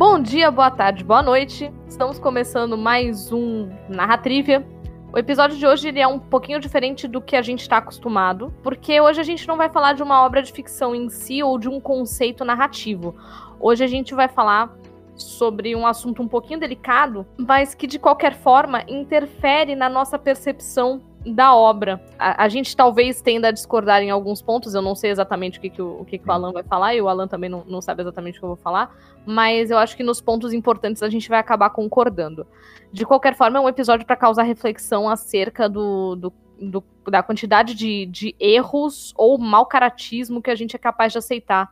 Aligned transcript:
Bom 0.00 0.18
dia, 0.18 0.50
boa 0.50 0.70
tarde, 0.70 1.04
boa 1.04 1.22
noite. 1.22 1.70
Estamos 1.86 2.18
começando 2.18 2.74
mais 2.74 3.30
um 3.30 3.68
Narratrivia. 3.86 4.66
O 5.12 5.18
episódio 5.18 5.58
de 5.58 5.66
hoje 5.66 5.88
ele 5.88 6.00
é 6.00 6.08
um 6.08 6.18
pouquinho 6.18 6.58
diferente 6.58 7.06
do 7.06 7.20
que 7.20 7.36
a 7.36 7.42
gente 7.42 7.60
está 7.60 7.76
acostumado, 7.76 8.50
porque 8.62 8.98
hoje 8.98 9.20
a 9.20 9.22
gente 9.22 9.46
não 9.46 9.58
vai 9.58 9.68
falar 9.68 9.92
de 9.92 10.02
uma 10.02 10.24
obra 10.24 10.42
de 10.42 10.52
ficção 10.52 10.94
em 10.94 11.10
si 11.10 11.42
ou 11.42 11.58
de 11.58 11.68
um 11.68 11.78
conceito 11.78 12.46
narrativo. 12.46 13.14
Hoje 13.60 13.84
a 13.84 13.86
gente 13.86 14.14
vai 14.14 14.26
falar 14.26 14.74
sobre 15.14 15.76
um 15.76 15.86
assunto 15.86 16.22
um 16.22 16.28
pouquinho 16.28 16.58
delicado, 16.58 17.26
mas 17.36 17.74
que 17.74 17.86
de 17.86 17.98
qualquer 17.98 18.32
forma 18.32 18.82
interfere 18.88 19.76
na 19.76 19.90
nossa 19.90 20.18
percepção 20.18 21.02
da 21.24 21.54
obra. 21.54 22.00
A, 22.18 22.44
a, 22.44 22.48
gente 22.48 22.74
talvez 22.74 23.20
tenda 23.20 23.48
a 23.48 23.50
discordar 23.50 24.02
em 24.02 24.10
alguns 24.10 24.40
pontos, 24.40 24.74
eu 24.74 24.82
não 24.82 24.94
sei 24.94 25.10
exatamente 25.10 25.58
o 25.58 25.60
que, 25.60 25.70
que, 25.70 25.82
o, 25.82 26.00
o, 26.00 26.04
que, 26.04 26.18
que 26.18 26.28
o 26.28 26.32
Alan 26.32 26.52
vai 26.52 26.62
falar, 26.62 26.94
e 26.94 27.00
o 27.00 27.08
Alan 27.08 27.28
também 27.28 27.50
não, 27.50 27.64
não 27.66 27.80
sabe 27.82 28.02
exatamente 28.02 28.38
o 28.38 28.40
que 28.40 28.44
eu 28.44 28.50
vou 28.50 28.56
falar, 28.56 28.94
mas 29.26 29.70
eu 29.70 29.78
acho 29.78 29.96
que 29.96 30.02
nos 30.02 30.20
pontos 30.20 30.52
importantes 30.52 31.02
a 31.02 31.08
gente 31.08 31.28
vai 31.28 31.38
acabar 31.38 31.70
concordando. 31.70 32.46
De 32.92 33.04
qualquer 33.04 33.36
forma, 33.36 33.58
é 33.58 33.62
um 33.62 33.68
episódio 33.68 34.06
para 34.06 34.16
causar 34.16 34.44
reflexão 34.44 35.08
acerca 35.08 35.68
do, 35.68 36.16
do, 36.16 36.32
do 36.60 36.84
da 37.10 37.22
quantidade 37.22 37.74
de, 37.74 38.06
de 38.06 38.34
erros 38.38 39.12
ou 39.16 39.36
mau 39.38 39.66
caratismo 39.66 40.40
que 40.40 40.50
a 40.50 40.54
gente 40.54 40.76
é 40.76 40.78
capaz 40.78 41.12
de 41.12 41.18
aceitar 41.18 41.70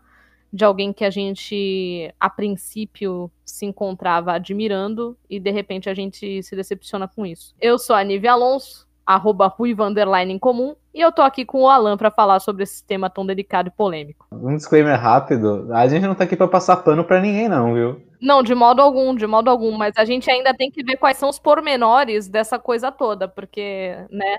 de 0.53 0.65
alguém 0.65 0.93
que 0.93 1.05
a 1.05 1.11
gente, 1.11 2.13
a 2.19 2.31
princípio, 2.31 3.31
se 3.45 3.67
encontrava 3.67 4.33
admirando 4.33 5.17
e 5.29 5.39
de 5.39 5.51
repente 5.51 5.91
a 5.91 5.95
gente 5.95 6.43
se 6.43 6.57
decepciona 6.57 7.07
com 7.07 7.27
isso. 7.27 7.55
Eu 7.61 7.79
sou 7.79 7.95
a 7.95 8.03
Nívia 8.03 8.33
Alonso, 8.33 8.88
arroba 9.09 9.47
Ruiva 9.47 9.87
Underline 9.87 10.35
em 10.35 10.39
comum, 10.39 10.77
e 10.95 11.01
eu 11.01 11.11
tô 11.11 11.23
aqui 11.23 11.43
com 11.43 11.63
o 11.63 11.69
Alan 11.69 11.97
para 11.97 12.11
falar 12.11 12.41
sobre 12.41 12.65
esse 12.65 12.85
tema 12.85 13.09
tão 13.09 13.25
delicado 13.25 13.69
e 13.69 13.71
polêmico. 13.71 14.27
Um 14.31 14.55
disclaimer 14.55 15.01
rápido, 15.01 15.73
a 15.73 15.89
gente 15.89 16.07
não 16.07 16.15
tá 16.15 16.25
aqui 16.25 16.37
para 16.37 16.47
passar 16.47 16.77
pano 16.77 17.03
para 17.03 17.19
ninguém 17.19 17.49
não, 17.49 17.73
viu? 17.73 18.03
Não, 18.21 18.43
de 18.43 18.55
modo 18.55 18.83
algum, 18.83 19.15
de 19.15 19.27
modo 19.27 19.49
algum, 19.49 19.75
mas 19.79 19.95
a 19.97 20.05
gente 20.05 20.31
ainda 20.31 20.53
tem 20.53 20.71
que 20.71 20.85
ver 20.85 20.99
quais 20.99 21.17
são 21.17 21.31
os 21.31 21.39
pormenores 21.39 22.29
dessa 22.29 22.59
coisa 22.59 22.93
toda, 22.93 23.27
porque, 23.27 23.97
né? 24.11 24.37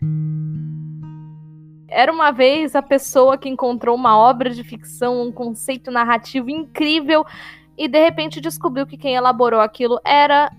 Era 1.90 2.12
uma 2.12 2.30
vez 2.30 2.76
a 2.76 2.84
pessoa 2.84 3.40
que 3.40 3.50
encontrou 3.50 3.96
uma 3.96 4.20
obra 4.20 4.52
de 4.52 4.64
ficção, 4.64 5.20
um 5.24 5.32
conceito 5.32 5.90
narrativo 5.90 6.52
incrível 6.52 7.26
e 7.76 7.88
de 7.88 7.98
repente 7.98 8.40
descobriu 8.40 8.86
que 8.86 8.98
quem 8.98 9.16
elaborou 9.16 9.62
aquilo 9.62 10.00
era 10.06 10.52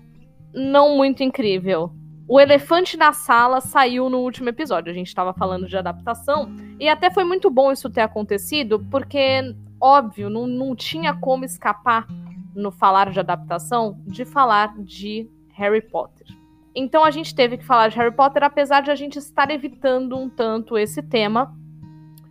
não 0.53 0.97
muito 0.97 1.23
incrível. 1.23 1.93
O 2.31 2.39
elefante 2.39 2.95
na 2.95 3.11
sala 3.11 3.59
saiu 3.59 4.09
no 4.09 4.19
último 4.19 4.47
episódio. 4.47 4.89
A 4.89 4.93
gente 4.93 5.09
estava 5.09 5.33
falando 5.33 5.67
de 5.67 5.75
adaptação. 5.75 6.49
E 6.79 6.87
até 6.87 7.11
foi 7.11 7.25
muito 7.25 7.49
bom 7.49 7.73
isso 7.73 7.89
ter 7.89 7.99
acontecido, 7.99 8.79
porque, 8.89 9.53
óbvio, 9.81 10.29
não, 10.29 10.47
não 10.47 10.73
tinha 10.73 11.13
como 11.13 11.43
escapar 11.43 12.07
no 12.55 12.71
falar 12.71 13.11
de 13.11 13.19
adaptação 13.19 14.01
de 14.07 14.23
falar 14.23 14.73
de 14.77 15.29
Harry 15.55 15.81
Potter. 15.81 16.25
Então 16.73 17.03
a 17.03 17.11
gente 17.11 17.35
teve 17.35 17.57
que 17.57 17.65
falar 17.65 17.89
de 17.89 17.97
Harry 17.97 18.15
Potter, 18.15 18.45
apesar 18.45 18.79
de 18.79 18.91
a 18.91 18.95
gente 18.95 19.19
estar 19.19 19.51
evitando 19.51 20.17
um 20.17 20.29
tanto 20.29 20.77
esse 20.77 21.03
tema, 21.03 21.53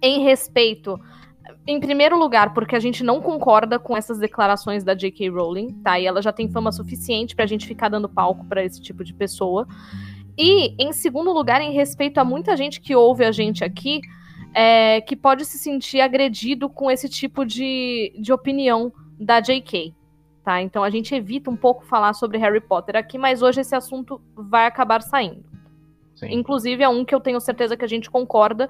em 0.01 0.25
respeito 0.25 0.99
em 1.67 1.81
primeiro 1.81 2.19
lugar, 2.19 2.53
porque 2.53 2.77
a 2.77 2.81
gente 2.81 3.03
não 3.03 3.21
concorda 3.21 3.79
com 3.79 3.97
essas 3.97 4.19
declarações 4.19 4.85
da 4.85 4.95
J.K. 4.95 5.29
Rowling, 5.31 5.73
tá? 5.83 5.99
E 5.99 6.07
ela 6.07 6.23
já 6.23 6.33
tem 6.33 6.49
fama 6.49 6.73
suficiente 6.73 7.35
pra 7.35 7.47
gente 7.47 7.67
ficar 7.67 7.89
dando 7.89 8.09
palco 8.09 8.45
para 8.47 8.65
esse 8.65 8.81
tipo 8.81 9.05
de 9.05 9.15
pessoa. 9.15 9.67
E, 10.37 10.75
em 10.83 10.93
segundo 10.93 11.33
lugar, 11.33 11.61
em 11.61 11.73
respeito 11.73 12.19
a 12.19 12.25
muita 12.25 12.57
gente 12.57 12.81
que 12.81 12.95
ouve 12.95 13.25
a 13.25 13.33
gente 13.33 13.65
aqui, 13.65 14.01
é, 14.55 15.01
que 15.01 15.15
pode 15.15 15.45
se 15.45 15.59
sentir 15.59 16.01
agredido 16.01 16.69
com 16.69 16.91
esse 16.91 17.09
tipo 17.09 17.45
de, 17.45 18.13
de 18.19 18.33
opinião 18.33 18.93
da 19.19 19.41
J.K. 19.41 19.95
Tá? 20.43 20.63
Então 20.63 20.83
a 20.83 20.91
gente 20.91 21.15
evita 21.15 21.51
um 21.51 21.57
pouco 21.57 21.85
falar 21.85 22.15
sobre 22.15 22.39
Harry 22.39 22.61
Potter 22.61 22.97
aqui, 22.97 23.19
mas 23.19 23.43
hoje 23.43 23.61
esse 23.61 23.75
assunto 23.75 24.21
vai 24.35 24.67
acabar 24.67 25.03
saindo. 25.03 25.45
Sim. 26.15 26.33
Inclusive, 26.33 26.83
é 26.83 26.89
um 26.89 27.05
que 27.05 27.15
eu 27.15 27.21
tenho 27.21 27.41
certeza 27.41 27.77
que 27.77 27.85
a 27.85 27.89
gente 27.89 28.11
concorda, 28.11 28.69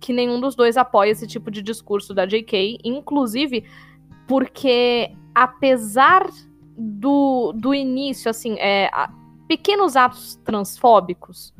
que 0.00 0.12
nenhum 0.12 0.40
dos 0.40 0.54
dois 0.54 0.76
apoia 0.76 1.10
esse 1.10 1.26
tipo 1.26 1.50
de 1.50 1.62
discurso 1.62 2.14
da 2.14 2.24
JK, 2.24 2.78
inclusive 2.82 3.64
porque 4.26 5.12
apesar 5.34 6.28
do, 6.76 7.52
do 7.52 7.74
início, 7.74 8.30
assim, 8.30 8.56
é, 8.58 8.88
a, 8.92 9.10
pequenos 9.46 9.96
atos 9.96 10.36
transfóbicos, 10.44 11.52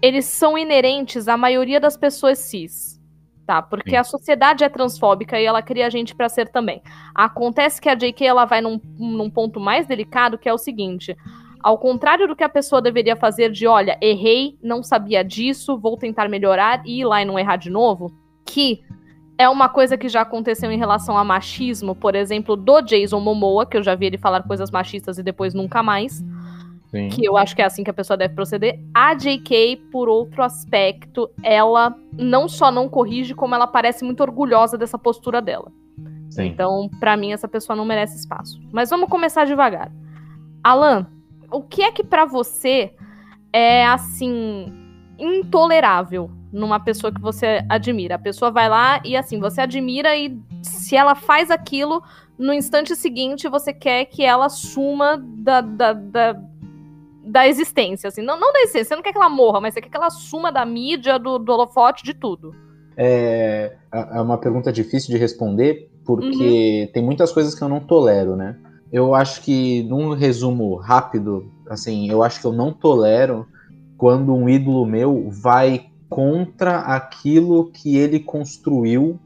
eles 0.00 0.26
são 0.26 0.56
inerentes 0.56 1.26
à 1.28 1.36
maioria 1.36 1.80
das 1.80 1.96
pessoas 1.96 2.38
cis. 2.38 3.00
Tá, 3.44 3.60
porque 3.60 3.90
Sim. 3.90 3.96
a 3.96 4.04
sociedade 4.04 4.62
é 4.62 4.68
transfóbica 4.68 5.38
e 5.38 5.44
ela 5.44 5.60
cria 5.60 5.88
a 5.88 5.90
gente 5.90 6.14
para 6.14 6.28
ser 6.28 6.48
também. 6.48 6.80
Acontece 7.12 7.80
que 7.80 7.88
a 7.88 7.94
JK 7.94 8.24
ela 8.24 8.44
vai 8.44 8.60
num, 8.60 8.80
num 8.96 9.28
ponto 9.28 9.58
mais 9.58 9.84
delicado, 9.84 10.38
que 10.38 10.48
é 10.48 10.54
o 10.54 10.58
seguinte: 10.58 11.16
ao 11.62 11.78
contrário 11.78 12.26
do 12.26 12.34
que 12.34 12.44
a 12.44 12.48
pessoa 12.48 12.82
deveria 12.82 13.16
fazer 13.16 13.50
de, 13.50 13.66
olha, 13.66 13.96
errei, 14.00 14.58
não 14.62 14.82
sabia 14.82 15.22
disso, 15.22 15.78
vou 15.78 15.96
tentar 15.96 16.28
melhorar 16.28 16.82
e 16.84 17.00
ir 17.00 17.04
lá 17.04 17.22
e 17.22 17.24
não 17.24 17.38
errar 17.38 17.56
de 17.56 17.70
novo, 17.70 18.12
que 18.44 18.82
é 19.38 19.48
uma 19.48 19.68
coisa 19.68 19.96
que 19.96 20.08
já 20.08 20.22
aconteceu 20.22 20.70
em 20.70 20.78
relação 20.78 21.16
a 21.16 21.24
machismo, 21.24 21.94
por 21.94 22.14
exemplo, 22.14 22.56
do 22.56 22.80
Jason 22.82 23.20
Momoa, 23.20 23.66
que 23.66 23.76
eu 23.76 23.82
já 23.82 23.94
vi 23.94 24.06
ele 24.06 24.18
falar 24.18 24.42
coisas 24.42 24.70
machistas 24.70 25.18
e 25.18 25.22
depois 25.22 25.54
nunca 25.54 25.82
mais. 25.82 26.22
Sim. 26.90 27.08
Que 27.08 27.24
eu 27.24 27.38
acho 27.38 27.56
que 27.56 27.62
é 27.62 27.64
assim 27.64 27.82
que 27.82 27.90
a 27.90 27.94
pessoa 27.94 28.18
deve 28.18 28.34
proceder. 28.34 28.78
A 28.94 29.14
JK, 29.14 29.88
por 29.90 30.10
outro 30.10 30.42
aspecto, 30.42 31.30
ela 31.42 31.96
não 32.12 32.46
só 32.46 32.70
não 32.70 32.86
corrige, 32.88 33.34
como 33.34 33.54
ela 33.54 33.66
parece 33.66 34.04
muito 34.04 34.20
orgulhosa 34.20 34.76
dessa 34.76 34.98
postura 34.98 35.40
dela. 35.40 35.72
Sim. 36.28 36.46
Então, 36.46 36.90
para 37.00 37.16
mim, 37.16 37.32
essa 37.32 37.48
pessoa 37.48 37.74
não 37.74 37.84
merece 37.84 38.18
espaço. 38.18 38.60
Mas 38.70 38.90
vamos 38.90 39.08
começar 39.08 39.46
devagar. 39.46 39.90
Alan, 40.62 41.06
o 41.52 41.62
que 41.62 41.82
é 41.82 41.92
que 41.92 42.02
para 42.02 42.24
você 42.24 42.92
é 43.52 43.84
assim 43.86 44.72
intolerável 45.18 46.30
numa 46.52 46.80
pessoa 46.80 47.12
que 47.12 47.20
você 47.20 47.64
admira? 47.68 48.16
A 48.16 48.18
pessoa 48.18 48.50
vai 48.50 48.68
lá 48.68 49.00
e 49.04 49.16
assim, 49.16 49.38
você 49.38 49.60
admira 49.60 50.16
e 50.16 50.38
se 50.62 50.96
ela 50.96 51.14
faz 51.14 51.50
aquilo, 51.50 52.02
no 52.38 52.52
instante 52.52 52.96
seguinte 52.96 53.48
você 53.48 53.72
quer 53.72 54.06
que 54.06 54.24
ela 54.24 54.48
suma 54.48 55.16
da, 55.16 55.60
da, 55.60 55.92
da, 55.92 56.40
da 57.24 57.46
existência, 57.46 58.08
assim. 58.08 58.22
Não, 58.22 58.38
não 58.38 58.52
da 58.52 58.60
existência, 58.60 58.88
você 58.88 58.96
não 58.96 59.02
quer 59.02 59.12
que 59.12 59.18
ela 59.18 59.28
morra, 59.28 59.60
mas 59.60 59.74
você 59.74 59.80
quer 59.80 59.90
que 59.90 59.96
ela 59.96 60.10
suma 60.10 60.50
da 60.50 60.64
mídia, 60.64 61.18
do, 61.18 61.38
do 61.38 61.52
holofote, 61.52 62.02
de 62.02 62.14
tudo. 62.14 62.54
É, 62.96 63.76
é 63.92 64.20
uma 64.20 64.38
pergunta 64.38 64.72
difícil 64.72 65.10
de 65.10 65.18
responder, 65.18 65.90
porque 66.04 66.84
uhum. 66.86 66.92
tem 66.92 67.02
muitas 67.02 67.32
coisas 67.32 67.54
que 67.54 67.62
eu 67.62 67.68
não 67.68 67.80
tolero, 67.80 68.36
né? 68.36 68.58
Eu 68.92 69.14
acho 69.14 69.40
que, 69.40 69.82
num 69.84 70.12
resumo 70.14 70.76
rápido, 70.76 71.50
assim, 71.68 72.10
eu 72.10 72.22
acho 72.22 72.40
que 72.40 72.46
eu 72.46 72.52
não 72.52 72.72
tolero 72.72 73.46
quando 73.96 74.34
um 74.34 74.48
ídolo 74.48 74.84
meu 74.84 75.30
vai 75.30 75.86
contra 76.10 76.80
aquilo 76.80 77.70
que 77.70 77.96
ele 77.96 78.20
construiu 78.20 79.18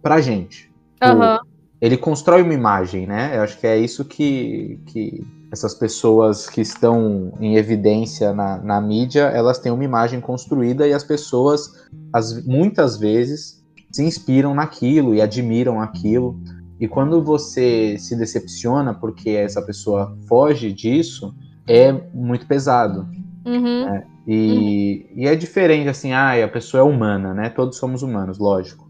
pra 0.00 0.20
gente. 0.20 0.72
Uhum. 1.02 1.38
Ele 1.80 1.96
constrói 1.96 2.42
uma 2.42 2.54
imagem, 2.54 3.06
né? 3.06 3.36
Eu 3.36 3.42
acho 3.42 3.58
que 3.58 3.66
é 3.66 3.76
isso 3.76 4.04
que, 4.04 4.80
que 4.86 5.26
essas 5.50 5.74
pessoas 5.74 6.48
que 6.48 6.60
estão 6.60 7.32
em 7.40 7.56
evidência 7.56 8.32
na, 8.32 8.58
na 8.58 8.80
mídia, 8.80 9.22
elas 9.22 9.58
têm 9.58 9.72
uma 9.72 9.84
imagem 9.84 10.20
construída 10.20 10.86
e 10.86 10.92
as 10.92 11.02
pessoas, 11.02 11.86
as, 12.12 12.44
muitas 12.44 12.98
vezes, 12.98 13.64
se 13.90 14.04
inspiram 14.04 14.54
naquilo 14.54 15.14
e 15.14 15.20
admiram 15.20 15.80
aquilo. 15.80 16.38
E 16.80 16.86
quando 16.86 17.22
você 17.22 17.96
se 17.98 18.16
decepciona 18.16 18.94
porque 18.94 19.30
essa 19.30 19.60
pessoa 19.60 20.16
foge 20.28 20.72
disso, 20.72 21.34
é 21.66 21.92
muito 22.14 22.46
pesado. 22.46 23.08
Uhum. 23.44 23.84
Né? 23.86 24.04
E, 24.26 25.06
uhum. 25.10 25.22
e, 25.22 25.26
é 25.26 25.34
diferente, 25.34 25.88
assim, 25.88 26.12
ah, 26.12 26.44
a 26.44 26.48
pessoa 26.48 26.80
é 26.80 26.84
humana, 26.84 27.34
né? 27.34 27.48
Todos 27.48 27.78
somos 27.78 28.02
humanos, 28.02 28.38
lógico. 28.38 28.88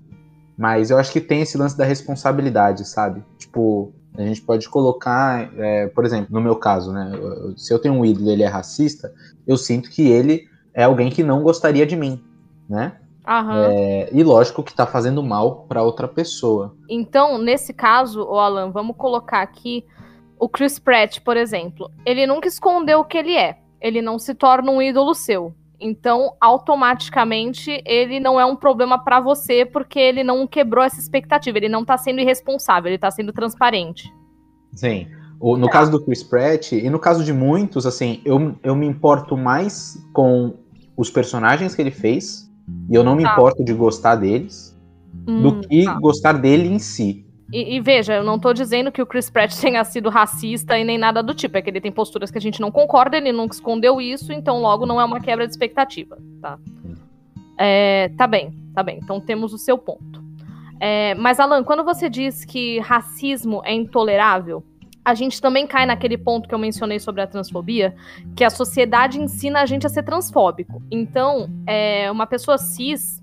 Mas 0.56 0.90
eu 0.90 0.98
acho 0.98 1.12
que 1.12 1.20
tem 1.20 1.42
esse 1.42 1.56
lance 1.56 1.78
da 1.78 1.84
responsabilidade, 1.84 2.86
sabe? 2.86 3.22
Tipo, 3.38 3.92
a 4.16 4.22
gente 4.22 4.42
pode 4.42 4.68
colocar, 4.68 5.48
é, 5.56 5.86
por 5.86 6.04
exemplo, 6.04 6.26
no 6.30 6.40
meu 6.40 6.56
caso, 6.56 6.92
né? 6.92 7.12
Se 7.56 7.72
eu 7.72 7.78
tenho 7.78 7.94
um 7.94 8.04
ídolo 8.04 8.28
e 8.28 8.32
ele 8.32 8.42
é 8.42 8.48
racista, 8.48 9.12
eu 9.46 9.56
sinto 9.56 9.88
que 9.90 10.02
ele 10.08 10.48
é 10.74 10.82
alguém 10.82 11.08
que 11.08 11.22
não 11.22 11.42
gostaria 11.42 11.86
de 11.86 11.94
mim, 11.94 12.20
né? 12.68 12.96
É, 13.30 14.08
e 14.10 14.24
lógico 14.24 14.62
que 14.62 14.72
tá 14.72 14.86
fazendo 14.86 15.22
mal 15.22 15.66
para 15.68 15.82
outra 15.82 16.08
pessoa. 16.08 16.74
Então, 16.88 17.36
nesse 17.36 17.74
caso, 17.74 18.22
o 18.22 18.38
Alan, 18.38 18.70
vamos 18.70 18.96
colocar 18.96 19.42
aqui 19.42 19.84
o 20.38 20.48
Chris 20.48 20.78
Pratt, 20.78 21.20
por 21.20 21.36
exemplo. 21.36 21.90
Ele 22.06 22.26
nunca 22.26 22.48
escondeu 22.48 23.00
o 23.00 23.04
que 23.04 23.18
ele 23.18 23.36
é. 23.36 23.58
Ele 23.82 24.00
não 24.00 24.18
se 24.18 24.34
torna 24.34 24.70
um 24.70 24.80
ídolo 24.80 25.14
seu. 25.14 25.52
Então, 25.78 26.32
automaticamente, 26.40 27.82
ele 27.84 28.18
não 28.18 28.40
é 28.40 28.46
um 28.46 28.56
problema 28.56 28.98
para 28.98 29.20
você 29.20 29.66
porque 29.66 29.98
ele 29.98 30.24
não 30.24 30.46
quebrou 30.46 30.82
essa 30.82 30.98
expectativa. 30.98 31.58
Ele 31.58 31.68
não 31.68 31.84
tá 31.84 31.98
sendo 31.98 32.20
irresponsável, 32.20 32.90
ele 32.90 32.98
tá 32.98 33.10
sendo 33.10 33.30
transparente. 33.30 34.10
Sim. 34.72 35.06
O, 35.38 35.58
no 35.58 35.66
é. 35.66 35.70
caso 35.70 35.90
do 35.90 36.02
Chris 36.02 36.22
Pratt, 36.22 36.72
e 36.72 36.88
no 36.88 36.98
caso 36.98 37.22
de 37.22 37.32
muitos, 37.32 37.84
assim, 37.84 38.22
eu, 38.24 38.56
eu 38.62 38.74
me 38.74 38.86
importo 38.86 39.36
mais 39.36 40.02
com 40.14 40.54
os 40.96 41.10
personagens 41.10 41.74
que 41.74 41.82
ele 41.82 41.90
fez 41.90 42.47
e 42.88 42.94
eu 42.94 43.04
não 43.04 43.14
me 43.14 43.22
tá. 43.22 43.32
importo 43.32 43.64
de 43.64 43.72
gostar 43.72 44.16
deles 44.16 44.76
hum, 45.26 45.42
do 45.42 45.60
que 45.60 45.84
tá. 45.84 45.98
gostar 46.00 46.32
dele 46.32 46.68
em 46.68 46.78
si. 46.78 47.24
E, 47.52 47.76
e, 47.76 47.80
veja, 47.80 48.14
eu 48.14 48.24
não 48.24 48.38
tô 48.38 48.52
dizendo 48.52 48.92
que 48.92 49.00
o 49.00 49.06
Chris 49.06 49.30
Pratt 49.30 49.54
tenha 49.60 49.82
sido 49.84 50.10
racista 50.10 50.78
e 50.78 50.84
nem 50.84 50.98
nada 50.98 51.22
do 51.22 51.34
tipo. 51.34 51.56
É 51.56 51.62
que 51.62 51.70
ele 51.70 51.80
tem 51.80 51.92
posturas 51.92 52.30
que 52.30 52.38
a 52.38 52.40
gente 52.40 52.60
não 52.60 52.70
concorda, 52.70 53.16
ele 53.16 53.32
nunca 53.32 53.54
escondeu 53.54 54.00
isso, 54.00 54.32
então 54.32 54.60
logo 54.60 54.84
não 54.84 55.00
é 55.00 55.04
uma 55.04 55.20
quebra 55.20 55.46
de 55.46 55.52
expectativa, 55.52 56.18
tá? 56.40 56.58
É, 57.58 58.10
tá 58.16 58.26
bem, 58.26 58.52
tá 58.74 58.82
bem. 58.82 59.00
Então 59.02 59.20
temos 59.20 59.52
o 59.52 59.58
seu 59.58 59.76
ponto. 59.76 60.22
É, 60.80 61.14
mas, 61.16 61.40
Alan, 61.40 61.64
quando 61.64 61.82
você 61.82 62.08
diz 62.08 62.44
que 62.44 62.78
racismo 62.80 63.62
é 63.64 63.74
intolerável, 63.74 64.62
a 65.08 65.14
gente 65.14 65.40
também 65.40 65.66
cai 65.66 65.86
naquele 65.86 66.18
ponto 66.18 66.46
que 66.46 66.54
eu 66.54 66.58
mencionei 66.58 67.00
sobre 67.00 67.22
a 67.22 67.26
transfobia, 67.26 67.96
que 68.36 68.44
a 68.44 68.50
sociedade 68.50 69.18
ensina 69.18 69.62
a 69.62 69.64
gente 69.64 69.86
a 69.86 69.88
ser 69.88 70.02
transfóbico. 70.02 70.82
Então, 70.90 71.48
é, 71.66 72.10
uma 72.10 72.26
pessoa 72.26 72.58
cis 72.58 73.22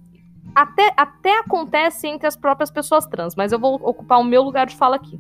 até, 0.55 0.91
até 0.97 1.37
acontece 1.37 2.07
entre 2.07 2.27
as 2.27 2.35
próprias 2.35 2.71
pessoas 2.71 3.05
trans, 3.05 3.35
mas 3.35 3.51
eu 3.51 3.59
vou 3.59 3.75
ocupar 3.75 4.19
o 4.19 4.23
meu 4.23 4.41
lugar 4.41 4.65
de 4.65 4.75
fala 4.75 4.95
aqui. 4.95 5.19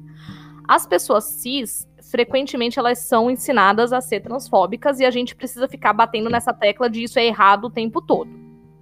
As 0.67 0.87
pessoas 0.87 1.25
cis, 1.25 1.87
frequentemente, 2.09 2.79
elas 2.79 2.97
são 2.97 3.29
ensinadas 3.29 3.93
a 3.93 4.01
ser 4.01 4.21
transfóbicas 4.21 4.99
e 4.99 5.05
a 5.05 5.11
gente 5.11 5.35
precisa 5.35 5.67
ficar 5.67 5.93
batendo 5.93 6.31
nessa 6.31 6.51
tecla 6.51 6.89
de 6.89 7.03
isso 7.03 7.19
é 7.19 7.25
errado 7.27 7.65
o 7.65 7.69
tempo 7.69 8.01
todo. 8.01 8.31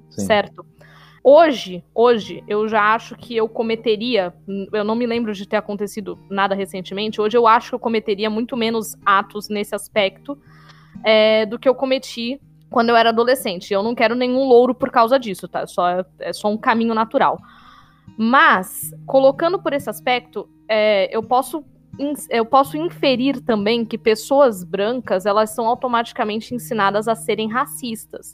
Sim. 0.09 0.25
Certo? 0.25 0.65
Hoje, 1.23 1.81
hoje, 1.95 2.43
eu 2.49 2.67
já 2.67 2.93
acho 2.93 3.15
que 3.15 3.33
eu 3.33 3.47
cometeria, 3.47 4.33
eu 4.73 4.83
não 4.83 4.93
me 4.93 5.05
lembro 5.05 5.33
de 5.33 5.47
ter 5.47 5.55
acontecido 5.55 6.19
nada 6.29 6.53
recentemente, 6.53 7.21
hoje 7.21 7.37
eu 7.37 7.47
acho 7.47 7.69
que 7.69 7.75
eu 7.75 7.79
cometeria 7.79 8.29
muito 8.29 8.57
menos 8.57 8.97
atos 9.05 9.47
nesse 9.47 9.73
aspecto 9.73 10.37
é, 11.01 11.45
do 11.45 11.57
que 11.57 11.69
eu 11.69 11.73
cometi 11.73 12.41
quando 12.69 12.89
eu 12.89 12.95
era 12.97 13.09
adolescente. 13.09 13.73
Eu 13.73 13.81
não 13.81 13.95
quero 13.95 14.15
nenhum 14.15 14.43
louro 14.45 14.75
por 14.75 14.91
causa 14.91 15.17
disso, 15.17 15.47
tá? 15.47 15.65
Só, 15.65 16.03
é 16.19 16.33
só 16.33 16.49
um 16.49 16.57
caminho 16.57 16.93
natural. 16.93 17.39
Mas, 18.17 18.93
colocando 19.05 19.61
por 19.61 19.71
esse 19.71 19.89
aspecto, 19.89 20.49
é, 20.67 21.15
eu 21.15 21.23
posso 21.23 21.63
eu 22.27 22.43
posso 22.43 22.75
inferir 22.75 23.39
também 23.41 23.85
que 23.85 23.99
pessoas 23.99 24.63
brancas 24.63 25.27
elas 25.27 25.51
são 25.51 25.67
automaticamente 25.67 26.55
ensinadas 26.55 27.07
a 27.07 27.13
serem 27.13 27.47
racistas. 27.47 28.33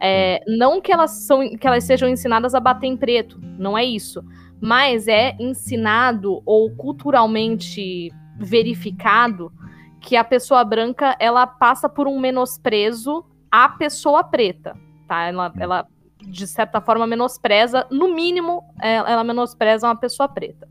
É, 0.00 0.42
não 0.46 0.80
que 0.80 0.92
elas, 0.92 1.10
são, 1.10 1.56
que 1.56 1.66
elas 1.66 1.84
sejam 1.84 2.08
ensinadas 2.08 2.54
a 2.54 2.60
bater 2.60 2.86
em 2.86 2.96
preto, 2.96 3.40
não 3.58 3.76
é 3.76 3.84
isso. 3.84 4.24
Mas 4.60 5.08
é 5.08 5.36
ensinado 5.38 6.42
ou 6.44 6.70
culturalmente 6.76 8.10
verificado 8.38 9.52
que 10.00 10.16
a 10.16 10.24
pessoa 10.24 10.64
branca 10.64 11.16
ela 11.18 11.46
passa 11.46 11.88
por 11.88 12.06
um 12.06 12.18
menosprezo 12.18 13.24
a 13.50 13.68
pessoa 13.68 14.22
preta, 14.22 14.76
tá? 15.06 15.24
Ela, 15.24 15.52
ela 15.58 15.86
de 16.20 16.46
certa 16.46 16.80
forma 16.80 17.06
menospreza, 17.06 17.86
no 17.90 18.14
mínimo, 18.14 18.62
é, 18.80 18.96
ela 18.96 19.24
menospreza 19.24 19.86
uma 19.86 19.96
pessoa 19.96 20.28
preta. 20.28 20.68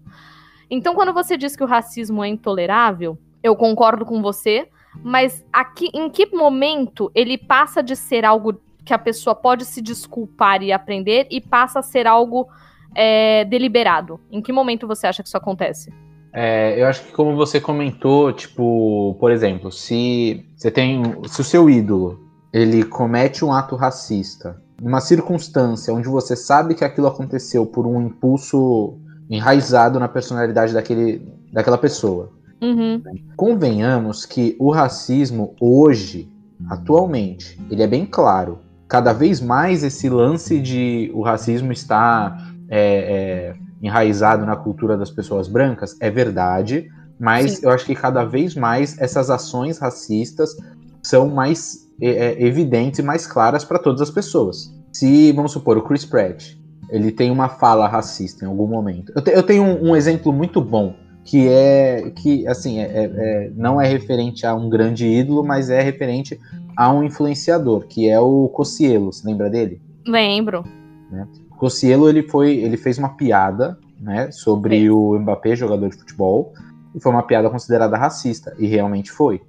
Então, 0.69 0.94
quando 0.94 1.13
você 1.13 1.38
diz 1.38 1.56
que 1.56 1.63
o 1.63 1.68
racismo 1.68 2.23
é 2.23 2.27
intolerável, 2.27 3.18
eu 3.41 3.56
concordo 3.56 4.06
com 4.06 4.21
você, 4.21 4.69
mas 5.03 5.45
aqui, 5.51 5.89
em 5.94 6.09
que 6.09 6.25
momento 6.35 7.12
ele 7.15 7.38
passa 7.38 7.81
de 7.81 7.95
ser 7.95 8.25
algo 8.25 8.59
que 8.87 8.93
a 8.93 8.97
pessoa 8.97 9.35
pode 9.35 9.65
se 9.65 9.81
desculpar 9.81 10.63
e 10.63 10.71
aprender 10.71 11.27
e 11.29 11.41
passa 11.41 11.79
a 11.79 11.83
ser 11.83 12.07
algo 12.07 12.47
é, 12.95 13.43
deliberado? 13.43 14.17
Em 14.31 14.41
que 14.41 14.53
momento 14.53 14.87
você 14.87 15.05
acha 15.05 15.21
que 15.21 15.27
isso 15.27 15.37
acontece? 15.37 15.93
É, 16.31 16.81
eu 16.81 16.87
acho 16.87 17.03
que 17.03 17.11
como 17.11 17.35
você 17.35 17.59
comentou, 17.59 18.31
tipo, 18.31 19.15
por 19.19 19.29
exemplo, 19.29 19.71
se 19.71 20.45
você 20.55 20.71
tem, 20.71 21.03
se 21.27 21.41
o 21.41 21.43
seu 21.43 21.69
ídolo 21.69 22.19
ele 22.53 22.83
comete 22.83 23.43
um 23.43 23.51
ato 23.51 23.75
racista, 23.75 24.61
numa 24.81 25.01
circunstância 25.01 25.93
onde 25.93 26.07
você 26.07 26.35
sabe 26.35 26.73
que 26.73 26.85
aquilo 26.85 27.07
aconteceu 27.07 27.65
por 27.65 27.85
um 27.85 28.01
impulso 28.01 28.97
enraizado 29.29 29.99
na 29.99 30.07
personalidade 30.07 30.73
daquele, 30.73 31.21
daquela 31.51 31.77
pessoa. 31.77 32.31
Uhum. 32.61 33.01
Convenhamos 33.35 34.25
que 34.25 34.55
o 34.59 34.71
racismo 34.71 35.55
hoje, 35.59 36.29
atualmente, 36.69 37.59
ele 37.69 37.83
é 37.83 37.87
bem 37.87 38.05
claro. 38.05 38.59
Cada 38.87 39.13
vez 39.13 39.41
mais 39.41 39.83
esse 39.83 40.09
lance 40.09 40.59
de 40.59 41.11
o 41.13 41.21
racismo 41.21 41.71
está 41.71 42.37
é, 42.69 42.79
é, 42.79 43.55
enraizado 43.81 44.45
na 44.45 44.55
cultura 44.55 44.97
das 44.97 45.11
pessoas 45.11 45.47
brancas 45.47 45.95
é 45.99 46.09
verdade, 46.09 46.89
mas 47.19 47.53
Sim. 47.53 47.65
eu 47.65 47.71
acho 47.71 47.85
que 47.85 47.95
cada 47.95 48.23
vez 48.23 48.55
mais 48.55 48.97
essas 48.99 49.29
ações 49.29 49.77
racistas 49.77 50.55
são 51.01 51.27
mais 51.29 51.87
é, 52.01 52.09
é, 52.09 52.43
evidentes 52.43 52.99
e 52.99 53.03
mais 53.03 53.25
claras 53.25 53.65
para 53.65 53.79
todas 53.79 54.01
as 54.01 54.11
pessoas. 54.11 54.73
Se, 54.93 55.31
vamos 55.31 55.51
supor, 55.51 55.77
o 55.77 55.81
Chris 55.81 56.05
Pratt, 56.05 56.55
ele 56.89 57.11
tem 57.11 57.31
uma 57.31 57.49
fala 57.49 57.87
racista 57.87 58.45
em 58.45 58.47
algum 58.47 58.67
momento. 58.67 59.11
Eu, 59.15 59.21
te, 59.21 59.31
eu 59.31 59.43
tenho 59.43 59.63
um, 59.63 59.89
um, 59.89 59.95
exemplo 59.95 60.31
muito 60.31 60.61
bom, 60.61 60.95
que 61.27 61.45
é, 61.50 62.09
que 62.12 62.47
assim, 62.47 62.79
é, 62.79 62.85
é, 62.85 63.03
é, 63.03 63.51
não 63.53 63.81
é 63.81 63.85
referente 63.85 64.47
a 64.47 64.56
um 64.56 64.69
grande 64.69 65.06
ídolo, 65.06 65.44
mas 65.44 65.69
é 65.69 65.81
referente 65.81 66.39
a 66.75 66.89
um 66.89 67.03
influenciador, 67.03 67.85
que 67.85 68.07
é 68.07 68.18
o 68.18 68.47
Cocielo, 68.47 69.12
você 69.12 69.27
lembra 69.27 69.50
dele? 69.50 69.81
Lembro. 70.06 70.63
Né? 71.12 71.27
Cocielo, 71.57 72.07
ele, 72.07 72.24
foi, 72.24 72.56
ele 72.59 72.77
fez 72.77 72.97
uma 72.97 73.09
piada 73.09 73.77
né, 74.00 74.31
sobre 74.31 74.83
Sim. 74.83 74.89
o 74.89 75.19
Mbappé, 75.19 75.53
jogador 75.53 75.89
de 75.89 75.97
futebol, 75.97 76.53
e 76.95 77.00
foi 77.01 77.12
uma 77.12 77.24
piada 77.24 77.50
considerada 77.50 77.97
racista, 77.97 78.56
e 78.57 78.65
realmente 78.65 79.12
foi. 79.12 79.41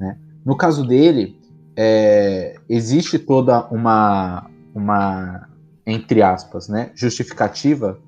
Né? 0.00 0.18
No 0.44 0.56
caso 0.56 0.84
dele, 0.84 1.38
é, 1.76 2.56
existe 2.68 3.20
toda 3.20 3.68
uma, 3.68 4.50
uma, 4.74 5.48
entre 5.86 6.22
aspas, 6.22 6.68
né, 6.68 6.90
justificativa 6.92 8.00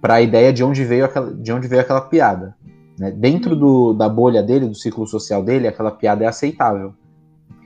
para 0.00 0.14
a 0.14 0.22
ideia 0.22 0.52
de 0.52 0.62
onde 0.62 0.84
veio 0.84 1.04
aquela, 1.04 1.32
de 1.32 1.52
onde 1.52 1.68
veio 1.68 1.82
aquela 1.82 2.00
piada. 2.00 2.54
Né? 2.98 3.10
Dentro 3.10 3.56
do, 3.56 3.92
da 3.92 4.08
bolha 4.08 4.42
dele, 4.42 4.66
do 4.66 4.74
ciclo 4.74 5.06
social 5.06 5.42
dele, 5.42 5.68
aquela 5.68 5.90
piada 5.90 6.24
é 6.24 6.26
aceitável, 6.26 6.94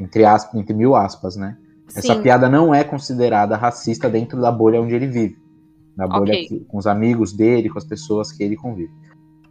entre, 0.01 0.25
aspas, 0.25 0.61
entre 0.61 0.75
mil 0.75 0.95
aspas, 0.95 1.37
né? 1.37 1.57
Sim. 1.89 1.99
Essa 1.99 2.17
piada 2.17 2.49
não 2.49 2.75
é 2.75 2.83
considerada 2.83 3.57
racista 3.57 4.09
dentro 4.09 4.41
da 4.41 4.51
bolha 4.51 4.81
onde 4.81 4.95
ele 4.95 5.07
vive, 5.07 5.37
na 5.97 6.07
bolha 6.07 6.33
okay. 6.33 6.47
que, 6.49 6.61
com 6.61 6.79
os 6.79 6.87
amigos 6.87 7.33
dele, 7.33 7.69
com 7.69 7.79
as 7.79 7.85
pessoas 7.85 8.33
que 8.33 8.43
ele 8.43 8.57
convive. 8.57 8.93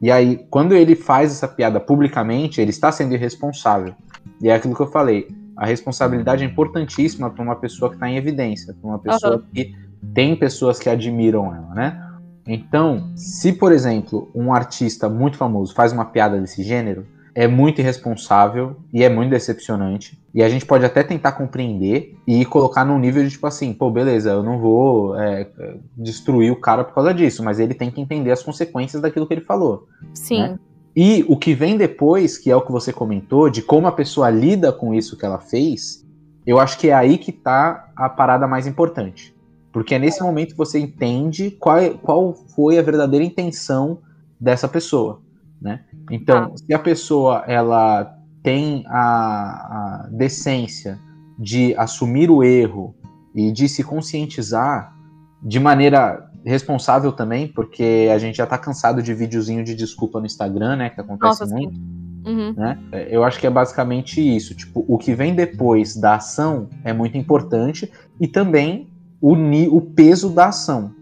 E 0.02 0.12
aí, 0.12 0.46
quando 0.50 0.74
ele 0.74 0.96
faz 0.96 1.32
essa 1.32 1.48
piada 1.48 1.80
publicamente, 1.80 2.60
ele 2.60 2.72
está 2.72 2.92
sendo 2.92 3.14
irresponsável. 3.14 3.94
E 4.42 4.50
é 4.50 4.56
aquilo 4.56 4.76
que 4.76 4.82
eu 4.82 4.88
falei 4.88 5.28
a 5.62 5.66
responsabilidade 5.68 6.44
é 6.44 6.48
importantíssima 6.48 7.30
para 7.30 7.44
uma 7.44 7.56
pessoa 7.56 7.90
que 7.90 7.96
está 7.96 8.10
em 8.10 8.18
evidência, 8.18 8.74
para 8.74 8.90
uma 8.90 8.98
pessoa 8.98 9.36
uhum. 9.36 9.44
que 9.54 9.76
tem 10.12 10.36
pessoas 10.36 10.80
que 10.80 10.90
admiram 10.90 11.54
ela, 11.54 11.74
né? 11.76 12.11
Então, 12.48 13.12
se 13.16 13.54
por 13.54 13.72
exemplo 13.72 14.30
um 14.34 14.54
artista 14.54 15.08
muito 15.08 15.38
famoso 15.38 15.74
faz 15.74 15.92
uma 15.92 16.06
piada 16.06 16.40
desse 16.40 16.64
gênero, 16.64 17.06
é 17.34 17.48
muito 17.48 17.80
irresponsável 17.80 18.76
e 18.94 19.04
é 19.04 19.10
muito 19.10 19.30
decepcionante. 19.30 20.20
E 20.34 20.44
a 20.44 20.50
gente 20.50 20.66
pode 20.66 20.86
até 20.86 21.04
tentar 21.04 21.34
compreender 21.34 22.16
e 22.28 22.44
colocar 22.46 22.84
num 22.86 23.00
nível 23.00 23.24
de 23.24 23.30
tipo 23.30 23.48
assim, 23.48 23.74
pô, 23.74 23.90
beleza, 23.90 24.32
eu 24.32 24.44
não 24.44 24.60
vou 24.60 25.18
é, 25.18 25.48
destruir 25.96 26.52
o 26.52 26.56
cara 26.56 26.84
por 26.84 26.94
causa 26.94 27.14
disso, 27.14 27.44
mas 27.44 27.60
ele 27.60 27.74
tem 27.74 27.90
que 27.90 28.02
entender 28.02 28.32
as 28.32 28.44
consequências 28.44 29.02
daquilo 29.02 29.26
que 29.26 29.34
ele 29.34 29.42
falou. 29.42 29.88
Sim. 30.14 30.42
Né? 30.42 30.60
E 30.96 31.26
o 31.28 31.38
que 31.38 31.54
vem 31.54 31.78
depois, 31.78 32.38
que 32.38 32.52
é 32.52 32.56
o 32.56 32.62
que 32.62 32.72
você 32.72 32.92
comentou, 32.92 33.50
de 33.50 33.62
como 33.62 33.88
a 33.88 33.92
pessoa 33.92 34.30
lida 34.30 34.74
com 34.74 34.94
isso 34.94 35.18
que 35.18 35.26
ela 35.26 35.40
fez, 35.40 36.06
eu 36.46 36.60
acho 36.60 36.78
que 36.78 36.90
é 36.90 36.94
aí 36.94 37.18
que 37.18 37.32
tá 37.32 37.92
a 37.96 38.10
parada 38.10 38.48
mais 38.48 38.68
importante. 38.68 39.34
Porque 39.72 39.96
é 39.96 40.00
nesse 40.00 40.22
momento 40.22 40.52
que 40.52 40.58
você 40.58 40.80
entende 40.80 41.52
qual, 41.52 41.78
qual 42.02 42.34
foi 42.34 42.78
a 42.78 42.82
verdadeira 42.82 43.26
intenção 43.26 44.00
dessa 44.40 44.68
pessoa, 44.68 45.22
né? 45.62 45.82
Então, 46.10 46.52
ah. 46.54 46.58
se 46.58 46.74
a 46.74 46.80
pessoa 46.80 47.44
ela 47.48 48.18
tem 48.44 48.84
a, 48.88 50.04
a 50.04 50.10
decência 50.12 51.00
de 51.38 51.76
assumir 51.76 52.30
o 52.30 52.44
erro 52.44 52.96
e 53.34 53.52
de 53.52 53.70
se 53.70 53.84
conscientizar 53.84 54.94
de 55.42 55.60
maneira 55.60 56.30
responsável 56.46 57.12
também, 57.12 57.48
porque 57.48 58.10
a 58.14 58.18
gente 58.18 58.38
já 58.38 58.46
tá 58.46 58.58
cansado 58.58 59.02
de 59.02 59.14
videozinho 59.14 59.64
de 59.64 59.76
desculpa 59.76 60.20
no 60.20 60.26
Instagram, 60.26 60.76
né? 60.76 60.90
Que 60.90 61.02
acontece 61.02 61.42
Nossa, 61.42 61.46
muito. 61.46 61.80
Uhum. 62.26 62.54
Né? 62.54 62.78
É, 62.92 63.16
eu 63.16 63.24
acho 63.24 63.40
que 63.40 63.48
é 63.48 63.50
basicamente 63.50 64.20
isso. 64.22 64.54
Tipo, 64.56 64.86
o 64.88 64.98
que 64.98 65.14
vem 65.14 65.34
depois 65.34 65.96
da 65.96 66.16
ação 66.16 66.70
é 66.84 66.94
muito 66.94 67.18
importante 67.18 67.92
e 68.20 68.28
também 68.28 68.91
o, 69.22 69.34
o 69.34 69.82
peso 69.82 70.30
da 70.30 70.48
ação, 70.48 70.94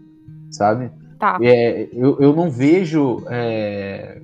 sabe? 0.50 0.90
Tá. 1.18 1.38
É, 1.42 1.88
eu, 1.92 2.18
eu 2.20 2.34
não 2.34 2.50
vejo 2.50 3.24
é, 3.28 4.20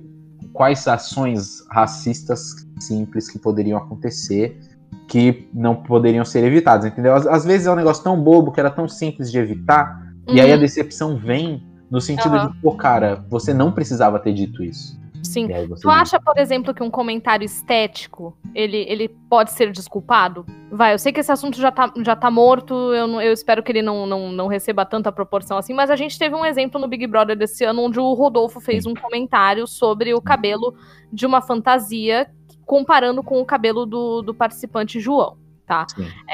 quais 0.53 0.87
ações 0.87 1.65
racistas 1.69 2.67
simples 2.79 3.29
que 3.29 3.39
poderiam 3.39 3.77
acontecer 3.77 4.59
que 5.07 5.49
não 5.53 5.75
poderiam 5.75 6.25
ser 6.25 6.43
evitadas, 6.43 6.85
entendeu? 6.85 7.15
Às, 7.15 7.25
às 7.25 7.45
vezes 7.45 7.65
é 7.65 7.71
um 7.71 7.75
negócio 7.75 8.03
tão 8.03 8.21
bobo 8.21 8.51
que 8.51 8.59
era 8.59 8.69
tão 8.69 8.87
simples 8.87 9.31
de 9.31 9.37
evitar 9.37 10.07
Uhum. 10.27 10.35
E 10.35 10.41
aí 10.41 10.51
a 10.51 10.55
uhum. 10.55 10.61
decepção 10.61 11.17
vem 11.17 11.63
no 11.89 12.01
sentido 12.01 12.35
uhum. 12.35 12.47
de, 12.51 12.57
pô, 12.59 12.73
cara, 12.73 13.23
você 13.29 13.53
não 13.53 13.71
precisava 13.71 14.19
ter 14.19 14.33
dito 14.33 14.63
isso. 14.63 14.99
Sim. 15.23 15.47
Tu 15.81 15.89
acha, 15.89 16.19
por 16.19 16.37
exemplo, 16.37 16.73
que 16.73 16.83
um 16.83 16.89
comentário 16.89 17.45
estético, 17.45 18.37
ele, 18.53 18.85
ele 18.87 19.09
pode 19.29 19.51
ser 19.51 19.71
desculpado? 19.71 20.45
Vai, 20.71 20.93
eu 20.93 20.99
sei 20.99 21.11
que 21.11 21.19
esse 21.19 21.31
assunto 21.31 21.57
já 21.57 21.71
tá, 21.71 21.91
já 22.03 22.15
tá 22.15 22.29
morto, 22.29 22.73
eu, 22.93 23.21
eu 23.21 23.33
espero 23.33 23.63
que 23.63 23.71
ele 23.71 23.81
não, 23.81 24.05
não, 24.05 24.31
não 24.31 24.47
receba 24.47 24.85
tanta 24.85 25.11
proporção 25.11 25.57
assim, 25.57 25.73
mas 25.73 25.89
a 25.89 25.95
gente 25.95 26.17
teve 26.17 26.35
um 26.35 26.45
exemplo 26.45 26.79
no 26.79 26.87
Big 26.87 27.07
Brother 27.07 27.37
desse 27.37 27.63
ano, 27.63 27.83
onde 27.83 27.99
o 27.99 28.13
Rodolfo 28.13 28.59
fez 28.59 28.85
um 28.85 28.93
comentário 28.93 29.67
sobre 29.67 30.13
o 30.13 30.21
cabelo 30.21 30.75
de 31.11 31.25
uma 31.25 31.41
fantasia, 31.41 32.29
comparando 32.65 33.23
com 33.23 33.39
o 33.41 33.45
cabelo 33.45 33.85
do, 33.85 34.21
do 34.21 34.33
participante 34.33 34.99
João, 34.99 35.37
tá? 35.65 35.85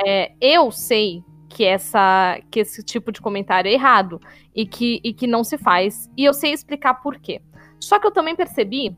É, 0.06 0.32
eu 0.42 0.72
sei 0.72 1.24
que 1.48 1.64
essa 1.64 2.40
que 2.50 2.62
esse 2.62 2.84
tipo 2.84 3.12
de 3.12 3.22
comentário 3.22 3.70
é 3.70 3.74
errado 3.74 4.20
e 4.56 4.66
que, 4.66 5.00
e 5.04 5.14
que 5.14 5.28
não 5.28 5.44
se 5.44 5.58
faz, 5.58 6.10
e 6.18 6.26
eu 6.26 6.34
sei 6.34 6.52
explicar 6.52 6.96
por 6.96 7.20
quê. 7.20 7.42
Só 7.84 8.00
que 8.00 8.08
eu 8.08 8.12
também 8.12 8.36
percebi. 8.36 8.98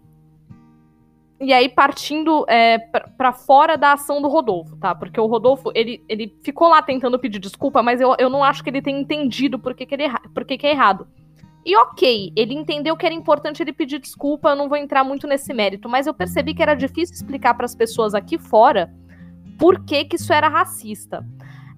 E 1.40 1.52
aí, 1.52 1.68
partindo 1.68 2.46
é, 2.48 2.78
para 2.78 3.34
fora 3.34 3.78
da 3.78 3.94
ação 3.94 4.22
do 4.22 4.30
Rodolfo, 4.30 4.78
tá? 4.78 4.96
Porque 4.96 5.20
o 5.20 5.26
Rodolfo, 5.26 5.70
ele, 5.76 6.04
ele 6.08 6.34
ficou 6.42 6.70
lá 6.70 6.82
tentando 6.82 7.20
pedir 7.20 7.40
desculpa, 7.40 7.84
mas 7.84 8.00
eu, 8.00 8.16
eu 8.18 8.30
não 8.30 8.44
acho 8.44 8.64
que 8.64 8.70
ele 8.70 8.82
tenha 8.82 9.00
entendido 9.00 9.60
por 9.60 9.76
que, 9.76 9.86
que, 9.86 9.96
ele, 9.96 10.06
por 10.34 10.46
que, 10.46 10.58
que 10.58 10.66
é 10.66 10.72
errado. 10.72 11.08
E 11.66 11.76
ok, 11.76 12.32
ele 12.36 12.54
entendeu 12.54 12.96
que 12.96 13.06
era 13.06 13.14
importante 13.14 13.62
ele 13.62 13.74
pedir 13.74 14.00
desculpa, 14.00 14.50
eu 14.50 14.56
não 14.56 14.70
vou 14.70 14.78
entrar 14.78 15.04
muito 15.04 15.28
nesse 15.28 15.52
mérito, 15.52 15.90
mas 15.90 16.08
eu 16.08 16.14
percebi 16.14 16.54
que 16.54 16.62
era 16.62 16.76
difícil 16.76 17.16
explicar 17.16 17.54
para 17.56 17.66
as 17.66 17.76
pessoas 17.76 18.14
aqui 18.14 18.38
fora 18.38 18.94
por 19.58 19.84
que, 19.84 20.06
que 20.06 20.16
isso 20.16 20.32
era 20.32 20.48
racista. 20.48 21.26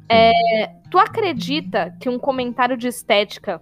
É, 0.10 0.68
tu 0.92 1.00
acredita 1.00 1.96
que 2.00 2.10
um 2.10 2.20
comentário 2.20 2.78
de 2.78 2.88
estética 2.88 3.62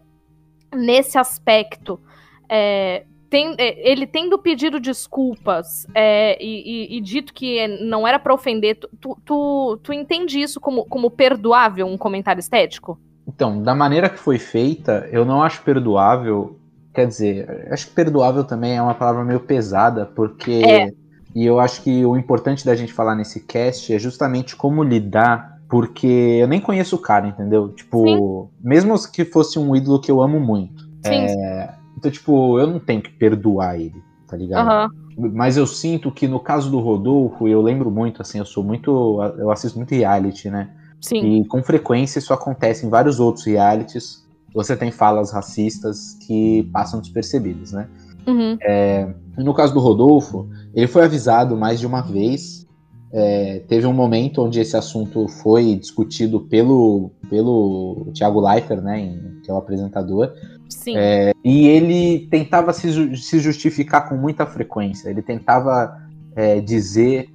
nesse 0.74 1.18
aspecto 1.18 2.02
é, 2.50 3.06
tem, 3.36 3.54
é, 3.58 3.92
ele 3.92 4.08
tendo 4.08 4.38
pedido 4.38 4.80
desculpas 4.80 5.86
é, 5.94 6.42
e, 6.42 6.94
e, 6.94 6.98
e, 6.98 7.02
dito 7.02 7.34
que 7.34 7.68
não 7.84 8.08
era 8.08 8.18
para 8.18 8.34
ofender, 8.34 8.80
tu, 9.02 9.18
tu, 9.26 9.78
tu 9.84 9.92
entende 9.92 10.40
isso 10.40 10.62
como, 10.62 10.86
como 10.86 11.12
perdoável, 11.12 11.86
um 11.86 11.98
comentário 11.98 12.40
estético? 12.40 12.98
Então, 13.28 13.62
da 13.62 13.76
maneira 13.76 14.08
que 14.08 14.18
foi 14.18 14.40
feita, 14.40 15.10
eu 15.12 15.26
não 15.26 15.44
acho 15.44 15.62
perdoável. 15.64 16.58
Quer 16.94 17.08
dizer, 17.08 17.68
acho 17.72 17.88
que 17.88 17.94
perdoável 17.94 18.46
também 18.46 18.78
é 18.78 18.82
uma 18.82 18.94
palavra 18.96 19.26
meio 19.26 19.42
pesada, 19.42 20.06
porque. 20.06 20.64
É. 20.66 20.92
E 21.36 21.46
eu 21.46 21.60
acho 21.60 21.82
que 21.82 22.06
o 22.06 22.16
importante 22.16 22.66
da 22.66 22.74
gente 22.74 22.94
falar 22.94 23.14
nesse 23.14 23.42
cast 23.42 23.94
é 23.94 24.00
justamente 24.00 24.56
como 24.56 24.82
lidar, 24.82 25.60
porque 25.68 26.08
eu 26.40 26.48
nem 26.48 26.62
conheço 26.62 26.96
o 26.96 27.00
cara, 27.00 27.28
entendeu? 27.28 27.74
Tipo, 27.74 28.06
Sim. 28.06 28.50
mesmo 28.64 28.96
que 29.12 29.26
fosse 29.26 29.60
um 29.60 29.76
ídolo 29.76 30.00
que 30.00 30.10
eu 30.10 30.22
amo 30.22 30.40
muito. 30.40 30.86
Sim. 31.04 31.26
É, 31.26 31.75
então, 31.98 32.12
tipo, 32.12 32.60
eu 32.60 32.68
não 32.68 32.80
tenho 32.80 33.02
que 33.02 33.12
perdoar 33.12 33.80
ele, 33.80 34.02
tá 34.28 34.36
ligado? 34.36 34.92
Uhum. 35.18 35.32
Mas 35.34 35.56
eu 35.56 35.66
sinto 35.66 36.12
que 36.12 36.28
no 36.28 36.40
caso 36.40 36.70
do 36.70 36.80
Rodolfo, 36.80 37.48
eu 37.48 37.62
lembro 37.62 37.90
muito, 37.90 38.22
assim, 38.22 38.40
eu 38.40 38.46
sou 38.46 38.64
muito. 38.64 39.22
Eu 39.38 39.50
assisto 39.50 39.78
muito 39.78 39.96
reality, 39.96 40.50
né? 40.50 40.70
Sim. 41.02 41.42
E 41.42 41.48
com 41.48 41.64
frequência 41.64 42.20
isso 42.20 42.34
acontece 42.34 42.86
em 42.86 42.90
vários 42.90 43.20
outros 43.20 43.46
realities. 43.46 44.26
Você 44.54 44.76
tem 44.76 44.92
falas 44.92 45.32
racistas 45.32 46.18
que 46.26 46.64
passam 46.72 47.00
despercebidas, 47.00 47.72
né? 47.72 47.88
Uhum. 48.28 48.58
É, 48.62 49.08
no 49.38 49.54
caso 49.54 49.74
do 49.74 49.80
Rodolfo, 49.80 50.50
ele 50.74 50.88
foi 50.88 51.04
avisado 51.04 51.56
mais 51.56 51.80
de 51.80 51.86
uma 51.86 52.02
vez. 52.02 52.66
É, 53.12 53.60
teve 53.68 53.86
um 53.86 53.94
momento 53.94 54.42
onde 54.42 54.60
esse 54.60 54.76
assunto 54.76 55.28
foi 55.28 55.76
discutido 55.76 56.42
pelo, 56.42 57.12
pelo 57.30 58.08
Thiago 58.14 58.42
Leifert, 58.42 58.82
né, 58.82 59.18
que 59.42 59.50
é 59.50 59.54
o 59.54 59.58
apresentador, 59.58 60.34
Sim. 60.70 60.96
É, 60.98 61.34
e 61.44 61.68
ele 61.68 62.28
tentava 62.30 62.74
se, 62.74 63.16
se 63.18 63.40
justificar 63.40 64.10
com 64.10 64.16
muita 64.16 64.46
frequência. 64.46 65.10
Ele 65.10 65.22
tentava 65.22 65.98
é, 66.36 66.60
dizer 66.60 67.30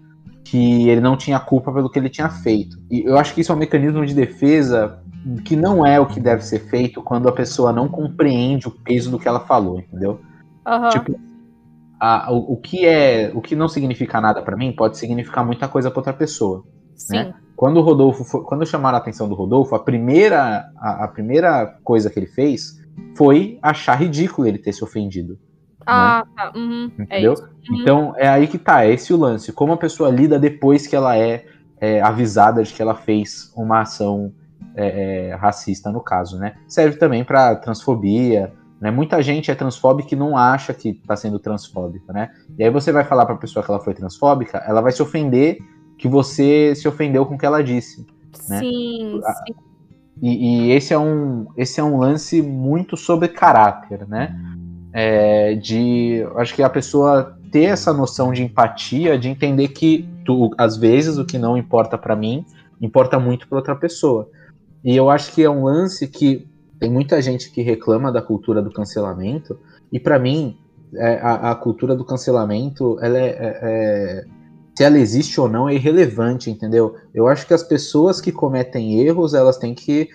que 0.44 0.88
ele 0.88 1.00
não 1.00 1.16
tinha 1.16 1.38
culpa 1.38 1.72
pelo 1.72 1.88
que 1.88 1.98
ele 1.98 2.08
tinha 2.08 2.28
feito. 2.28 2.78
E 2.90 3.02
eu 3.04 3.16
acho 3.18 3.34
que 3.34 3.40
isso 3.40 3.52
é 3.52 3.54
um 3.54 3.58
mecanismo 3.58 4.04
de 4.04 4.14
defesa 4.14 5.00
que 5.44 5.54
não 5.54 5.84
é 5.84 6.00
o 6.00 6.06
que 6.06 6.18
deve 6.18 6.42
ser 6.42 6.60
feito 6.60 7.02
quando 7.02 7.28
a 7.28 7.32
pessoa 7.32 7.72
não 7.72 7.88
compreende 7.88 8.66
o 8.66 8.70
peso 8.70 9.10
do 9.10 9.18
que 9.18 9.28
ela 9.28 9.40
falou, 9.40 9.78
entendeu? 9.78 10.20
Uhum. 10.66 10.88
Tipo, 10.88 11.20
a, 12.00 12.32
o, 12.32 12.54
o, 12.54 12.56
que 12.56 12.86
é, 12.86 13.30
o 13.34 13.40
que 13.40 13.54
não 13.54 13.68
significa 13.68 14.20
nada 14.20 14.42
para 14.42 14.56
mim 14.56 14.72
pode 14.72 14.96
significar 14.96 15.44
muita 15.44 15.68
coisa 15.68 15.90
para 15.90 16.00
outra 16.00 16.12
pessoa. 16.12 16.64
Sim. 16.96 17.16
Né? 17.16 17.34
Quando 17.54 17.76
o 17.76 17.82
Rodolfo, 17.82 18.24
foi, 18.24 18.42
quando 18.42 18.64
chamaram 18.64 18.96
a 18.96 19.00
atenção 19.00 19.28
do 19.28 19.34
Rodolfo, 19.34 19.74
a 19.74 19.78
primeira, 19.78 20.64
a, 20.78 21.04
a 21.04 21.08
primeira 21.08 21.66
coisa 21.84 22.08
que 22.08 22.18
ele 22.18 22.26
fez 22.26 22.79
foi 23.16 23.58
achar 23.62 23.94
ridículo 23.94 24.46
ele 24.46 24.58
ter 24.58 24.72
se 24.72 24.82
ofendido. 24.82 25.38
Ah, 25.86 26.24
né? 26.26 26.32
tá. 26.36 26.52
Uhum. 26.56 26.90
É 26.98 27.02
Entendeu? 27.02 27.34
É 27.34 27.72
uhum. 27.72 27.80
Então 27.80 28.14
é 28.16 28.28
aí 28.28 28.46
que 28.46 28.58
tá, 28.58 28.84
é 28.84 28.92
esse 28.92 29.12
o 29.12 29.16
lance. 29.16 29.52
Como 29.52 29.72
a 29.72 29.76
pessoa 29.76 30.10
lida 30.10 30.38
depois 30.38 30.86
que 30.86 30.96
ela 30.96 31.16
é, 31.16 31.44
é 31.80 32.00
avisada 32.00 32.62
de 32.62 32.72
que 32.72 32.82
ela 32.82 32.94
fez 32.94 33.52
uma 33.56 33.80
ação 33.80 34.32
é, 34.74 35.28
é 35.30 35.34
racista, 35.34 35.90
no 35.90 36.00
caso, 36.00 36.38
né? 36.38 36.54
Serve 36.68 36.96
também 36.96 37.24
para 37.24 37.56
transfobia. 37.56 38.52
Né? 38.80 38.90
Muita 38.90 39.20
gente 39.22 39.50
é 39.50 39.54
transfóbica 39.54 40.14
e 40.14 40.18
não 40.18 40.36
acha 40.36 40.72
que 40.72 40.90
está 40.90 41.14
sendo 41.14 41.38
transfóbica, 41.38 42.12
né? 42.12 42.30
E 42.58 42.64
aí 42.64 42.70
você 42.70 42.90
vai 42.90 43.04
falar 43.04 43.26
para 43.26 43.34
a 43.34 43.38
pessoa 43.38 43.62
que 43.62 43.70
ela 43.70 43.80
foi 43.80 43.92
transfóbica, 43.92 44.58
ela 44.66 44.80
vai 44.80 44.92
se 44.92 45.02
ofender 45.02 45.58
que 45.98 46.08
você 46.08 46.74
se 46.74 46.88
ofendeu 46.88 47.26
com 47.26 47.34
o 47.34 47.38
que 47.38 47.44
ela 47.44 47.62
disse. 47.62 48.06
Né? 48.48 48.58
Sim, 48.60 49.20
sim. 49.46 49.69
E, 50.22 50.68
e, 50.68 50.72
esse, 50.72 50.92
é 50.92 50.98
um, 50.98 51.46
esse 51.56 51.80
é 51.80 51.84
um 51.84 51.98
lance 51.98 52.42
muito 52.42 52.96
sobre 52.96 53.28
caráter, 53.28 54.06
né? 54.06 54.36
É, 54.92 55.54
de 55.54 56.26
acho 56.36 56.54
que 56.54 56.62
a 56.62 56.68
pessoa 56.68 57.38
ter 57.50 57.64
essa 57.64 57.92
noção 57.92 58.32
de 58.32 58.42
empatia, 58.42 59.18
de 59.18 59.28
entender 59.28 59.68
que 59.68 60.08
tu, 60.24 60.50
às 60.58 60.76
vezes 60.76 61.16
o 61.16 61.24
que 61.24 61.38
não 61.38 61.56
importa 61.56 61.96
para 61.96 62.16
mim 62.16 62.44
importa 62.80 63.18
muito 63.18 63.46
para 63.48 63.58
outra 63.58 63.76
pessoa. 63.76 64.28
E 64.82 64.96
eu 64.96 65.10
acho 65.10 65.32
que 65.32 65.42
é 65.42 65.50
um 65.50 65.64
lance 65.64 66.08
que 66.08 66.46
tem 66.78 66.90
muita 66.90 67.20
gente 67.20 67.50
que 67.50 67.60
reclama 67.60 68.10
da 68.10 68.22
cultura 68.22 68.62
do 68.62 68.72
cancelamento 68.72 69.58
e 69.92 70.00
para 70.00 70.18
mim 70.18 70.56
é, 70.94 71.20
a, 71.20 71.50
a, 71.50 71.54
cultura 71.54 71.94
do 71.94 72.04
cancelamento 72.04 72.98
ela 73.00 73.18
é, 73.18 73.26
é, 73.28 73.58
é 73.62 74.24
se 74.74 74.84
ela 74.84 74.98
existe 74.98 75.40
ou 75.40 75.48
não 75.48 75.68
é 75.68 75.74
irrelevante, 75.74 76.50
entendeu? 76.50 76.96
Eu 77.12 77.26
acho 77.26 77.46
que 77.46 77.54
as 77.54 77.62
pessoas 77.62 78.20
que 78.20 78.32
cometem 78.32 79.00
erros, 79.00 79.34
elas 79.34 79.58
têm 79.58 79.74
que 79.74 80.08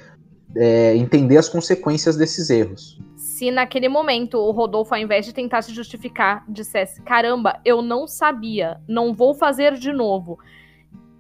é, 0.56 0.96
entender 0.96 1.38
as 1.38 1.50
consequências 1.50 2.16
desses 2.16 2.50
erros. 2.50 3.00
Se 3.16 3.52
naquele 3.52 3.90
momento 3.90 4.38
o 4.38 4.52
Rodolfo, 4.52 4.94
ao 4.94 5.00
invés 5.00 5.26
de 5.26 5.34
tentar 5.34 5.62
se 5.62 5.74
justificar, 5.74 6.44
dissesse: 6.48 7.02
caramba, 7.02 7.60
eu 7.66 7.82
não 7.82 8.08
sabia, 8.08 8.80
não 8.88 9.14
vou 9.14 9.34
fazer 9.34 9.74
de 9.74 9.92
novo. 9.92 10.40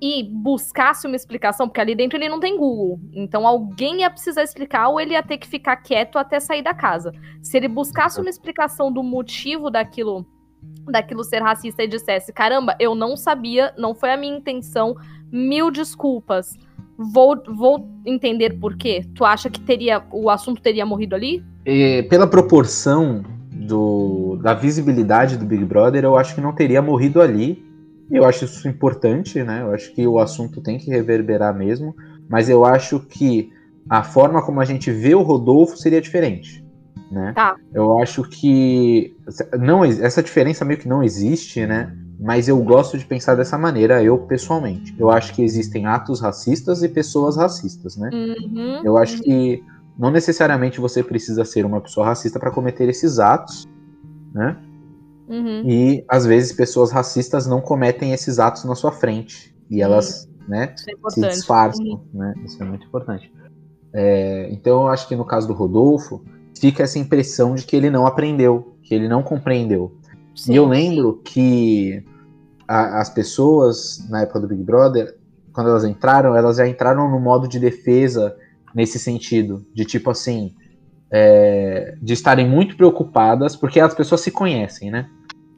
E 0.01 0.23
buscasse 0.23 1.07
uma 1.07 1.15
explicação, 1.15 1.67
porque 1.67 1.79
ali 1.79 1.95
dentro 1.95 2.17
ele 2.17 2.29
não 2.29 2.39
tem 2.39 2.57
Google. 2.57 2.99
Então 3.13 3.47
alguém 3.47 4.01
ia 4.01 4.09
precisar 4.09 4.43
explicar 4.43 4.89
ou 4.89 4.99
ele 4.99 5.13
ia 5.13 5.23
ter 5.23 5.37
que 5.37 5.47
ficar 5.47 5.77
quieto 5.77 6.17
até 6.17 6.39
sair 6.39 6.61
da 6.61 6.73
casa. 6.73 7.11
Se 7.41 7.57
ele 7.57 7.67
buscasse 7.67 8.19
uma 8.19 8.29
explicação 8.29 8.91
do 8.91 9.01
motivo 9.01 9.69
daquilo 9.69 10.25
daquilo 10.91 11.23
ser 11.23 11.41
racista 11.41 11.83
e 11.83 11.87
dissesse: 11.87 12.31
caramba, 12.31 12.75
eu 12.79 12.95
não 12.95 13.17
sabia, 13.17 13.73
não 13.77 13.93
foi 13.95 14.11
a 14.11 14.17
minha 14.17 14.37
intenção, 14.37 14.95
mil 15.31 15.71
desculpas. 15.71 16.53
Vou, 16.97 17.41
vou 17.45 17.89
entender 18.05 18.57
por 18.57 18.77
quê. 18.77 19.05
Tu 19.13 19.25
acha 19.25 19.49
que 19.49 19.59
teria 19.59 20.01
o 20.11 20.29
assunto 20.29 20.61
teria 20.61 20.85
morrido 20.85 21.13
ali? 21.13 21.43
E, 21.65 22.03
pela 22.03 22.25
proporção 22.25 23.21
do, 23.51 24.37
da 24.41 24.53
visibilidade 24.53 25.37
do 25.37 25.45
Big 25.45 25.65
Brother, 25.65 26.05
eu 26.05 26.15
acho 26.15 26.33
que 26.33 26.41
não 26.41 26.53
teria 26.53 26.81
morrido 26.81 27.21
ali. 27.21 27.63
Eu 28.09 28.23
acho 28.23 28.45
isso 28.45 28.67
importante, 28.67 29.43
né? 29.43 29.61
Eu 29.61 29.73
acho 29.73 29.93
que 29.93 30.07
o 30.07 30.19
assunto 30.19 30.61
tem 30.61 30.77
que 30.77 30.89
reverberar 30.89 31.53
mesmo. 31.53 31.93
Mas 32.29 32.49
eu 32.49 32.63
acho 32.63 32.99
que 32.99 33.51
a 33.89 34.01
forma 34.01 34.41
como 34.41 34.61
a 34.61 34.65
gente 34.65 34.89
vê 34.89 35.13
o 35.13 35.21
Rodolfo 35.21 35.75
seria 35.75 35.99
diferente 35.99 36.64
né? 37.11 37.33
Tá. 37.33 37.55
Eu 37.73 37.97
acho 37.99 38.23
que 38.23 39.15
não 39.59 39.83
essa 39.83 40.23
diferença 40.23 40.65
meio 40.65 40.79
que 40.79 40.87
não 40.87 41.03
existe, 41.03 41.65
né? 41.65 41.95
Mas 42.19 42.47
eu 42.47 42.57
gosto 42.63 42.97
de 42.97 43.05
pensar 43.05 43.35
dessa 43.35 43.57
maneira, 43.57 44.01
eu 44.01 44.17
pessoalmente. 44.17 44.95
Eu 44.97 45.09
acho 45.09 45.33
que 45.33 45.43
existem 45.43 45.85
atos 45.85 46.21
racistas 46.21 46.81
e 46.81 46.89
pessoas 46.89 47.35
racistas, 47.35 47.97
né? 47.97 48.09
Uhum, 48.13 48.81
eu 48.83 48.97
acho 48.97 49.17
uhum. 49.17 49.23
que 49.23 49.63
não 49.97 50.11
necessariamente 50.11 50.79
você 50.79 51.03
precisa 51.03 51.43
ser 51.45 51.65
uma 51.65 51.81
pessoa 51.81 52.07
racista 52.07 52.39
para 52.39 52.51
cometer 52.51 52.87
esses 52.89 53.19
atos, 53.19 53.67
né? 54.33 54.57
Uhum. 55.27 55.63
E 55.65 56.05
às 56.07 56.25
vezes 56.25 56.53
pessoas 56.53 56.91
racistas 56.91 57.47
não 57.47 57.59
cometem 57.59 58.13
esses 58.13 58.39
atos 58.39 58.63
na 58.63 58.75
sua 58.75 58.91
frente 58.91 59.55
e 59.69 59.81
elas, 59.81 60.29
né, 60.47 60.75
é 60.87 61.09
se 61.09 61.21
disfarçam, 61.21 61.85
uhum. 61.85 62.01
né? 62.13 62.33
Isso 62.45 62.61
é 62.61 62.65
muito 62.65 62.85
importante. 62.85 63.31
É, 63.93 64.49
então 64.51 64.83
eu 64.83 64.87
acho 64.87 65.07
que 65.07 65.15
no 65.15 65.25
caso 65.25 65.47
do 65.47 65.53
Rodolfo, 65.53 66.23
fica 66.59 66.83
essa 66.83 66.99
impressão 66.99 67.55
de 67.55 67.65
que 67.65 67.75
ele 67.75 67.89
não 67.89 68.05
aprendeu, 68.05 68.75
que 68.83 68.93
ele 68.93 69.07
não 69.07 69.21
compreendeu. 69.23 69.95
Sim, 70.35 70.53
e 70.53 70.55
eu 70.55 70.65
lembro 70.65 71.21
que 71.23 72.03
a, 72.67 73.01
as 73.01 73.09
pessoas 73.09 74.05
na 74.09 74.21
época 74.21 74.39
do 74.39 74.47
Big 74.47 74.63
Brother, 74.63 75.15
quando 75.53 75.69
elas 75.69 75.83
entraram, 75.83 76.35
elas 76.35 76.57
já 76.57 76.67
entraram 76.67 77.09
no 77.09 77.19
modo 77.19 77.47
de 77.47 77.59
defesa 77.59 78.35
nesse 78.73 78.99
sentido, 78.99 79.65
de 79.73 79.85
tipo 79.85 80.09
assim, 80.09 80.53
é, 81.09 81.95
de 82.01 82.13
estarem 82.13 82.47
muito 82.47 82.75
preocupadas, 82.75 83.55
porque 83.55 83.79
as 83.79 83.93
pessoas 83.93 84.21
se 84.21 84.31
conhecem, 84.31 84.91
né? 84.91 85.09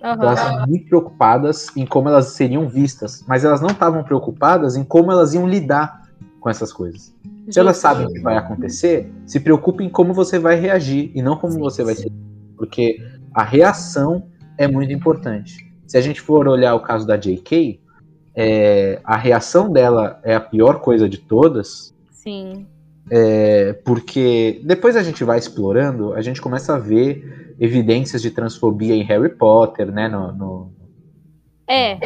Uhum. 0.04 0.14
Então, 0.14 0.28
elas 0.28 0.40
estavam 0.40 0.68
muito 0.68 0.86
preocupadas 0.86 1.68
em 1.76 1.86
como 1.86 2.10
elas 2.10 2.28
seriam 2.34 2.70
vistas, 2.70 3.24
mas 3.28 3.44
elas 3.44 3.60
não 3.60 3.70
estavam 3.70 4.04
preocupadas 4.04 4.76
em 4.76 4.84
como 4.84 5.12
elas 5.12 5.34
iam 5.34 5.48
lidar 5.48 6.04
com 6.40 6.50
essas 6.50 6.72
coisas. 6.72 7.14
Se 7.50 7.60
elas 7.60 7.78
sabem 7.78 8.06
o 8.06 8.12
que 8.12 8.20
vai 8.20 8.38
acontecer, 8.38 9.10
se 9.26 9.40
preocupe 9.40 9.84
em 9.84 9.90
como 9.90 10.14
você 10.14 10.38
vai 10.38 10.60
reagir 10.60 11.12
e 11.16 11.22
não 11.22 11.38
como 11.38 11.58
você 11.58 11.84
vai 11.84 11.96
ser. 11.96 12.12
Porque 12.58 12.98
a 13.34 13.44
reação 13.44 14.28
é 14.58 14.68
muito 14.68 14.92
importante. 14.92 15.66
Se 15.86 15.98
a 15.98 16.02
gente 16.02 16.20
for 16.20 16.48
olhar 16.48 16.76
o 16.76 16.82
caso 16.82 17.08
da 17.08 17.16
J.K., 17.16 17.80
é, 18.36 19.00
a 19.04 19.16
reação 19.16 19.72
dela 19.72 20.20
é 20.24 20.36
a 20.36 20.42
pior 20.42 20.82
coisa 20.82 21.08
de 21.08 21.18
todas. 21.18 21.96
Sim. 22.12 22.68
É, 23.10 23.74
porque 23.86 24.62
depois 24.66 24.98
a 24.98 25.04
gente 25.04 25.24
vai 25.24 25.40
explorando, 25.40 26.14
a 26.14 26.22
gente 26.22 26.42
começa 26.42 26.76
a 26.76 26.78
ver 26.78 27.56
evidências 27.58 28.22
de 28.22 28.30
transfobia 28.30 28.94
em 28.94 29.04
Harry 29.04 29.30
Potter, 29.30 29.90
né? 29.90 30.10
No, 30.10 30.34
no 30.34 30.72
é. 31.66 31.98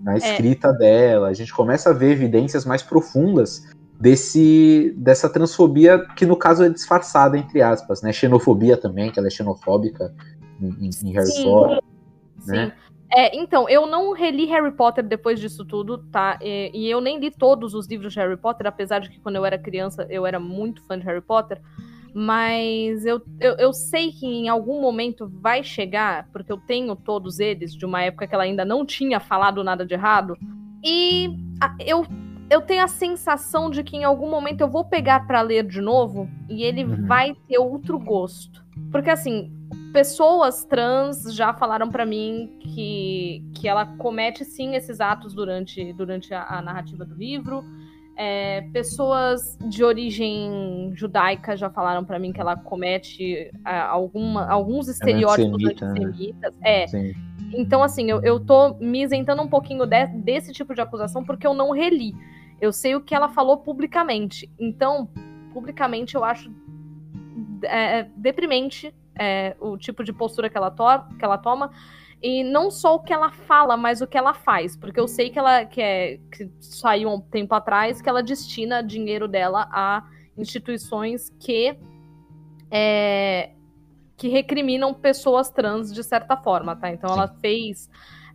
Na 0.00 0.14
é. 0.14 0.16
escrita 0.16 0.68
é. 0.68 0.72
dela. 0.78 1.28
A 1.28 1.34
gente 1.34 1.52
começa 1.52 1.90
a 1.90 1.92
ver 1.92 2.12
evidências 2.12 2.64
mais 2.64 2.82
profundas 2.82 3.66
desse 3.98 4.94
dessa 4.96 5.28
transfobia 5.28 6.06
que 6.14 6.26
no 6.26 6.36
caso 6.36 6.62
é 6.62 6.68
disfarçada 6.68 7.38
entre 7.38 7.62
aspas, 7.62 8.02
né? 8.02 8.12
Xenofobia 8.12 8.76
também, 8.76 9.10
que 9.10 9.18
ela 9.18 9.28
é 9.28 9.30
xenofóbica 9.30 10.14
em, 10.60 10.90
em 11.02 11.12
Harry 11.12 11.26
Sim. 11.26 11.44
Potter, 11.44 11.80
Sim. 12.40 12.52
né? 12.52 12.72
É, 13.14 13.36
então, 13.36 13.68
eu 13.68 13.86
não 13.86 14.12
reli 14.12 14.46
Harry 14.46 14.72
Potter 14.72 15.04
depois 15.04 15.38
disso 15.38 15.64
tudo, 15.64 15.98
tá? 16.10 16.38
E, 16.42 16.70
e, 16.74 16.90
eu 16.90 17.00
nem 17.00 17.18
li 17.18 17.30
todos 17.30 17.72
os 17.72 17.86
livros 17.86 18.12
de 18.12 18.18
Harry 18.18 18.36
Potter, 18.36 18.66
apesar 18.66 18.98
de 18.98 19.08
que 19.08 19.20
quando 19.20 19.36
eu 19.36 19.44
era 19.44 19.56
criança 19.56 20.06
eu 20.10 20.26
era 20.26 20.40
muito 20.40 20.82
fã 20.82 20.98
de 20.98 21.04
Harry 21.04 21.20
Potter. 21.20 21.60
Mas 22.12 23.04
eu, 23.04 23.20
eu, 23.38 23.54
eu 23.58 23.72
sei 23.72 24.10
que 24.10 24.26
em 24.26 24.48
algum 24.48 24.80
momento 24.80 25.30
vai 25.40 25.62
chegar, 25.62 26.28
porque 26.32 26.50
eu 26.50 26.56
tenho 26.56 26.96
todos 26.96 27.38
eles, 27.38 27.74
de 27.74 27.84
uma 27.84 28.02
época 28.02 28.26
que 28.26 28.34
ela 28.34 28.44
ainda 28.44 28.64
não 28.64 28.84
tinha 28.84 29.20
falado 29.20 29.62
nada 29.62 29.84
de 29.84 29.94
errado. 29.94 30.36
E 30.82 31.28
eu, 31.86 32.04
eu 32.48 32.60
tenho 32.60 32.84
a 32.84 32.88
sensação 32.88 33.70
de 33.70 33.82
que 33.82 33.96
em 33.96 34.04
algum 34.04 34.30
momento 34.30 34.60
eu 34.60 34.68
vou 34.68 34.84
pegar 34.84 35.26
para 35.26 35.40
ler 35.40 35.64
de 35.64 35.80
novo 35.80 36.28
e 36.48 36.62
ele 36.62 36.84
uhum. 36.84 37.06
vai 37.06 37.34
ter 37.48 37.58
outro 37.58 37.98
gosto. 37.98 38.64
Porque 38.92 39.10
assim, 39.10 39.52
pessoas 39.92 40.64
trans 40.64 41.34
já 41.34 41.52
falaram 41.54 41.90
para 41.90 42.06
mim 42.06 42.58
que, 42.60 43.44
que 43.54 43.66
ela 43.66 43.86
comete 43.96 44.44
sim 44.44 44.74
esses 44.74 45.00
atos 45.00 45.34
durante, 45.34 45.92
durante 45.94 46.32
a, 46.34 46.44
a 46.44 46.62
narrativa 46.62 47.04
do 47.04 47.14
livro. 47.14 47.64
É, 48.16 48.62
pessoas 48.72 49.58
de 49.68 49.84
origem 49.84 50.90
judaica 50.94 51.54
já 51.54 51.68
falaram 51.68 52.02
para 52.02 52.18
mim 52.18 52.32
que 52.32 52.40
ela 52.40 52.56
comete 52.56 53.50
é, 53.66 53.78
alguma, 53.78 54.50
alguns 54.50 54.88
estereótipos 54.88 55.62
é 55.62 55.68
antissemitas. 55.68 56.56
Né? 56.56 56.82
É. 56.82 56.86
Sim. 56.86 57.14
Então, 57.52 57.82
assim, 57.82 58.10
eu, 58.10 58.22
eu 58.22 58.40
tô 58.40 58.74
me 58.74 59.02
isentando 59.02 59.42
um 59.42 59.48
pouquinho 59.48 59.86
de, 59.86 60.06
desse 60.06 60.52
tipo 60.52 60.74
de 60.74 60.80
acusação 60.80 61.24
porque 61.24 61.46
eu 61.46 61.54
não 61.54 61.70
reli. 61.70 62.14
Eu 62.60 62.72
sei 62.72 62.94
o 62.94 63.00
que 63.00 63.14
ela 63.14 63.28
falou 63.28 63.58
publicamente. 63.58 64.50
Então, 64.58 65.08
publicamente, 65.52 66.14
eu 66.14 66.24
acho 66.24 66.50
é, 67.62 68.04
deprimente 68.16 68.94
é, 69.18 69.56
o 69.60 69.76
tipo 69.76 70.04
de 70.04 70.12
postura 70.12 70.48
que 70.48 70.56
ela, 70.56 70.70
to 70.70 70.84
que 71.18 71.24
ela 71.24 71.38
toma. 71.38 71.70
E 72.26 72.42
não 72.42 72.72
só 72.72 72.96
o 72.96 72.98
que 72.98 73.12
ela 73.12 73.30
fala, 73.30 73.76
mas 73.76 74.00
o 74.00 74.06
que 74.06 74.18
ela 74.18 74.34
faz. 74.34 74.76
Porque 74.76 74.98
eu 74.98 75.06
sei 75.06 75.30
que 75.30 75.38
ela 75.38 75.64
que, 75.64 75.80
é, 75.80 76.18
que 76.32 76.50
saiu 76.58 77.08
um 77.08 77.20
tempo 77.20 77.54
atrás 77.54 78.02
que 78.02 78.08
ela 78.08 78.20
destina 78.20 78.82
dinheiro 78.82 79.28
dela 79.28 79.68
a 79.70 80.02
instituições 80.36 81.30
que 81.38 81.78
é, 82.68 83.50
que 84.16 84.26
recriminam 84.26 84.92
pessoas 84.92 85.50
trans 85.50 85.94
de 85.94 86.02
certa 86.02 86.36
forma, 86.36 86.74
tá? 86.74 86.90
Então 86.90 87.14
ela 87.14 87.28
fez. 87.40 87.88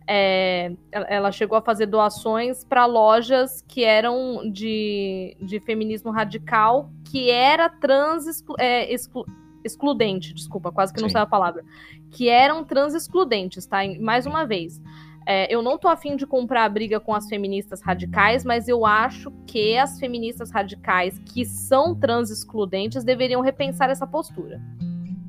É, 0.08 0.72
ela 0.90 1.30
chegou 1.30 1.58
a 1.58 1.60
fazer 1.60 1.84
doações 1.84 2.64
para 2.64 2.86
lojas 2.86 3.60
que 3.68 3.84
eram 3.84 4.50
de, 4.50 5.36
de 5.38 5.60
feminismo 5.60 6.10
radical, 6.10 6.90
que 7.04 7.30
era 7.30 7.68
trans 7.68 8.26
exclu, 8.26 8.54
é, 8.58 8.90
exclu, 8.90 9.26
excludente, 9.64 10.34
desculpa, 10.34 10.72
quase 10.72 10.92
que 10.92 11.00
não 11.00 11.08
sai 11.08 11.22
a 11.22 11.26
palavra, 11.26 11.64
que 12.10 12.28
eram 12.28 12.64
trans 12.64 12.94
excludentes, 12.94 13.66
tá? 13.66 13.78
Mais 14.00 14.26
uma 14.26 14.44
vez. 14.44 14.80
É, 15.24 15.52
eu 15.54 15.62
não 15.62 15.78
tô 15.78 15.88
afim 15.88 16.16
de 16.16 16.26
comprar 16.26 16.64
a 16.64 16.68
briga 16.68 16.98
com 16.98 17.14
as 17.14 17.28
feministas 17.28 17.80
radicais, 17.80 18.44
mas 18.44 18.68
eu 18.68 18.84
acho 18.84 19.30
que 19.46 19.76
as 19.76 19.98
feministas 19.98 20.50
radicais 20.50 21.18
que 21.18 21.44
são 21.44 21.94
trans 21.94 22.30
excludentes 22.30 23.04
deveriam 23.04 23.40
repensar 23.40 23.88
essa 23.88 24.06
postura. 24.06 24.60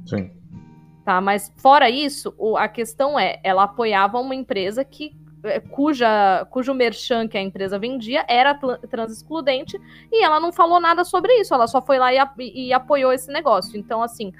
Sim. 0.05 0.31
Tá, 1.05 1.19
mas 1.19 1.53
fora 1.57 1.89
isso, 1.89 2.33
a 2.57 2.67
questão 2.67 3.19
é, 3.19 3.39
ela 3.43 3.63
apoiava 3.63 4.19
uma 4.19 4.33
empresa 4.33 4.83
que 4.85 5.15
cuja, 5.69 6.45
cujo 6.49 6.73
merchan 6.73 7.27
que 7.27 7.37
a 7.37 7.41
empresa 7.41 7.77
vendia 7.77 8.25
era 8.27 8.53
trans 8.89 9.11
excludente 9.11 9.77
e 10.11 10.23
ela 10.23 10.39
não 10.39 10.53
falou 10.53 10.79
nada 10.79 11.03
sobre 11.03 11.33
isso, 11.33 11.53
ela 11.53 11.67
só 11.67 11.81
foi 11.81 11.99
lá 11.99 12.13
e, 12.13 12.17
e 12.39 12.73
apoiou 12.73 13.11
esse 13.11 13.31
negócio. 13.31 13.77
Então, 13.77 14.01
assim, 14.01 14.31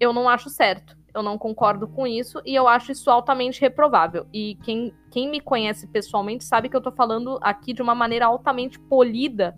eu 0.00 0.12
não 0.12 0.28
acho 0.28 0.48
certo, 0.48 0.96
eu 1.14 1.22
não 1.22 1.36
concordo 1.36 1.86
com 1.86 2.06
isso 2.06 2.40
e 2.46 2.54
eu 2.54 2.66
acho 2.66 2.92
isso 2.92 3.10
altamente 3.10 3.60
reprovável. 3.60 4.26
E 4.32 4.56
quem, 4.62 4.94
quem 5.10 5.28
me 5.30 5.40
conhece 5.40 5.86
pessoalmente 5.86 6.44
sabe 6.44 6.68
que 6.68 6.76
eu 6.76 6.80
tô 6.80 6.92
falando 6.92 7.38
aqui 7.42 7.72
de 7.72 7.82
uma 7.82 7.94
maneira 7.94 8.26
altamente 8.26 8.78
polida, 8.78 9.54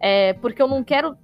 é, 0.00 0.32
porque 0.34 0.60
eu 0.60 0.68
não 0.68 0.82
quero 0.82 1.16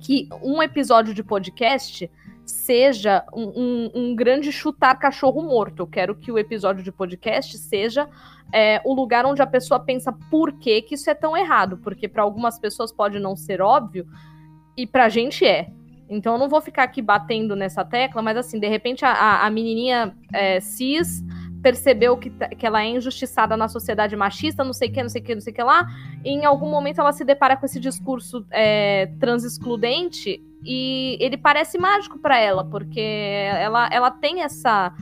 que 0.00 0.28
um 0.42 0.62
episódio 0.62 1.12
de 1.12 1.22
podcast 1.24 2.08
seja 2.44 3.24
um, 3.32 3.44
um, 3.44 3.90
um, 3.94 4.16
grande 4.16 4.52
chutar 4.52 4.98
cachorro 4.98 5.42
morto. 5.42 5.80
Eu 5.80 5.86
quero 5.86 6.14
que 6.14 6.30
o 6.30 6.38
episódio 6.38 6.82
de 6.82 6.92
podcast 6.92 7.56
seja 7.58 8.08
é, 8.52 8.80
o 8.84 8.92
lugar 8.92 9.24
onde 9.24 9.40
a 9.42 9.46
pessoa 9.46 9.80
pensa 9.80 10.12
por 10.30 10.52
que, 10.52 10.82
que 10.82 10.94
isso 10.94 11.08
é 11.08 11.14
tão 11.14 11.36
errado. 11.36 11.78
Porque 11.78 12.08
para 12.08 12.22
algumas 12.22 12.58
pessoas 12.58 12.92
pode 12.92 13.18
não 13.18 13.36
ser 13.36 13.60
óbvio 13.60 14.06
e 14.76 14.86
pra 14.86 15.08
gente 15.08 15.44
é. 15.44 15.68
Então 16.08 16.34
eu 16.34 16.38
não 16.38 16.48
vou 16.48 16.60
ficar 16.60 16.82
aqui 16.82 17.00
batendo 17.00 17.56
nessa 17.56 17.84
tecla, 17.84 18.20
mas 18.20 18.36
assim, 18.36 18.60
de 18.60 18.68
repente 18.68 19.04
a, 19.04 19.44
a 19.44 19.50
menininha 19.50 20.14
é, 20.32 20.60
cis 20.60 21.22
percebeu 21.62 22.16
que, 22.16 22.30
que 22.30 22.66
ela 22.66 22.82
é 22.82 22.88
injustiçada 22.88 23.56
na 23.56 23.68
sociedade 23.68 24.16
machista, 24.16 24.64
não 24.64 24.72
sei 24.72 24.88
o 24.88 24.92
que, 24.92 25.02
não 25.02 25.08
sei 25.08 25.22
o 25.22 25.24
que, 25.24 25.34
não 25.34 25.40
sei 25.40 25.52
o 25.52 25.56
que 25.56 25.62
lá, 25.62 25.86
e 26.24 26.30
em 26.30 26.44
algum 26.44 26.68
momento 26.68 27.00
ela 27.00 27.12
se 27.12 27.24
depara 27.24 27.56
com 27.56 27.64
esse 27.64 27.78
discurso 27.78 28.44
é, 28.50 29.06
trans 29.20 29.44
excludente 29.44 30.42
e 30.64 31.16
ele 31.20 31.36
parece 31.36 31.78
mágico 31.78 32.18
para 32.18 32.38
ela, 32.38 32.64
porque 32.64 33.00
ela, 33.00 33.88
ela 33.92 34.10
tem 34.10 34.42
essa 34.42 34.92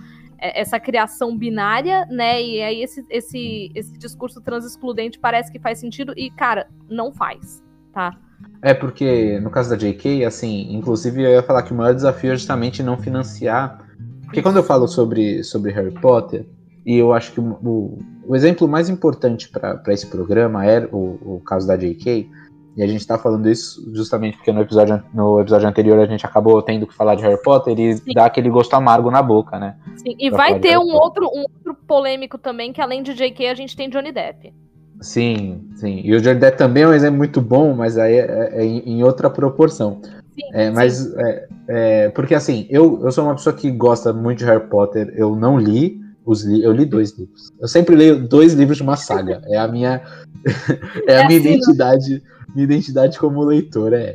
essa 0.40 0.80
criação 0.80 1.36
binária, 1.36 2.06
né? 2.06 2.42
E 2.42 2.62
aí 2.62 2.82
esse, 2.82 3.04
esse, 3.10 3.70
esse 3.74 3.98
discurso 3.98 4.40
trans 4.40 4.64
excludente 4.64 5.18
parece 5.18 5.52
que 5.52 5.58
faz 5.58 5.78
sentido 5.78 6.14
e, 6.16 6.30
cara, 6.30 6.66
não 6.88 7.12
faz, 7.12 7.62
tá? 7.92 8.18
É 8.62 8.72
porque, 8.72 9.38
no 9.40 9.50
caso 9.50 9.70
da 9.70 9.76
JK, 9.76 10.24
assim, 10.24 10.74
inclusive 10.74 11.22
eu 11.22 11.30
ia 11.30 11.42
falar 11.42 11.62
que 11.62 11.72
o 11.72 11.76
maior 11.76 11.94
desafio 11.94 12.32
é 12.32 12.36
justamente 12.36 12.82
não 12.82 12.96
financiar. 12.96 13.89
Porque 14.30 14.42
quando 14.42 14.58
eu 14.58 14.62
falo 14.62 14.86
sobre, 14.86 15.42
sobre 15.42 15.72
Harry 15.72 15.90
Potter, 15.90 16.46
e 16.86 16.96
eu 16.96 17.12
acho 17.12 17.32
que 17.32 17.40
o, 17.40 17.98
o 18.24 18.36
exemplo 18.36 18.68
mais 18.68 18.88
importante 18.88 19.48
para 19.48 19.82
esse 19.88 20.06
programa 20.06 20.64
é 20.64 20.88
o, 20.92 21.18
o 21.36 21.42
caso 21.44 21.66
da 21.66 21.76
JK, 21.76 22.30
e 22.76 22.82
a 22.82 22.86
gente 22.86 23.04
tá 23.04 23.18
falando 23.18 23.50
isso 23.50 23.92
justamente 23.92 24.36
porque 24.36 24.52
no 24.52 24.60
episódio, 24.60 25.02
no 25.12 25.40
episódio 25.40 25.68
anterior 25.68 25.98
a 25.98 26.06
gente 26.06 26.24
acabou 26.24 26.62
tendo 26.62 26.86
que 26.86 26.94
falar 26.94 27.16
de 27.16 27.22
Harry 27.24 27.42
Potter 27.42 27.78
e 27.78 27.96
Sim. 27.96 28.12
dá 28.14 28.26
aquele 28.26 28.48
gosto 28.48 28.72
amargo 28.74 29.10
na 29.10 29.20
boca, 29.20 29.58
né? 29.58 29.74
Sim, 29.96 30.14
e 30.16 30.30
vai 30.30 30.60
ter 30.60 30.78
um 30.78 30.94
outro, 30.94 31.26
um 31.26 31.40
outro 31.40 31.74
polêmico 31.86 32.38
também, 32.38 32.72
que 32.72 32.80
além 32.80 33.02
de 33.02 33.14
J.K. 33.14 33.48
a 33.48 33.54
gente 33.54 33.76
tem 33.76 33.90
Johnny 33.90 34.12
Depp. 34.12 34.54
Sim, 35.00 35.68
sim. 35.74 36.02
E 36.04 36.14
o 36.14 36.20
Johnny 36.20 36.38
Depp 36.38 36.56
também 36.56 36.84
é 36.84 36.88
um 36.88 36.92
exemplo 36.92 37.18
muito 37.18 37.40
bom, 37.40 37.74
mas 37.74 37.98
aí 37.98 38.14
é, 38.14 38.50
é 38.52 38.64
em 38.64 39.02
outra 39.02 39.28
proporção. 39.28 40.00
Sim, 40.40 40.50
é, 40.52 40.70
mas, 40.70 41.14
é, 41.16 41.48
é, 41.68 42.08
porque 42.10 42.34
assim, 42.34 42.66
eu, 42.70 43.00
eu 43.02 43.12
sou 43.12 43.24
uma 43.24 43.34
pessoa 43.34 43.54
que 43.54 43.70
gosta 43.70 44.12
muito 44.12 44.38
de 44.38 44.44
Harry 44.44 44.66
Potter, 44.68 45.12
eu 45.16 45.36
não 45.36 45.58
li, 45.58 46.00
os 46.24 46.42
li 46.42 46.62
eu 46.62 46.72
li 46.72 46.84
dois 46.84 47.16
livros. 47.18 47.50
Eu 47.60 47.68
sempre 47.68 47.94
leio 47.94 48.26
dois 48.28 48.54
livros 48.54 48.76
de 48.76 48.82
uma 48.82 48.96
saga. 48.96 49.42
É 49.46 49.58
a 49.58 49.68
minha, 49.68 50.02
é 51.06 51.16
a 51.16 51.20
é 51.20 51.26
minha 51.26 51.38
assim, 51.38 51.48
identidade. 51.48 52.10
Não 52.10 52.40
minha 52.54 52.64
identidade 52.64 53.18
como 53.18 53.42
leitor 53.42 53.92
é. 53.92 54.14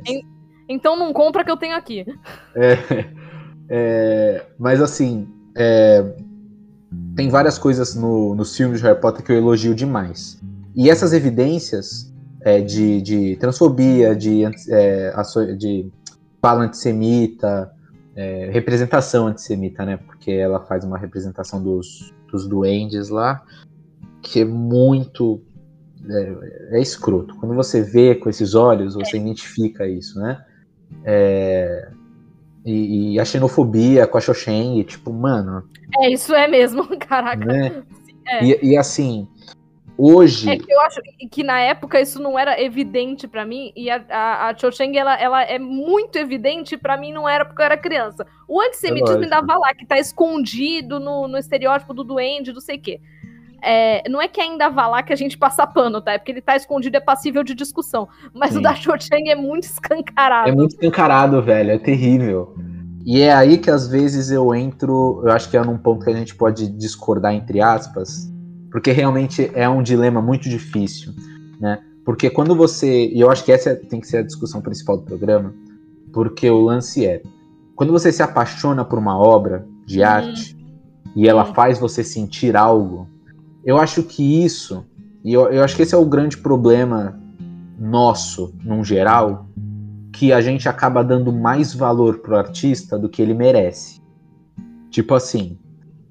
Então 0.68 0.98
não 0.98 1.14
compra 1.14 1.44
que 1.44 1.52
eu 1.52 1.58
tenho 1.58 1.76
aqui. 1.76 2.06
É, 2.56 3.06
é, 3.70 4.46
mas 4.58 4.82
assim, 4.82 5.28
é, 5.56 6.04
tem 7.16 7.30
várias 7.30 7.58
coisas 7.58 7.96
no, 7.96 8.36
nos 8.36 8.56
filmes 8.56 8.80
de 8.80 8.86
Harry 8.86 9.00
Potter 9.00 9.24
que 9.24 9.32
eu 9.32 9.38
elogio 9.38 9.76
demais. 9.76 10.40
E 10.76 10.90
essas 10.90 11.14
evidências 11.14 12.14
é, 12.42 12.62
de, 12.62 13.02
de 13.02 13.36
transfobia, 13.38 14.16
de, 14.16 14.44
é, 14.70 15.14
de 15.58 15.90
fala 16.46 16.64
antissemita, 16.64 17.72
é, 18.16 18.52
representação 18.52 19.26
antissemita, 19.26 19.84
né? 19.84 19.98
Porque 19.98 20.30
ela 20.30 20.60
faz 20.60 20.86
uma 20.86 20.96
representação 20.96 21.64
dos, 21.64 22.14
dos 22.32 22.48
duendes 22.48 23.10
lá, 23.10 23.42
que 24.22 24.42
é 24.42 24.46
muito 24.46 25.42
é, 26.08 26.78
é, 26.78 26.80
escroto. 26.80 27.36
Quando 27.38 27.56
você 27.56 27.82
vê 27.82 28.14
com 28.14 28.30
esses 28.30 28.54
olhos, 28.54 28.94
você 28.94 29.18
é. 29.18 29.20
identifica 29.20 29.88
isso, 29.88 30.20
né? 30.20 30.46
É, 31.04 31.90
E, 32.64 33.14
e 33.14 33.20
a 33.20 33.26
xenofobia 33.26 34.06
com 34.06 34.18
a 34.20 34.22
Xoxeng, 34.22 34.84
tipo, 34.84 35.12
mano. 35.12 35.64
É, 36.00 36.12
isso 36.12 36.32
é 36.36 36.48
mesmo, 36.48 36.88
caraca. 37.10 37.44
Né? 37.44 37.84
É. 38.28 38.46
E, 38.46 38.72
e, 38.72 38.78
assim, 38.78 39.28
hoje. 39.98 40.50
É 40.50 40.58
que 40.58 40.72
eu 40.72 40.82
acho 40.82 41.02
que 41.32 41.44
na 41.44 41.60
época 41.60 42.00
isso 42.00 42.22
não 42.22 42.38
era 42.38 42.62
evidente 42.62 43.28
para 43.28 43.46
mim, 43.46 43.72
e 43.76 43.90
a, 43.90 44.04
a, 44.10 44.50
a 44.50 44.58
Cho 44.58 44.72
Cheng, 44.72 44.98
ela, 44.98 45.20
ela 45.20 45.44
é 45.44 45.60
muito 45.60 46.18
evidente 46.18 46.78
para 46.78 46.98
mim, 46.98 47.14
não 47.14 47.28
era 47.28 47.46
porque 47.46 47.62
eu 47.62 47.66
era 47.66 47.78
criança. 47.78 48.26
O 48.48 48.62
antissemitismo 48.62 49.22
é 49.22 49.24
ainda 49.24 49.42
vai 49.42 49.58
lá, 49.58 49.74
que 49.74 49.86
tá 49.86 49.98
escondido 49.98 51.00
no, 51.00 51.28
no 51.28 51.38
estereótipo 51.38 51.94
do 51.94 52.04
duende, 52.04 52.54
não 52.54 52.62
sei 52.62 52.78
o 52.78 52.82
quê. 52.82 53.02
É, 53.62 54.08
não 54.08 54.22
é 54.22 54.28
que 54.28 54.40
ainda 54.40 54.70
vá 54.70 54.88
lá 54.88 55.02
que 55.02 55.12
a 55.12 55.16
gente 55.16 55.38
passa 55.38 55.66
pano, 55.66 56.00
tá? 56.00 56.14
É 56.14 56.18
porque 56.20 56.32
ele 56.32 56.42
tá 56.42 56.56
escondido, 56.56 56.98
é 56.98 57.00
passível 57.00 57.44
de 57.44 57.56
discussão. 57.56 58.08
Mas 58.32 58.52
Sim. 58.52 58.60
o 58.60 58.62
da 58.62 58.76
Cho 58.76 58.92
Cheng 59.00 59.28
é 59.28 59.36
muito 59.36 59.64
escancarado. 59.64 60.50
É 60.50 60.52
muito 60.52 60.74
escancarado, 60.74 61.42
velho. 61.42 61.72
É 61.72 61.80
terrível. 61.80 62.54
E 63.06 63.22
é 63.22 63.34
aí 63.34 63.58
que 63.58 63.72
às 63.72 63.88
vezes 63.88 64.30
eu 64.30 64.54
entro, 64.54 65.24
eu 65.26 65.32
acho 65.32 65.50
que 65.50 65.58
é 65.58 65.64
num 65.64 65.78
ponto 65.78 66.04
que 66.04 66.12
a 66.12 66.16
gente 66.16 66.36
pode 66.36 66.68
discordar 66.68 67.34
entre 67.34 67.62
aspas, 67.62 68.32
porque 68.76 68.92
realmente 68.92 69.50
é 69.54 69.70
um 69.70 69.82
dilema 69.82 70.22
muito 70.22 70.50
difícil, 70.50 71.14
né? 71.62 71.82
Porque 72.04 72.30
quando 72.30 72.54
você, 72.54 73.08
e 73.08 73.22
eu 73.22 73.32
acho 73.32 73.46
que 73.46 73.54
essa 73.54 73.74
tem 73.74 74.02
que 74.02 74.08
ser 74.08 74.18
a 74.18 74.22
discussão 74.22 74.60
principal 74.60 74.98
do 74.98 75.04
programa, 75.04 75.54
porque 76.12 76.50
o 76.50 76.60
lance 76.60 77.06
é, 77.06 77.24
quando 77.74 77.94
você 77.94 78.12
se 78.12 78.22
apaixona 78.22 78.84
por 78.84 79.00
uma 79.00 79.18
obra 79.18 79.66
de 79.86 80.02
uhum. 80.02 80.06
arte 80.06 80.58
e 81.16 81.26
ela 81.26 81.46
faz 81.46 81.80
você 81.80 82.04
sentir 82.04 82.58
algo, 82.58 83.08
eu 83.64 83.78
acho 83.78 84.04
que 84.04 84.44
isso, 84.44 84.86
e 85.24 85.32
eu, 85.32 85.48
eu 85.48 85.64
acho 85.64 85.74
que 85.74 85.84
esse 85.84 85.96
é 85.96 85.98
o 85.98 86.04
grande 86.04 86.38
problema 86.38 87.18
nosso, 87.80 88.54
num 88.62 88.84
geral, 88.84 89.48
que 90.12 90.34
a 90.34 90.42
gente 90.42 90.68
acaba 90.68 91.02
dando 91.02 91.32
mais 91.32 91.74
valor 91.74 92.18
pro 92.18 92.36
artista 92.36 93.00
do 93.00 93.08
que 93.08 93.22
ele 93.22 93.34
merece. 93.34 94.02
Tipo 94.90 95.14
assim, 95.14 95.58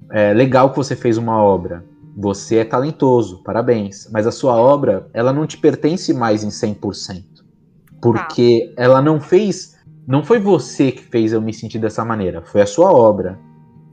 é 0.09 0.33
legal 0.33 0.71
que 0.71 0.77
você 0.77 0.95
fez 0.95 1.15
uma 1.15 1.39
obra, 1.39 1.85
você 2.15 2.57
é 2.57 2.65
talentoso, 2.65 3.43
parabéns. 3.43 4.09
Mas 4.11 4.25
a 4.25 4.31
sua 4.31 4.55
obra, 4.55 5.07
ela 5.13 5.33
não 5.33 5.45
te 5.45 5.57
pertence 5.57 6.13
mais 6.13 6.43
em 6.43 6.49
100%. 6.49 7.23
Porque 8.01 8.73
ah. 8.77 8.83
ela 8.83 9.01
não 9.01 9.19
fez. 9.19 9.75
Não 10.07 10.23
foi 10.23 10.39
você 10.39 10.91
que 10.91 11.03
fez 11.03 11.33
eu 11.33 11.41
me 11.41 11.53
sentir 11.53 11.79
dessa 11.79 12.05
maneira. 12.05 12.41
Foi 12.41 12.61
a 12.61 12.65
sua 12.65 12.91
obra. 12.91 13.37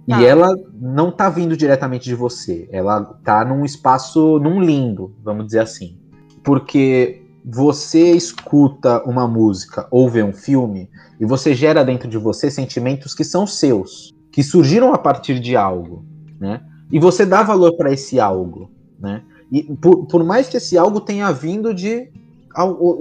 E 0.07 0.13
tá. 0.13 0.23
ela 0.23 0.55
não 0.75 1.11
tá 1.11 1.29
vindo 1.29 1.57
diretamente 1.57 2.05
de 2.05 2.15
você. 2.15 2.69
Ela 2.71 3.03
tá 3.25 3.45
num 3.45 3.65
espaço, 3.65 4.39
num 4.39 4.61
limbo, 4.61 5.15
vamos 5.23 5.47
dizer 5.47 5.61
assim. 5.61 5.99
Porque 6.45 7.23
você 7.45 8.13
escuta 8.13 9.03
uma 9.05 9.27
música 9.27 9.89
ou 9.91 10.09
vê 10.09 10.23
um 10.23 10.33
filme 10.33 10.89
e 11.21 11.25
você 11.25 11.55
gera 11.55 11.85
dentro 11.85 12.09
de 12.09 12.19
você 12.19 12.51
sentimentos 12.51 13.15
que 13.15 13.25
são 13.25 13.47
seus, 13.47 14.13
que 14.31 14.43
surgiram 14.43 14.93
a 14.93 14.99
partir 14.99 15.41
de 15.41 15.57
algo, 15.57 16.05
né? 16.41 16.61
E 16.93 17.01
você 17.01 17.25
dá 17.25 17.43
valor 17.43 17.75
para 17.77 17.91
esse 17.91 18.21
algo, 18.21 18.71
né? 19.01 19.23
E 19.51 19.63
por, 19.63 20.07
por, 20.07 20.23
mais 20.23 20.49
que 20.49 20.59
esse 20.59 20.77
algo 20.77 21.01
tenha 21.01 21.33
vindo 21.33 21.73
de, 21.73 22.11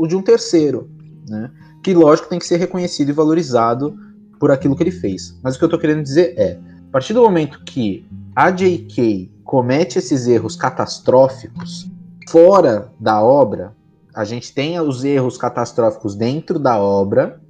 de 0.08 0.16
um 0.16 0.22
terceiro, 0.22 0.90
né? 1.28 1.52
Que 1.84 1.94
lógico 1.94 2.30
tem 2.30 2.40
que 2.40 2.48
ser 2.48 2.58
reconhecido 2.58 3.10
e 3.10 3.14
valorizado 3.14 3.98
por 4.40 4.50
aquilo 4.50 4.76
que 4.76 4.84
ele 4.84 4.92
fez. 4.92 5.38
Mas 5.44 5.56
o 5.56 5.58
que 5.58 5.66
eu 5.66 5.68
estou 5.68 5.80
querendo 5.80 6.02
dizer 6.02 6.34
é, 6.38 6.58
a 6.88 6.92
partir 6.92 7.14
do 7.14 7.22
momento 7.22 7.64
que 7.66 8.06
a 8.34 8.50
J.K. 8.50 9.30
comete 9.44 10.00
esses 10.00 10.26
erros 10.26 10.56
catastróficos 10.56 11.90
fora 12.30 12.92
da 12.98 13.22
obra, 13.22 13.76
a 14.14 14.24
gente 14.24 14.54
tem 14.54 14.80
os 14.80 15.04
erros 15.04 15.38
catastróficos 15.38 16.16
dentro 16.16 16.58
da 16.58 16.80
obra 16.80 17.42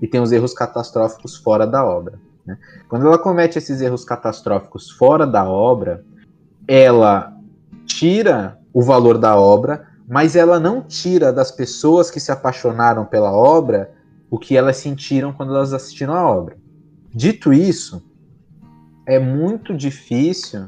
e 0.00 0.06
tem 0.06 0.20
os 0.20 0.30
erros 0.30 0.52
catastróficos 0.52 1.36
fora 1.36 1.66
da 1.66 1.84
obra. 1.84 2.18
Né? 2.46 2.56
Quando 2.88 3.06
ela 3.06 3.18
comete 3.18 3.58
esses 3.58 3.80
erros 3.80 4.04
catastróficos 4.04 4.90
fora 4.90 5.26
da 5.26 5.44
obra, 5.48 6.04
ela 6.68 7.34
tira 7.84 8.58
o 8.72 8.82
valor 8.82 9.18
da 9.18 9.36
obra, 9.36 9.86
mas 10.08 10.36
ela 10.36 10.60
não 10.60 10.82
tira 10.82 11.32
das 11.32 11.50
pessoas 11.50 12.10
que 12.10 12.20
se 12.20 12.30
apaixonaram 12.30 13.04
pela 13.04 13.32
obra 13.32 13.90
o 14.30 14.38
que 14.38 14.56
elas 14.56 14.76
sentiram 14.76 15.32
quando 15.32 15.54
elas 15.54 15.72
assistiram 15.72 16.14
a 16.14 16.28
obra. 16.28 16.56
Dito 17.14 17.52
isso, 17.52 18.04
é 19.06 19.18
muito 19.18 19.74
difícil 19.74 20.66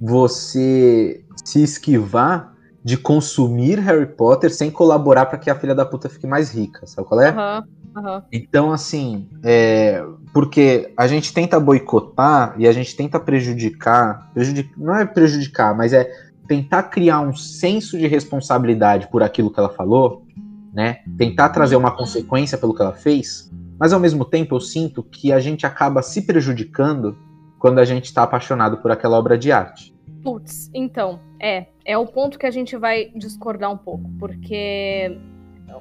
você 0.00 1.24
se 1.44 1.62
esquivar 1.62 2.54
de 2.84 2.96
consumir 2.96 3.78
Harry 3.78 4.06
Potter 4.06 4.52
sem 4.52 4.70
colaborar 4.70 5.26
para 5.26 5.38
que 5.38 5.50
a 5.50 5.54
filha 5.54 5.74
da 5.74 5.84
puta 5.84 6.08
fique 6.08 6.26
mais 6.26 6.50
rica, 6.50 6.86
sabe 6.86 7.06
qual 7.06 7.20
é? 7.20 7.30
Uhum. 7.30 7.66
Uhum. 7.94 8.22
Então, 8.32 8.72
assim, 8.72 9.28
é, 9.42 10.04
porque 10.32 10.92
a 10.96 11.06
gente 11.06 11.32
tenta 11.32 11.60
boicotar 11.60 12.54
e 12.58 12.66
a 12.66 12.72
gente 12.72 12.96
tenta 12.96 13.20
prejudicar, 13.20 14.30
prejudicar, 14.32 14.78
não 14.78 14.96
é 14.96 15.04
prejudicar, 15.04 15.76
mas 15.76 15.92
é 15.92 16.10
tentar 16.48 16.84
criar 16.84 17.20
um 17.20 17.34
senso 17.34 17.98
de 17.98 18.06
responsabilidade 18.06 19.08
por 19.08 19.22
aquilo 19.22 19.50
que 19.50 19.60
ela 19.60 19.68
falou, 19.68 20.24
né? 20.72 21.00
Tentar 21.16 21.50
trazer 21.50 21.76
uma 21.76 21.94
consequência 21.94 22.56
pelo 22.58 22.74
que 22.74 22.82
ela 22.82 22.92
fez, 22.92 23.50
mas 23.78 23.92
ao 23.92 24.00
mesmo 24.00 24.24
tempo 24.24 24.54
eu 24.54 24.60
sinto 24.60 25.02
que 25.02 25.32
a 25.32 25.40
gente 25.40 25.66
acaba 25.66 26.02
se 26.02 26.22
prejudicando 26.22 27.16
quando 27.58 27.78
a 27.78 27.84
gente 27.84 28.06
está 28.06 28.22
apaixonado 28.22 28.78
por 28.78 28.90
aquela 28.90 29.18
obra 29.18 29.38
de 29.38 29.52
arte. 29.52 29.94
Putz, 30.22 30.70
então, 30.72 31.20
é, 31.40 31.66
é 31.84 31.98
o 31.98 32.06
ponto 32.06 32.38
que 32.38 32.46
a 32.46 32.50
gente 32.50 32.76
vai 32.76 33.10
discordar 33.14 33.72
um 33.72 33.76
pouco, 33.76 34.10
porque 34.18 35.18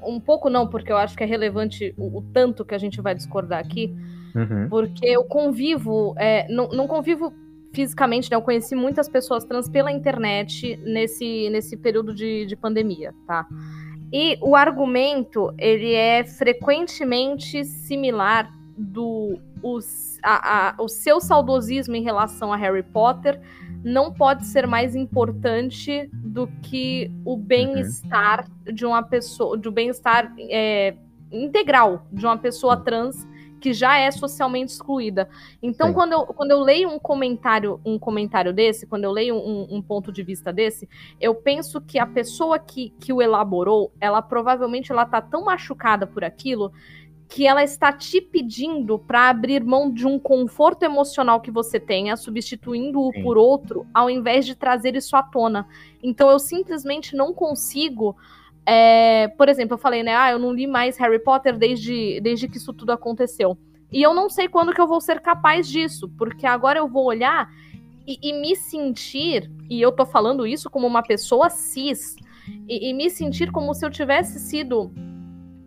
um 0.04 0.20
pouco 0.20 0.50
não, 0.50 0.68
porque 0.68 0.92
eu 0.92 0.98
acho 0.98 1.16
que 1.18 1.24
é 1.24 1.28
relevante 1.28 1.94
o, 1.98 2.20
o 2.20 2.22
tanto 2.34 2.66
que 2.66 2.76
a 2.76 2.78
gente 2.78 3.02
vai 3.02 3.16
discordar 3.16 3.60
aqui. 3.60 3.94
Uhum. 4.36 4.68
Porque 4.70 5.06
eu 5.06 5.24
convivo, 5.24 6.16
é, 6.18 6.48
não, 6.52 6.70
não 6.70 6.88
convivo 6.88 7.34
fisicamente, 7.74 8.30
né? 8.30 8.36
Eu 8.38 8.42
conheci 8.42 8.76
muitas 8.76 9.08
pessoas 9.08 9.44
trans 9.44 9.70
pela 9.70 9.92
internet 9.92 10.78
nesse, 10.84 11.50
nesse 11.50 11.78
período 11.78 12.14
de, 12.14 12.46
de 12.46 12.56
pandemia, 12.56 13.14
tá? 13.26 13.48
E 14.12 14.38
o 14.42 14.56
argumento, 14.56 15.54
ele 15.58 15.94
é 15.94 16.24
frequentemente 16.24 17.64
similar 17.64 18.52
do 18.78 19.40
os, 19.64 20.11
a, 20.24 20.70
a, 20.70 20.76
o 20.82 20.88
seu 20.88 21.20
saudosismo 21.20 21.96
em 21.96 22.04
relação 22.04 22.52
a 22.52 22.56
Harry 22.56 22.84
Potter 22.84 23.40
não 23.84 24.14
pode 24.14 24.46
ser 24.46 24.68
mais 24.68 24.96
importante 24.96 26.10
do 26.14 26.48
que 26.62 27.12
o 27.26 27.36
bem-estar 27.36 28.48
uhum. 28.68 28.74
de 28.74 28.86
uma 28.86 29.02
pessoa, 29.02 29.58
do 29.58 29.72
bem-estar 29.72 30.34
é, 30.38 30.96
integral 31.32 32.06
de 32.12 32.26
uma 32.26 32.38
pessoa 32.38 32.78
trans 32.78 33.28
que 33.62 33.74
já 33.74 33.98
é 33.98 34.10
socialmente 34.10 34.72
excluída. 34.72 35.30
Então, 35.62 35.94
quando 35.94 36.14
eu, 36.14 36.26
quando 36.26 36.50
eu 36.50 36.60
leio 36.60 36.90
um 36.90 36.98
comentário, 36.98 37.80
um 37.86 37.98
comentário 38.00 38.52
desse, 38.52 38.88
quando 38.88 39.04
eu 39.04 39.12
leio 39.12 39.36
um, 39.36 39.76
um, 39.76 39.82
ponto 39.82 40.12
de 40.12 40.24
vista 40.24 40.52
desse, 40.52 40.90
eu 41.20 41.36
penso 41.36 41.80
que 41.80 42.00
a 42.00 42.08
pessoa 42.08 42.58
que, 42.58 42.90
que 43.00 43.14
o 43.14 43.22
elaborou, 43.22 43.94
ela 44.02 44.20
provavelmente 44.22 44.92
ela 44.92 45.06
tá 45.06 45.22
tão 45.22 45.46
machucada 45.46 46.08
por 46.08 46.24
aquilo 46.24 46.74
que 47.32 47.48
ela 47.48 47.64
está 47.64 47.94
te 47.94 48.20
pedindo 48.20 49.00
para 49.00 49.30
abrir 49.30 49.64
mão 49.64 49.90
de 49.90 50.06
um 50.06 50.20
conforto 50.20 50.84
emocional 50.84 51.40
que 51.40 51.50
você 51.50 51.80
tenha, 51.80 52.18
substituindo-o 52.18 53.10
por 53.24 53.38
outro, 53.38 53.88
ao 53.94 54.10
invés 54.10 54.46
de 54.46 54.54
trazer 54.54 54.98
isso 54.98 55.16
à 55.16 55.24
tona. 55.24 55.66
Então 56.04 56.30
eu 56.30 56.38
simplesmente 56.38 57.16
não 57.16 57.34
consigo. 57.34 58.18
É, 58.66 59.30
por 59.38 59.48
exemplo, 59.48 59.76
eu 59.76 59.78
falei, 59.78 60.04
né? 60.04 60.14
Ah, 60.14 60.32
eu 60.32 60.40
não 60.40 60.52
li 60.52 60.68
mais 60.68 60.98
Harry 60.98 61.20
Potter 61.20 61.58
desde, 61.58 62.20
desde 62.20 62.50
que 62.50 62.58
isso 62.58 62.74
tudo 62.74 62.92
aconteceu. 62.92 63.58
E 63.90 64.02
eu 64.02 64.14
não 64.14 64.30
sei 64.30 64.50
quando 64.50 64.74
que 64.74 64.82
eu 64.82 64.88
vou 64.88 65.00
ser 65.00 65.22
capaz 65.22 65.70
disso, 65.70 66.10
porque 66.18 66.46
agora 66.46 66.80
eu 66.80 66.88
vou 66.90 67.06
olhar 67.06 67.50
e, 68.06 68.20
e 68.22 68.34
me 68.34 68.58
sentir, 68.58 69.50
e 69.70 69.82
eu 69.82 69.94
tô 69.94 70.06
falando 70.06 70.46
isso 70.46 70.70
como 70.70 70.86
uma 70.86 71.02
pessoa 71.02 71.50
cis, 71.50 72.18
e, 72.68 72.90
e 72.90 72.94
me 72.94 73.10
sentir 73.10 73.54
como 73.54 73.74
se 73.74 73.86
eu 73.86 73.90
tivesse 73.90 74.38
sido 74.38 74.92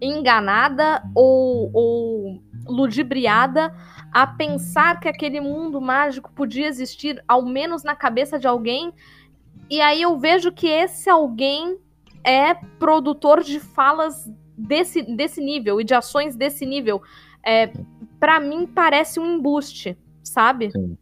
enganada 0.04 1.02
ou, 1.14 1.70
ou 1.72 2.42
ludibriada 2.66 3.74
a 4.12 4.26
pensar 4.26 5.00
que 5.00 5.08
aquele 5.08 5.40
mundo 5.40 5.80
mágico 5.80 6.32
podia 6.32 6.66
existir, 6.66 7.22
ao 7.26 7.42
menos 7.42 7.82
na 7.82 7.96
cabeça 7.96 8.38
de 8.38 8.46
alguém. 8.46 8.92
E 9.68 9.80
aí 9.80 10.02
eu 10.02 10.18
vejo 10.18 10.52
que 10.52 10.68
esse 10.68 11.10
alguém 11.10 11.78
é 12.22 12.54
produtor 12.54 13.42
de 13.42 13.58
falas 13.58 14.30
desse, 14.56 15.02
desse 15.02 15.40
nível 15.40 15.80
e 15.80 15.84
de 15.84 15.94
ações 15.94 16.36
desse 16.36 16.64
nível. 16.64 17.02
É, 17.44 17.72
para 18.20 18.38
mim 18.38 18.66
parece 18.66 19.18
um 19.18 19.36
embuste, 19.36 19.98
sabe? 20.22 20.70
Sim. 20.70 20.96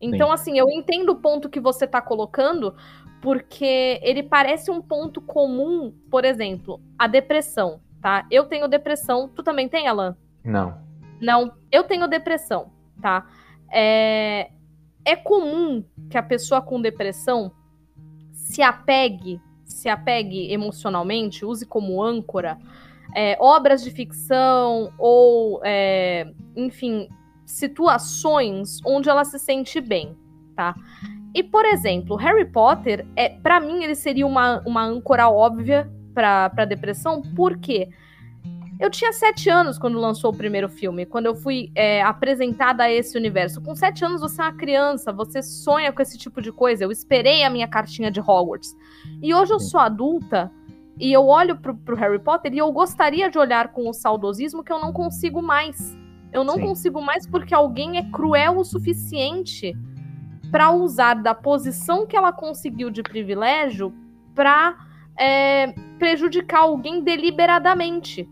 Então, 0.00 0.28
Sim. 0.28 0.34
assim, 0.34 0.58
eu 0.58 0.68
entendo 0.70 1.10
o 1.10 1.16
ponto 1.16 1.48
que 1.48 1.58
você 1.58 1.86
tá 1.86 2.00
colocando, 2.00 2.74
porque 3.20 3.98
ele 4.02 4.22
parece 4.22 4.70
um 4.70 4.80
ponto 4.80 5.20
comum, 5.20 5.92
por 6.10 6.24
exemplo, 6.24 6.80
a 6.96 7.06
depressão 7.06 7.80
tá? 8.00 8.26
Eu 8.30 8.44
tenho 8.44 8.68
depressão. 8.68 9.28
Tu 9.28 9.42
também 9.42 9.68
tem, 9.68 9.86
Alan? 9.88 10.16
Não. 10.44 10.78
Não, 11.20 11.52
eu 11.70 11.84
tenho 11.84 12.06
depressão, 12.06 12.70
tá? 13.00 13.26
É, 13.70 14.50
é 15.04 15.16
comum 15.16 15.84
que 16.08 16.16
a 16.16 16.22
pessoa 16.22 16.60
com 16.62 16.80
depressão 16.80 17.52
se 18.32 18.62
apegue, 18.62 19.40
se 19.64 19.88
apegue 19.88 20.52
emocionalmente, 20.52 21.44
use 21.44 21.66
como 21.66 22.02
âncora 22.02 22.58
é, 23.14 23.36
obras 23.40 23.82
de 23.82 23.90
ficção 23.90 24.92
ou, 24.98 25.60
é, 25.64 26.30
enfim, 26.56 27.08
situações 27.44 28.80
onde 28.84 29.08
ela 29.08 29.24
se 29.24 29.38
sente 29.38 29.80
bem, 29.80 30.16
tá? 30.54 30.74
E, 31.34 31.42
por 31.42 31.64
exemplo, 31.64 32.16
Harry 32.16 32.44
Potter, 32.44 33.06
é, 33.14 33.28
para 33.28 33.60
mim, 33.60 33.82
ele 33.84 33.94
seria 33.94 34.26
uma, 34.26 34.60
uma 34.66 34.82
âncora 34.82 35.28
óbvia 35.28 35.90
pra, 36.18 36.50
pra 36.50 36.64
depressão, 36.64 37.22
por 37.22 37.56
quê? 37.58 37.90
Eu 38.80 38.90
tinha 38.90 39.12
sete 39.12 39.48
anos 39.48 39.78
quando 39.78 40.00
lançou 40.00 40.32
o 40.32 40.36
primeiro 40.36 40.68
filme, 40.68 41.06
quando 41.06 41.26
eu 41.26 41.36
fui 41.36 41.70
é, 41.76 42.02
apresentada 42.02 42.82
a 42.82 42.90
esse 42.90 43.16
universo. 43.16 43.62
Com 43.62 43.76
sete 43.76 44.04
anos 44.04 44.20
você 44.20 44.40
é 44.40 44.44
uma 44.44 44.52
criança, 44.52 45.12
você 45.12 45.40
sonha 45.40 45.92
com 45.92 46.02
esse 46.02 46.18
tipo 46.18 46.42
de 46.42 46.50
coisa. 46.50 46.82
Eu 46.82 46.90
esperei 46.90 47.44
a 47.44 47.50
minha 47.50 47.68
cartinha 47.68 48.10
de 48.10 48.18
Hogwarts. 48.18 48.74
E 49.22 49.32
hoje 49.32 49.52
eu 49.52 49.60
sou 49.60 49.78
adulta 49.78 50.50
e 50.98 51.12
eu 51.12 51.24
olho 51.24 51.56
pro, 51.56 51.76
pro 51.76 51.94
Harry 51.94 52.18
Potter 52.18 52.52
e 52.52 52.58
eu 52.58 52.72
gostaria 52.72 53.30
de 53.30 53.38
olhar 53.38 53.68
com 53.68 53.88
o 53.88 53.92
saudosismo 53.92 54.64
que 54.64 54.72
eu 54.72 54.80
não 54.80 54.92
consigo 54.92 55.40
mais. 55.40 55.96
Eu 56.32 56.42
não 56.42 56.54
Sim. 56.56 56.62
consigo 56.62 57.00
mais 57.00 57.28
porque 57.28 57.54
alguém 57.54 57.96
é 57.96 58.10
cruel 58.10 58.58
o 58.58 58.64
suficiente 58.64 59.72
para 60.50 60.72
usar 60.72 61.14
da 61.14 61.32
posição 61.32 62.04
que 62.08 62.16
ela 62.16 62.32
conseguiu 62.32 62.90
de 62.90 63.04
privilégio 63.04 63.94
para 64.34 64.87
é, 65.18 65.74
prejudicar 65.98 66.60
alguém 66.60 67.02
deliberadamente. 67.02 68.28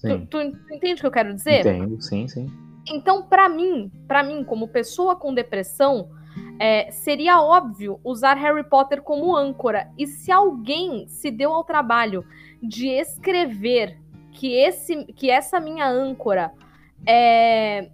Tu, 0.00 0.26
tu, 0.26 0.40
entende 0.40 0.94
o 0.94 1.00
que 1.00 1.06
eu 1.06 1.10
quero 1.10 1.34
dizer? 1.34 1.60
Entendo, 1.60 2.00
sim, 2.02 2.28
sim. 2.28 2.50
Então, 2.86 3.22
para 3.22 3.48
mim, 3.48 3.90
para 4.06 4.22
mim, 4.22 4.44
como 4.44 4.68
pessoa 4.68 5.16
com 5.16 5.32
depressão, 5.32 6.10
é, 6.58 6.90
seria 6.90 7.40
óbvio 7.40 7.98
usar 8.04 8.34
Harry 8.34 8.64
Potter 8.64 9.02
como 9.02 9.34
âncora. 9.34 9.90
E 9.96 10.06
se 10.06 10.30
alguém 10.30 11.08
se 11.08 11.30
deu 11.30 11.52
ao 11.52 11.64
trabalho 11.64 12.24
de 12.62 12.88
escrever 12.88 13.98
que, 14.32 14.52
esse, 14.52 15.04
que 15.06 15.30
essa 15.30 15.58
minha 15.58 15.88
âncora 15.88 16.52
é, 17.06 17.90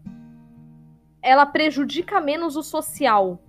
ela 1.22 1.46
prejudica 1.46 2.20
menos 2.20 2.56
o 2.56 2.62
social 2.62 3.40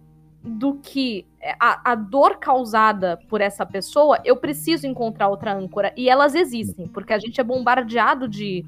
do 0.43 0.75
que 0.75 1.25
a, 1.59 1.91
a, 1.91 1.95
dor 1.95 2.37
causada 2.37 3.17
por 3.29 3.41
essa 3.41 3.65
pessoa, 3.65 4.19
eu 4.23 4.37
preciso 4.37 4.87
encontrar 4.87 5.27
outra 5.29 5.53
âncora. 5.53 5.93
E 5.97 6.09
elas 6.09 6.35
existem, 6.35 6.87
porque 6.87 7.13
a 7.13 7.19
gente 7.19 7.39
é 7.39 7.43
bombardeado 7.43 8.27
de, 8.27 8.65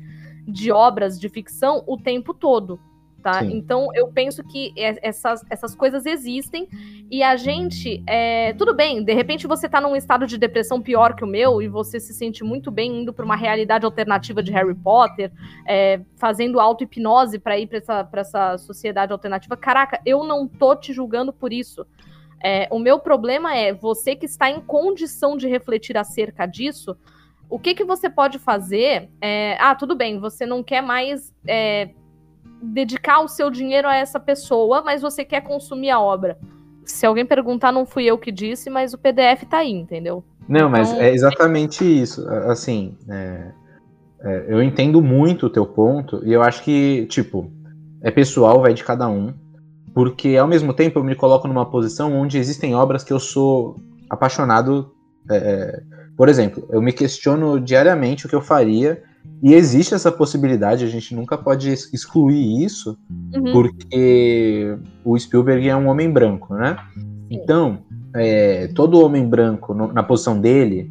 de 0.47 0.71
obras 0.71 1.19
de 1.19 1.29
ficção 1.29 1.83
o 1.87 1.97
tempo 1.97 2.33
todo 2.33 2.79
tá? 3.23 3.39
Sim. 3.39 3.55
Então 3.55 3.87
eu 3.95 4.09
penso 4.09 4.43
que 4.43 4.73
essas, 4.77 5.43
essas 5.49 5.73
coisas 5.73 6.05
existem 6.05 6.67
e 7.09 7.23
a 7.23 7.35
gente, 7.37 8.03
é, 8.05 8.53
tudo 8.53 8.75
bem, 8.75 9.03
de 9.03 9.13
repente 9.13 9.47
você 9.47 9.69
tá 9.69 9.79
num 9.79 9.95
estado 9.95 10.27
de 10.27 10.37
depressão 10.37 10.81
pior 10.81 11.15
que 11.15 11.23
o 11.23 11.27
meu 11.27 11.61
e 11.61 11.67
você 11.67 11.99
se 11.99 12.13
sente 12.13 12.43
muito 12.43 12.69
bem 12.69 13.01
indo 13.01 13.13
para 13.13 13.23
uma 13.25 13.35
realidade 13.35 13.85
alternativa 13.85 14.43
de 14.43 14.51
Harry 14.51 14.75
Potter, 14.75 15.31
é, 15.65 16.01
fazendo 16.17 16.59
auto-hipnose 16.59 17.39
para 17.39 17.57
ir 17.57 17.67
para 17.67 17.77
essa, 17.77 18.03
pra 18.03 18.21
essa 18.21 18.57
sociedade 18.57 19.13
alternativa. 19.13 19.55
Caraca, 19.55 20.01
eu 20.05 20.23
não 20.23 20.47
tô 20.47 20.75
te 20.75 20.91
julgando 20.91 21.31
por 21.31 21.53
isso. 21.53 21.87
É, 22.43 22.67
o 22.69 22.77
meu 22.77 22.99
problema 22.99 23.55
é 23.55 23.73
você 23.73 24.15
que 24.15 24.25
está 24.25 24.49
em 24.49 24.59
condição 24.59 25.37
de 25.37 25.47
refletir 25.47 25.97
acerca 25.97 26.45
disso. 26.45 26.97
O 27.49 27.57
que, 27.57 27.73
que 27.73 27.85
você 27.85 28.09
pode 28.09 28.37
fazer? 28.37 29.09
É, 29.21 29.55
ah, 29.59 29.73
tudo 29.73 29.95
bem, 29.95 30.19
você 30.19 30.45
não 30.45 30.61
quer 30.61 30.81
mais 30.81 31.33
é, 31.47 31.91
dedicar 32.61 33.21
o 33.21 33.27
seu 33.27 33.49
dinheiro 33.49 33.87
a 33.87 33.95
essa 33.95 34.19
pessoa, 34.19 34.81
mas 34.81 35.01
você 35.01 35.23
quer 35.23 35.41
consumir 35.41 35.89
a 35.89 35.99
obra. 35.99 36.37
Se 36.85 37.05
alguém 37.05 37.25
perguntar, 37.25 37.71
não 37.71 37.85
fui 37.85 38.03
eu 38.03 38.17
que 38.17 38.31
disse, 38.31 38.69
mas 38.69 38.93
o 38.93 38.97
PDF 38.97 39.45
tá 39.49 39.59
aí, 39.59 39.71
entendeu? 39.71 40.23
Não, 40.47 40.59
então, 40.59 40.69
mas 40.69 40.93
é 40.93 41.13
exatamente 41.13 41.83
isso. 41.83 42.27
Assim, 42.27 42.97
é, 43.09 43.51
é, 44.21 44.45
eu 44.49 44.61
entendo 44.61 45.01
muito 45.01 45.45
o 45.45 45.49
teu 45.49 45.65
ponto, 45.65 46.21
e 46.25 46.33
eu 46.33 46.41
acho 46.41 46.61
que, 46.63 47.05
tipo, 47.05 47.49
é 48.01 48.11
pessoal, 48.11 48.61
vai 48.61 48.73
de 48.73 48.83
cada 48.83 49.07
um, 49.07 49.33
porque 49.93 50.35
ao 50.37 50.47
mesmo 50.47 50.73
tempo 50.73 50.99
eu 50.99 51.03
me 51.03 51.15
coloco 51.15 51.47
numa 51.47 51.69
posição 51.69 52.13
onde 52.13 52.37
existem 52.37 52.75
obras 52.75 53.03
que 53.03 53.13
eu 53.13 53.19
sou 53.19 53.75
apaixonado. 54.09 54.91
É, 55.29 55.35
é 55.35 55.83
por 56.15 56.29
exemplo, 56.29 56.67
eu 56.69 56.81
me 56.81 56.93
questiono 56.93 57.59
diariamente 57.59 58.25
o 58.25 58.29
que 58.29 58.35
eu 58.35 58.41
faria 58.41 59.01
e 59.41 59.53
existe 59.53 59.93
essa 59.93 60.11
possibilidade, 60.11 60.85
a 60.85 60.87
gente 60.87 61.13
nunca 61.13 61.37
pode 61.37 61.69
excluir 61.71 62.63
isso, 62.63 62.97
uhum. 63.33 63.51
porque 63.51 64.77
o 65.03 65.17
Spielberg 65.17 65.67
é 65.67 65.75
um 65.75 65.87
homem 65.87 66.09
branco, 66.09 66.53
né? 66.53 66.77
Então, 67.29 67.79
é, 68.15 68.67
todo 68.69 69.03
homem 69.03 69.27
branco 69.27 69.73
no, 69.73 69.91
na 69.91 70.03
posição 70.03 70.39
dele, 70.39 70.89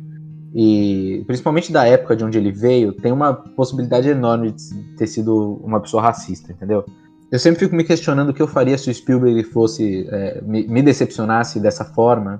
e 0.54 1.24
principalmente 1.26 1.72
da 1.72 1.86
época 1.86 2.14
de 2.14 2.24
onde 2.24 2.36
ele 2.36 2.52
veio, 2.52 2.92
tem 2.92 3.10
uma 3.10 3.32
possibilidade 3.32 4.08
enorme 4.08 4.52
de 4.52 4.82
ter 4.96 5.06
sido 5.06 5.60
uma 5.64 5.80
pessoa 5.80 6.02
racista, 6.02 6.52
entendeu? 6.52 6.84
Eu 7.32 7.38
sempre 7.38 7.60
fico 7.60 7.74
me 7.74 7.82
questionando 7.82 8.28
o 8.28 8.34
que 8.34 8.42
eu 8.42 8.46
faria 8.46 8.76
se 8.76 8.90
o 8.90 8.94
Spielberg 8.94 9.42
fosse 9.44 10.06
é, 10.10 10.42
me, 10.42 10.68
me, 10.68 10.82
decepcionasse 10.82 11.58
dessa 11.58 11.82
forma. 11.82 12.38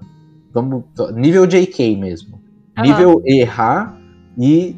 Vamos, 0.53 0.85
nível 1.15 1.47
JK 1.47 1.97
mesmo. 1.97 2.39
Uhum. 2.77 2.85
Nível 2.85 3.23
errar 3.25 3.99
e 4.37 4.77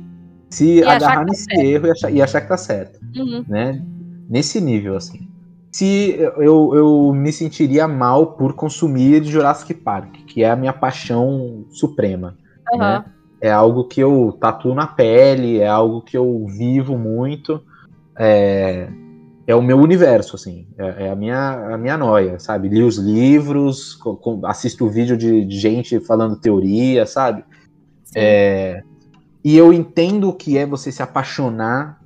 se 0.48 0.79
e 0.79 0.85
agarrar 0.85 1.16
tá 1.16 1.24
nesse 1.24 1.46
tá 1.46 1.61
erro 1.61 1.88
e 1.88 1.90
achar, 1.90 2.12
e 2.12 2.22
achar, 2.22 2.40
que 2.40 2.48
tá 2.48 2.57
certo. 2.57 3.00
Uhum. 3.16 3.44
Né? 3.48 3.83
Nesse 4.31 4.61
nível, 4.61 4.96
assim. 4.96 5.29
Se 5.72 6.16
eu, 6.38 6.72
eu 6.77 7.12
me 7.12 7.33
sentiria 7.33 7.88
mal 7.88 8.35
por 8.35 8.53
consumir 8.53 9.24
Jurassic 9.24 9.74
Park, 9.74 10.14
que 10.29 10.44
é 10.44 10.50
a 10.50 10.55
minha 10.55 10.72
paixão 10.72 11.64
suprema. 11.70 12.38
Uhum. 12.72 12.79
Né? 12.79 13.05
É 13.40 13.50
algo 13.50 13.88
que 13.88 14.00
eu 14.00 14.38
tatuo 14.40 14.77
na 14.77 14.87
pele, 14.87 15.59
é 15.59 15.66
algo 15.66 16.03
que 16.03 16.16
eu 16.16 16.46
vivo 16.46 16.96
muito. 16.96 17.61
É, 18.16 18.88
é 19.46 19.54
o 19.54 19.62
meu 19.62 19.78
universo, 19.78 20.37
assim. 20.37 20.66
É, 20.78 21.07
é 21.07 21.11
a, 21.11 21.16
minha, 21.16 21.74
a 21.74 21.78
minha 21.78 21.96
noia, 21.96 22.38
sabe? 22.38 22.68
Li 22.68 22.83
os 22.83 22.96
livros, 22.96 23.98
assisto 24.44 24.88
vídeo 24.88 25.16
de, 25.16 25.44
de 25.44 25.59
gente 25.59 26.00
falando 26.00 26.37
teoria, 26.37 27.07
sabe? 27.07 27.44
É, 28.14 28.83
e 29.44 29.57
eu 29.57 29.72
entendo 29.72 30.30
o 30.30 30.33
que 30.33 30.57
é 30.57 30.64
você 30.64 30.90
se 30.90 31.02
apaixonar 31.02 32.00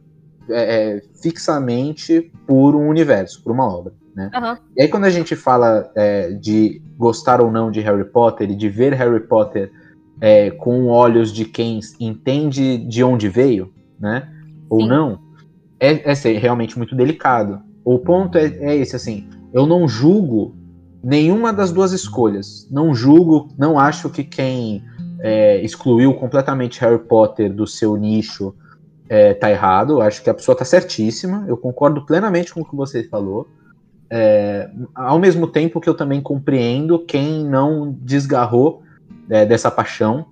é, 0.51 0.97
é, 0.97 1.03
fixamente 1.23 2.33
por 2.47 2.75
um 2.75 2.89
universo, 2.89 3.43
por 3.43 3.53
uma 3.53 3.67
obra. 3.67 3.93
Né? 4.15 4.31
Uhum. 4.35 4.57
E 4.77 4.83
aí, 4.83 4.89
quando 4.89 5.05
a 5.05 5.11
gente 5.11 5.37
fala 5.37 5.91
é, 5.95 6.33
de 6.33 6.83
gostar 6.97 7.41
ou 7.41 7.53
não 7.53 7.71
de 7.71 7.81
Harry 7.81 8.05
Potter 8.05 8.51
e 8.51 8.57
de 8.57 8.69
ver 8.69 8.93
Harry 8.95 9.21
Potter 9.21 9.71
é, 10.21 10.51
com 10.51 10.87
olhos 10.87 11.33
de 11.33 11.45
quem 11.45 11.79
entende 12.01 12.79
de 12.79 13.05
onde 13.05 13.29
veio, 13.29 13.73
né? 14.01 14.29
Ou 14.69 14.81
Sim. 14.81 14.89
não, 14.89 15.21
é, 15.81 16.13
é 16.13 16.39
realmente 16.39 16.77
muito 16.77 16.95
delicado. 16.95 17.61
O 17.85 17.99
ponto 17.99 18.37
é, 18.37 18.47
é 18.61 18.77
esse, 18.77 18.97
assim, 18.97 19.29
eu 19.53 19.67
não 19.67 19.89
julgo 19.89 20.55
nenhuma 21.03 21.53
das 21.53 21.73
duas 21.73 21.93
escolhas. 21.93 22.69
Não 22.71 22.95
julgo, 22.95 23.49
não 23.57 23.79
acho 23.79 24.11
que 24.11 24.25
quem 24.25 24.83
é, 25.21 25.61
excluiu 25.63 26.15
completamente 26.15 26.81
Harry 26.81 26.99
Potter 26.99 27.53
do 27.53 27.67
seu 27.67 27.97
nicho 27.97 28.55
é, 29.09 29.35
tá 29.35 29.51
errado. 29.51 30.01
Acho 30.01 30.23
que 30.23 30.31
a 30.31 30.35
pessoa 30.35 30.57
tá 30.57 30.65
certíssima. 30.65 31.45
Eu 31.49 31.57
concordo 31.57 32.05
plenamente 32.05 32.53
com 32.53 32.61
o 32.61 32.65
que 32.65 32.77
você 32.77 33.05
falou. 33.05 33.49
É, 34.11 34.71
ao 34.95 35.19
mesmo 35.19 35.47
tempo 35.47 35.81
que 35.81 35.89
eu 35.89 35.95
também 35.95 36.21
compreendo 36.21 36.99
quem 36.99 37.45
não 37.45 37.95
desgarrou 38.01 38.83
é, 39.29 39.45
dessa 39.45 39.71
paixão 39.71 40.27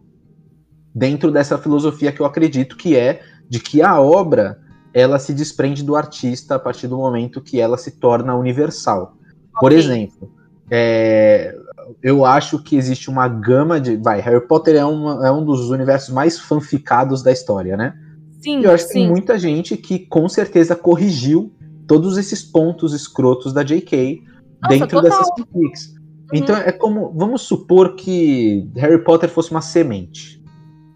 dentro 0.95 1.31
dessa 1.31 1.59
filosofia 1.59 2.11
que 2.11 2.21
eu 2.21 2.25
acredito 2.25 2.75
que 2.75 2.97
é 2.97 3.21
de 3.47 3.61
que 3.61 3.83
a 3.83 4.01
obra 4.01 4.59
ela 4.97 5.19
se 5.19 5.35
desprende 5.35 5.83
do 5.83 5.95
artista 5.95 6.55
a 6.55 6.59
partir 6.59 6.89
do 6.89 6.97
momento 6.97 7.43
que 7.43 7.61
ela 7.61 7.77
se 7.77 7.91
torna 7.91 8.35
universal. 8.35 9.15
Por 9.61 9.71
exemplo, 9.71 10.33
é, 10.71 11.55
eu 12.03 12.25
acho 12.25 12.63
que 12.63 12.77
existe 12.77 13.11
uma 13.11 13.29
gama 13.29 13.79
de. 13.79 13.97
Vai, 13.99 14.23
Harry 14.23 14.41
Potter 14.49 14.75
é, 14.75 14.87
uma, 14.87 15.27
é 15.27 15.31
um 15.31 15.45
dos 15.45 15.69
universos 15.69 16.09
mais 16.15 16.41
fanficados 16.41 17.23
da 17.23 17.31
história, 17.31 17.77
né? 17.77 17.95
Sim. 18.41 18.61
E 18.61 18.65
eu 18.65 18.71
acho 18.71 18.87
que 18.87 18.95
tem 18.95 19.07
muita 19.07 19.39
gente 19.39 19.77
que 19.77 19.99
com 19.99 20.27
certeza 20.31 20.75
corrigiu 20.75 21.53
todos 21.87 22.17
esses 22.17 22.43
pontos 22.43 22.95
escrotos 22.95 23.53
da 23.53 23.63
J.K. 23.63 24.23
Nossa, 24.63 24.79
dentro 24.79 25.03
total. 25.03 25.03
dessas 25.03 25.29
fanfics. 25.39 25.89
Uhum. 25.89 25.95
Então 26.33 26.57
é 26.57 26.73
como. 26.73 27.13
Vamos 27.13 27.43
supor 27.43 27.97
que 27.97 28.67
Harry 28.75 29.05
Potter 29.05 29.29
fosse 29.29 29.51
uma 29.51 29.61
semente. 29.61 30.43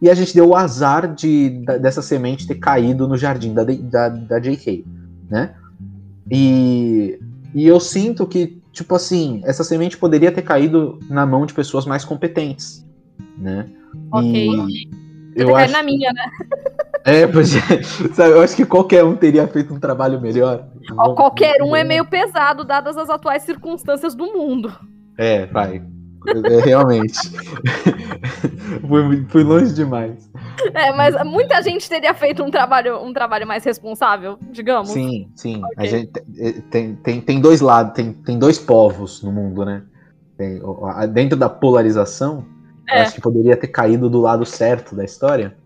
E 0.01 0.09
a 0.09 0.15
gente 0.15 0.35
deu 0.35 0.49
o 0.49 0.57
azar 0.57 1.15
de, 1.15 1.65
dessa 1.81 2.01
semente 2.01 2.47
ter 2.47 2.55
caído 2.55 3.07
no 3.07 3.17
jardim 3.17 3.53
da, 3.53 3.65
da, 3.65 4.09
da 4.09 4.39
J.K. 4.39 4.85
Né? 5.29 5.55
E, 6.31 7.19
e 7.55 7.67
eu 7.67 7.79
sinto 7.79 8.27
que 8.27 8.61
tipo 8.73 8.95
assim, 8.95 9.43
essa 9.45 9.65
semente 9.65 9.97
poderia 9.97 10.33
ter 10.33 10.43
caído 10.43 10.99
na 11.09 11.27
mão 11.27 11.45
de 11.45 11.55
pessoas 11.55 11.85
mais 11.85 12.05
competentes, 12.05 12.87
né? 13.37 13.67
Ok. 14.13 14.49
E 14.49 14.89
eu 15.37 15.55
acho... 15.57 15.73
na 15.73 15.83
minha, 15.83 16.13
né? 16.13 16.25
É, 17.05 17.27
pois 17.27 17.55
é. 17.55 17.83
Sabe, 18.15 18.33
eu 18.33 18.43
acho 18.43 18.57
que 18.57 18.65
qualquer 18.65 19.05
um 19.05 19.17
teria 19.17 19.47
feito 19.49 19.73
um 19.73 19.81
trabalho 19.81 20.21
melhor. 20.21 20.69
Ó, 20.97 21.15
qualquer 21.15 21.63
um 21.63 21.75
é 21.75 21.85
meio 21.85 22.05
pesado, 22.05 22.65
dadas 22.65 22.97
as 22.97 23.09
atuais 23.09 23.43
circunstâncias 23.43 24.15
do 24.15 24.27
mundo. 24.27 24.73
É, 25.17 25.47
vai. 25.47 25.83
É, 26.27 26.61
realmente. 26.61 27.19
fui, 28.87 29.25
fui 29.29 29.43
longe 29.43 29.75
demais. 29.75 30.31
É, 30.75 30.93
mas 30.93 31.25
muita 31.25 31.63
gente 31.63 31.89
teria 31.89 32.13
feito 32.15 32.43
um 32.43 32.51
trabalho, 32.51 33.03
um 33.03 33.13
trabalho 33.13 33.47
mais 33.47 33.65
responsável, 33.65 34.39
digamos. 34.51 34.91
Sim, 34.91 35.31
sim. 35.35 35.63
Okay. 35.65 35.75
A 35.77 35.87
gente 35.87 36.13
eh, 36.39 36.63
tem, 36.71 36.95
tem, 36.97 37.21
tem 37.21 37.41
dois 37.41 37.61
lados, 37.61 37.95
tem, 37.95 38.13
tem 38.13 38.39
dois 38.39 38.59
povos 38.59 39.23
no 39.23 39.33
mundo, 39.33 39.65
né? 39.65 39.83
Tem, 40.37 40.61
dentro 41.13 41.39
da 41.39 41.49
polarização, 41.49 42.45
é. 42.89 43.03
acho 43.03 43.15
que 43.15 43.21
poderia 43.21 43.57
ter 43.57 43.69
caído 43.69 44.11
do 44.11 44.21
lado 44.21 44.45
certo 44.45 44.95
da 44.95 45.05
história. 45.05 45.57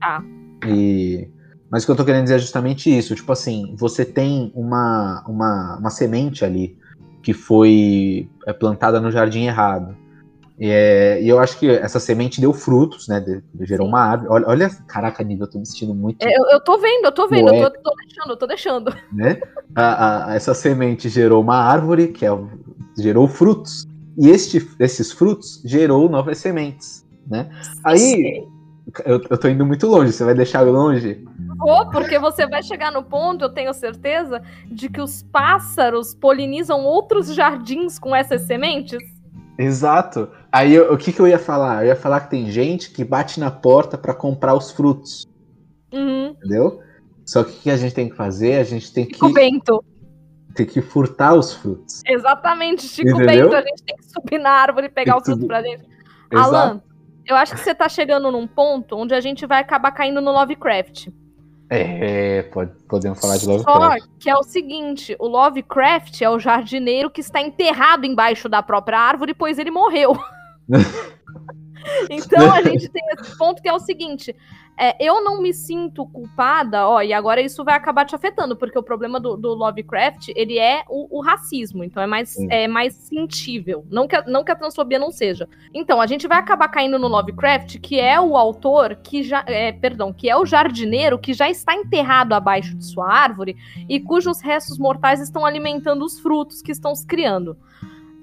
Tá. 0.00 0.22
E 0.66 1.28
mas 1.70 1.84
o 1.84 1.86
que 1.86 1.92
eu 1.92 1.96
tô 1.96 2.04
querendo 2.04 2.24
dizer 2.24 2.34
é 2.34 2.38
justamente 2.38 2.90
isso. 2.90 3.14
Tipo 3.14 3.30
assim, 3.30 3.76
você 3.78 4.04
tem 4.04 4.50
uma, 4.56 5.24
uma, 5.28 5.78
uma 5.78 5.90
semente 5.90 6.44
ali 6.44 6.76
que 7.22 7.32
foi 7.32 8.28
é, 8.46 8.52
plantada 8.52 9.00
no 9.00 9.10
jardim 9.10 9.46
errado. 9.46 9.96
E, 10.58 10.68
é, 10.68 11.22
e, 11.22 11.28
eu 11.28 11.38
acho 11.38 11.58
que 11.58 11.70
essa 11.70 11.98
semente 11.98 12.38
deu 12.40 12.52
frutos, 12.52 13.08
né? 13.08 13.18
De, 13.18 13.42
de, 13.54 13.66
gerou 13.66 13.88
uma 13.88 14.00
árvore. 14.00 14.30
Olha, 14.30 14.48
olha, 14.48 14.70
caraca, 14.86 15.24
nível, 15.24 15.46
eu 15.46 15.50
tô 15.50 15.58
me 15.58 15.66
sentindo 15.66 15.94
muito. 15.94 16.22
É, 16.22 16.28
eu, 16.28 16.44
eu 16.50 16.60
tô 16.60 16.76
vendo, 16.78 17.06
eu 17.06 17.12
tô 17.12 17.26
vendo, 17.26 17.54
eu 17.54 17.70
tô, 17.70 17.80
tô, 17.82 17.94
deixando, 17.96 18.30
eu 18.30 18.36
tô 18.36 18.46
deixando. 18.46 18.94
Né? 19.10 19.40
A, 19.74 20.32
a, 20.32 20.34
essa 20.34 20.52
semente 20.52 21.08
gerou 21.08 21.42
uma 21.42 21.56
árvore 21.56 22.08
que 22.08 22.26
é, 22.26 22.30
gerou 22.98 23.26
frutos. 23.26 23.86
E 24.18 24.28
este, 24.28 24.68
esses 24.78 25.12
frutos 25.12 25.62
gerou 25.64 26.08
novas 26.10 26.36
sementes, 26.36 27.06
né? 27.26 27.48
Aí, 27.82 28.46
eu, 29.04 29.20
eu 29.28 29.38
tô 29.38 29.48
indo 29.48 29.64
muito 29.64 29.86
longe, 29.86 30.12
você 30.12 30.24
vai 30.24 30.34
deixar 30.34 30.66
eu 30.66 30.72
longe? 30.72 31.24
Vou, 31.56 31.90
porque 31.90 32.18
você 32.18 32.46
vai 32.46 32.62
chegar 32.62 32.90
no 32.90 33.02
ponto, 33.02 33.44
eu 33.44 33.48
tenho 33.48 33.72
certeza, 33.74 34.42
de 34.66 34.88
que 34.88 35.00
os 35.00 35.22
pássaros 35.24 36.14
polinizam 36.14 36.84
outros 36.84 37.34
jardins 37.34 37.98
com 37.98 38.14
essas 38.14 38.42
sementes. 38.42 39.02
Exato. 39.58 40.30
Aí 40.50 40.74
eu, 40.74 40.92
o 40.92 40.96
que, 40.96 41.12
que 41.12 41.20
eu 41.20 41.28
ia 41.28 41.38
falar? 41.38 41.82
Eu 41.82 41.88
ia 41.88 41.96
falar 41.96 42.20
que 42.20 42.30
tem 42.30 42.50
gente 42.50 42.90
que 42.90 43.04
bate 43.04 43.38
na 43.38 43.50
porta 43.50 43.98
para 43.98 44.14
comprar 44.14 44.54
os 44.54 44.70
frutos. 44.70 45.26
Uhum. 45.92 46.28
Entendeu? 46.28 46.80
Só 47.26 47.44
que 47.44 47.50
o 47.50 47.60
que 47.60 47.70
a 47.70 47.76
gente 47.76 47.94
tem 47.94 48.08
que 48.08 48.16
fazer? 48.16 48.54
A 48.54 48.64
gente 48.64 48.92
tem 48.92 49.04
que. 49.04 49.14
Chico 49.14 49.32
Bento. 49.32 49.84
Tem 50.54 50.66
que 50.66 50.80
furtar 50.80 51.34
os 51.34 51.52
frutos. 51.52 52.02
Exatamente, 52.06 52.82
Chico 52.82 53.10
Entendeu? 53.10 53.50
Bento. 53.50 53.54
A 53.54 53.62
gente 53.62 53.82
tem 53.84 53.96
que 53.96 54.04
subir 54.04 54.38
na 54.38 54.50
árvore 54.50 54.86
e 54.86 54.90
pegar 54.90 55.18
os 55.18 55.24
frutos 55.24 55.46
pra 55.46 55.60
dentro. 55.60 55.86
Exato. 56.32 56.54
Alan, 56.56 56.82
eu 57.26 57.36
acho 57.36 57.54
que 57.54 57.60
você 57.60 57.74
tá 57.74 57.88
chegando 57.88 58.30
num 58.30 58.46
ponto 58.46 58.96
onde 58.96 59.14
a 59.14 59.20
gente 59.20 59.46
vai 59.46 59.60
acabar 59.60 59.92
caindo 59.92 60.20
no 60.20 60.32
Lovecraft. 60.32 61.08
É, 61.72 62.42
pode, 62.42 62.72
podemos 62.88 63.20
falar 63.20 63.36
de 63.36 63.46
Lovecraft. 63.46 64.00
Só 64.00 64.08
que 64.18 64.28
é 64.28 64.34
o 64.34 64.42
seguinte, 64.42 65.14
o 65.20 65.28
Lovecraft 65.28 66.20
é 66.20 66.28
o 66.28 66.38
jardineiro 66.38 67.08
que 67.08 67.20
está 67.20 67.40
enterrado 67.40 68.04
embaixo 68.04 68.48
da 68.48 68.60
própria 68.60 68.98
árvore, 68.98 69.34
pois 69.34 69.56
ele 69.58 69.70
morreu. 69.70 70.18
então 72.10 72.52
a 72.52 72.62
gente 72.62 72.88
tem 72.88 73.02
esse 73.12 73.38
ponto 73.38 73.62
que 73.62 73.68
é 73.68 73.72
o 73.72 73.78
seguinte: 73.78 74.34
é, 74.78 74.96
eu 74.98 75.22
não 75.22 75.42
me 75.42 75.52
sinto 75.52 76.06
culpada, 76.06 76.88
ó, 76.88 77.02
e 77.02 77.12
agora 77.12 77.42
isso 77.42 77.62
vai 77.62 77.74
acabar 77.74 78.06
te 78.06 78.14
afetando, 78.14 78.56
porque 78.56 78.78
o 78.78 78.82
problema 78.82 79.20
do, 79.20 79.36
do 79.36 79.52
Lovecraft, 79.52 80.30
ele 80.34 80.58
é 80.58 80.84
o, 80.88 81.18
o, 81.18 81.20
racismo, 81.20 81.84
então 81.84 82.02
é 82.02 82.06
mais, 82.06 82.38
é 82.48 82.66
mais 82.66 82.94
sentível, 82.94 83.84
não 83.90 84.08
que, 84.08 84.16
a, 84.16 84.24
não 84.26 84.42
que 84.42 84.50
a 84.50 84.56
transfobia 84.56 84.98
não 84.98 85.10
seja. 85.10 85.46
Então, 85.74 86.00
a 86.00 86.06
gente 86.06 86.26
vai 86.26 86.38
acabar 86.38 86.68
caindo 86.68 86.98
no 86.98 87.08
Lovecraft, 87.08 87.78
que 87.78 88.00
é 88.00 88.18
o 88.18 88.36
autor 88.36 88.96
que 88.96 89.22
já, 89.22 89.44
é, 89.46 89.70
perdão, 89.70 90.14
que 90.14 90.30
é 90.30 90.36
o 90.36 90.46
jardineiro 90.46 91.18
que 91.18 91.34
já 91.34 91.50
está 91.50 91.74
enterrado 91.74 92.32
abaixo 92.32 92.74
de 92.74 92.84
sua 92.86 93.06
árvore 93.12 93.56
e 93.86 94.00
cujos 94.00 94.40
restos 94.40 94.78
mortais 94.78 95.20
estão 95.20 95.44
alimentando 95.44 96.04
os 96.04 96.18
frutos 96.18 96.62
que 96.62 96.72
estão 96.72 96.94
se 96.94 97.06
criando. 97.06 97.54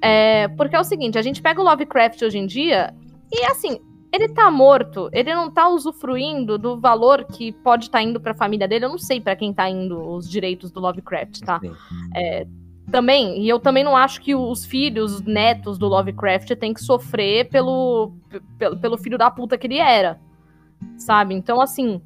É, 0.01 0.47
porque 0.49 0.75
é 0.75 0.79
o 0.79 0.83
seguinte, 0.83 1.19
a 1.19 1.21
gente 1.21 1.41
pega 1.41 1.61
o 1.61 1.63
Lovecraft 1.63 2.21
hoje 2.23 2.37
em 2.37 2.47
dia 2.47 2.93
e 3.31 3.43
assim, 3.45 3.79
ele 4.11 4.29
tá 4.29 4.49
morto, 4.49 5.09
ele 5.11 5.33
não 5.33 5.51
tá 5.51 5.67
usufruindo 5.67 6.57
do 6.57 6.79
valor 6.79 7.25
que 7.25 7.51
pode 7.51 7.85
estar 7.85 7.99
tá 7.99 8.03
indo 8.03 8.19
para 8.19 8.31
a 8.31 8.35
família 8.35 8.67
dele. 8.67 8.85
Eu 8.85 8.89
não 8.89 8.97
sei 8.97 9.19
para 9.19 9.35
quem 9.35 9.53
tá 9.53 9.69
indo 9.69 9.99
os 9.99 10.29
direitos 10.29 10.71
do 10.71 10.79
Lovecraft, 10.79 11.41
tá? 11.41 11.59
É, 12.15 12.47
também, 12.89 13.41
e 13.41 13.49
eu 13.49 13.59
também 13.59 13.83
não 13.83 13.97
acho 13.97 14.21
que 14.21 14.33
os 14.33 14.65
filhos, 14.65 15.15
os 15.15 15.21
netos 15.21 15.77
do 15.77 15.87
Lovecraft 15.87 16.55
têm 16.55 16.73
que 16.73 16.81
sofrer 16.81 17.49
pelo, 17.49 18.13
pelo, 18.57 18.77
pelo 18.77 18.97
filho 18.97 19.17
da 19.17 19.29
puta 19.29 19.57
que 19.57 19.67
ele 19.67 19.77
era, 19.77 20.19
sabe? 20.97 21.35
Então, 21.35 21.59
assim, 21.59 22.01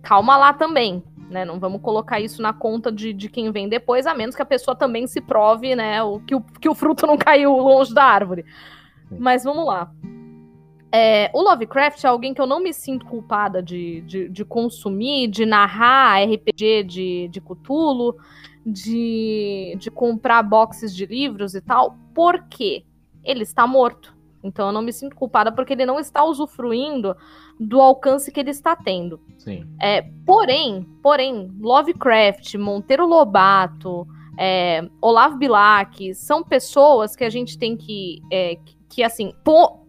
calma 0.00 0.36
lá 0.36 0.52
também, 0.52 1.02
né? 1.28 1.44
Não 1.44 1.58
vamos 1.58 1.82
colocar 1.82 2.20
isso 2.20 2.40
na 2.40 2.52
conta 2.52 2.92
de, 2.92 3.12
de 3.12 3.28
quem 3.28 3.50
vem 3.50 3.68
depois, 3.68 4.06
a 4.06 4.14
menos 4.14 4.36
que 4.36 4.42
a 4.42 4.46
pessoa 4.46 4.76
também 4.76 5.08
se 5.08 5.20
prove, 5.20 5.74
né, 5.74 6.00
o, 6.04 6.20
que, 6.20 6.36
o, 6.36 6.40
que 6.40 6.68
o 6.68 6.74
fruto 6.74 7.04
não 7.04 7.16
caiu 7.18 7.56
longe 7.56 7.92
da 7.92 8.04
árvore. 8.04 8.44
Mas 9.10 9.42
vamos 9.42 9.66
lá. 9.66 9.90
É, 10.94 11.30
o 11.32 11.40
Lovecraft 11.40 12.04
é 12.04 12.08
alguém 12.08 12.34
que 12.34 12.40
eu 12.40 12.46
não 12.46 12.60
me 12.60 12.72
sinto 12.72 13.06
culpada 13.06 13.62
de, 13.62 14.02
de, 14.02 14.28
de 14.28 14.44
consumir, 14.44 15.28
de 15.28 15.46
narrar 15.46 16.22
RPG 16.22 16.84
de, 16.84 17.28
de 17.28 17.40
Cthulhu, 17.40 18.16
de, 18.64 19.74
de 19.78 19.90
comprar 19.90 20.42
boxes 20.42 20.94
de 20.94 21.06
livros 21.06 21.54
e 21.54 21.62
tal, 21.62 21.96
porque 22.14 22.84
ele 23.24 23.42
está 23.42 23.66
morto. 23.66 24.14
Então 24.44 24.66
eu 24.66 24.72
não 24.72 24.82
me 24.82 24.92
sinto 24.92 25.16
culpada 25.16 25.50
porque 25.50 25.72
ele 25.72 25.86
não 25.86 25.98
está 25.98 26.24
usufruindo 26.24 27.16
do 27.58 27.80
alcance 27.80 28.30
que 28.30 28.40
ele 28.40 28.50
está 28.50 28.74
tendo. 28.76 29.20
Sim. 29.38 29.66
É, 29.80 30.02
porém, 30.26 30.86
porém, 31.02 31.50
Lovecraft, 31.60 32.54
Monteiro 32.56 33.06
Lobato, 33.06 34.06
é, 34.38 34.88
Olavo 35.00 35.36
Bilac, 35.36 36.14
são 36.14 36.42
pessoas 36.42 37.14
que 37.14 37.24
a 37.24 37.30
gente 37.30 37.58
tem 37.58 37.76
que, 37.76 38.20
é, 38.30 38.58
que, 38.88 39.02
assim, 39.02 39.32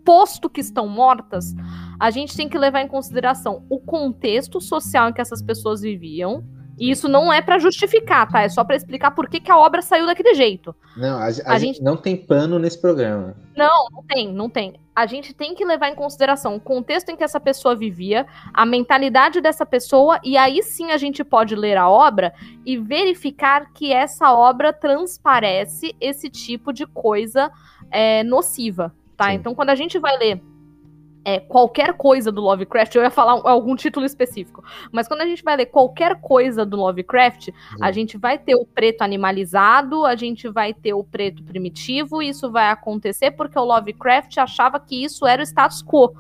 posto 0.03 0.49
que 0.49 0.61
estão 0.61 0.87
mortas, 0.87 1.53
a 1.99 2.11
gente 2.11 2.35
tem 2.35 2.49
que 2.49 2.57
levar 2.57 2.81
em 2.81 2.87
consideração 2.87 3.65
o 3.69 3.79
contexto 3.79 4.59
social 4.59 5.09
em 5.09 5.13
que 5.13 5.21
essas 5.21 5.41
pessoas 5.41 5.81
viviam. 5.81 6.43
E 6.77 6.89
isso 6.89 7.07
não 7.07 7.31
é 7.31 7.39
para 7.39 7.59
justificar, 7.59 8.27
tá? 8.31 8.41
É 8.41 8.49
só 8.49 8.63
para 8.63 8.75
explicar 8.75 9.11
por 9.11 9.29
que, 9.29 9.39
que, 9.39 9.51
a 9.51 9.57
obra 9.57 9.81
saiu 9.81 10.07
daquele 10.07 10.33
jeito. 10.33 10.75
Não, 10.97 11.17
a, 11.19 11.25
a, 11.25 11.27
a 11.27 11.29
gente, 11.29 11.75
gente 11.75 11.83
não 11.83 11.95
tem 11.95 12.17
pano 12.17 12.57
nesse 12.57 12.81
programa. 12.81 13.35
Não, 13.55 13.87
não 13.91 14.03
tem, 14.03 14.33
não 14.33 14.49
tem. 14.49 14.73
A 14.95 15.05
gente 15.05 15.33
tem 15.33 15.53
que 15.53 15.63
levar 15.63 15.89
em 15.89 15.95
consideração 15.95 16.55
o 16.55 16.59
contexto 16.59 17.09
em 17.09 17.15
que 17.15 17.23
essa 17.23 17.39
pessoa 17.39 17.75
vivia, 17.75 18.25
a 18.53 18.65
mentalidade 18.65 19.39
dessa 19.39 19.65
pessoa, 19.65 20.19
e 20.23 20.35
aí 20.35 20.63
sim 20.63 20.91
a 20.91 20.97
gente 20.97 21.23
pode 21.23 21.55
ler 21.55 21.77
a 21.77 21.87
obra 21.87 22.33
e 22.65 22.77
verificar 22.77 23.71
que 23.71 23.93
essa 23.93 24.33
obra 24.33 24.73
transparece 24.73 25.95
esse 26.01 26.27
tipo 26.27 26.73
de 26.73 26.87
coisa 26.87 27.51
é, 27.91 28.23
nociva, 28.23 28.93
tá? 29.25 29.31
Sim. 29.31 29.35
Então, 29.35 29.55
quando 29.55 29.69
a 29.69 29.75
gente 29.75 29.99
vai 29.99 30.17
ler 30.17 30.41
é, 31.25 31.39
qualquer 31.39 31.93
coisa 31.93 32.31
do 32.31 32.41
Lovecraft, 32.41 32.95
eu 32.95 33.01
ia 33.01 33.09
falar 33.09 33.39
algum 33.49 33.75
título 33.75 34.05
específico, 34.05 34.63
mas 34.91 35.07
quando 35.07 35.21
a 35.21 35.25
gente 35.25 35.43
vai 35.43 35.55
ler 35.55 35.67
qualquer 35.67 36.19
coisa 36.19 36.65
do 36.65 36.75
Lovecraft, 36.77 37.45
Sim. 37.45 37.53
a 37.81 37.91
gente 37.91 38.17
vai 38.17 38.37
ter 38.37 38.55
o 38.55 38.65
preto 38.65 39.01
animalizado, 39.01 40.05
a 40.05 40.15
gente 40.15 40.49
vai 40.49 40.73
ter 40.73 40.93
o 40.93 41.03
preto 41.03 41.43
primitivo, 41.43 42.21
e 42.21 42.29
isso 42.29 42.51
vai 42.51 42.69
acontecer 42.69 43.31
porque 43.31 43.57
o 43.57 43.63
Lovecraft 43.63 44.37
achava 44.37 44.79
que 44.79 45.03
isso 45.03 45.25
era 45.25 45.41
o 45.41 45.45
status 45.45 45.81
quo. 45.81 46.13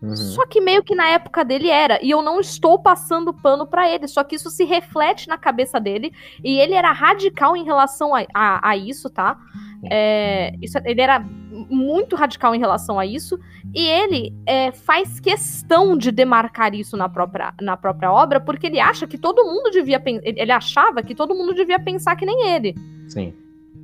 Uhum. 0.00 0.14
Só 0.14 0.46
que 0.46 0.60
meio 0.60 0.82
que 0.82 0.94
na 0.94 1.08
época 1.08 1.44
dele 1.44 1.68
era. 1.68 1.98
E 2.02 2.10
eu 2.10 2.22
não 2.22 2.38
estou 2.38 2.78
passando 2.78 3.34
pano 3.34 3.66
para 3.66 3.90
ele. 3.90 4.06
Só 4.06 4.22
que 4.22 4.36
isso 4.36 4.48
se 4.48 4.64
reflete 4.64 5.26
na 5.26 5.36
cabeça 5.36 5.80
dele. 5.80 6.12
E 6.42 6.58
ele 6.58 6.74
era 6.74 6.92
radical 6.92 7.56
em 7.56 7.64
relação 7.64 8.14
a, 8.14 8.24
a, 8.32 8.70
a 8.70 8.76
isso, 8.76 9.10
tá? 9.10 9.36
É, 9.90 10.54
isso, 10.60 10.78
ele 10.84 11.00
era 11.00 11.24
muito 11.68 12.14
radical 12.16 12.54
em 12.54 12.58
relação 12.58 12.98
a 12.98 13.06
isso, 13.06 13.38
e 13.74 13.84
ele 13.86 14.34
é, 14.46 14.70
faz 14.72 15.18
questão 15.18 15.96
de 15.96 16.10
demarcar 16.10 16.74
isso 16.74 16.96
na 16.96 17.08
própria, 17.08 17.54
na 17.60 17.76
própria 17.76 18.12
obra, 18.12 18.40
porque 18.40 18.66
ele 18.66 18.78
acha 18.80 19.06
que 19.06 19.18
todo 19.18 19.44
mundo 19.44 19.70
devia 19.70 20.00
ele 20.04 20.52
achava 20.52 21.02
que 21.02 21.14
todo 21.14 21.34
mundo 21.34 21.54
devia 21.54 21.78
pensar 21.78 22.16
que 22.16 22.26
nem 22.26 22.48
ele. 22.48 22.74
Sim. 23.08 23.32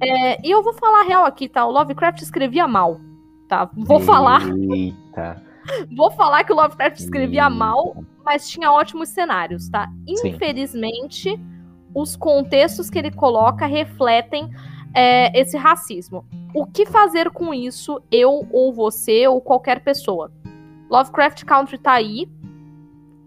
É, 0.00 0.46
e 0.46 0.50
eu 0.50 0.62
vou 0.62 0.74
falar 0.74 1.00
a 1.00 1.04
real 1.04 1.24
aqui, 1.24 1.48
tá? 1.48 1.64
O 1.64 1.70
Lovecraft 1.70 2.20
escrevia 2.22 2.66
mal, 2.66 3.00
tá? 3.48 3.70
Vou 3.74 3.98
Eita. 3.98 4.12
falar. 4.12 4.42
vou 5.94 6.10
falar 6.10 6.44
que 6.44 6.52
o 6.52 6.56
Lovecraft 6.56 6.98
escrevia 6.98 7.44
Eita. 7.44 7.54
mal, 7.54 7.96
mas 8.24 8.48
tinha 8.48 8.72
ótimos 8.72 9.08
cenários, 9.08 9.68
tá? 9.68 9.88
Infelizmente, 10.06 11.30
Sim. 11.30 11.46
os 11.94 12.16
contextos 12.16 12.90
que 12.90 12.98
ele 12.98 13.10
coloca 13.10 13.66
refletem 13.66 14.50
é, 14.94 15.38
esse 15.38 15.56
racismo. 15.56 16.24
O 16.54 16.64
que 16.64 16.86
fazer 16.86 17.30
com 17.30 17.52
isso, 17.52 18.00
eu 18.10 18.46
ou 18.50 18.72
você 18.72 19.26
ou 19.26 19.40
qualquer 19.40 19.82
pessoa? 19.82 20.30
Lovecraft 20.88 21.44
Country 21.44 21.78
tá 21.78 21.92
aí 21.92 22.28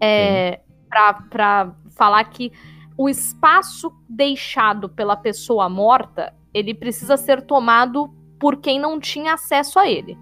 é, 0.00 0.60
pra, 0.88 1.14
pra 1.14 1.74
falar 1.90 2.24
que 2.24 2.52
o 2.96 3.08
espaço 3.08 3.92
deixado 4.08 4.88
pela 4.88 5.16
pessoa 5.16 5.68
morta, 5.68 6.34
ele 6.52 6.74
precisa 6.74 7.16
ser 7.16 7.42
tomado 7.42 8.12
por 8.40 8.56
quem 8.56 8.80
não 8.80 8.98
tinha 8.98 9.34
acesso 9.34 9.78
a 9.78 9.88
ele. 9.88 10.16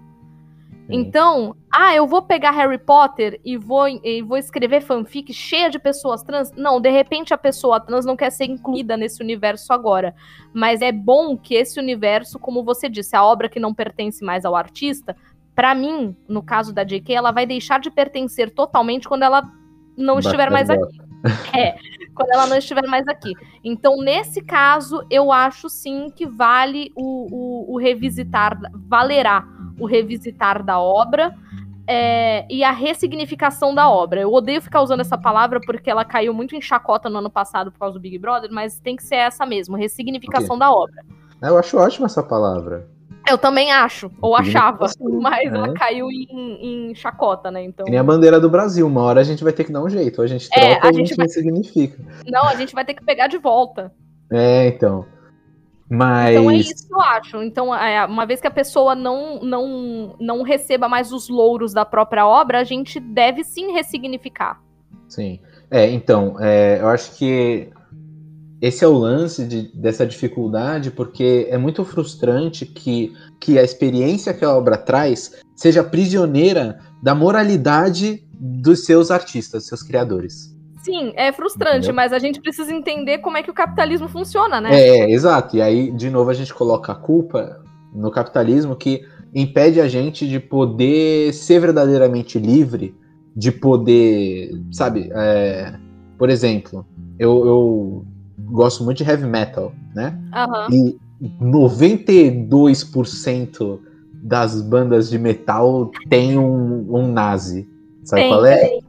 Então, 0.89 1.55
ah, 1.71 1.93
eu 1.93 2.07
vou 2.07 2.21
pegar 2.21 2.51
Harry 2.51 2.77
Potter 2.77 3.39
e 3.43 3.57
vou, 3.57 3.87
e 3.87 4.21
vou 4.21 4.37
escrever 4.37 4.81
fanfic 4.81 5.33
cheia 5.33 5.69
de 5.69 5.77
pessoas 5.77 6.23
trans. 6.23 6.51
Não, 6.53 6.79
de 6.79 6.89
repente 6.89 7.33
a 7.33 7.37
pessoa 7.37 7.79
trans 7.79 8.05
não 8.05 8.15
quer 8.15 8.31
ser 8.31 8.45
incluída 8.45 8.95
nesse 8.95 9.21
universo 9.21 9.73
agora. 9.73 10.15
Mas 10.53 10.81
é 10.81 10.91
bom 10.91 11.37
que 11.37 11.55
esse 11.55 11.79
universo, 11.79 12.39
como 12.39 12.63
você 12.63 12.87
disse, 12.87 13.15
a 13.15 13.23
obra 13.23 13.49
que 13.49 13.59
não 13.59 13.73
pertence 13.73 14.23
mais 14.23 14.45
ao 14.45 14.55
artista, 14.55 15.15
Para 15.53 15.73
mim, 15.73 16.15
no 16.27 16.43
caso 16.43 16.71
da 16.71 16.83
JK, 16.83 17.13
ela 17.13 17.31
vai 17.31 17.45
deixar 17.45 17.79
de 17.79 17.89
pertencer 17.89 18.51
totalmente 18.51 19.07
quando 19.07 19.23
ela 19.23 19.41
não 19.97 20.19
estiver 20.19 20.51
mais 20.51 20.69
aqui. 20.69 21.07
É, 21.51 21.75
quando 22.13 22.29
ela 22.31 22.45
não 22.45 22.57
estiver 22.57 22.87
mais 22.87 23.07
aqui. 23.07 23.33
Então, 23.63 23.97
nesse 23.97 24.39
caso, 24.39 25.03
eu 25.09 25.31
acho 25.31 25.67
sim 25.67 26.11
que 26.15 26.27
vale 26.27 26.91
o, 26.95 27.71
o, 27.71 27.73
o 27.73 27.77
revisitar, 27.79 28.55
valerá 28.71 29.56
o 29.79 29.85
revisitar 29.85 30.63
da 30.63 30.79
obra 30.79 31.33
é, 31.87 32.45
e 32.49 32.63
a 32.63 32.71
ressignificação 32.71 33.73
da 33.73 33.89
obra. 33.89 34.19
Eu 34.19 34.33
odeio 34.33 34.61
ficar 34.61 34.81
usando 34.81 34.99
essa 34.99 35.17
palavra 35.17 35.59
porque 35.65 35.89
ela 35.89 36.03
caiu 36.03 36.33
muito 36.33 36.55
em 36.55 36.61
chacota 36.61 37.09
no 37.09 37.19
ano 37.19 37.29
passado 37.29 37.71
por 37.71 37.79
causa 37.79 37.93
do 37.93 37.99
Big 37.99 38.17
Brother, 38.17 38.51
mas 38.51 38.79
tem 38.79 38.95
que 38.95 39.03
ser 39.03 39.15
essa 39.15 39.45
mesmo, 39.45 39.77
ressignificação 39.77 40.57
da 40.57 40.71
obra. 40.71 41.03
Eu 41.41 41.57
acho 41.57 41.77
ótima 41.77 42.07
essa 42.07 42.21
palavra. 42.21 42.87
Eu 43.29 43.37
também 43.37 43.73
acho, 43.73 44.09
ou 44.21 44.35
achava, 44.37 44.87
mas 45.21 45.51
é. 45.51 45.55
ela 45.55 45.73
caiu 45.73 46.09
em, 46.09 46.91
em, 46.91 46.95
chacota, 46.95 47.51
né? 47.51 47.61
Então... 47.61 47.85
Nem 47.85 47.99
a 47.99 48.03
bandeira 48.03 48.39
do 48.39 48.49
Brasil, 48.49 48.87
uma 48.87 49.01
hora 49.01 49.19
a 49.19 49.23
gente 49.23 49.43
vai 49.43 49.51
ter 49.51 49.65
que 49.65 49.71
dar 49.71 49.83
um 49.83 49.89
jeito, 49.89 50.19
ou 50.19 50.23
a 50.23 50.27
gente 50.27 50.47
é, 50.53 50.59
troca 50.59 50.67
é, 50.67 50.79
a 50.79 50.83
ou 50.83 50.89
a 50.89 50.93
gente, 50.93 51.15
vai... 51.15 51.27
significa. 51.27 52.01
Não, 52.25 52.47
a 52.47 52.55
gente 52.55 52.73
vai 52.73 52.85
ter 52.85 52.93
que 52.93 53.03
pegar 53.03 53.27
de 53.27 53.37
volta. 53.37 53.91
É, 54.31 54.67
então. 54.67 55.05
Mas... 55.89 56.35
Então 56.35 56.51
é 56.51 56.55
isso 56.55 56.87
que 56.87 56.93
eu 56.93 57.01
acho. 57.01 57.43
Então, 57.43 57.73
é, 57.73 58.05
uma 58.05 58.25
vez 58.25 58.41
que 58.41 58.47
a 58.47 58.51
pessoa 58.51 58.93
não, 58.93 59.39
não, 59.41 60.15
não 60.19 60.41
receba 60.43 60.89
mais 60.89 61.13
os 61.13 61.29
louros 61.29 61.73
da 61.73 61.85
própria 61.85 62.27
obra, 62.27 62.59
a 62.59 62.63
gente 62.63 62.99
deve 62.99 63.43
sim 63.43 63.71
ressignificar. 63.71 64.61
Sim. 65.07 65.39
É, 65.71 65.89
então, 65.89 66.35
é, 66.39 66.79
eu 66.81 66.89
acho 66.89 67.15
que 67.17 67.69
esse 68.61 68.83
é 68.83 68.87
o 68.87 68.97
lance 68.97 69.45
de, 69.45 69.71
dessa 69.73 70.05
dificuldade, 70.05 70.91
porque 70.91 71.47
é 71.49 71.57
muito 71.57 71.85
frustrante 71.85 72.65
que, 72.65 73.13
que 73.39 73.57
a 73.57 73.63
experiência 73.63 74.33
que 74.33 74.43
a 74.43 74.53
obra 74.53 74.77
traz 74.77 75.39
seja 75.55 75.83
prisioneira 75.83 76.79
da 77.01 77.13
moralidade 77.13 78.25
dos 78.33 78.85
seus 78.85 79.11
artistas, 79.11 79.67
seus 79.67 79.83
criadores. 79.83 80.56
Sim, 80.87 81.11
é 81.17 81.33
frustrante, 81.33 81.79
Entendeu? 81.79 81.95
mas 81.95 82.13
a 82.13 82.19
gente 82.19 82.39
precisa 82.39 82.73
entender 82.73 83.17
como 83.17 83.35
é 83.35 83.43
que 83.43 83.51
o 83.51 83.53
capitalismo 83.53 84.07
funciona, 84.07 84.61
né? 84.61 84.73
É, 84.73 85.11
exato. 85.11 85.57
E 85.57 85.61
aí, 85.61 85.91
de 85.91 86.09
novo, 86.09 86.29
a 86.29 86.33
gente 86.33 86.53
coloca 86.53 86.93
a 86.93 86.95
culpa 86.95 87.61
no 87.93 88.09
capitalismo 88.09 88.73
que 88.73 89.05
impede 89.35 89.81
a 89.81 89.89
gente 89.89 90.25
de 90.25 90.39
poder 90.39 91.33
ser 91.33 91.59
verdadeiramente 91.59 92.39
livre, 92.39 92.95
de 93.35 93.51
poder, 93.51 94.51
sabe, 94.71 95.11
é, 95.13 95.73
por 96.17 96.29
exemplo, 96.29 96.85
eu, 97.19 97.45
eu 97.45 98.05
gosto 98.39 98.85
muito 98.85 98.99
de 98.99 99.03
heavy 99.03 99.25
metal, 99.25 99.73
né? 99.93 100.17
Uhum. 100.71 100.73
E 100.73 100.97
92% 101.43 103.77
das 104.23 104.61
bandas 104.61 105.09
de 105.09 105.19
metal 105.19 105.91
tem 106.09 106.37
um, 106.37 106.95
um 106.95 107.11
nazi. 107.11 107.67
Sabe 108.05 108.21
tem, 108.21 108.31
qual 108.31 108.45
é? 108.45 108.69
Tem. 108.69 108.86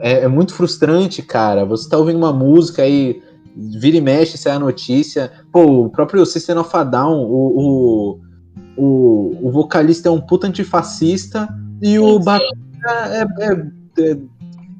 É? 0.00 0.24
É 0.24 0.28
muito 0.28 0.54
frustrante, 0.54 1.22
cara. 1.22 1.64
Você 1.64 1.88
tá 1.88 1.96
ouvindo 1.96 2.18
uma 2.18 2.32
música 2.32 2.82
aí, 2.82 3.22
vira 3.54 3.96
e 3.96 4.00
mexe, 4.00 4.38
sai 4.38 4.52
a 4.52 4.58
notícia. 4.58 5.32
Pô, 5.52 5.84
o 5.84 5.90
próprio 5.90 6.24
System 6.24 6.58
of 6.58 6.70
a 6.76 6.84
Down, 6.84 7.22
o, 7.22 7.60
o, 7.60 8.20
o, 8.76 9.48
o 9.48 9.50
vocalista 9.50 10.08
é 10.08 10.12
um 10.12 10.20
puta 10.20 10.46
antifascista 10.46 11.48
e 11.82 11.98
o 11.98 12.18
batera 12.18 12.54
é, 12.86 13.22
é, 13.22 14.10
é, 14.10 14.16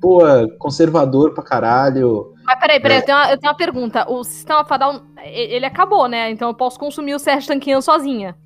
pô, 0.00 0.20
conservador 0.58 1.32
pra 1.34 1.42
caralho. 1.42 2.34
Mas 2.44 2.58
peraí, 2.60 2.80
peraí, 2.80 2.98
é. 2.98 3.00
eu, 3.00 3.04
tenho 3.04 3.18
uma, 3.18 3.30
eu 3.30 3.38
tenho 3.38 3.52
uma 3.52 3.56
pergunta. 3.56 4.10
O 4.10 4.22
sistema 4.22 4.64
Fadal, 4.64 5.02
ele 5.24 5.64
acabou, 5.64 6.06
né? 6.06 6.30
Então 6.30 6.48
eu 6.48 6.54
posso 6.54 6.78
consumir 6.78 7.14
o 7.14 7.18
Sérgio 7.18 7.48
Tanquian 7.48 7.80
sozinha. 7.80 8.36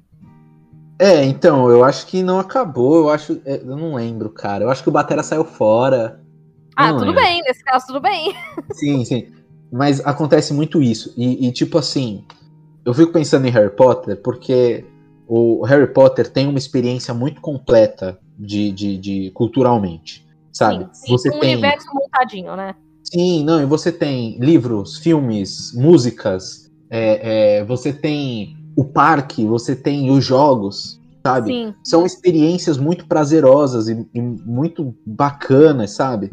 É, 0.99 1.25
então, 1.25 1.71
eu 1.71 1.85
acho 1.85 2.07
que 2.07 2.23
não 2.23 2.41
acabou, 2.41 2.97
eu 2.97 3.09
acho. 3.09 3.41
É, 3.45 3.59
eu 3.59 3.77
não 3.77 3.95
lembro, 3.95 4.31
cara. 4.31 4.65
Eu 4.65 4.71
acho 4.71 4.83
que 4.83 4.89
o 4.89 4.93
Batera 4.93 5.23
saiu 5.23 5.45
fora. 5.45 6.21
Ah, 6.75 6.93
tudo 6.93 7.07
lembro. 7.07 7.23
bem, 7.23 7.43
nesse 7.43 7.63
caso 7.63 7.87
tudo 7.87 8.01
bem. 8.01 8.35
Sim, 8.73 9.05
sim. 9.05 9.33
Mas 9.71 10.05
acontece 10.05 10.53
muito 10.53 10.83
isso. 10.83 11.13
E, 11.17 11.47
e, 11.47 11.53
tipo 11.53 11.79
assim, 11.79 12.25
eu 12.85 12.95
fico 12.95 13.13
pensando 13.13 13.47
em 13.47 13.51
Harry 13.51 13.71
Potter 13.71 14.17
porque 14.23 14.85
o 15.27 15.65
Harry 15.65 15.93
Potter 15.93 16.31
tem 16.31 16.47
uma 16.47 16.59
experiência 16.59 17.13
muito 17.13 17.41
completa 17.41 18.19
de, 18.39 18.73
de, 18.73 18.97
de 18.97 19.31
culturalmente, 19.33 20.27
sabe? 20.53 20.89
Sim, 20.93 21.07
sim, 21.07 21.13
Você 21.13 21.29
um 21.29 21.41
tem... 21.41 21.53
universo 21.53 21.87
montadinho, 21.93 22.57
né? 22.57 22.75
Sim, 23.05 23.45
não, 23.45 23.61
e 23.61 23.67
você 23.67 23.93
tem 23.93 24.39
livros, 24.39 24.99
filmes, 24.99 25.73
músicas, 25.75 26.71
é, 26.91 27.59
é, 27.59 27.65
você 27.65 27.93
tem 27.93 28.58
o 28.79 28.85
parque, 28.85 29.47
você 29.47 29.75
tem 29.75 30.11
os 30.11 30.25
jogos, 30.25 31.01
sabe? 31.27 31.51
Sim. 31.51 31.75
São 31.83 32.07
experiências 32.07 32.79
muito 32.79 33.07
prazerosas 33.07 33.89
e, 33.89 34.07
e 34.15 34.21
muito 34.21 34.95
bacanas, 35.05 35.93
sabe? 35.93 36.31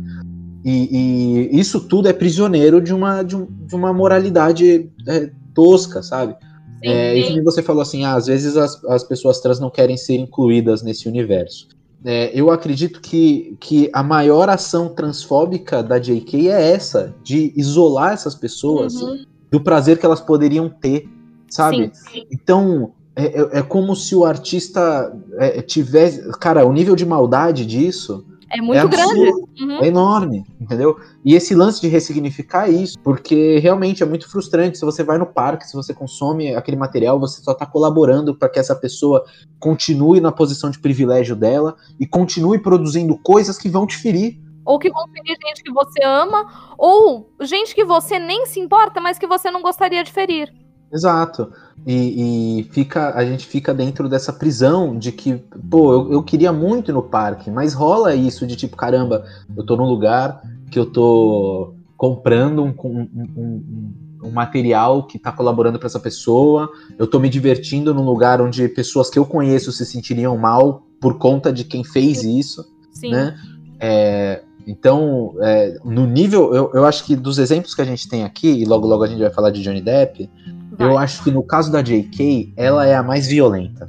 E, 0.64 1.50
e, 1.52 1.60
isso 1.60 1.80
tudo 1.80 2.08
é 2.08 2.14
prisioneiro 2.14 2.82
de 2.82 2.94
uma, 2.94 3.24
de, 3.24 3.36
um, 3.36 3.46
de 3.46 3.76
uma 3.76 3.94
moralidade 3.94 4.90
é, 5.08 5.32
tosca, 5.54 6.04
sabe? 6.04 6.34
Sim, 6.34 6.90
é. 6.90 7.18
E 7.18 7.42
você 7.42 7.64
falou 7.64 7.82
assim, 7.82 8.04
ah, 8.04 8.16
às 8.16 8.28
vezes 8.28 8.56
as, 8.58 8.84
as 8.86 9.04
pessoas 9.04 9.40
trans 9.40 9.60
não 9.60 9.70
querem 9.70 9.98
ser 9.98 10.16
incluídas 10.16 10.84
nesse 10.84 11.08
universo 11.08 11.68
é, 12.06 12.32
eu 12.40 12.52
acredito 12.52 13.02
que, 13.02 13.58
que 13.60 13.90
a 13.92 14.04
maior 14.04 14.48
ação 14.48 14.90
transfóbica 14.90 15.82
da 15.82 15.98
JK 15.98 16.50
é 16.50 16.72
essa, 16.72 17.16
de 17.24 17.52
isolar 17.56 18.14
essas 18.14 18.36
pessoas 18.36 18.94
uhum. 19.02 19.26
do 19.50 19.60
prazer 19.60 19.98
que 19.98 20.06
elas 20.06 20.22
poderiam 20.22 20.70
ter, 20.70 21.10
sabe? 21.56 21.92
Sim. 21.94 22.26
Então, 22.32 22.94
é, 23.16 23.26
é, 23.26 23.60
é, 23.60 23.62
como 23.62 23.96
se 23.96 24.16
o 24.16 24.26
artista 24.26 25.16
é, 25.38 25.62
tivesse. 25.62 26.30
Cara, 26.40 26.66
o 26.66 26.74
nível 26.74 26.96
de 26.96 27.06
maldade 27.06 27.66
disso 27.66 28.26
é 28.50 28.62
muito 28.62 28.78
é 28.78 28.88
grande. 28.88 29.32
Uhum. 29.62 29.84
É 29.84 29.88
enorme, 29.88 30.44
entendeu? 30.60 30.98
E 31.24 31.34
esse 31.34 31.56
lance 31.56 31.80
de 31.80 31.88
ressignificar 31.88 32.70
isso, 32.70 33.00
porque 33.00 33.58
realmente 33.60 34.04
é 34.04 34.06
muito 34.06 34.30
frustrante. 34.30 34.78
Se 34.78 34.84
você 34.84 35.02
vai 35.02 35.18
no 35.18 35.26
parque, 35.26 35.66
se 35.66 35.74
você 35.74 35.94
consome 35.94 36.54
aquele 36.54 36.76
material, 36.76 37.18
você 37.20 37.42
só 37.42 37.54
está 37.54 37.66
colaborando 37.66 38.36
para 38.36 38.50
que 38.50 38.60
essa 38.60 38.76
pessoa 38.76 39.24
continue 39.60 40.20
na 40.20 40.32
posição 40.32 40.70
de 40.70 40.80
privilégio 40.80 41.38
dela 41.38 41.76
e 41.98 42.06
continue 42.06 42.60
produzindo 42.60 43.18
coisas 43.18 43.58
que 43.58 43.70
vão 43.70 43.88
te 43.88 43.96
ferir. 43.96 44.40
Ou 44.66 44.78
que 44.78 44.90
vão 44.90 45.08
ferir 45.08 45.38
gente 45.46 45.64
que 45.64 45.72
você 45.72 46.04
ama, 46.04 46.76
ou 46.78 47.30
gente 47.42 47.74
que 47.74 47.86
você 47.86 48.20
nem 48.20 48.46
se 48.46 48.60
importa, 48.60 49.00
mas 49.00 49.18
que 49.18 49.28
você 49.28 49.50
não 49.50 49.62
gostaria 49.62 50.04
de 50.04 50.12
ferir. 50.12 50.65
Exato. 50.92 51.52
E, 51.86 52.60
e, 52.60 52.64
fica, 52.72 53.14
a 53.16 53.26
gente 53.26 53.46
fica 53.46 53.74
dentro 53.74 54.08
dessa 54.10 54.32
prisão 54.32 54.98
de 54.98 55.12
que, 55.12 55.36
pô, 55.70 55.94
eu, 55.94 56.14
eu, 56.14 56.24
queria 56.24 56.52
muito 56.52 56.90
ir 56.90 56.94
no 56.94 57.04
parque, 57.04 57.52
mas 57.52 57.74
rola 57.74 58.16
isso 58.16 58.48
de 58.48 58.56
tipo, 58.56 58.76
caramba, 58.76 59.26
eu 59.56 59.64
tô 59.64 59.76
num 59.76 59.86
lugar 59.86 60.42
que 60.72 60.80
eu 60.80 60.86
tô 60.86 61.74
comprando 61.98 62.64
um, 62.64 62.74
um, 62.84 63.10
um, 63.38 63.94
um 64.24 64.32
material 64.32 65.04
que 65.04 65.20
tá 65.20 65.32
colaborando 65.32 65.78
para 65.78 65.88
essa 65.88 66.00
pessoa, 66.00 66.70
eu 66.98 67.08
tô 67.08 67.20
me 67.20 67.30
divertindo 67.30 67.94
num 67.94 68.04
lugar 68.04 68.42
onde 68.42 68.68
pessoas 68.70 69.10
que 69.10 69.20
eu 69.20 69.26
conheço 69.26 69.72
se 69.72 69.86
sentiriam 69.86 70.38
mal 70.38 70.84
por 71.00 71.18
conta 71.18 71.54
de 71.54 71.64
quem 71.64 71.84
fez 71.84 72.24
isso, 72.24 72.66
Sim. 72.92 73.12
né? 73.12 73.38
É, 73.80 74.42
então, 74.68 75.36
é, 75.42 75.78
no 75.86 76.08
nível, 76.08 76.54
eu, 76.54 76.72
eu 76.74 76.86
acho 76.86 77.06
que 77.06 77.16
dos 77.16 77.38
exemplos 77.38 77.76
que 77.76 77.82
a 77.82 77.86
gente 77.86 78.10
tem 78.10 78.24
aqui, 78.24 78.50
e 78.50 78.66
logo 78.66 78.88
logo 78.88 79.04
a 79.04 79.08
gente 79.08 79.22
vai 79.22 79.30
falar 79.30 79.52
de 79.52 79.62
Johnny 79.62 79.82
Depp, 79.82 80.30
Vai. 80.78 80.88
Eu 80.88 80.98
acho 80.98 81.24
que 81.24 81.32
no 81.32 81.44
caso 81.44 81.72
da 81.72 81.82
JK, 81.82 82.54
ela 82.56 82.86
é 82.86 82.96
a 82.96 83.04
mais 83.04 83.28
violenta. 83.28 83.88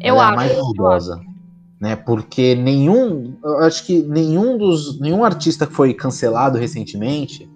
Eu 0.00 0.14
ela 0.16 0.24
acho. 0.24 0.30
É 0.30 0.32
a 0.32 0.36
mais 0.36 0.52
perigosa. 0.52 1.20
Né, 1.80 1.96
porque 1.96 2.54
nenhum, 2.54 3.38
eu 3.42 3.58
acho 3.60 3.86
que 3.86 4.02
nenhum 4.02 4.58
dos, 4.58 5.00
nenhum 5.00 5.24
artista 5.24 5.66
que 5.66 5.72
foi 5.72 5.94
cancelado 5.94 6.58
recentemente 6.58 7.48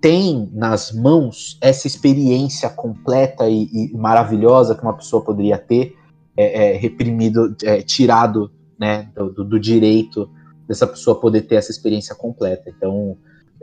tem 0.00 0.48
nas 0.54 0.90
mãos 0.90 1.58
essa 1.60 1.86
experiência 1.86 2.70
completa 2.70 3.46
e, 3.46 3.68
e 3.70 3.94
maravilhosa 3.94 4.74
que 4.74 4.82
uma 4.82 4.94
pessoa 4.94 5.22
poderia 5.22 5.58
ter 5.58 5.94
é, 6.34 6.76
é, 6.76 6.76
reprimido, 6.78 7.54
é, 7.62 7.82
tirado, 7.82 8.50
né, 8.78 9.10
do, 9.14 9.44
do, 9.44 9.60
direito 9.60 10.30
dessa 10.66 10.86
pessoa 10.86 11.20
poder 11.20 11.42
ter 11.42 11.56
essa 11.56 11.70
experiência 11.70 12.14
completa. 12.14 12.70
Então, 12.70 13.18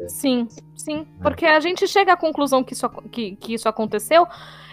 Sim, 0.07 0.47
sim. 0.85 1.07
É. 1.19 1.23
Porque 1.23 1.45
a 1.45 1.59
gente 1.59 1.87
chega 1.87 2.13
à 2.13 2.17
conclusão 2.17 2.63
que 2.63 2.73
isso, 2.73 2.87
que, 3.11 3.35
que 3.35 3.53
isso 3.53 3.67
aconteceu. 3.67 4.27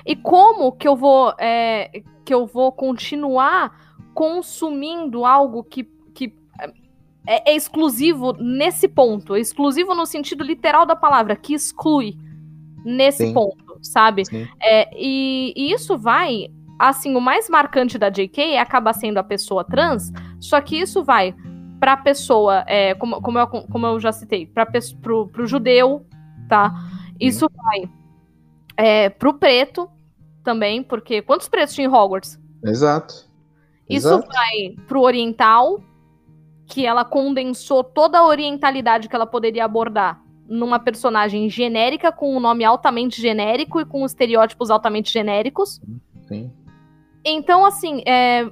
E 0.04 0.14
como 0.14 0.72
que 0.72 0.86
eu 0.86 0.94
vou 0.94 1.34
é, 1.38 2.02
que 2.24 2.34
eu 2.34 2.46
vou 2.46 2.70
continuar 2.70 3.96
consumindo 4.14 5.24
algo 5.24 5.64
que, 5.64 5.84
que 6.14 6.34
é, 7.26 7.52
é, 7.52 7.56
exclusivo 7.56 8.34
nesse 8.38 8.86
ponto, 8.88 9.34
é 9.34 9.40
exclusivo 9.40 9.94
no 9.94 10.04
sentido 10.04 10.44
literal 10.44 10.84
da 10.84 10.94
palavra, 10.94 11.34
que 11.34 11.54
exclui 11.54 12.16
nesse 12.84 13.26
sim. 13.26 13.32
ponto, 13.32 13.78
sabe? 13.80 14.24
É, 14.60 14.90
e, 14.94 15.52
e 15.56 15.72
isso 15.72 15.96
vai, 15.96 16.48
assim, 16.78 17.14
o 17.14 17.20
mais 17.20 17.48
marcante 17.48 17.96
da 17.96 18.10
JK 18.10 18.58
acaba 18.58 18.92
sendo 18.92 19.18
a 19.18 19.24
pessoa 19.24 19.64
trans, 19.64 20.12
só 20.40 20.60
que 20.60 20.76
isso 20.76 21.02
vai 21.02 21.34
para 21.82 21.94
a 21.94 21.96
pessoa, 21.96 22.62
é, 22.68 22.94
como, 22.94 23.20
como, 23.20 23.40
eu, 23.40 23.46
como 23.48 23.86
eu 23.88 23.98
já 23.98 24.12
citei, 24.12 24.46
para 24.46 24.64
pro, 25.00 25.26
pro 25.26 25.48
judeu, 25.48 26.06
tá? 26.48 26.72
Isso 27.18 27.46
uhum. 27.46 27.50
vai 27.60 27.90
é, 28.76 29.08
pro 29.08 29.34
preto 29.34 29.90
também, 30.44 30.80
porque 30.80 31.20
quantos 31.22 31.48
pretos 31.48 31.74
tinha 31.74 31.88
em 31.88 31.90
Hogwarts? 31.90 32.38
Exato. 32.64 33.28
Isso 33.90 34.06
Exato. 34.06 34.28
vai 34.28 34.76
pro 34.86 35.00
oriental, 35.00 35.82
que 36.66 36.86
ela 36.86 37.04
condensou 37.04 37.82
toda 37.82 38.20
a 38.20 38.26
orientalidade 38.28 39.08
que 39.08 39.16
ela 39.16 39.26
poderia 39.26 39.64
abordar 39.64 40.22
numa 40.46 40.78
personagem 40.78 41.50
genérica, 41.50 42.12
com 42.12 42.36
um 42.36 42.38
nome 42.38 42.62
altamente 42.62 43.20
genérico 43.20 43.80
e 43.80 43.84
com 43.84 44.06
estereótipos 44.06 44.70
altamente 44.70 45.12
genéricos. 45.12 45.80
Sim. 46.28 46.48
Então, 47.24 47.66
assim, 47.66 48.04
é, 48.06 48.48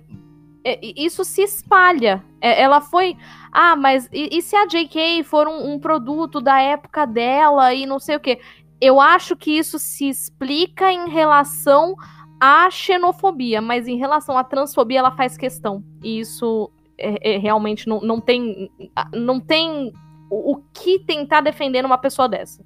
isso 0.64 1.24
se 1.24 1.42
espalha. 1.42 2.22
É, 2.40 2.62
ela 2.62 2.80
foi. 2.80 3.16
Ah, 3.52 3.76
mas 3.76 4.08
e, 4.12 4.38
e 4.38 4.42
se 4.42 4.54
a 4.56 4.66
JK 4.66 5.24
for 5.24 5.48
um, 5.48 5.72
um 5.72 5.78
produto 5.78 6.40
da 6.40 6.60
época 6.60 7.06
dela 7.06 7.72
e 7.74 7.86
não 7.86 7.98
sei 7.98 8.16
o 8.16 8.20
quê? 8.20 8.38
Eu 8.80 9.00
acho 9.00 9.36
que 9.36 9.58
isso 9.58 9.78
se 9.78 10.08
explica 10.08 10.90
em 10.90 11.08
relação 11.10 11.94
à 12.40 12.70
xenofobia, 12.70 13.60
mas 13.60 13.86
em 13.86 13.98
relação 13.98 14.38
à 14.38 14.44
transfobia 14.44 15.00
ela 15.00 15.10
faz 15.10 15.36
questão. 15.36 15.84
E 16.02 16.20
isso 16.20 16.70
é, 16.96 17.34
é, 17.34 17.38
realmente 17.38 17.88
não, 17.88 18.00
não 18.00 18.20
tem. 18.20 18.70
Não 19.12 19.40
tem 19.40 19.92
o, 20.30 20.52
o 20.52 20.62
que 20.72 20.98
tentar 21.00 21.40
defender 21.40 21.84
uma 21.84 21.98
pessoa 21.98 22.28
dessa. 22.28 22.64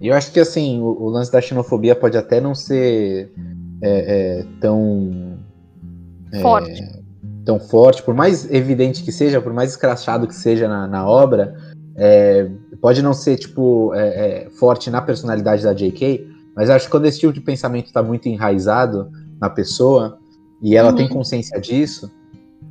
Eu 0.00 0.14
acho 0.14 0.30
que 0.32 0.40
assim, 0.40 0.80
o, 0.80 0.86
o 0.86 1.08
lance 1.08 1.32
da 1.32 1.40
xenofobia 1.40 1.96
pode 1.96 2.16
até 2.16 2.40
não 2.40 2.54
ser 2.54 3.32
é, 3.82 4.40
é, 4.40 4.46
tão. 4.60 5.38
é, 6.32 6.40
Forte. 6.40 6.95
Tão 7.46 7.60
forte, 7.60 8.02
por 8.02 8.12
mais 8.14 8.50
evidente 8.50 9.02
que 9.04 9.12
seja, 9.12 9.40
por 9.40 9.52
mais 9.52 9.70
escrachado 9.70 10.26
que 10.26 10.34
seja 10.34 10.68
na, 10.68 10.86
na 10.88 11.08
obra, 11.08 11.54
é, 11.96 12.50
pode 12.82 13.00
não 13.00 13.14
ser, 13.14 13.36
tipo, 13.36 13.94
é, 13.94 14.08
é, 14.46 14.50
forte 14.50 14.90
na 14.90 15.00
personalidade 15.00 15.62
da 15.62 15.72
J.K., 15.72 16.26
mas 16.54 16.68
acho 16.68 16.86
que 16.86 16.90
quando 16.90 17.06
esse 17.06 17.20
tipo 17.20 17.32
de 17.32 17.40
pensamento 17.40 17.86
está 17.86 18.02
muito 18.02 18.28
enraizado 18.28 19.10
na 19.40 19.48
pessoa, 19.48 20.18
e 20.60 20.74
ela 20.76 20.90
Uhum. 20.90 20.96
tem 20.96 21.08
consciência 21.08 21.60
disso, 21.60 22.10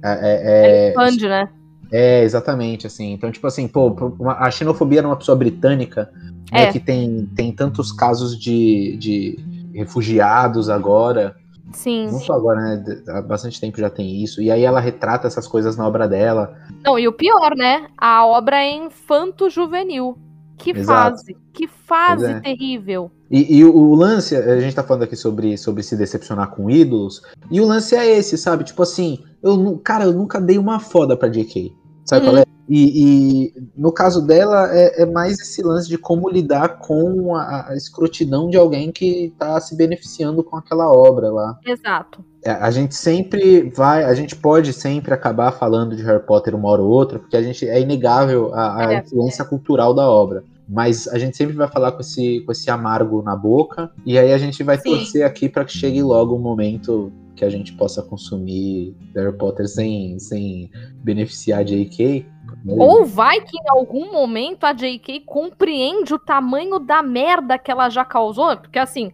é, 0.03 0.09
é, 0.11 0.89
Expande, 0.89 1.27
né? 1.27 1.49
é, 1.91 2.23
exatamente, 2.23 2.85
assim. 2.85 3.13
Então, 3.13 3.31
tipo 3.31 3.47
assim, 3.47 3.67
pô, 3.67 3.95
a 4.27 4.51
xenofobia 4.51 5.01
numa 5.01 5.15
pessoa 5.15 5.35
britânica, 5.37 6.11
né, 6.51 6.63
É. 6.63 6.71
que 6.71 6.79
tem, 6.79 7.27
tem 7.35 7.51
tantos 7.51 7.91
casos 7.91 8.37
de, 8.37 8.97
de 8.97 9.39
refugiados 9.73 10.69
agora, 10.69 11.35
Sim. 11.73 12.05
não 12.11 12.19
só 12.19 12.33
agora, 12.33 12.59
né, 12.61 13.03
há 13.09 13.21
bastante 13.21 13.59
tempo 13.59 13.79
já 13.79 13.89
tem 13.89 14.23
isso, 14.23 14.41
e 14.41 14.51
aí 14.51 14.63
ela 14.63 14.79
retrata 14.79 15.27
essas 15.27 15.47
coisas 15.47 15.75
na 15.75 15.87
obra 15.87 16.07
dela. 16.07 16.55
Não, 16.83 16.97
e 16.97 17.07
o 17.07 17.13
pior, 17.13 17.55
né? 17.55 17.87
A 17.97 18.25
obra 18.25 18.57
é 18.57 18.75
infanto-juvenil. 18.75 20.17
Que 20.57 20.71
Exato. 20.71 21.17
fase, 21.17 21.37
que 21.51 21.67
fase 21.67 22.25
é. 22.25 22.39
terrível. 22.39 23.11
E, 23.29 23.57
e 23.57 23.65
o, 23.65 23.93
lance, 23.93 24.35
a 24.35 24.59
gente 24.61 24.75
tá 24.75 24.83
falando 24.83 25.03
aqui 25.03 25.15
sobre, 25.15 25.57
sobre 25.57 25.83
se 25.83 25.97
decepcionar 25.97 26.51
com 26.51 26.69
ídolos, 26.69 27.21
e 27.51 27.59
o 27.59 27.65
lance 27.65 27.95
é 27.95 28.17
esse, 28.17 28.37
sabe? 28.37 28.63
Tipo 28.63 28.83
assim, 28.83 29.19
eu, 29.43 29.77
cara, 29.83 30.05
eu 30.05 30.13
nunca 30.13 30.39
dei 30.39 30.57
uma 30.57 30.79
foda 30.79 31.17
pra 31.17 31.27
JK. 31.27 31.75
Sabe 32.05 32.25
Uhum. 32.25 32.31
qual 32.33 32.41
é? 32.41 32.45
E, 32.67 33.53
e 33.53 33.63
no 33.77 33.91
caso 33.91 34.25
dela, 34.25 34.69
é, 34.75 35.03
é 35.03 35.05
mais 35.05 35.39
esse 35.39 35.61
lance 35.61 35.87
de 35.87 35.97
como 35.99 36.27
lidar 36.29 36.79
com 36.79 37.35
a, 37.35 37.69
a 37.69 37.75
escrotidão 37.75 38.49
de 38.49 38.57
alguém 38.57 38.91
que 38.91 39.33
tá 39.37 39.59
se 39.59 39.75
beneficiando 39.75 40.43
com 40.43 40.55
aquela 40.55 40.91
obra 40.91 41.29
lá. 41.31 41.59
Exato. 41.65 42.25
É, 42.43 42.51
A 42.51 42.71
gente 42.71 42.95
sempre 42.95 43.69
vai, 43.75 44.03
a 44.03 44.13
gente 44.15 44.35
pode 44.35 44.73
sempre 44.73 45.13
acabar 45.13 45.51
falando 45.51 45.95
de 45.95 46.01
Harry 46.03 46.23
Potter 46.25 46.55
uma 46.55 46.69
hora 46.69 46.81
ou 46.81 46.89
outra, 46.89 47.19
porque 47.19 47.37
a 47.37 47.41
gente 47.43 47.67
é 47.67 47.79
inegável 47.79 48.51
a, 48.53 48.87
a 48.87 48.93
É. 48.93 48.99
influência 48.99 49.45
cultural 49.45 49.93
da 49.93 50.09
obra. 50.09 50.43
Mas 50.67 51.07
a 51.07 51.19
gente 51.19 51.37
sempre 51.37 51.55
vai 51.55 51.67
falar 51.67 51.91
com 51.91 52.01
esse, 52.01 52.39
com 52.41 52.51
esse 52.51 52.71
amargo 52.71 53.21
na 53.21 53.35
boca, 53.35 53.91
e 54.03 54.17
aí 54.17 54.33
a 54.33 54.37
gente 54.39 54.63
vai 54.63 54.79
Sim. 54.79 54.89
torcer 54.89 55.23
aqui 55.23 55.47
para 55.47 55.63
que 55.65 55.71
chegue 55.77 56.01
logo 56.01 56.35
o 56.35 56.39
momento 56.39 57.11
que 57.35 57.45
a 57.45 57.49
gente 57.49 57.73
possa 57.73 58.01
consumir 58.01 58.95
Harry 59.15 59.37
Potter 59.37 59.67
sem, 59.67 60.17
sem 60.19 60.71
beneficiar 61.03 61.59
a 61.59 61.63
J.K. 61.63 62.25
Ou 62.67 63.05
vai 63.05 63.41
que 63.41 63.57
em 63.57 63.69
algum 63.69 64.11
momento 64.11 64.63
a 64.63 64.73
JK 64.73 65.21
compreende 65.25 66.13
o 66.13 66.19
tamanho 66.19 66.79
da 66.79 67.03
merda 67.03 67.57
que 67.59 67.69
ela 67.69 67.89
já 67.89 68.05
causou, 68.05 68.55
porque 68.57 68.79
assim, 68.79 69.11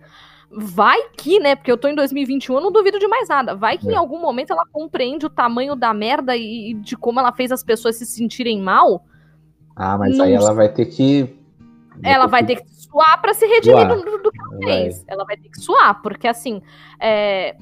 vai 0.52 1.10
que, 1.18 1.40
né? 1.40 1.56
Porque 1.56 1.72
eu 1.72 1.78
tô 1.78 1.88
em 1.88 1.96
2021, 1.96 2.56
eu 2.56 2.62
não 2.62 2.72
duvido 2.72 3.00
de 3.00 3.08
mais 3.08 3.28
nada. 3.30 3.56
Vai 3.56 3.78
que 3.78 3.88
É. 3.90 3.94
em 3.94 3.96
algum 3.96 4.20
momento 4.22 4.52
ela 4.52 4.66
compreende 4.72 5.26
o 5.26 5.30
tamanho 5.30 5.76
da 5.76 5.94
merda 5.94 6.36
e, 6.38 6.72
e 6.72 6.74
de 6.76 6.96
como 6.96 7.20
ela 7.20 7.32
fez 7.32 7.52
as 7.52 7.64
pessoas 7.64 7.96
se 7.98 8.06
sentirem 8.06 8.62
mal. 8.62 9.06
Ah, 9.76 9.98
mas 9.98 10.18
Não 10.18 10.26
aí 10.26 10.34
ela 10.34 10.54
vai 10.54 10.68
ter 10.72 10.86
que. 10.86 11.38
Ela 12.04 12.26
vai 12.28 12.46
ter 12.46 12.58
que 12.62 12.70
suar 12.70 13.22
pra 13.22 13.34
se 13.34 13.46
redimir 13.46 13.88
do- 13.88 14.18
do 14.24 14.32
que 14.32 14.40
ela 14.40 14.50
Vai. 14.60 14.64
fez. 14.84 15.06
Ela 15.08 15.24
vai 15.24 15.38
ter 15.38 15.50
que 15.50 15.60
suar, 15.62 16.02
porque 16.02 16.28
assim, 16.28 16.62
é... 17.00 17.56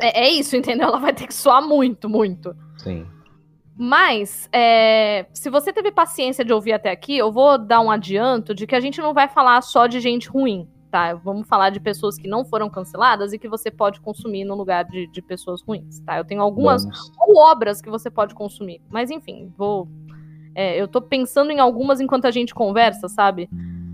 é. 0.00 0.26
é 0.26 0.30
isso, 0.30 0.56
entendeu? 0.56 0.88
Ela 0.88 0.98
vai 0.98 1.12
ter 1.12 1.26
que 1.26 1.34
suar 1.34 1.62
muito, 1.62 2.08
muito. 2.08 2.54
Sim. 2.76 3.06
Mas, 3.76 4.48
é, 4.52 5.26
se 5.32 5.48
você 5.48 5.72
teve 5.72 5.92
paciência 5.92 6.44
de 6.44 6.52
ouvir 6.52 6.72
até 6.72 6.90
aqui, 6.90 7.16
eu 7.16 7.30
vou 7.30 7.56
dar 7.56 7.80
um 7.80 7.90
adianto 7.90 8.52
de 8.52 8.66
que 8.66 8.74
a 8.74 8.80
gente 8.80 9.00
não 9.00 9.14
vai 9.14 9.28
falar 9.28 9.60
só 9.62 9.86
de 9.86 10.00
gente 10.00 10.28
ruim, 10.28 10.68
tá? 10.90 11.14
Vamos 11.14 11.46
falar 11.46 11.70
de 11.70 11.78
pessoas 11.78 12.18
que 12.18 12.26
não 12.26 12.44
foram 12.44 12.68
canceladas 12.68 13.32
e 13.32 13.38
que 13.38 13.48
você 13.48 13.70
pode 13.70 14.00
consumir 14.00 14.44
no 14.44 14.56
lugar 14.56 14.84
de, 14.84 15.06
de 15.12 15.22
pessoas 15.22 15.62
ruins, 15.62 16.00
tá? 16.00 16.18
Eu 16.18 16.24
tenho 16.24 16.42
algumas 16.42 16.84
ou 17.20 17.36
obras 17.36 17.80
que 17.80 17.88
você 17.88 18.10
pode 18.10 18.34
consumir. 18.34 18.82
Mas 18.90 19.12
enfim, 19.12 19.52
vou. 19.56 19.88
é, 20.56 20.80
eu 20.80 20.88
tô 20.88 21.00
pensando 21.00 21.52
em 21.52 21.60
algumas 21.60 22.00
enquanto 22.00 22.24
a 22.24 22.32
gente 22.32 22.52
conversa, 22.52 23.08
sabe? 23.08 23.48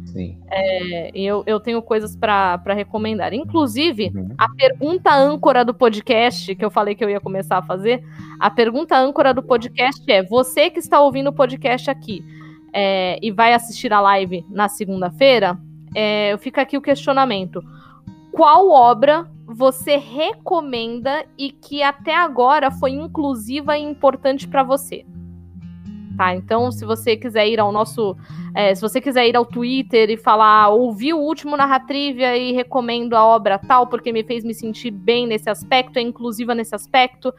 Sim. 0.04 0.38
É, 0.50 1.10
eu, 1.14 1.42
eu 1.46 1.58
tenho 1.58 1.82
coisas 1.82 2.14
pra 2.14 2.60
recomendar. 2.68 3.32
Inclusive, 3.34 4.12
Uhum. 4.14 4.34
a 4.38 4.48
pergunta 4.50 5.12
âncora 5.14 5.64
do 5.64 5.74
podcast, 5.74 6.54
que 6.54 6.64
eu 6.64 6.70
falei 6.70 6.94
que 6.94 7.04
eu 7.04 7.10
ia 7.10 7.20
começar 7.20 7.58
a 7.58 7.62
fazer, 7.62 8.04
a 8.38 8.50
pergunta 8.50 8.96
âncora 8.96 9.34
do 9.34 9.42
podcast 9.42 10.02
é: 10.10 10.22
você 10.22 10.70
que 10.70 10.78
está 10.78 11.00
ouvindo 11.00 11.30
o 11.30 11.32
podcast 11.32 11.90
aqui 11.90 12.24
é, 12.72 13.18
e 13.22 13.30
vai 13.30 13.54
assistir 13.54 13.92
a 13.92 14.00
live 14.00 14.44
na 14.50 14.68
segunda-feira, 14.68 15.58
é, 15.94 16.36
fica 16.38 16.62
aqui 16.62 16.76
o 16.76 16.82
questionamento. 16.82 17.62
Qual 18.32 18.68
obra 18.70 19.26
você 19.46 19.96
recomenda 19.96 21.24
e 21.38 21.50
que 21.50 21.82
até 21.82 22.16
agora 22.16 22.70
foi 22.70 22.90
inclusiva 22.92 23.76
e 23.76 23.82
importante 23.82 24.48
pra 24.48 24.62
você? 24.62 25.04
Tá, 26.16 26.34
então 26.34 26.70
se 26.70 26.84
você 26.84 27.16
quiser 27.16 27.48
ir 27.48 27.58
ao 27.58 27.72
nosso. 27.72 28.16
é, 28.54 28.74
se 28.74 28.80
você 28.80 29.00
quiser 29.00 29.26
ir 29.26 29.36
ao 29.36 29.44
Twitter 29.44 30.10
e 30.10 30.16
falar, 30.16 30.68
ouvi 30.68 31.12
o 31.12 31.18
último 31.18 31.56
Narratrivia 31.56 32.36
e 32.36 32.52
recomendo 32.52 33.14
a 33.14 33.24
obra 33.24 33.58
tal, 33.58 33.88
porque 33.88 34.12
me 34.12 34.22
fez 34.22 34.44
me 34.44 34.54
sentir 34.54 34.92
bem 34.92 35.26
nesse 35.26 35.50
aspecto, 35.50 35.98
é 35.98 36.02
inclusiva 36.02 36.54
nesse 36.54 36.74
aspecto. 36.74 37.34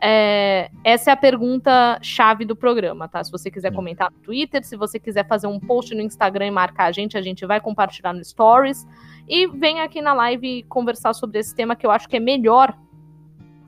é, 0.00 0.70
essa 0.84 1.10
é 1.10 1.12
a 1.12 1.16
pergunta 1.16 1.98
chave 2.02 2.44
do 2.44 2.56
programa, 2.56 3.08
tá? 3.08 3.22
Se 3.22 3.30
você 3.30 3.50
quiser 3.50 3.72
comentar 3.72 4.10
no 4.10 4.18
Twitter, 4.18 4.64
se 4.64 4.76
você 4.76 4.98
quiser 4.98 5.26
fazer 5.26 5.46
um 5.46 5.58
post 5.58 5.94
no 5.94 6.00
Instagram 6.00 6.46
e 6.46 6.50
marcar 6.50 6.86
a 6.86 6.92
gente, 6.92 7.18
a 7.18 7.22
gente 7.22 7.44
vai 7.44 7.60
compartilhar 7.60 8.12
no 8.12 8.24
Stories. 8.24 8.86
E 9.28 9.46
vem 9.46 9.80
aqui 9.80 10.00
na 10.00 10.14
live 10.14 10.62
conversar 10.68 11.12
sobre 11.12 11.38
esse 11.38 11.54
tema 11.54 11.76
que 11.76 11.86
eu 11.86 11.90
acho 11.90 12.08
que 12.08 12.16
é 12.16 12.20
melhor 12.20 12.74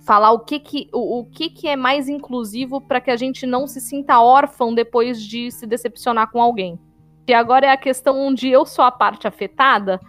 falar 0.02 0.32
o 0.32 0.40
que 0.40 0.58
que, 0.58 0.88
o, 0.92 1.20
o 1.20 1.24
que, 1.24 1.48
que 1.48 1.68
é 1.68 1.76
mais 1.76 2.08
inclusivo 2.08 2.80
para 2.80 3.00
que 3.00 3.10
a 3.10 3.16
gente 3.16 3.46
não 3.46 3.66
se 3.66 3.80
sinta 3.80 4.20
órfão 4.20 4.74
depois 4.74 5.22
de 5.22 5.50
se 5.50 5.66
decepcionar 5.66 6.30
com 6.30 6.40
alguém. 6.40 6.78
E 7.26 7.32
agora 7.32 7.66
é 7.66 7.70
a 7.70 7.76
questão 7.76 8.18
onde 8.18 8.48
eu 8.48 8.66
sou 8.66 8.84
a 8.84 8.90
parte 8.90 9.28
afetada. 9.28 10.00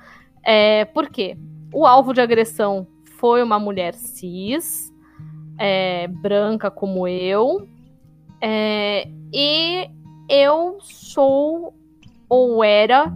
É, 0.43 0.85
por 0.85 1.09
quê? 1.09 1.37
O 1.71 1.85
alvo 1.85 2.13
de 2.13 2.21
agressão 2.21 2.87
foi 3.17 3.43
uma 3.43 3.59
mulher 3.59 3.93
cis, 3.93 4.91
é, 5.59 6.07
branca 6.07 6.71
como 6.71 7.07
eu, 7.07 7.67
é, 8.41 9.07
e 9.31 9.87
eu 10.27 10.77
sou 10.81 11.73
ou 12.27 12.63
era 12.63 13.13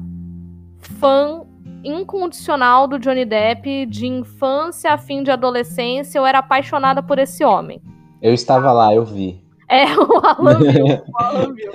fã 0.79 1.43
incondicional 1.83 2.87
do 2.87 2.99
Johnny 2.99 3.25
Depp 3.25 3.85
de 3.85 4.07
infância 4.07 4.93
a 4.93 4.97
fim 4.97 5.23
de 5.23 5.31
adolescência. 5.31 6.19
Eu 6.19 6.25
era 6.25 6.39
apaixonada 6.39 7.01
por 7.01 7.19
esse 7.19 7.43
homem. 7.43 7.81
Eu 8.21 8.33
estava 8.33 8.71
lá, 8.71 8.93
eu 8.93 9.05
vi. 9.05 9.43
É, 9.69 9.85
o 9.97 10.25
Alan 10.25 10.59
viu. 10.59 10.85
O 11.07 11.23
Alan 11.23 11.53
viu. 11.53 11.71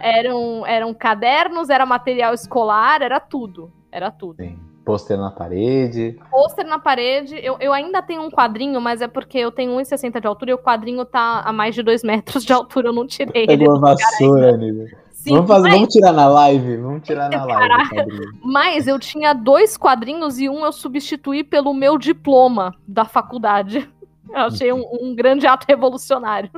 Eram, 0.00 0.66
eram 0.66 0.92
cadernos, 0.92 1.70
era 1.70 1.86
material 1.86 2.34
escolar, 2.34 3.02
era 3.02 3.20
tudo. 3.20 3.72
Era 3.90 4.10
tudo. 4.10 4.42
Sim. 4.42 4.58
Pôster 4.84 5.16
na 5.16 5.30
parede. 5.30 6.18
Pôster 6.28 6.66
na 6.66 6.78
parede. 6.78 7.38
Eu, 7.40 7.56
eu 7.60 7.72
ainda 7.72 8.02
tenho 8.02 8.22
um 8.22 8.30
quadrinho, 8.30 8.80
mas 8.80 9.00
é 9.00 9.06
porque 9.06 9.38
eu 9.38 9.52
tenho 9.52 9.72
1,60 9.78 10.20
de 10.20 10.26
altura 10.26 10.50
e 10.50 10.54
o 10.54 10.58
quadrinho 10.58 11.04
tá 11.04 11.42
a 11.44 11.52
mais 11.52 11.74
de 11.74 11.82
2 11.82 12.02
metros 12.02 12.44
de 12.44 12.52
altura. 12.52 12.88
Eu 12.88 12.92
não 12.92 13.06
tirei. 13.06 13.46
Pegou 13.46 13.76
a 13.76 13.78
vassoura, 13.78 14.54
amigo. 14.54 14.86
Sim, 15.22 15.34
Vamos, 15.34 15.46
fazer, 15.46 15.68
mas, 15.68 15.74
vamos 15.74 15.94
tirar 15.94 16.12
na 16.12 16.26
live. 16.26 16.76
Vamos 16.78 17.02
tirar 17.02 17.30
na 17.30 17.44
live. 17.44 17.68
Caraca. 17.68 18.06
mas 18.42 18.88
eu 18.88 18.98
tinha 18.98 19.32
dois 19.32 19.76
quadrinhos 19.76 20.40
e 20.40 20.48
um 20.48 20.64
eu 20.64 20.72
substituí 20.72 21.44
pelo 21.44 21.72
meu 21.72 21.96
diploma 21.96 22.74
da 22.88 23.04
faculdade. 23.04 23.88
Eu 24.28 24.40
achei 24.40 24.72
um, 24.72 24.82
um 25.00 25.14
grande 25.14 25.46
ato 25.46 25.64
revolucionário. 25.68 26.50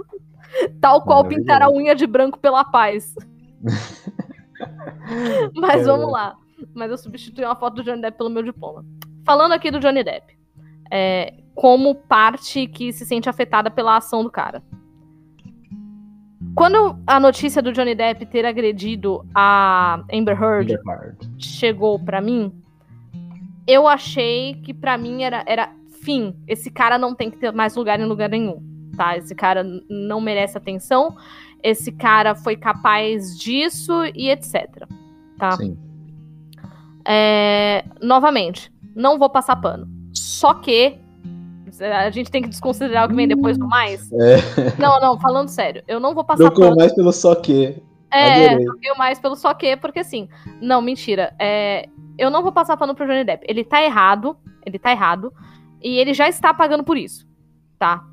Tal 0.80 1.02
qual 1.02 1.26
pintar 1.26 1.60
a 1.60 1.68
unha 1.70 1.94
de 1.94 2.06
branco 2.06 2.38
pela 2.38 2.64
paz. 2.64 3.14
Mas 5.54 5.84
vamos 5.86 6.10
lá. 6.10 6.34
Mas 6.74 6.90
eu 6.90 6.96
substituí 6.96 7.44
uma 7.44 7.56
foto 7.56 7.74
do 7.74 7.84
Johnny 7.84 8.00
Depp 8.00 8.16
pelo 8.16 8.30
meu 8.30 8.42
diploma. 8.42 8.82
Falando 9.26 9.52
aqui 9.52 9.70
do 9.70 9.78
Johnny 9.78 10.02
Depp. 10.02 10.38
é, 10.90 11.34
como 11.54 11.94
parte 11.94 12.66
que 12.66 12.92
se 12.94 13.04
sente 13.04 13.28
afetada 13.28 13.70
pela 13.70 13.96
ação 13.96 14.22
do 14.22 14.30
cara. 14.30 14.62
Quando 16.54 16.96
a 17.06 17.18
notícia 17.18 17.60
do 17.60 17.72
Johnny 17.72 17.94
Depp 17.94 18.26
ter 18.26 18.46
agredido 18.46 19.26
a 19.34 20.04
Amber 20.12 20.40
Heard, 20.40 20.72
Amber 20.72 20.80
Heard. 20.86 21.30
chegou 21.36 21.98
pra 21.98 22.20
mim, 22.20 22.52
eu 23.66 23.88
achei 23.88 24.54
que 24.62 24.72
pra 24.72 24.96
mim 24.96 25.24
era, 25.24 25.42
era 25.46 25.72
fim. 26.02 26.34
Esse 26.46 26.70
cara 26.70 26.96
não 26.96 27.14
tem 27.14 27.30
que 27.30 27.38
ter 27.38 27.52
mais 27.52 27.74
lugar 27.74 27.98
em 27.98 28.04
lugar 28.04 28.28
nenhum, 28.28 28.62
tá? 28.96 29.16
Esse 29.16 29.34
cara 29.34 29.64
não 29.88 30.20
merece 30.20 30.56
atenção. 30.56 31.16
Esse 31.62 31.90
cara 31.90 32.34
foi 32.34 32.56
capaz 32.56 33.36
disso 33.38 33.92
e 34.14 34.30
etc. 34.30 34.86
Tá? 35.38 35.52
Sim. 35.52 35.76
É, 37.06 37.84
novamente, 38.00 38.72
não 38.94 39.18
vou 39.18 39.28
passar 39.28 39.56
pano. 39.56 39.88
Só 40.12 40.54
que 40.54 40.98
a 41.80 42.10
gente 42.10 42.30
tem 42.30 42.42
que 42.42 42.48
desconsiderar 42.48 43.06
o 43.06 43.08
que 43.08 43.14
vem 43.14 43.26
depois 43.28 43.56
do 43.58 43.66
mais. 43.66 44.10
É. 44.12 44.36
Não, 44.78 45.00
não, 45.00 45.18
falando 45.18 45.48
sério, 45.48 45.82
eu 45.88 45.98
não 46.00 46.14
vou 46.14 46.24
passar 46.24 46.44
Trocou 46.44 46.64
pano. 46.64 46.76
mais 46.76 46.92
pelo 46.94 47.12
só 47.12 47.34
que. 47.34 47.82
É, 48.12 48.46
Adorei. 48.48 48.64
troquei 48.66 48.94
mais 48.94 49.18
pelo 49.18 49.34
só 49.36 49.52
que, 49.54 49.76
porque 49.76 49.98
assim, 50.00 50.28
não, 50.60 50.80
mentira. 50.80 51.34
É, 51.38 51.88
eu 52.16 52.30
não 52.30 52.42
vou 52.42 52.52
passar 52.52 52.76
pano 52.76 52.94
pro 52.94 53.06
Johnny 53.06 53.24
Depp. 53.24 53.44
Ele 53.48 53.64
tá 53.64 53.82
errado, 53.82 54.36
ele 54.64 54.78
tá 54.78 54.92
errado, 54.92 55.32
e 55.82 55.98
ele 55.98 56.14
já 56.14 56.28
está 56.28 56.54
pagando 56.54 56.84
por 56.84 56.96
isso, 56.96 57.26
tá? 57.78 58.04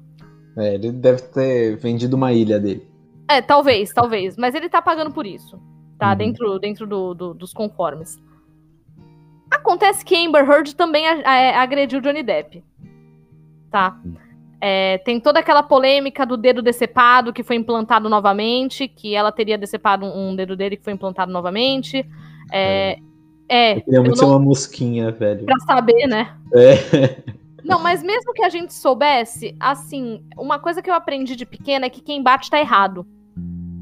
É, 0.58 0.74
ele 0.74 0.92
deve 0.92 1.22
ter 1.24 1.78
vendido 1.78 2.16
uma 2.18 2.34
ilha 2.34 2.60
dele. 2.60 2.86
É, 3.30 3.42
talvez, 3.42 3.94
talvez, 3.94 4.36
mas 4.38 4.56
ele 4.56 4.68
tá 4.70 4.82
pagando 4.82 5.12
por 5.12 5.26
isso, 5.26 5.62
tá? 6.00 6.10
Uhum. 6.12 6.18
Dentro, 6.18 6.60
dentro 6.60 6.88
do- 6.88 7.14
do- 7.14 7.34
dos 7.36 7.54
conformes. 7.54 8.18
Acontece 9.50 10.04
que 10.04 10.16
Amber 10.16 10.50
Heard 10.50 10.76
também 10.76 11.06
agrediu 11.08 12.00
Johnny 12.02 12.24
Depp, 12.24 12.64
tá? 13.72 14.00
É, 14.60 15.00
tem 15.00 15.20
toda 15.20 15.40
aquela 15.40 15.64
polêmica 15.64 16.24
do 16.26 16.38
dedo 16.38 16.62
decepado 16.62 17.34
que 17.34 17.42
foi 17.42 17.56
implantado 17.56 18.08
novamente, 18.08 18.88
que 18.88 19.16
ela 19.16 19.32
teria 19.32 19.58
decepado 19.58 20.06
um, 20.06 20.36
dedo 20.36 20.56
dele 20.56 20.78
que 20.78 20.84
foi 20.84 20.94
implantado 20.94 21.32
novamente. 21.32 22.06
É, 22.52 23.00
é, 23.50 23.78
Eu 23.78 23.82
queria 23.82 24.00
muito 24.02 24.12
eu 24.12 24.16
ser 24.18 24.22
não- 24.26 24.32
uma 24.32 24.40
mosquinha, 24.40 25.12
velho. 25.12 25.46
pra 25.46 25.58
saber, 25.62 26.06
né? 26.08 26.36
É. 26.54 26.72
Não, 27.64 27.80
mas 27.80 28.02
mesmo 28.02 28.34
que 28.34 28.44
a 28.44 28.50
gente 28.50 28.74
soubesse, 28.74 29.56
assim, 29.60 30.24
uma 30.36 30.58
coisa 30.58 30.82
que 30.82 30.90
eu 30.90 30.96
aprendi 30.96 31.36
de 31.36 31.46
pequena 31.46 31.86
é 31.86 31.90
que 31.92 32.02
quem 32.02 32.22
bate 32.22 32.50
tá 32.50 32.60
errado. 32.60 33.06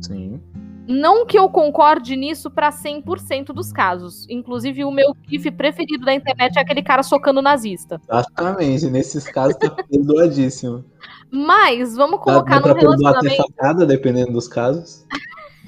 Sim. 0.02 0.42
Não 0.90 1.24
que 1.24 1.38
eu 1.38 1.48
concorde 1.50 2.16
nisso 2.16 2.50
pra 2.50 2.72
100% 2.72 3.54
dos 3.54 3.72
casos. 3.72 4.26
Inclusive, 4.28 4.84
o 4.84 4.90
meu 4.90 5.16
gif 5.30 5.52
preferido 5.52 6.04
da 6.04 6.16
internet 6.16 6.58
é 6.58 6.62
aquele 6.62 6.82
cara 6.82 7.04
socando 7.04 7.44
nazista. 7.44 8.02
Exatamente. 8.10 8.90
Nesses 8.90 9.26
casos 9.32 9.56
tá 9.58 9.70
perdoadíssimo. 9.70 10.84
Mas, 11.30 11.96
vamos 11.96 12.18
Dá, 12.18 12.24
colocar 12.24 12.56
dá 12.56 12.62
pra 12.62 12.74
num 12.74 12.80
até 12.80 13.02
relacionamento. 13.04 13.36
facada, 13.38 13.86
dependendo 13.86 14.32
dos 14.32 14.48
casos. 14.48 15.06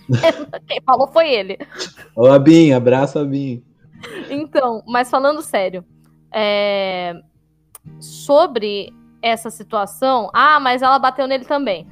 Quem 0.68 0.82
falou 0.84 1.08
foi 1.08 1.32
ele. 1.32 1.60
Ô, 2.16 2.26
Abin, 2.26 2.74
abraço, 2.74 3.20
Abin. 3.20 3.64
Então, 4.28 4.82
mas 4.88 5.12
falando 5.12 5.44
sério, 5.44 5.86
é, 6.32 7.14
sobre 8.00 8.92
essa 9.22 9.52
situação, 9.52 10.32
ah, 10.34 10.60
mas 10.60 10.82
ela 10.82 10.98
bateu 10.98 11.28
nele 11.28 11.46
também. 11.46 11.88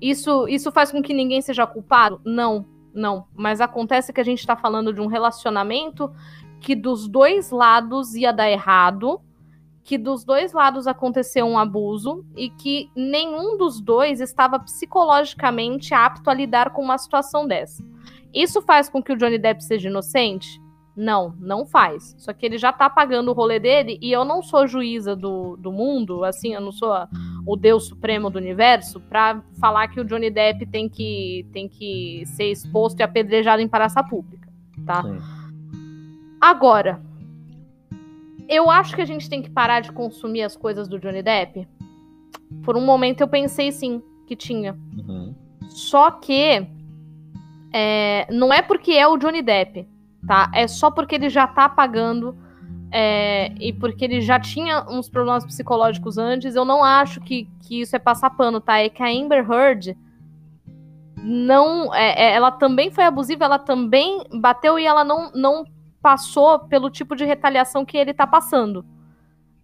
Isso, 0.00 0.48
isso 0.48 0.72
faz 0.72 0.90
com 0.90 1.00
que 1.00 1.14
ninguém 1.14 1.40
seja 1.40 1.64
culpado? 1.64 2.20
Não, 2.24 2.66
não. 2.94 3.26
Mas 3.34 3.60
acontece 3.60 4.12
que 4.12 4.20
a 4.20 4.24
gente 4.24 4.46
tá 4.46 4.56
falando 4.56 4.92
de 4.92 5.00
um 5.00 5.06
relacionamento 5.06 6.12
que 6.60 6.74
dos 6.74 7.08
dois 7.08 7.50
lados 7.50 8.14
ia 8.14 8.32
dar 8.32 8.50
errado, 8.50 9.20
que 9.84 9.98
dos 9.98 10.24
dois 10.24 10.52
lados 10.52 10.86
aconteceu 10.86 11.44
um 11.44 11.58
abuso 11.58 12.24
e 12.36 12.48
que 12.48 12.88
nenhum 12.94 13.56
dos 13.56 13.80
dois 13.80 14.20
estava 14.20 14.58
psicologicamente 14.60 15.92
apto 15.92 16.30
a 16.30 16.34
lidar 16.34 16.70
com 16.70 16.82
uma 16.82 16.98
situação 16.98 17.46
dessa. 17.46 17.84
Isso 18.32 18.62
faz 18.62 18.88
com 18.88 19.02
que 19.02 19.12
o 19.12 19.16
Johnny 19.16 19.38
Depp 19.38 19.62
seja 19.62 19.88
inocente? 19.88 20.60
Não, 20.94 21.34
não 21.40 21.64
faz. 21.64 22.14
Só 22.18 22.32
que 22.34 22.44
ele 22.44 22.58
já 22.58 22.70
tá 22.72 22.90
pagando 22.90 23.30
o 23.30 23.34
rolê 23.34 23.58
dele 23.58 23.98
e 24.02 24.12
eu 24.12 24.24
não 24.26 24.42
sou 24.42 24.66
juíza 24.66 25.16
do, 25.16 25.56
do 25.56 25.72
mundo, 25.72 26.22
assim, 26.24 26.52
eu 26.52 26.60
não 26.60 26.70
sou 26.72 26.92
a- 26.92 27.08
o 27.46 27.56
Deus 27.56 27.86
Supremo 27.88 28.28
do 28.28 28.38
universo 28.38 29.00
pra 29.00 29.42
falar 29.58 29.88
que 29.88 29.98
o 29.98 30.04
Johnny 30.04 30.30
Depp 30.30 30.66
tem 30.66 30.88
que, 30.90 31.46
tem 31.52 31.66
que 31.68 32.22
ser 32.26 32.50
exposto 32.50 33.00
e 33.00 33.02
apedrejado 33.02 33.62
em 33.62 33.68
praça 33.68 34.02
pública, 34.04 34.48
tá? 34.86 35.02
Sim. 35.02 35.18
Agora, 36.40 37.00
eu 38.48 38.70
acho 38.70 38.94
que 38.94 39.00
a 39.00 39.06
gente 39.06 39.30
tem 39.30 39.40
que 39.40 39.48
parar 39.50 39.80
de 39.80 39.92
consumir 39.92 40.42
as 40.42 40.56
coisas 40.56 40.88
do 40.88 40.98
Johnny 40.98 41.22
Depp. 41.22 41.66
Por 42.62 42.76
um 42.76 42.84
momento 42.84 43.22
eu 43.22 43.28
pensei 43.28 43.72
sim 43.72 44.02
que 44.26 44.36
tinha. 44.36 44.76
Uhum. 44.98 45.34
Só 45.70 46.10
que 46.10 46.66
é, 47.72 48.26
não 48.30 48.52
é 48.52 48.60
porque 48.60 48.92
é 48.92 49.06
o 49.08 49.16
Johnny 49.16 49.40
Depp, 49.42 49.86
tá? 50.26 50.50
É 50.54 50.66
só 50.66 50.90
porque 50.90 51.14
ele 51.14 51.28
já 51.28 51.46
tá 51.46 51.68
pagando 51.68 52.36
é, 52.90 53.52
e 53.58 53.72
porque 53.72 54.04
ele 54.04 54.20
já 54.20 54.38
tinha 54.38 54.84
uns 54.88 55.08
problemas 55.08 55.44
psicológicos 55.44 56.18
antes. 56.18 56.54
Eu 56.54 56.64
não 56.64 56.84
acho 56.84 57.20
que, 57.20 57.48
que 57.60 57.80
isso 57.80 57.96
é 57.96 57.98
passar 57.98 58.30
pano, 58.30 58.60
tá? 58.60 58.78
É 58.78 58.88
que 58.88 59.02
a 59.02 59.06
Amber 59.06 59.50
Heard 59.50 59.96
não, 61.22 61.94
é, 61.94 62.10
é, 62.10 62.34
ela 62.34 62.50
também 62.50 62.90
foi 62.90 63.04
abusiva, 63.04 63.44
ela 63.44 63.58
também 63.58 64.24
bateu 64.32 64.78
e 64.78 64.84
ela 64.84 65.04
não, 65.04 65.30
não 65.32 65.64
passou 66.02 66.58
pelo 66.58 66.90
tipo 66.90 67.14
de 67.14 67.24
retaliação 67.24 67.84
que 67.84 67.96
ele 67.96 68.12
tá 68.12 68.26
passando. 68.26 68.84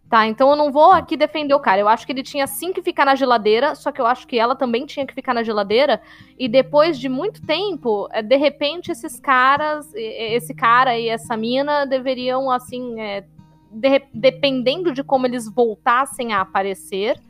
Tá, 0.09 0.27
então 0.27 0.49
eu 0.49 0.57
não 0.57 0.73
vou 0.73 0.91
aqui 0.91 1.19
defender 1.19 1.53
o 1.53 1.61
cara. 1.61 1.83
Eu 1.83 1.89
acho 1.89 2.07
que 2.07 2.13
ele 2.13 2.23
tinha 2.23 2.47
sim 2.47 2.73
que 2.73 2.81
ficar 2.81 3.05
na 3.05 3.15
geladeira, 3.15 3.75
só 3.75 3.93
que 3.93 4.01
eu 4.01 4.07
acho 4.07 4.27
que 4.27 4.39
ela 4.39 4.57
também 4.57 4.87
tinha 4.87 5.07
que 5.07 5.13
ficar 5.13 5.35
na 5.35 5.43
geladeira. 5.43 6.01
E 6.39 6.49
depois 6.49 6.99
de 6.99 7.11
muito 7.11 7.45
tempo, 7.45 8.09
é, 8.11 8.23
de 8.23 8.37
repente, 8.37 8.91
esses 8.91 9.21
caras, 9.21 9.93
esse 9.95 10.55
cara 10.55 10.99
e 10.99 11.09
essa 11.09 11.37
mina 11.37 11.85
deveriam, 11.85 12.51
assim, 12.51 12.99
é, 12.99 13.25
de- 13.71 14.03
dependendo 14.15 14.93
de 14.95 15.05
como 15.05 15.27
eles 15.27 15.47
voltassem 15.47 16.33
a 16.33 16.41
aparecer, 16.41 17.21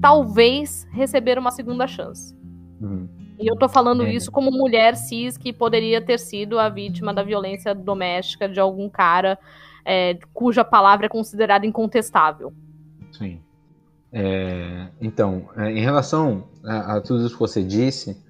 talvez 0.00 0.86
receber 0.92 1.38
uma 1.38 1.52
segunda 1.52 1.86
chance. 1.86 2.34
Uhum. 2.80 3.08
E 3.38 3.46
eu 3.46 3.56
tô 3.56 3.68
falando 3.68 4.04
É. 4.04 4.12
isso 4.12 4.32
como 4.32 4.50
mulher 4.50 4.96
cis 4.96 5.36
que 5.36 5.52
poderia 5.52 6.00
ter 6.00 6.18
sido 6.18 6.58
a 6.58 6.68
vítima 6.68 7.12
da 7.14 7.22
violência 7.22 7.74
doméstica 7.74 8.48
de 8.48 8.58
algum 8.58 8.88
cara 8.88 9.38
é, 9.86 10.18
cuja 10.34 10.64
palavra 10.64 11.06
é 11.06 11.08
considerada 11.08 11.64
incontestável. 11.64 12.52
Sim. 13.12 13.40
É, 14.12 14.88
então, 15.00 15.48
é, 15.56 15.70
em 15.70 15.80
relação 15.80 16.44
a, 16.64 16.96
a 16.96 17.00
tudo 17.00 17.24
isso 17.24 17.34
que 17.34 17.40
você 17.40 17.62
disse, 17.62 18.20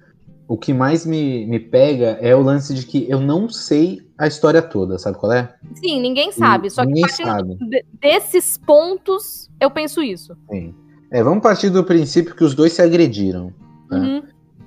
o 0.47 0.57
que 0.57 0.73
mais 0.73 1.05
me, 1.05 1.45
me 1.45 1.59
pega 1.59 2.17
é 2.21 2.35
o 2.35 2.41
lance 2.41 2.73
de 2.73 2.85
que 2.85 3.09
eu 3.09 3.19
não 3.19 3.49
sei 3.49 3.99
a 4.17 4.27
história 4.27 4.61
toda, 4.61 4.97
sabe 4.97 5.17
qual 5.17 5.31
é? 5.31 5.53
Sim, 5.75 5.99
ninguém 6.01 6.31
sabe. 6.31 6.69
Só 6.69 6.81
que 6.81 6.87
Ninguém 6.87 7.01
partindo 7.03 7.25
sabe. 7.27 7.55
de- 7.55 7.85
desses 7.99 8.57
pontos, 8.57 9.49
eu 9.59 9.69
penso 9.69 10.01
isso. 10.01 10.35
Sim. 10.49 10.73
É, 11.11 11.23
vamos 11.23 11.41
partir 11.43 11.69
do 11.69 11.83
princípio 11.83 12.35
que 12.35 12.43
os 12.43 12.53
dois 12.55 12.73
se 12.73 12.81
agrediram. 12.81 13.53
Tá. 13.89 13.97
Uhum. 13.97 14.23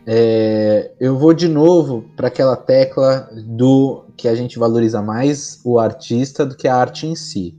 É, 0.07 0.92
eu 0.98 1.16
vou 1.16 1.32
de 1.34 1.48
novo 1.48 2.05
para 2.16 2.28
aquela 2.28 2.57
tecla 2.57 3.28
do 3.46 4.05
que 4.16 4.28
a 4.28 4.34
gente 4.34 4.59
valoriza 4.59 5.03
mais 5.03 5.61
o 5.64 5.78
artista 5.78 6.44
do 6.44 6.57
que 6.57 6.66
a 6.66 6.76
arte 6.76 7.07
em 7.07 7.14
si, 7.14 7.55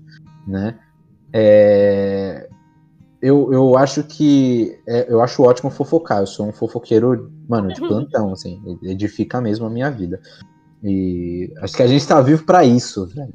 né? 0.48 0.78
É, 1.34 2.50
eu, 3.22 3.54
eu 3.54 3.78
acho 3.78 4.04
que 4.04 4.80
é, 4.88 5.12
eu 5.12 5.22
acho 5.22 5.44
ótimo 5.44 5.70
fofocar. 5.70 6.20
Eu 6.20 6.28
sou 6.28 6.48
um 6.48 6.52
fofoqueiro, 6.52 7.32
mano, 7.48 7.72
de 7.72 7.80
plantão, 7.82 8.34
assim, 8.34 8.60
edifica 8.84 9.40
mesmo 9.40 9.66
a 9.66 9.70
minha 9.70 9.92
vida. 9.92 10.20
E 10.84 11.54
acho 11.62 11.76
que 11.76 11.84
a 11.84 11.88
gente 11.88 12.08
tá 12.08 12.20
vivo 12.22 12.44
para 12.44 12.66
isso, 12.66 13.06
velho. 13.08 13.34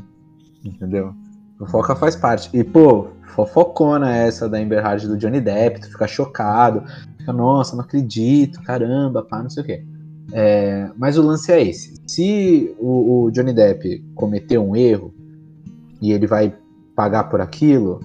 Entendeu? 0.64 1.14
Fofoca 1.58 1.94
faz 1.94 2.16
parte. 2.16 2.50
E 2.52 2.64
pô, 2.64 3.08
fofocona 3.34 4.14
essa 4.14 4.48
da 4.48 4.58
Amber 4.58 4.84
Heard 4.84 5.06
do 5.06 5.16
Johnny 5.16 5.40
Depp, 5.40 5.80
tu 5.80 5.90
fica 5.90 6.08
chocado 6.08 6.82
fica, 7.26 7.32
nossa, 7.32 7.74
não 7.74 7.82
acredito, 7.82 8.62
caramba, 8.62 9.22
pá, 9.22 9.42
não 9.42 9.50
sei 9.50 9.62
o 9.62 9.66
quê. 9.66 9.84
É, 10.32 10.88
mas 10.96 11.18
o 11.18 11.22
lance 11.22 11.52
é 11.52 11.62
esse. 11.62 11.94
Se 12.06 12.74
o, 12.78 13.24
o 13.24 13.30
Johnny 13.30 13.52
Depp 13.52 14.04
cometeu 14.14 14.64
um 14.64 14.76
erro 14.76 15.12
e 16.00 16.12
ele 16.12 16.26
vai 16.26 16.54
pagar 16.94 17.24
por 17.24 17.40
aquilo, 17.40 18.00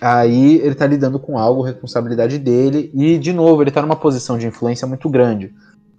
aí 0.00 0.56
ele 0.56 0.74
tá 0.74 0.86
lidando 0.86 1.18
com 1.18 1.38
algo, 1.38 1.62
responsabilidade 1.62 2.38
dele, 2.38 2.90
e 2.94 3.18
de 3.18 3.32
novo, 3.32 3.62
ele 3.62 3.70
tá 3.70 3.82
numa 3.82 3.96
posição 3.96 4.38
de 4.38 4.46
influência 4.46 4.86
muito 4.86 5.08
grande. 5.08 5.52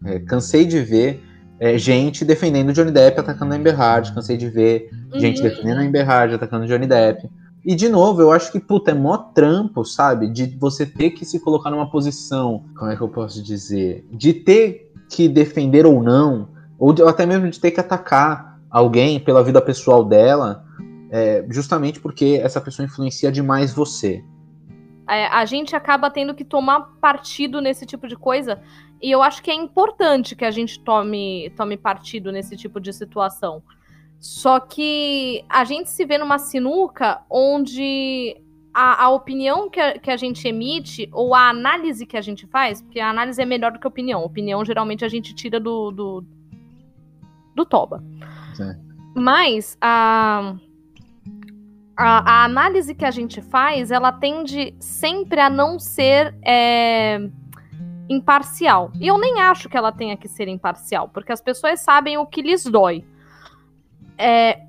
É, 0.06 0.20
cansei 0.20 0.66
de 0.66 0.80
ver 0.82 1.22
é, 1.60 1.78
gente 1.78 2.24
defendendo 2.24 2.70
o 2.70 2.74
Johnny 2.74 2.92
Depp 2.92 3.20
atacando 3.20 3.54
a 3.54 3.58
Amber 3.58 3.78
Heard, 3.80 4.14
cansei 4.14 4.38
de 4.38 4.50
ver 4.50 4.90
gente 5.16 5.42
Uhum. 5.42 5.50
defendendo 5.50 5.78
a 5.80 5.82
Amber 5.82 6.10
Heard, 6.10 6.36
atacando 6.36 6.66
o 6.66 6.68
Johnny 6.68 6.88
Depp. 6.88 7.30
E 7.66 7.76
de 7.76 7.90
novo, 7.90 8.22
eu 8.22 8.32
acho 8.32 8.52
que, 8.52 8.60
puta, 8.60 8.92
é 8.92 8.94
mó 8.94 9.18
trampo, 9.18 9.84
sabe? 9.84 10.30
De 10.30 10.46
você 10.58 10.86
ter 10.86 11.12
que 11.12 11.26
se 11.26 11.40
colocar 11.40 11.70
numa 11.70 11.90
posição, 11.90 12.64
como 12.78 12.90
é 12.90 12.96
que 12.96 13.02
eu 13.02 13.10
posso 13.10 13.44
dizer? 13.44 14.06
De 14.12 14.34
ter 14.34 14.92
que 15.10 15.28
defender 15.28 15.86
ou 15.86 16.02
não, 16.02 16.48
ou, 16.78 16.94
até 17.08 17.26
mesmo 17.26 17.50
de 17.50 17.60
ter 17.60 17.72
que 17.72 17.80
atacar 17.80 18.60
alguém 18.70 19.20
pela 19.20 19.44
vida 19.44 19.62
pessoal 19.62 20.04
dela, 20.06 20.64
é, 21.12 21.46
justamente 21.50 22.00
porque 22.00 22.40
essa 22.42 22.62
pessoa 22.62 22.86
influencia 22.86 23.32
demais 23.32 23.74
você. 23.74 24.24
É, 25.08 25.26
a 25.26 25.44
gente 25.44 25.76
acaba 25.76 26.10
tendo 26.12 26.36
que 26.36 26.46
tomar 26.46 26.82
partido 27.02 27.60
nesse 27.60 27.86
tipo 27.86 28.08
de 28.08 28.16
coisa. 28.16 28.62
E 29.02 29.10
eu 29.10 29.24
acho 29.24 29.42
que 29.42 29.50
é 29.50 29.56
importante 29.56 30.36
que 30.36 30.46
a 30.46 30.52
gente 30.52 30.80
tome, 30.80 31.52
tome 31.58 31.76
partido 31.78 32.32
nesse 32.32 32.56
tipo 32.56 32.80
de 32.80 32.94
situação. 32.94 33.64
Só 34.20 34.60
que 34.60 35.46
a 35.48 35.64
gente 35.64 35.90
se 35.90 36.06
vê 36.06 36.18
numa 36.18 36.38
sinuca 36.38 37.22
onde 37.30 38.36
a, 38.74 39.06
a 39.06 39.10
opinião 39.10 39.70
que 39.70 39.80
a, 39.80 39.98
que 39.98 40.12
a, 40.12 40.18
gente 40.18 40.48
emite, 40.48 41.10
ou 41.12 41.34
a 41.34 41.50
análise 41.50 42.06
que 42.06 42.18
a 42.18 42.22
gente 42.22 42.46
faz, 42.48 42.82
porque 42.82 43.00
a 43.00 43.10
análise 43.10 43.42
é 43.42 43.46
melhor 43.46 43.72
do 43.72 43.80
que 43.80 43.88
a 43.88 43.90
opinião. 43.90 44.24
Opinião, 44.24 44.64
geralmente, 44.64 45.06
a 45.06 45.10
gente 45.10 45.34
tira 45.34 45.60
do, 45.60 45.92
do, 45.92 46.24
do 47.56 47.66
Toba. 47.66 48.04
Sim. 48.56 48.76
Mas 49.16 49.78
a, 49.82 50.56
a, 51.98 52.42
a, 52.42 52.44
análise 52.46 52.94
que 52.94 53.06
a 53.06 53.12
gente 53.12 53.42
faz, 53.42 53.92
ela 53.92 54.12
tende 54.12 54.76
sempre 54.80 55.40
a 55.40 55.50
não 55.50 55.80
ser 55.80 56.36
é, 56.46 57.20
imparcial. 58.10 58.92
E 59.00 59.08
eu 59.08 59.18
nem 59.18 59.40
acho 59.40 59.68
que 59.68 59.78
ela 59.78 59.92
tenha 59.92 60.16
que 60.16 60.28
ser 60.28 60.48
imparcial, 60.48 61.10
porque 61.10 61.32
as 61.32 61.42
pessoas 61.42 61.80
sabem 61.82 62.18
o 62.18 62.26
que 62.26 62.42
lhes 62.42 62.66
dói. 62.66 63.04
É, 64.20 64.60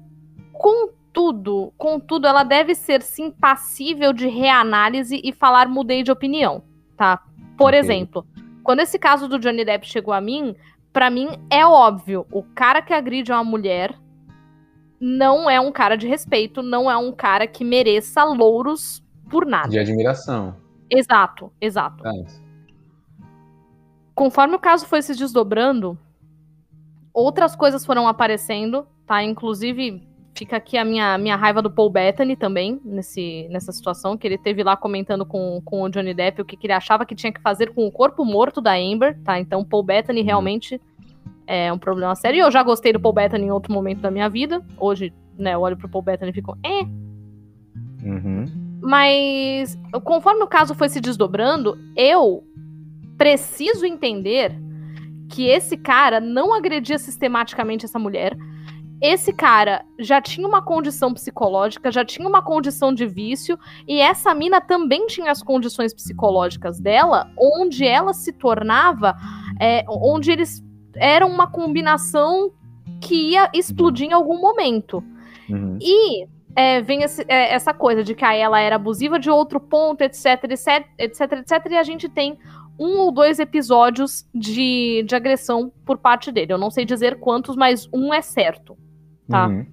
contudo, 0.52 1.72
contudo, 1.76 2.28
ela 2.28 2.44
deve 2.44 2.74
ser 2.76 3.02
sim 3.02 3.32
passível 3.32 4.12
de 4.12 4.28
reanálise 4.28 5.20
e 5.24 5.32
falar 5.32 5.68
mudei 5.68 6.04
de 6.04 6.12
opinião, 6.12 6.62
tá? 6.96 7.20
Por 7.58 7.70
okay. 7.70 7.80
exemplo, 7.80 8.24
quando 8.62 8.78
esse 8.78 8.96
caso 8.96 9.26
do 9.26 9.38
Johnny 9.38 9.64
Depp 9.64 9.84
chegou 9.88 10.14
a 10.14 10.20
mim, 10.20 10.54
para 10.92 11.10
mim 11.10 11.28
é 11.50 11.66
óbvio, 11.66 12.24
o 12.30 12.44
cara 12.44 12.80
que 12.80 12.94
agride 12.94 13.32
uma 13.32 13.42
mulher 13.42 13.98
não 15.00 15.50
é 15.50 15.58
um 15.60 15.72
cara 15.72 15.96
de 15.96 16.06
respeito, 16.06 16.62
não 16.62 16.88
é 16.88 16.96
um 16.96 17.10
cara 17.10 17.46
que 17.46 17.64
mereça 17.64 18.22
louros 18.22 19.02
por 19.28 19.44
nada. 19.44 19.68
De 19.68 19.78
admiração. 19.78 20.54
Exato, 20.88 21.52
exato. 21.60 22.06
É. 22.06 22.24
Conforme 24.14 24.54
o 24.54 24.60
caso 24.60 24.86
foi 24.86 25.00
se 25.02 25.16
desdobrando, 25.16 25.98
outras 27.12 27.56
coisas 27.56 27.84
foram 27.86 28.06
aparecendo, 28.06 28.86
tá? 29.10 29.24
Inclusive, 29.24 30.00
fica 30.36 30.56
aqui 30.56 30.78
a 30.78 30.84
minha, 30.84 31.18
minha 31.18 31.34
raiva 31.34 31.60
do 31.60 31.68
Paul 31.68 31.90
Bettany 31.90 32.36
também, 32.36 32.80
nesse, 32.84 33.48
nessa 33.50 33.72
situação, 33.72 34.16
que 34.16 34.24
ele 34.24 34.38
teve 34.38 34.62
lá 34.62 34.76
comentando 34.76 35.26
com, 35.26 35.60
com 35.64 35.82
o 35.82 35.88
Johnny 35.88 36.14
Depp 36.14 36.40
o 36.40 36.44
que, 36.44 36.56
que 36.56 36.68
ele 36.68 36.74
achava 36.74 37.04
que 37.04 37.16
tinha 37.16 37.32
que 37.32 37.40
fazer 37.40 37.74
com 37.74 37.84
o 37.84 37.90
corpo 37.90 38.24
morto 38.24 38.60
da 38.60 38.76
Amber, 38.76 39.20
tá? 39.24 39.40
Então, 39.40 39.64
Paul 39.64 39.82
Bettany 39.82 40.20
uhum. 40.20 40.26
realmente 40.26 40.80
é 41.44 41.72
um 41.72 41.78
problema 41.78 42.14
sério. 42.14 42.36
E 42.36 42.40
eu 42.40 42.52
já 42.52 42.62
gostei 42.62 42.92
do 42.92 43.00
Paul 43.00 43.12
Bettany 43.12 43.46
em 43.46 43.50
outro 43.50 43.72
momento 43.72 43.98
da 43.98 44.12
minha 44.12 44.28
vida. 44.28 44.64
Hoje, 44.78 45.12
né, 45.36 45.54
eu 45.54 45.60
olho 45.60 45.76
pro 45.76 45.88
Paul 45.88 46.04
Bettany 46.04 46.30
e 46.30 46.34
fico, 46.34 46.56
é. 46.64 46.82
Uhum. 48.06 48.44
Mas, 48.80 49.76
conforme 50.04 50.44
o 50.44 50.46
caso 50.46 50.72
foi 50.72 50.88
se 50.88 51.00
desdobrando, 51.00 51.76
eu 51.96 52.44
preciso 53.18 53.84
entender 53.84 54.56
que 55.28 55.48
esse 55.48 55.76
cara 55.76 56.20
não 56.20 56.54
agredia 56.54 56.96
sistematicamente 56.96 57.84
essa 57.84 57.98
mulher. 57.98 58.36
Esse 59.00 59.32
cara 59.32 59.84
já 59.98 60.20
tinha 60.20 60.46
uma 60.46 60.60
condição 60.60 61.14
psicológica, 61.14 61.90
já 61.90 62.04
tinha 62.04 62.28
uma 62.28 62.42
condição 62.42 62.92
de 62.92 63.06
vício, 63.06 63.58
e 63.88 63.98
essa 63.98 64.34
mina 64.34 64.60
também 64.60 65.06
tinha 65.06 65.30
as 65.30 65.42
condições 65.42 65.94
psicológicas 65.94 66.78
dela, 66.78 67.30
onde 67.38 67.86
ela 67.86 68.12
se 68.12 68.32
tornava. 68.32 69.16
É, 69.58 69.84
onde 69.88 70.30
eles 70.30 70.62
era 70.94 71.26
uma 71.26 71.46
combinação 71.46 72.52
que 73.00 73.30
ia 73.32 73.50
explodir 73.54 74.08
em 74.08 74.12
algum 74.12 74.40
momento. 74.40 75.02
Uhum. 75.48 75.78
E 75.80 76.26
é, 76.54 76.80
vem 76.80 77.02
esse, 77.02 77.24
é, 77.28 77.52
essa 77.52 77.72
coisa 77.72 78.02
de 78.02 78.14
que 78.14 78.24
a 78.24 78.34
ela 78.34 78.60
era 78.60 78.76
abusiva 78.76 79.18
de 79.18 79.30
outro 79.30 79.60
ponto, 79.60 80.02
etc, 80.02 80.44
etc, 80.44 80.86
etc, 80.98 81.32
etc, 81.32 81.66
e 81.70 81.76
a 81.76 81.82
gente 81.82 82.08
tem 82.08 82.38
um 82.78 82.98
ou 82.98 83.12
dois 83.12 83.38
episódios 83.38 84.26
de, 84.34 85.04
de 85.06 85.14
agressão 85.14 85.72
por 85.84 85.98
parte 85.98 86.32
dele. 86.32 86.52
Eu 86.52 86.58
não 86.58 86.70
sei 86.70 86.84
dizer 86.84 87.18
quantos, 87.20 87.56
mas 87.56 87.88
um 87.92 88.12
é 88.12 88.22
certo, 88.22 88.76
tá? 89.30 89.46
Uhum. 89.46 89.66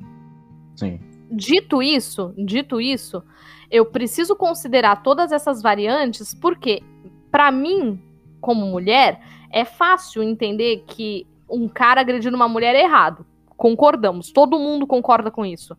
Sim. 0.75 0.99
Dito 1.29 1.81
isso, 1.83 2.33
dito 2.37 2.79
isso, 2.79 3.21
eu 3.69 3.85
preciso 3.85 4.35
considerar 4.35 5.03
todas 5.03 5.31
essas 5.31 5.61
variantes 5.61 6.33
porque, 6.33 6.81
para 7.29 7.51
mim, 7.51 7.99
como 8.39 8.65
mulher, 8.65 9.19
é 9.51 9.65
fácil 9.65 10.23
entender 10.23 10.83
que 10.87 11.27
um 11.49 11.67
cara 11.67 12.01
agredindo 12.01 12.35
uma 12.35 12.47
mulher 12.47 12.75
é 12.75 12.83
errado. 12.83 13.25
Concordamos. 13.57 14.31
Todo 14.31 14.59
mundo 14.59 14.85
concorda 14.85 15.31
com 15.31 15.45
isso. 15.45 15.75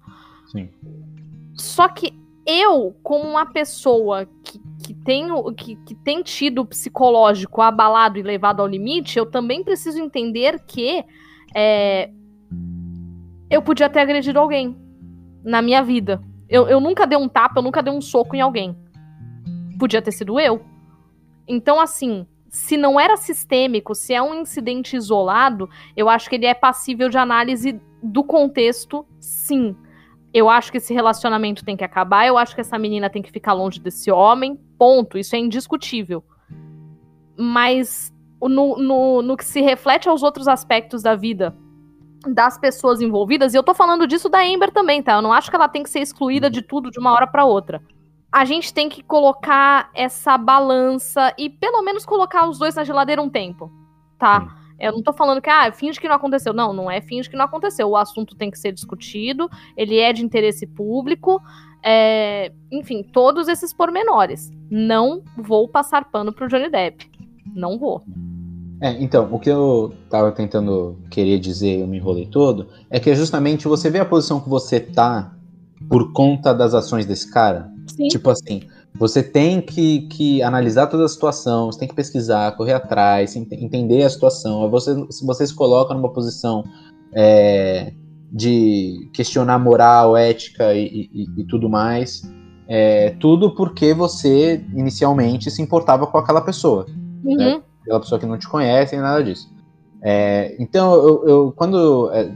Sim. 0.46 0.68
Só 1.54 1.88
que 1.88 2.12
eu, 2.46 2.96
como 3.02 3.28
uma 3.28 3.46
pessoa 3.46 4.26
que, 4.42 4.58
que, 4.82 4.94
tem, 4.94 5.28
que, 5.54 5.76
que 5.76 5.94
tem 5.94 6.22
tido 6.22 6.62
o 6.62 6.66
psicológico 6.66 7.60
abalado 7.60 8.18
e 8.18 8.22
levado 8.22 8.60
ao 8.60 8.66
limite, 8.66 9.18
eu 9.18 9.26
também 9.26 9.62
preciso 9.62 9.98
entender 9.98 10.60
que 10.66 11.04
é, 11.54 12.10
eu 13.50 13.62
podia 13.62 13.88
ter 13.88 14.00
agredido 14.00 14.38
alguém 14.38 14.76
na 15.42 15.62
minha 15.62 15.82
vida. 15.82 16.22
Eu, 16.48 16.68
eu 16.68 16.80
nunca 16.80 17.06
dei 17.06 17.18
um 17.18 17.28
tapa, 17.28 17.58
eu 17.58 17.62
nunca 17.62 17.82
dei 17.82 17.92
um 17.92 18.00
soco 18.00 18.34
em 18.34 18.40
alguém. 18.40 18.76
Podia 19.78 20.02
ter 20.02 20.12
sido 20.12 20.38
eu. 20.38 20.64
Então, 21.46 21.80
assim, 21.80 22.26
se 22.48 22.76
não 22.76 22.98
era 22.98 23.16
sistêmico, 23.16 23.94
se 23.94 24.12
é 24.12 24.22
um 24.22 24.34
incidente 24.34 24.96
isolado, 24.96 25.68
eu 25.96 26.08
acho 26.08 26.28
que 26.28 26.36
ele 26.36 26.46
é 26.46 26.54
passível 26.54 27.08
de 27.08 27.18
análise 27.18 27.80
do 28.02 28.24
contexto, 28.24 29.06
sim. 29.20 29.76
Eu 30.32 30.48
acho 30.48 30.70
que 30.70 30.78
esse 30.78 30.92
relacionamento 30.92 31.64
tem 31.64 31.76
que 31.76 31.84
acabar, 31.84 32.26
eu 32.26 32.36
acho 32.36 32.54
que 32.54 32.60
essa 32.60 32.78
menina 32.78 33.08
tem 33.08 33.22
que 33.22 33.30
ficar 33.30 33.54
longe 33.54 33.80
desse 33.80 34.10
homem, 34.10 34.58
ponto. 34.78 35.16
Isso 35.16 35.34
é 35.34 35.38
indiscutível. 35.38 36.22
Mas 37.36 38.12
no, 38.40 38.76
no, 38.76 39.22
no 39.22 39.36
que 39.36 39.44
se 39.44 39.60
reflete 39.60 40.08
aos 40.08 40.22
outros 40.22 40.48
aspectos 40.48 41.02
da 41.02 41.14
vida 41.14 41.56
das 42.26 42.58
pessoas 42.58 43.00
envolvidas, 43.00 43.54
e 43.54 43.56
eu 43.56 43.62
tô 43.62 43.74
falando 43.74 44.06
disso 44.06 44.28
da 44.28 44.40
Amber 44.40 44.72
também, 44.72 45.02
tá? 45.02 45.14
Eu 45.14 45.22
não 45.22 45.32
acho 45.32 45.50
que 45.50 45.56
ela 45.56 45.68
tem 45.68 45.82
que 45.82 45.90
ser 45.90 46.00
excluída 46.00 46.50
de 46.50 46.62
tudo 46.62 46.90
de 46.90 46.98
uma 46.98 47.12
hora 47.12 47.26
para 47.26 47.44
outra 47.44 47.82
a 48.30 48.44
gente 48.44 48.72
tem 48.72 48.88
que 48.88 49.02
colocar 49.02 49.90
essa 49.94 50.36
balança 50.36 51.34
e 51.38 51.48
pelo 51.48 51.82
menos 51.82 52.04
colocar 52.04 52.48
os 52.48 52.58
dois 52.58 52.74
na 52.74 52.84
geladeira 52.84 53.22
um 53.22 53.30
tempo, 53.30 53.72
tá? 54.18 54.54
Eu 54.78 54.92
não 54.92 55.02
tô 55.02 55.12
falando 55.12 55.42
que, 55.42 55.50
ah, 55.50 55.72
finge 55.72 55.98
que 55.98 56.06
não 56.06 56.14
aconteceu. 56.14 56.52
Não, 56.52 56.72
não 56.72 56.90
é 56.90 57.00
finge 57.00 57.28
que 57.28 57.36
não 57.36 57.46
aconteceu. 57.46 57.88
O 57.88 57.96
assunto 57.96 58.36
tem 58.36 58.48
que 58.48 58.58
ser 58.58 58.70
discutido, 58.70 59.50
ele 59.76 59.98
é 59.98 60.12
de 60.12 60.24
interesse 60.24 60.66
público, 60.66 61.42
é... 61.82 62.52
enfim, 62.70 63.02
todos 63.02 63.48
esses 63.48 63.72
pormenores. 63.72 64.52
Não 64.70 65.24
vou 65.36 65.68
passar 65.68 66.04
pano 66.10 66.32
pro 66.32 66.46
Johnny 66.46 66.70
Depp. 66.70 67.10
Não 67.54 67.76
vou. 67.76 68.04
É, 68.80 69.02
então, 69.02 69.28
o 69.32 69.38
que 69.38 69.50
eu 69.50 69.92
tava 70.08 70.30
tentando 70.30 70.96
querer 71.10 71.38
dizer, 71.38 71.80
eu 71.80 71.86
me 71.86 71.96
enrolei 71.96 72.26
todo, 72.26 72.68
é 72.88 73.00
que 73.00 73.10
é 73.10 73.14
justamente 73.14 73.66
você 73.66 73.90
vê 73.90 73.98
a 73.98 74.04
posição 74.04 74.40
que 74.40 74.48
você 74.48 74.78
tá 74.78 75.32
por 75.88 76.12
conta 76.12 76.54
das 76.54 76.74
ações 76.74 77.04
desse 77.04 77.30
cara. 77.30 77.70
Sim. 77.88 78.08
Tipo 78.08 78.30
assim, 78.30 78.62
você 78.94 79.22
tem 79.22 79.60
que, 79.60 80.02
que 80.08 80.42
analisar 80.42 80.86
toda 80.86 81.04
a 81.04 81.08
situação, 81.08 81.66
você 81.66 81.78
tem 81.80 81.88
que 81.88 81.94
pesquisar, 81.94 82.56
correr 82.56 82.74
atrás, 82.74 83.34
entender 83.36 84.02
a 84.02 84.10
situação. 84.10 84.70
Você, 84.70 84.94
você 85.22 85.46
se 85.46 85.54
coloca 85.54 85.94
numa 85.94 86.12
posição 86.12 86.64
é, 87.12 87.92
de 88.32 89.08
questionar 89.12 89.58
moral, 89.58 90.16
ética 90.16 90.74
e, 90.74 91.08
e, 91.12 91.26
e 91.38 91.44
tudo 91.46 91.68
mais. 91.68 92.22
É, 92.66 93.10
tudo 93.18 93.54
porque 93.54 93.94
você 93.94 94.62
inicialmente 94.74 95.50
se 95.50 95.62
importava 95.62 96.06
com 96.06 96.18
aquela 96.18 96.40
pessoa. 96.40 96.86
Uhum. 97.24 97.36
Né? 97.36 97.62
Aquela 97.88 98.00
pessoa 98.00 98.20
que 98.20 98.26
não 98.26 98.36
te 98.36 98.46
conhece 98.46 98.94
nem 98.94 99.02
nada 99.02 99.24
disso. 99.24 99.50
É, 100.02 100.54
então, 100.58 100.94
eu, 100.94 101.28
eu 101.28 101.52
quando 101.56 102.10
é, 102.12 102.30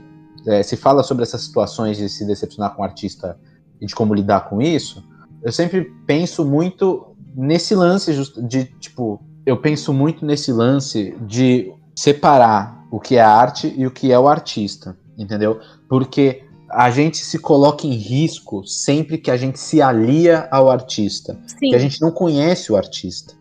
é, 0.47 0.63
se 0.63 0.75
fala 0.75 1.03
sobre 1.03 1.23
essas 1.23 1.43
situações 1.43 1.95
de 1.95 2.09
se 2.09 2.25
decepcionar 2.25 2.75
com 2.75 2.81
o 2.81 2.85
artista 2.85 3.37
e 3.79 3.85
de 3.85 3.93
como 3.93 4.13
lidar 4.13 4.49
com 4.49 4.61
isso, 4.61 5.03
eu 5.43 5.51
sempre 5.51 5.93
penso 6.07 6.43
muito 6.43 7.15
nesse 7.35 7.75
lance 7.75 8.13
de, 8.47 8.65
tipo, 8.79 9.21
eu 9.45 9.57
penso 9.57 9.93
muito 9.93 10.25
nesse 10.25 10.51
lance 10.51 11.15
de 11.21 11.71
separar 11.95 12.85
o 12.91 12.99
que 12.99 13.15
é 13.15 13.21
arte 13.21 13.73
e 13.77 13.85
o 13.85 13.91
que 13.91 14.11
é 14.11 14.19
o 14.19 14.27
artista, 14.27 14.97
entendeu? 15.17 15.59
Porque 15.87 16.43
a 16.69 16.89
gente 16.89 17.17
se 17.17 17.37
coloca 17.37 17.85
em 17.85 17.93
risco 17.93 18.65
sempre 18.65 19.17
que 19.17 19.29
a 19.29 19.37
gente 19.37 19.59
se 19.59 19.81
alia 19.81 20.47
ao 20.51 20.71
artista, 20.71 21.39
Sim. 21.45 21.69
que 21.69 21.75
a 21.75 21.79
gente 21.79 22.01
não 22.01 22.11
conhece 22.11 22.71
o 22.71 22.75
artista, 22.75 23.35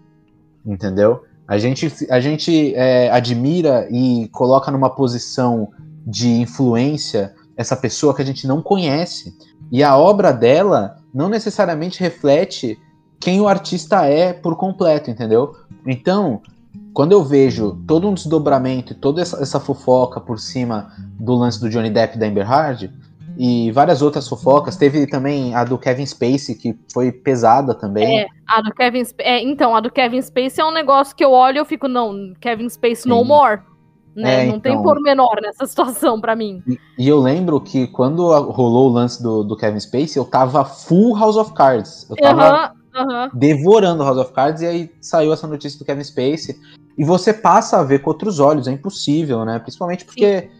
entendeu? 0.65 1.23
A 1.53 1.59
gente, 1.59 1.93
a 2.09 2.19
gente 2.19 2.75
é, 2.75 3.11
admira 3.11 3.87
e 3.91 4.27
coloca 4.33 4.71
numa 4.71 4.89
posição 4.89 5.69
de 6.07 6.27
influência 6.27 7.35
essa 7.55 7.77
pessoa 7.77 8.15
que 8.15 8.23
a 8.23 8.25
gente 8.25 8.47
não 8.47 8.63
conhece. 8.63 9.37
E 9.71 9.85
a 9.85 9.95
obra 9.95 10.33
dela 10.33 10.97
não 11.13 11.29
necessariamente 11.29 12.01
reflete 12.01 12.79
quem 13.21 13.39
o 13.39 13.47
artista 13.47 14.07
é 14.07 14.33
por 14.33 14.57
completo, 14.57 15.11
entendeu? 15.11 15.55
Então, 15.87 16.41
quando 16.95 17.13
eu 17.13 17.23
vejo 17.23 17.79
todo 17.87 18.09
um 18.09 18.15
desdobramento 18.15 18.95
e 18.95 18.97
toda 18.97 19.21
essa, 19.21 19.43
essa 19.43 19.61
fofoca 19.61 20.23
por 20.23 20.41
cima 20.41 20.91
do 21.21 21.35
lance 21.35 21.61
do 21.61 21.69
Johnny 21.69 21.91
Depp 21.91 22.17
e 22.17 22.19
da 22.19 22.29
Amber 22.29 22.51
Heard, 22.51 22.91
e 23.39 23.71
várias 23.73 24.03
outras 24.03 24.29
fofocas. 24.29 24.77
Teve 24.77 25.07
também 25.07 25.55
a 25.55 25.65
do 25.65 25.79
Kevin 25.79 26.07
Spacey, 26.07 26.55
que 26.55 26.79
foi 26.93 27.13
pesada 27.13 27.75
também. 27.75 28.21
É, 28.21 28.27
a 28.47 28.61
do 28.61 28.73
Kevin 28.75 29.03
é, 29.19 29.43
Então, 29.43 29.75
a 29.75 29.81
do 29.81 29.91
Kevin 29.91 30.21
Spacey 30.21 30.63
é 30.63 30.65
um 30.65 30.73
negócio 30.73 31.15
que 31.17 31.25
eu 31.25 31.33
olho 31.33 31.57
e 31.57 31.59
eu 31.59 31.65
fico, 31.65 31.89
não, 31.89 32.33
Kevin 32.41 32.69
Spacey 32.69 33.09
no 33.09 33.25
more. 33.25 33.61
Né? 34.15 34.47
É, 34.47 34.47
não 34.47 34.61
tem 34.61 34.73
então. 34.73 34.83
pormenor 34.83 35.41
nessa 35.41 35.65
situação 35.67 36.21
para 36.21 36.37
mim. 36.37 36.63
E, 36.67 36.79
e, 36.99 37.09
eu 37.09 37.19
lembro 37.19 37.61
que 37.61 37.87
quando 37.87 38.27
rolou 38.51 38.91
o 38.91 38.93
lance 38.93 39.23
do, 39.23 39.43
do, 39.43 39.57
Kevin 39.57 39.81
Spacey, 39.81 40.19
eu 40.19 40.25
tava 40.25 40.65
full 40.65 41.17
House 41.19 41.37
of 41.37 41.55
Cards. 41.55 42.09
Eu 42.11 42.17
tava 42.17 42.75
uhum. 42.95 43.31
devorando 43.33 44.05
House 44.05 44.19
of 44.19 44.33
Cards 44.33 44.61
e 44.61 44.67
aí 44.67 44.91
saiu 45.01 45.33
essa 45.33 45.47
notícia 45.47 45.79
do 45.79 45.85
Kevin 45.85 46.05
Spacey. 46.05 46.57
E 46.97 47.05
você 47.05 47.33
passa 47.33 47.79
a 47.79 47.83
ver 47.83 48.01
com 48.01 48.11
outros 48.11 48.39
olhos, 48.39 48.69
é 48.69 48.73
impossível, 48.73 49.47
né? 49.47 49.59
Principalmente 49.59 50.05
porque 50.05 50.27
é, 50.27 50.51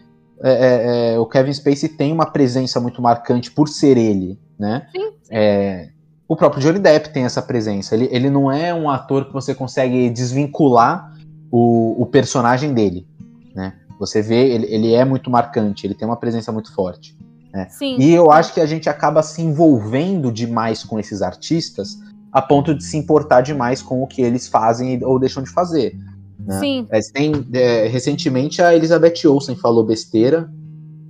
é, 0.51 1.13
é, 1.13 1.19
o 1.19 1.25
Kevin 1.25 1.53
Spacey 1.53 1.89
tem 1.89 2.11
uma 2.11 2.25
presença 2.25 2.79
muito 2.79 3.01
marcante 3.01 3.49
por 3.49 3.69
ser 3.69 3.97
ele, 3.97 4.37
né? 4.59 4.87
Sim. 4.91 5.11
É, 5.31 5.89
o 6.27 6.35
próprio 6.35 6.61
Johnny 6.61 6.79
Depp 6.79 7.13
tem 7.13 7.23
essa 7.23 7.41
presença. 7.41 7.95
Ele, 7.95 8.09
ele 8.11 8.29
não 8.29 8.51
é 8.51 8.73
um 8.73 8.89
ator 8.89 9.25
que 9.25 9.33
você 9.33 9.55
consegue 9.55 10.09
desvincular 10.09 11.13
o, 11.49 12.01
o 12.01 12.05
personagem 12.05 12.73
dele, 12.73 13.07
né? 13.55 13.73
Você 13.99 14.21
vê, 14.21 14.49
ele, 14.49 14.67
ele 14.67 14.93
é 14.93 15.05
muito 15.05 15.29
marcante, 15.29 15.87
ele 15.87 15.93
tem 15.93 16.07
uma 16.07 16.17
presença 16.17 16.51
muito 16.51 16.73
forte. 16.73 17.17
Né? 17.53 17.67
Sim. 17.69 17.97
E 17.99 18.11
eu 18.11 18.31
acho 18.31 18.53
que 18.53 18.59
a 18.59 18.65
gente 18.65 18.89
acaba 18.89 19.21
se 19.21 19.41
envolvendo 19.41 20.31
demais 20.31 20.83
com 20.83 20.99
esses 20.99 21.21
artistas 21.21 21.97
a 22.31 22.41
ponto 22.41 22.73
de 22.73 22.83
se 22.83 22.97
importar 22.97 23.41
demais 23.41 23.81
com 23.81 24.01
o 24.01 24.07
que 24.07 24.21
eles 24.21 24.47
fazem 24.47 24.99
ou 25.05 25.19
deixam 25.19 25.43
de 25.43 25.51
fazer. 25.51 25.95
Né? 26.39 26.59
Sim. 26.59 26.87
É, 26.89 26.99
tem, 27.13 27.47
é, 27.53 27.87
recentemente 27.87 28.61
a 28.61 28.75
Elizabeth 28.75 29.25
Olsen 29.25 29.55
falou 29.55 29.83
besteira, 29.83 30.49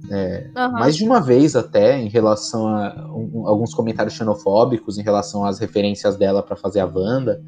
é, 0.09 0.49
uhum. 0.55 0.71
mais 0.73 0.95
de 0.95 1.03
uma 1.03 1.19
vez 1.19 1.55
até, 1.55 1.99
em 1.99 2.09
relação 2.09 2.67
a 2.67 3.09
um, 3.09 3.47
alguns 3.47 3.73
comentários 3.73 4.15
xenofóbicos 4.15 4.97
em 4.97 5.01
relação 5.01 5.45
às 5.45 5.59
referências 5.59 6.15
dela 6.15 6.43
para 6.43 6.55
fazer 6.55 6.81
a 6.81 6.85
Wanda, 6.85 7.41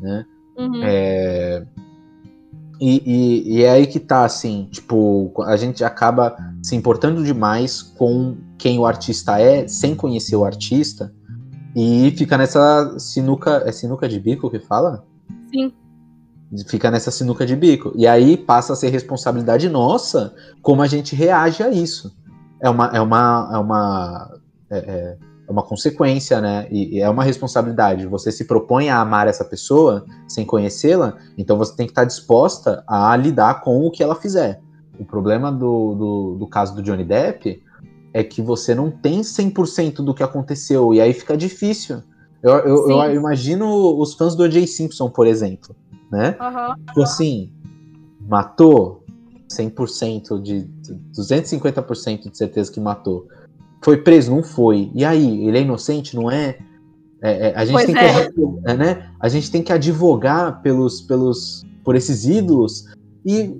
né? 0.00 0.24
Uhum. 0.56 0.82
É, 0.84 1.66
e, 2.80 3.02
e, 3.04 3.56
e, 3.56 3.62
é 3.64 3.70
aí 3.70 3.86
que 3.86 3.98
tá, 3.98 4.24
assim, 4.24 4.68
tipo, 4.70 5.32
a 5.44 5.56
gente 5.56 5.82
acaba 5.82 6.36
se 6.62 6.76
importando 6.76 7.24
demais 7.24 7.82
com 7.82 8.36
quem 8.56 8.78
o 8.78 8.86
artista 8.86 9.40
é, 9.40 9.66
sem 9.66 9.96
conhecer 9.96 10.36
o 10.36 10.44
artista, 10.44 11.12
e 11.74 12.10
fica 12.16 12.36
nessa 12.36 12.98
sinuca. 12.98 13.62
É 13.64 13.72
sinuca 13.72 14.08
de 14.08 14.18
bico 14.18 14.50
que 14.50 14.58
fala? 14.58 15.04
Sim. 15.52 15.72
Fica 16.66 16.90
nessa 16.90 17.10
sinuca 17.10 17.44
de 17.44 17.54
bico. 17.54 17.92
E 17.94 18.06
aí 18.06 18.36
passa 18.36 18.72
a 18.72 18.76
ser 18.76 18.88
responsabilidade 18.88 19.68
nossa 19.68 20.34
como 20.62 20.82
a 20.82 20.86
gente 20.86 21.14
reage 21.14 21.62
a 21.62 21.70
isso. 21.70 22.16
É 22.60 22.70
uma. 22.70 22.86
É 22.88 23.00
uma, 23.00 23.50
é 23.52 23.58
uma, 23.58 24.40
é, 24.70 24.78
é, 24.78 25.16
é 25.48 25.50
uma 25.52 25.62
consequência, 25.62 26.40
né? 26.40 26.66
E, 26.70 26.96
e, 26.96 27.00
é 27.00 27.08
uma 27.08 27.24
responsabilidade. 27.24 28.06
Você 28.06 28.32
se 28.32 28.46
propõe 28.46 28.88
a 28.88 29.00
amar 29.00 29.28
essa 29.28 29.44
pessoa 29.44 30.04
sem 30.26 30.44
conhecê-la, 30.44 31.16
então 31.36 31.56
você 31.56 31.74
tem 31.76 31.86
que 31.86 31.92
estar 31.92 32.04
disposta 32.04 32.82
a 32.86 33.16
lidar 33.16 33.62
com 33.62 33.86
o 33.86 33.90
que 33.90 34.02
ela 34.02 34.14
fizer. 34.14 34.60
O 34.98 35.04
problema 35.04 35.52
do, 35.52 35.94
do, 35.94 36.36
do 36.40 36.46
caso 36.46 36.74
do 36.74 36.82
Johnny 36.82 37.04
Depp 37.04 37.62
é 38.12 38.24
que 38.24 38.42
você 38.42 38.74
não 38.74 38.90
tem 38.90 39.20
100% 39.20 39.96
do 39.96 40.14
que 40.14 40.22
aconteceu, 40.22 40.92
e 40.92 41.00
aí 41.00 41.12
fica 41.12 41.36
difícil. 41.36 42.02
Eu, 42.42 42.52
eu, 42.58 42.90
eu, 42.90 43.14
imagino 43.14 43.98
os 43.98 44.14
fãs 44.14 44.34
do 44.34 44.44
O.J. 44.44 44.66
Simpson, 44.66 45.10
por 45.10 45.26
exemplo, 45.26 45.74
né? 46.10 46.36
Uhum. 46.40 46.84
Tipo 46.86 47.02
assim, 47.02 47.52
matou 48.28 49.04
100% 49.50 50.40
de 50.42 50.68
250% 51.16 52.30
de 52.30 52.36
certeza 52.36 52.72
que 52.72 52.80
matou. 52.80 53.26
Foi 53.82 53.98
preso, 53.98 54.30
não 54.30 54.42
foi. 54.42 54.90
E 54.94 55.04
aí, 55.04 55.46
ele 55.46 55.58
é 55.58 55.62
inocente, 55.62 56.16
não 56.16 56.30
é? 56.30 56.58
é, 57.22 57.50
é 57.50 57.54
a 57.56 57.64
gente 57.64 57.74
pois 57.74 57.86
tem 57.86 57.96
é. 57.96 58.30
que 58.30 58.76
né? 58.76 59.10
A 59.20 59.28
gente 59.28 59.50
tem 59.50 59.62
que 59.62 59.72
advogar 59.72 60.62
pelos, 60.62 61.00
pelos 61.00 61.64
por 61.84 61.96
esses 61.96 62.26
ídolos 62.26 62.86
e 63.24 63.56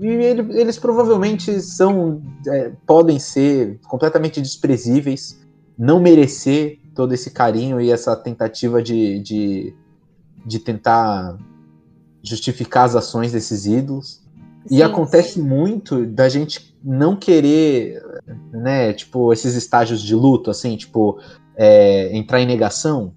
e 0.00 0.06
ele, 0.06 0.58
eles 0.58 0.78
provavelmente 0.78 1.60
são. 1.60 2.22
É, 2.46 2.72
podem 2.86 3.18
ser 3.18 3.78
completamente 3.86 4.40
desprezíveis, 4.40 5.38
não 5.78 6.00
merecer 6.00 6.78
todo 6.94 7.12
esse 7.12 7.30
carinho 7.30 7.78
e 7.78 7.90
essa 7.90 8.16
tentativa 8.16 8.82
de, 8.82 9.20
de, 9.20 9.74
de 10.46 10.58
tentar 10.58 11.36
justificar 12.22 12.84
as 12.84 12.96
ações 12.96 13.32
desses 13.32 13.66
ídolos. 13.66 14.20
Sim, 14.66 14.76
e 14.76 14.82
acontece 14.82 15.34
sim. 15.34 15.42
muito 15.42 16.04
da 16.06 16.28
gente 16.28 16.76
não 16.84 17.16
querer, 17.16 18.02
né, 18.52 18.92
tipo, 18.92 19.32
esses 19.32 19.54
estágios 19.54 20.02
de 20.02 20.14
luto, 20.14 20.50
assim, 20.50 20.76
tipo, 20.76 21.18
é, 21.56 22.16
entrar 22.16 22.40
em 22.40 22.46
negação. 22.46 23.12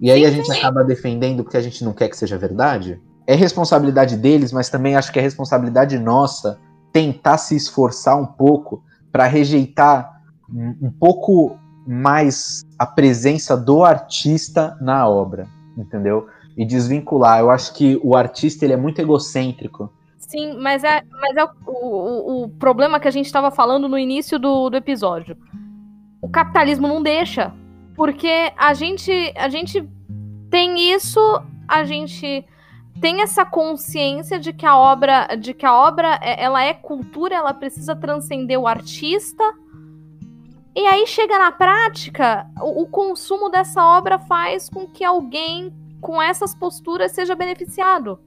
E 0.00 0.10
aí 0.10 0.20
sim, 0.20 0.26
a 0.26 0.30
gente 0.30 0.50
acaba 0.52 0.82
defendendo 0.82 1.42
porque 1.42 1.56
a 1.56 1.62
gente 1.62 1.84
não 1.84 1.92
quer 1.92 2.08
que 2.08 2.16
seja 2.16 2.38
verdade 2.38 3.00
é 3.30 3.34
responsabilidade 3.36 4.16
deles, 4.16 4.50
mas 4.50 4.68
também 4.68 4.96
acho 4.96 5.12
que 5.12 5.18
é 5.20 5.22
responsabilidade 5.22 5.96
nossa 6.00 6.58
tentar 6.92 7.38
se 7.38 7.54
esforçar 7.54 8.20
um 8.20 8.26
pouco 8.26 8.82
para 9.12 9.24
rejeitar 9.26 10.20
um 10.52 10.90
pouco 10.90 11.56
mais 11.86 12.64
a 12.76 12.84
presença 12.84 13.56
do 13.56 13.84
artista 13.84 14.76
na 14.80 15.08
obra, 15.08 15.46
entendeu? 15.78 16.26
E 16.60 16.66
desvincular. 16.66 17.40
Eu 17.40 17.50
acho 17.50 17.72
que 17.72 17.98
o 18.04 18.14
artista 18.14 18.66
ele 18.66 18.74
é 18.74 18.76
muito 18.76 19.00
egocêntrico. 19.00 19.90
Sim, 20.18 20.58
mas 20.60 20.84
é, 20.84 21.02
mas 21.10 21.34
é 21.34 21.44
o, 21.44 21.50
o, 21.66 22.42
o 22.44 22.48
problema 22.50 23.00
que 23.00 23.08
a 23.08 23.10
gente 23.10 23.24
estava 23.24 23.50
falando 23.50 23.88
no 23.88 23.98
início 23.98 24.38
do, 24.38 24.68
do 24.68 24.76
episódio. 24.76 25.38
O 26.20 26.28
capitalismo 26.28 26.86
não 26.86 27.02
deixa. 27.02 27.50
Porque 27.96 28.52
a 28.58 28.74
gente, 28.74 29.10
a 29.36 29.48
gente 29.48 29.88
tem 30.50 30.92
isso, 30.92 31.20
a 31.66 31.82
gente 31.84 32.44
tem 33.00 33.22
essa 33.22 33.44
consciência 33.44 34.38
de 34.38 34.52
que 34.52 34.66
a 34.66 34.76
obra, 34.76 35.34
de 35.36 35.54
que 35.54 35.64
a 35.64 35.74
obra 35.74 36.18
é, 36.22 36.42
ela 36.42 36.62
é 36.62 36.74
cultura, 36.74 37.34
ela 37.34 37.54
precisa 37.54 37.96
transcender 37.96 38.60
o 38.60 38.66
artista. 38.66 39.42
E 40.76 40.86
aí 40.86 41.06
chega 41.06 41.38
na 41.38 41.50
prática, 41.50 42.46
o, 42.60 42.82
o 42.82 42.86
consumo 42.86 43.48
dessa 43.48 43.82
obra 43.84 44.18
faz 44.18 44.68
com 44.68 44.86
que 44.86 45.02
alguém 45.02 45.72
com 46.00 46.20
essas 46.20 46.54
posturas 46.54 47.12
seja 47.12 47.34
beneficiado. 47.34 48.20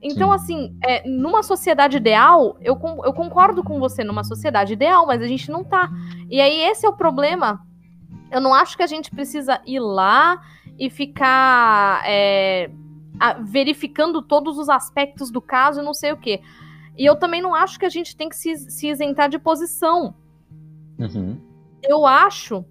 Então, 0.00 0.28
Sim. 0.30 0.34
assim, 0.34 0.78
é, 0.82 1.08
numa 1.08 1.42
sociedade 1.42 1.96
ideal, 1.96 2.56
eu, 2.60 2.78
eu 3.04 3.12
concordo 3.12 3.64
com 3.64 3.80
você 3.80 4.04
numa 4.04 4.22
sociedade 4.22 4.72
ideal, 4.72 5.06
mas 5.06 5.20
a 5.20 5.26
gente 5.26 5.50
não 5.50 5.64
tá. 5.64 5.90
E 6.30 6.40
aí, 6.40 6.60
esse 6.60 6.86
é 6.86 6.88
o 6.88 6.96
problema. 6.96 7.60
Eu 8.30 8.40
não 8.40 8.54
acho 8.54 8.76
que 8.76 8.82
a 8.82 8.86
gente 8.86 9.10
precisa 9.10 9.60
ir 9.66 9.80
lá 9.80 10.40
e 10.78 10.88
ficar. 10.88 12.02
É, 12.06 12.70
a, 13.18 13.34
verificando 13.34 14.22
todos 14.22 14.58
os 14.58 14.68
aspectos 14.68 15.30
do 15.30 15.40
caso 15.40 15.80
e 15.80 15.84
não 15.84 15.94
sei 15.94 16.12
o 16.12 16.16
quê. 16.16 16.40
E 16.96 17.04
eu 17.04 17.16
também 17.16 17.40
não 17.40 17.54
acho 17.54 17.78
que 17.78 17.86
a 17.86 17.90
gente 17.90 18.16
tem 18.16 18.28
que 18.28 18.36
se, 18.36 18.56
se 18.70 18.88
isentar 18.88 19.28
de 19.28 19.38
posição. 19.38 20.14
Uhum. 20.98 21.40
Eu 21.82 22.06
acho 22.06 22.64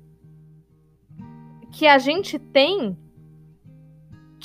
que 1.72 1.88
a 1.88 1.97
gente 1.97 2.38
tem 2.38 2.97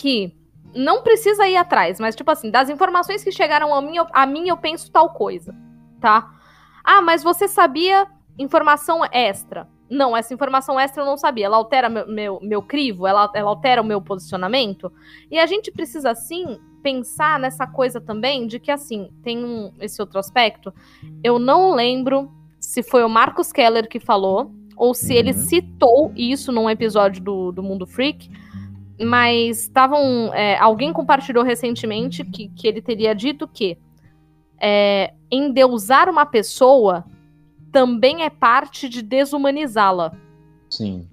que 0.03 0.37
não 0.75 1.03
precisa 1.03 1.47
ir 1.47 1.57
atrás, 1.57 2.01
mas 2.01 2.17
tipo 2.17 2.29
assim, 2.29 2.51
das 2.51 2.69
informações 2.69 3.23
que 3.23 3.31
chegaram 3.31 3.73
a 3.73 3.81
mim, 3.81 3.97
eu, 3.97 4.07
a 4.13 4.27
mim 4.27 4.49
eu 4.49 4.57
penso 4.57 4.91
tal 4.91 5.11
coisa, 5.11 5.55
tá? 6.01 6.29
Ah, 6.83 7.01
mas 7.01 7.23
você 7.23 7.47
sabia 7.47 8.09
informação 8.37 9.03
extra? 9.13 9.69
não, 9.93 10.17
essa 10.17 10.33
informação 10.33 10.81
extra 10.81 11.03
eu 11.03 11.07
não 11.07 11.19
sabia. 11.19 11.45
Ela 11.45 11.59
altera 11.59 11.87
meu, 11.91 12.09
meu, 12.09 12.41
meu 12.41 12.63
crivo, 12.63 13.07
ela, 13.07 13.31
ela 13.35 13.51
altera 13.51 13.83
o 13.83 13.85
meu 13.85 14.01
posicionamento. 14.01 14.91
E 15.31 15.39
a 15.39 15.45
gente 15.45 15.71
precisa, 15.71 16.15
sim, 16.15 16.59
pensar 16.83 17.39
nessa 17.39 17.67
coisa 17.67 18.01
também 18.01 18.47
de 18.47 18.59
que, 18.59 18.71
assim, 18.71 19.11
tem 19.23 19.45
um, 19.45 19.71
esse 19.81 20.01
outro 20.01 20.19
aspecto. 20.19 20.73
Eu 21.23 21.39
não 21.39 21.75
lembro 21.75 22.33
se 22.59 22.83
foi 22.83 23.05
o 23.05 23.09
Marcos 23.09 23.53
Keller 23.53 23.87
que 23.87 24.01
falou, 24.01 24.51
ou 24.79 24.95
se 24.95 25.13
uhum. 25.13 25.19
ele 25.19 25.33
citou 25.35 26.11
isso 26.17 26.51
num 26.51 26.71
episódio 26.71 27.23
do, 27.23 27.53
do 27.53 27.63
Mundo 27.63 27.87
Freak, 27.87 28.31
mas 29.05 29.63
estavam. 29.63 30.33
É, 30.35 30.59
alguém 30.59 30.93
compartilhou 30.93 31.45
recentemente 31.45 32.25
que, 32.25 32.49
que 32.49 32.67
ele 32.67 32.81
teria 32.81 33.15
dito 33.15 33.49
que 33.49 33.79
é, 34.61 35.13
endeusar 35.31 36.09
uma 36.09 36.25
pessoa 36.25 37.05
também 37.73 38.23
é 38.23 38.31
parte 38.31 38.89
de 38.89 39.03
desumanizá-la. 39.03 40.13
Sim. 40.71 41.09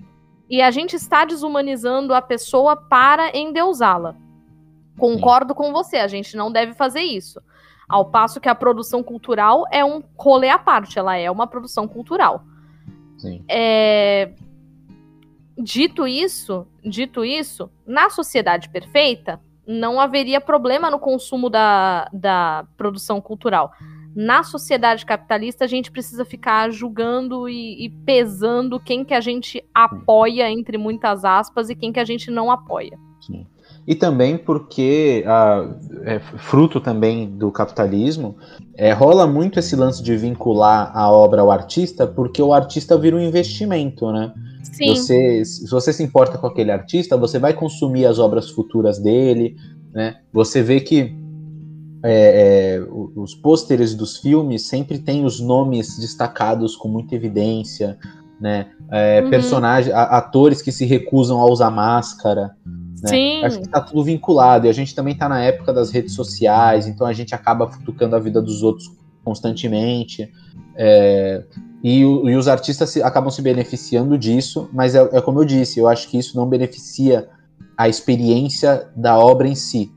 E 0.50 0.62
a 0.62 0.72
gente 0.72 0.96
está 0.96 1.26
desumanizando 1.26 2.14
a 2.14 2.22
pessoa 2.22 2.76
para 2.76 3.36
endeusá-la. 3.38 4.16
Concordo 4.98 5.54
Sim. 5.54 5.58
com 5.58 5.72
você, 5.72 5.98
a 5.98 6.08
gente 6.08 6.36
não 6.36 6.52
deve 6.52 6.74
fazer 6.74 7.02
isso. 7.02 7.42
Ao 7.88 8.06
passo 8.06 8.40
que 8.40 8.50
a 8.50 8.56
produção 8.56 9.02
cultural 9.02 9.66
é 9.72 9.84
um 9.84 10.04
rolê 10.16 10.50
à 10.50 10.60
parte, 10.60 11.00
ela 11.00 11.16
é 11.16 11.32
uma 11.32 11.48
produção 11.48 11.88
cultural. 11.88 12.44
Sim. 13.18 13.44
É... 13.48 14.34
Dito 15.60 16.08
isso, 16.08 16.66
dito 16.84 17.26
isso, 17.26 17.70
na 17.86 18.10
sociedade 18.10 18.70
perfeita, 18.70 19.42
não 19.68 20.00
haveria 20.00 20.40
problema 20.40 20.90
no 20.90 20.98
consumo 20.98 21.50
da, 21.50 22.10
da 22.14 22.66
produção 22.78 23.20
cultural 23.20 23.72
na 24.16 24.44
sociedade 24.44 25.06
capitalista 25.06 25.66
a 25.66 25.68
gente 25.68 25.92
precisa 25.92 26.26
ficar 26.26 26.72
julgando 26.72 27.48
e, 27.48 27.86
e 27.86 27.90
pesando 27.90 28.80
quem 28.80 29.06
que 29.06 29.14
a 29.14 29.22
gente 29.22 29.64
apoia, 29.74 30.50
entre 30.50 30.78
muitas 30.78 31.24
aspas, 31.24 31.70
e 31.70 31.76
quem 31.76 31.92
que 31.94 32.00
a 32.00 32.06
gente 32.06 32.32
não 32.32 32.52
apoia. 32.52 32.98
Sim. 33.22 33.46
E 33.88 33.96
também 33.96 34.38
porque, 34.38 35.24
ah, 35.26 35.68
é, 36.04 36.20
fruto 36.20 36.80
também 36.80 37.28
do 37.30 37.52
capitalismo, 37.52 38.36
é, 38.76 38.92
rola 38.94 39.26
muito 39.26 39.60
esse 39.60 39.76
lance 39.76 40.02
de 40.04 40.16
vincular 40.16 40.92
a 40.96 41.12
obra 41.12 41.42
ao 41.42 41.52
artista, 41.52 42.06
porque 42.06 42.42
o 42.42 42.54
artista 42.54 42.98
vira 42.98 43.16
um 43.16 43.20
investimento, 43.20 44.12
né? 44.12 44.32
Sim. 44.64 44.88
Você, 44.90 45.44
se 45.44 45.70
você 45.70 45.92
se 45.92 46.04
importa 46.04 46.38
com 46.38 46.48
aquele 46.48 46.72
artista, 46.72 47.18
você 47.18 47.40
vai 47.40 47.54
consumir 47.54 48.06
as 48.06 48.20
obras 48.20 48.50
futuras 48.50 49.00
dele, 49.00 49.56
né? 49.94 50.16
Você 50.32 50.62
vê 50.62 50.80
que 50.80 51.14
é, 52.04 52.78
é, 52.78 52.88
os 53.16 53.36
pôsteres 53.36 53.94
dos 53.94 54.18
filmes 54.18 54.68
sempre 54.68 55.00
têm 55.00 55.26
os 55.26 55.40
nomes 55.40 55.98
destacados 55.98 56.76
com 56.76 56.88
muita 56.88 57.16
evidência, 57.16 57.98
né? 58.40 58.68
É, 58.92 59.22
Uhum. 59.22 59.30
Personagens, 59.30 59.94
a- 59.94 60.18
atores 60.18 60.62
que 60.62 60.72
se 60.72 60.86
recusam 60.86 61.42
a 61.42 61.46
usar 61.46 61.70
máscara. 61.70 62.52
Né? 63.04 63.10
Sim. 63.10 63.44
Acho 63.44 63.62
que 63.62 63.70
tá 63.70 63.82
tudo 63.82 64.04
vinculado. 64.04 64.68
E 64.68 64.70
a 64.70 64.74
gente 64.74 64.94
também 64.94 65.16
tá 65.16 65.30
na 65.30 65.42
época 65.42 65.74
das 65.74 65.92
redes 65.92 66.14
sociais, 66.14 66.88
então 66.88 67.06
a 67.08 67.14
gente 67.14 67.34
acaba 67.34 67.70
futucando 67.70 68.16
a 68.16 68.20
vida 68.20 68.42
dos 68.42 68.64
outros 68.64 68.92
constantemente. 69.24 70.32
É, 70.76 71.44
e, 71.84 72.00
e 72.00 72.36
os 72.36 72.48
artistas 72.48 72.90
se- 72.90 73.04
acabam 73.04 73.30
se 73.30 73.42
beneficiando 73.42 74.18
disso, 74.18 74.70
mas 74.74 74.96
é, 74.96 75.10
é 75.14 75.22
como 75.22 75.40
eu 75.40 75.46
disse, 75.46 75.80
eu 75.80 75.88
acho 75.88 76.10
que 76.10 76.18
isso 76.18 76.36
não 76.36 76.48
beneficia 76.48 77.28
a 77.78 77.88
experiência 77.88 78.90
da 78.96 79.18
obra 79.18 79.48
em 79.48 79.56
si. 79.56 79.92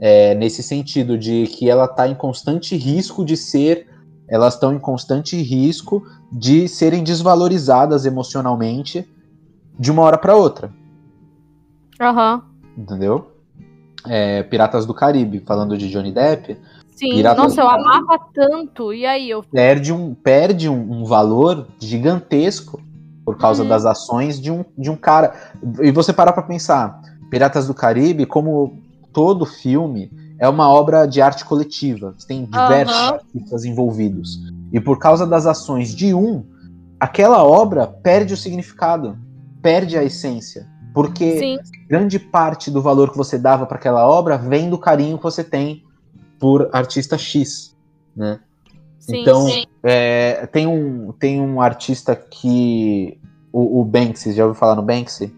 É, 0.00 0.34
nesse 0.34 0.62
sentido 0.62 1.18
de 1.18 1.46
que 1.48 1.68
ela 1.68 1.84
está 1.84 2.08
em 2.08 2.14
constante 2.14 2.76
risco 2.76 3.24
de 3.24 3.36
ser, 3.36 3.86
elas 4.28 4.54
estão 4.54 4.72
em 4.72 4.78
constante 4.78 5.36
risco 5.42 6.02
de 6.30 6.68
serem 6.68 7.02
desvalorizadas 7.02 8.06
emocionalmente 8.06 9.06
de 9.78 9.90
uma 9.90 10.02
hora 10.02 10.18
para 10.18 10.36
outra 10.36 10.72
Aham. 12.00 12.42
entendeu? 12.76 13.32
É, 14.06 14.42
Piratas 14.44 14.86
do 14.86 14.94
Caribe, 14.94 15.42
falando 15.46 15.76
de 15.76 15.90
Johnny 15.90 16.12
Depp, 16.12 16.56
Sim. 16.94 17.10
Pirata 17.10 17.42
Nossa, 17.42 17.60
eu 17.60 17.68
amava 17.68 18.18
tanto. 18.34 18.92
E 18.92 19.06
aí, 19.06 19.30
eu. 19.30 19.42
perde 19.44 19.92
um, 19.92 20.14
perde 20.14 20.68
um, 20.68 21.00
um 21.00 21.04
valor 21.04 21.68
gigantesco 21.78 22.80
por 23.24 23.36
causa 23.36 23.62
Uhum. 23.62 23.68
das 23.68 23.84
ações 23.86 24.40
de 24.40 24.50
um, 24.50 24.64
de 24.76 24.90
um 24.90 24.96
cara. 24.96 25.32
E 25.80 25.90
você 25.92 26.12
parar 26.12 26.32
pra 26.32 26.42
pensar, 26.42 27.00
Piratas 27.30 27.66
do 27.68 27.74
Caribe, 27.74 28.26
como 28.26 28.80
todo 29.12 29.46
filme, 29.46 30.10
é 30.40 30.48
uma 30.48 30.68
obra 30.68 31.06
de 31.06 31.20
arte 31.20 31.44
coletiva. 31.44 32.14
Tem 32.26 32.44
diversos 32.44 32.96
Aham. 32.96 33.14
artistas 33.14 33.64
envolvidos. 33.64 34.38
E 34.72 34.80
por 34.80 34.98
causa 34.98 35.24
das 35.26 35.46
ações 35.46 35.94
de 35.94 36.12
um, 36.14 36.44
aquela 36.98 37.44
obra 37.44 37.86
perde 37.86 38.34
o 38.34 38.36
significado, 38.36 39.16
perde 39.62 39.96
a 39.96 40.02
essência. 40.02 40.66
Porque 40.98 41.38
Sim. 41.38 41.58
grande 41.88 42.18
parte 42.18 42.72
do 42.72 42.82
valor 42.82 43.12
que 43.12 43.16
você 43.16 43.38
dava 43.38 43.64
para 43.66 43.76
aquela 43.76 44.04
obra 44.04 44.36
vem 44.36 44.68
do 44.68 44.76
carinho 44.76 45.16
que 45.16 45.22
você 45.22 45.44
tem 45.44 45.84
por 46.40 46.68
artista 46.72 47.16
X, 47.16 47.72
né? 48.16 48.40
Sim. 48.98 49.20
então, 49.20 49.46
sim. 49.46 49.64
é, 49.80 50.44
tem, 50.48 50.66
um, 50.66 51.12
tem 51.12 51.40
um 51.40 51.60
artista 51.60 52.16
que. 52.16 53.16
O, 53.52 53.80
o 53.80 53.84
Banksy, 53.84 54.32
já 54.32 54.44
ouviu 54.44 54.58
falar 54.58 54.74
no 54.74 54.82
Banksy? 54.82 55.32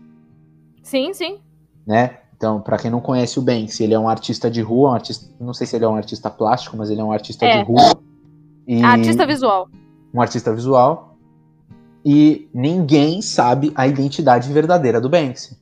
Sim, 0.82 1.12
sim. 1.12 1.38
Né? 1.86 2.16
Então, 2.34 2.62
para 2.62 2.78
quem 2.78 2.90
não 2.90 3.02
conhece 3.02 3.38
o 3.38 3.42
Banksy, 3.42 3.84
ele 3.84 3.92
é 3.92 3.98
um 3.98 4.08
artista 4.08 4.50
de 4.50 4.62
rua, 4.62 4.92
um 4.92 4.94
artista, 4.94 5.30
não 5.38 5.52
sei 5.52 5.66
se 5.66 5.76
ele 5.76 5.84
é 5.84 5.88
um 5.88 5.94
artista 5.94 6.30
plástico, 6.30 6.74
mas 6.74 6.88
ele 6.88 7.02
é 7.02 7.04
um 7.04 7.12
artista 7.12 7.44
É. 7.44 7.58
de 7.58 7.64
rua. 7.70 8.00
E 8.66 8.82
Artista 8.82 9.26
visual. 9.26 9.68
um 10.14 10.22
artista 10.22 10.54
visual. 10.54 11.09
E 12.04 12.48
ninguém 12.54 13.20
sabe 13.20 13.72
a 13.74 13.86
identidade 13.86 14.50
verdadeira 14.52 15.00
do 15.00 15.08
Banksy. 15.08 15.56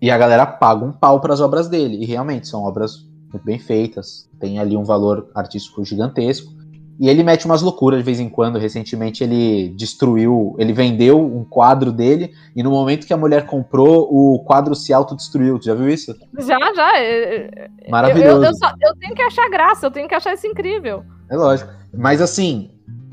E 0.00 0.10
a 0.10 0.16
galera 0.18 0.46
paga 0.46 0.84
um 0.84 0.92
pau 0.92 1.20
para 1.20 1.34
as 1.34 1.40
obras 1.40 1.68
dele. 1.68 1.98
E 2.02 2.04
realmente 2.06 2.48
são 2.48 2.62
obras 2.64 3.06
muito 3.32 3.44
bem 3.44 3.58
feitas, 3.58 4.28
tem 4.40 4.58
ali 4.58 4.76
um 4.76 4.84
valor 4.84 5.28
artístico 5.34 5.84
gigantesco. 5.84 6.56
E 7.00 7.08
ele 7.08 7.22
mete 7.22 7.44
umas 7.46 7.62
loucuras 7.62 7.98
de 8.00 8.04
vez 8.04 8.18
em 8.18 8.28
quando. 8.28 8.58
Recentemente 8.58 9.22
ele 9.22 9.68
destruiu, 9.76 10.56
ele 10.58 10.72
vendeu 10.72 11.20
um 11.20 11.44
quadro 11.44 11.92
dele 11.92 12.32
e 12.56 12.62
no 12.62 12.70
momento 12.70 13.06
que 13.06 13.12
a 13.12 13.16
mulher 13.16 13.46
comprou, 13.46 14.08
o 14.10 14.42
quadro 14.44 14.74
se 14.74 14.92
autodestruiu. 14.92 15.58
Tu 15.60 15.66
já 15.66 15.74
viu 15.74 15.88
isso? 15.88 16.16
Já, 16.38 16.58
já. 16.74 16.98
é- 16.98 17.68
é- 17.84 17.90
Maravilhoso. 17.90 18.38
Eu, 18.38 18.44
eu, 18.44 18.54
só- 18.56 18.72
eu 18.82 18.96
tenho 18.96 19.14
que 19.14 19.22
achar 19.22 19.48
graça, 19.48 19.86
eu 19.86 19.90
tenho 19.92 20.08
que 20.08 20.14
achar 20.14 20.34
isso 20.34 20.46
incrível. 20.46 21.04
É 21.30 21.36
lógico. 21.36 21.70
Mas 21.94 22.20
assim, 22.20 22.70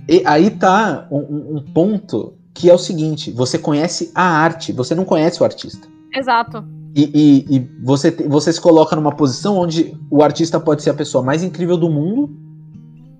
e- 0.10 0.24
aí 0.26 0.50
tá 0.50 1.08
um, 1.12 1.58
um 1.58 1.62
ponto 1.74 2.35
que 2.56 2.70
é 2.70 2.74
o 2.74 2.78
seguinte: 2.80 3.30
você 3.32 3.60
conhece 3.60 4.12
a 4.16 4.24
arte, 4.24 4.72
você 4.72 4.96
não 4.96 5.06
conhece 5.06 5.42
o 5.42 5.46
artista. 5.46 5.88
Exato. 6.14 6.64
E, 6.96 7.04
e- 7.14 7.56
e 7.58 7.70
você, 7.84 8.10
você 8.10 8.52
se 8.54 8.60
coloca 8.62 8.96
numa 8.96 9.12
posição 9.14 9.58
onde 9.58 9.94
o 10.10 10.24
artista 10.24 10.60
pode 10.60 10.82
ser 10.82 10.90
a 10.90 10.94
pessoa 10.94 11.22
mais 11.24 11.44
incrível 11.44 11.76
do 11.78 11.90
mundo 11.90 12.30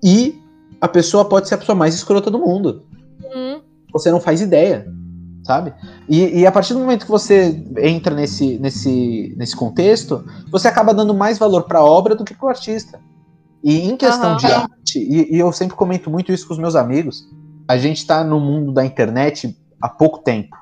e 0.02 0.40
a 0.80 0.88
pessoa 0.88 1.24
pode 1.26 1.46
ser 1.48 1.54
a 1.54 1.58
pessoa 1.58 1.76
mais 1.76 1.94
escrota 1.94 2.30
do 2.30 2.38
mundo. 2.38 2.84
Hum, 3.22 3.60
Você 3.92 4.10
não 4.10 4.18
faz 4.20 4.40
ideia, 4.40 4.86
sabe? 5.44 5.74
E, 6.08 6.40
e 6.40 6.46
a 6.46 6.52
partir 6.52 6.72
do 6.72 6.80
momento 6.80 7.04
que 7.04 7.10
você 7.10 7.62
entra 7.78 8.14
nesse, 8.14 8.58
nesse, 8.58 9.34
nesse 9.36 9.54
contexto, 9.54 10.24
você 10.50 10.68
acaba 10.68 10.94
dando 10.94 11.12
mais 11.12 11.38
valor 11.38 11.64
para 11.64 11.80
a 11.80 11.84
obra 11.84 12.14
do 12.14 12.24
que 12.24 12.34
para 12.34 12.46
o 12.46 12.48
artista. 12.48 12.98
E 13.62 13.80
em 13.80 13.96
questão 13.96 14.30
Aham. 14.30 14.36
de 14.38 14.46
arte, 14.46 14.98
e, 14.98 15.34
e 15.36 15.38
eu 15.38 15.50
sempre 15.52 15.76
comento 15.76 16.10
muito 16.10 16.32
isso 16.32 16.46
com 16.46 16.54
os 16.54 16.58
meus 16.58 16.76
amigos, 16.76 17.28
a 17.68 17.76
gente 17.76 17.98
está 17.98 18.22
no 18.22 18.38
mundo 18.40 18.72
da 18.72 18.84
internet 18.84 19.56
há 19.80 19.88
pouco 19.88 20.18
tempo, 20.18 20.56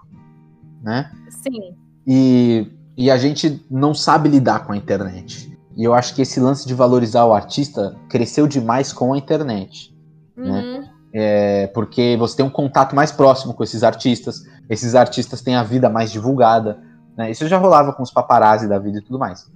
né? 0.83 1.11
sim. 1.45 1.77
E, 2.07 2.71
e 2.97 3.11
a 3.11 3.17
gente 3.17 3.65
não 3.71 3.95
sabe 3.95 4.29
lidar 4.29 4.67
com 4.67 4.73
a 4.73 4.77
internet. 4.77 5.57
E 5.77 5.85
eu 5.85 5.93
acho 5.93 6.15
que 6.15 6.23
esse 6.23 6.39
lance 6.39 6.67
de 6.67 6.75
valorizar 6.75 7.25
o 7.25 7.35
artista 7.35 7.97
cresceu 8.09 8.47
demais 8.47 8.93
com 8.93 9.13
a 9.13 9.19
internet. 9.19 9.95
Uhum. 10.37 10.85
É, 11.13 11.69
porque 11.69 12.17
você 12.19 12.37
tem 12.37 12.47
um 12.47 12.51
contato 12.51 12.95
mais 12.95 13.13
próximo 13.13 13.55
com 13.55 13.63
esses 13.63 13.83
artistas, 13.83 14.45
esses 14.69 14.95
artistas 14.95 15.41
têm 15.41 15.55
a 15.55 15.63
vida 15.63 15.89
mais 15.89 16.11
divulgada. 16.11 16.79
Né? 17.17 17.31
Isso 17.31 17.47
já 17.49 17.59
rolava 17.59 17.93
com 17.93 18.03
os 18.03 18.11
paparazzi 18.11 18.69
da 18.69 18.79
vida 18.79 18.99
e 18.99 19.03
tudo 19.03 19.19
mais. 19.19 19.51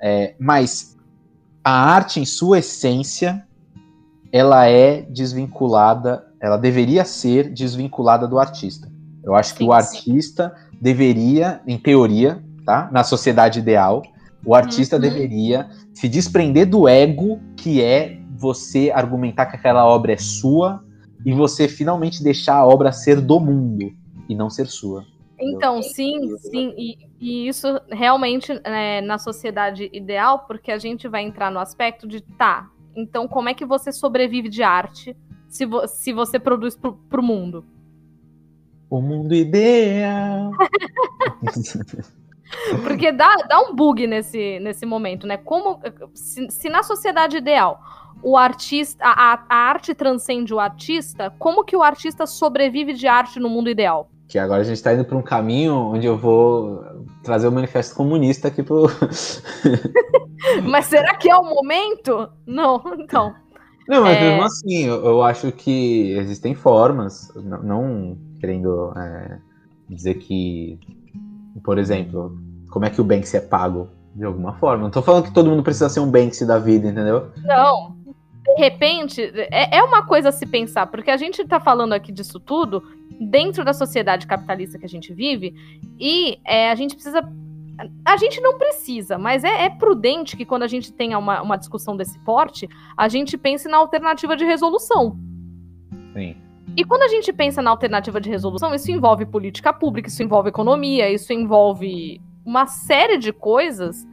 É, 0.00 0.34
mas 0.38 0.96
a 1.64 1.70
arte, 1.70 2.20
em 2.20 2.24
sua 2.24 2.58
essência, 2.58 3.46
ela 4.32 4.66
é 4.66 5.02
desvinculada, 5.02 6.26
ela 6.42 6.56
deveria 6.56 7.04
ser 7.04 7.48
desvinculada 7.48 8.26
do 8.26 8.38
artista. 8.38 8.90
Eu 9.22 9.36
acho 9.36 9.52
que 9.54 9.58
Sim, 9.58 9.70
o 9.70 9.80
sim. 9.80 9.96
artista 9.96 10.52
deveria, 10.80 11.60
em 11.64 11.78
teoria, 11.78 12.42
tá? 12.66 12.90
na 12.92 13.04
sociedade 13.04 13.60
ideal, 13.60 14.02
o 14.44 14.52
artista 14.52 14.96
Uhum. 14.96 15.02
deveria 15.02 15.70
se 15.94 16.08
desprender 16.08 16.68
do 16.68 16.88
ego 16.88 17.38
que 17.56 17.80
é 17.80 18.18
você 18.36 18.90
argumentar 18.92 19.46
que 19.46 19.54
aquela 19.54 19.86
obra 19.86 20.14
é 20.14 20.16
sua 20.16 20.82
e 21.24 21.32
você 21.32 21.68
finalmente 21.68 22.24
deixar 22.24 22.56
a 22.56 22.66
obra 22.66 22.90
ser 22.90 23.20
do 23.20 23.38
mundo 23.38 23.92
e 24.28 24.34
não 24.34 24.50
ser 24.50 24.66
sua. 24.66 25.04
Então, 25.38 25.80
sim, 25.80 26.36
sim, 26.38 26.74
e, 26.76 26.98
e 27.20 27.48
isso 27.48 27.80
realmente 27.88 28.52
é, 28.64 29.00
na 29.00 29.18
sociedade 29.18 29.88
ideal, 29.92 30.40
porque 30.46 30.72
a 30.72 30.78
gente 30.78 31.06
vai 31.06 31.22
entrar 31.22 31.52
no 31.52 31.60
aspecto 31.60 32.06
de 32.08 32.20
tá, 32.20 32.68
então 32.96 33.28
como 33.28 33.48
é 33.48 33.54
que 33.54 33.64
você 33.64 33.92
sobrevive 33.92 34.48
de 34.48 34.62
arte 34.64 35.16
se, 35.52 35.66
vo- 35.66 35.86
se 35.86 36.12
você 36.12 36.38
produz 36.38 36.74
pro, 36.74 36.94
pro 36.94 37.22
mundo? 37.22 37.62
O 38.88 39.00
mundo 39.00 39.34
ideal. 39.34 40.50
Porque 42.82 43.12
dá, 43.12 43.34
dá 43.48 43.60
um 43.60 43.74
bug 43.74 44.06
nesse, 44.06 44.58
nesse 44.60 44.84
momento, 44.86 45.26
né? 45.26 45.36
Como 45.36 45.80
se, 46.14 46.50
se 46.50 46.68
na 46.68 46.82
sociedade 46.82 47.36
ideal 47.36 47.80
o 48.22 48.36
artista, 48.36 49.04
a, 49.04 49.34
a- 49.34 49.46
arte 49.70 49.94
transcende 49.94 50.52
o 50.54 50.60
artista, 50.60 51.32
como 51.38 51.64
que 51.64 51.76
o 51.76 51.82
artista 51.82 52.26
sobrevive 52.26 52.92
de 52.92 53.06
arte 53.06 53.38
no 53.40 53.48
mundo 53.48 53.68
ideal? 53.70 54.08
que 54.28 54.38
agora 54.38 54.62
a 54.62 54.64
gente 54.64 54.76
está 54.76 54.94
indo 54.94 55.04
para 55.04 55.18
um 55.18 55.22
caminho 55.22 55.74
onde 55.74 56.06
eu 56.06 56.16
vou 56.16 56.82
trazer 57.22 57.48
o 57.48 57.52
manifesto 57.52 57.94
comunista 57.94 58.48
aqui 58.48 58.62
pro. 58.62 58.86
Mas 60.64 60.86
será 60.86 61.14
que 61.16 61.30
é 61.30 61.36
o 61.36 61.44
momento? 61.44 62.30
Não, 62.46 62.82
então. 62.98 63.34
Não, 63.88 64.02
mas 64.02 64.16
É. 64.16 64.28
mesmo 64.30 64.42
assim, 64.42 64.84
eu, 64.84 65.04
eu 65.04 65.22
acho 65.22 65.50
que 65.52 66.12
existem 66.12 66.54
formas, 66.54 67.32
não, 67.34 67.62
não 67.62 68.18
querendo 68.40 68.92
é, 68.96 69.38
dizer 69.88 70.14
que, 70.14 70.78
por 71.64 71.78
exemplo, 71.78 72.38
como 72.70 72.84
é 72.84 72.90
que 72.90 73.00
o 73.00 73.04
Banksy 73.04 73.36
é 73.36 73.40
pago 73.40 73.88
de 74.14 74.24
alguma 74.24 74.54
forma. 74.54 74.84
Não 74.84 74.90
tô 74.90 75.02
falando 75.02 75.24
que 75.24 75.32
todo 75.32 75.50
mundo 75.50 75.62
precisa 75.62 75.88
ser 75.88 76.00
um 76.00 76.10
Banksy 76.10 76.46
da 76.46 76.58
vida, 76.58 76.88
entendeu? 76.88 77.30
Não. 77.44 77.96
De 78.44 78.54
repente, 78.58 79.22
é, 79.50 79.78
é 79.78 79.82
uma 79.82 80.04
coisa 80.04 80.30
a 80.30 80.32
se 80.32 80.44
pensar, 80.46 80.86
porque 80.88 81.10
a 81.10 81.16
gente 81.16 81.44
tá 81.44 81.60
falando 81.60 81.92
aqui 81.92 82.10
disso 82.10 82.40
tudo 82.40 82.82
dentro 83.20 83.64
da 83.64 83.72
sociedade 83.72 84.26
capitalista 84.26 84.78
que 84.78 84.84
a 84.84 84.88
gente 84.88 85.12
vive, 85.14 85.54
e 85.98 86.38
é, 86.44 86.70
a 86.70 86.74
gente 86.74 86.94
precisa 86.94 87.22
a 88.04 88.16
gente 88.16 88.40
não 88.40 88.58
precisa, 88.58 89.18
mas 89.18 89.44
é, 89.44 89.64
é, 89.64 89.70
prudente 89.70 90.36
que 90.36 90.44
quando 90.44 90.62
a 90.62 90.66
gente 90.66 90.92
tenha 90.92 91.18
uma, 91.18 91.42
uma 91.42 91.56
discussão 91.56 91.96
desse 91.96 92.18
porte, 92.20 92.68
a 92.96 93.08
gente 93.08 93.36
pense 93.36 93.68
na 93.68 93.76
alternativa 93.78 94.36
de 94.36 94.44
resolução. 94.44 95.18
Sim. 96.12 96.36
E 96.76 96.84
quando 96.84 97.02
a 97.02 97.08
gente 97.08 97.32
pensa 97.32 97.60
na 97.60 97.70
alternativa 97.70 98.20
de 98.20 98.30
resolução, 98.30 98.74
isso 98.74 98.90
envolve 98.90 99.26
política 99.26 99.72
pública, 99.72 100.08
isso 100.08 100.22
envolve 100.22 100.48
economia, 100.48 101.10
isso 101.10 101.32
envolve 101.32 102.20
uma 102.44 102.66
série 102.66 103.18
de 103.18 103.32
coisas 103.32 104.06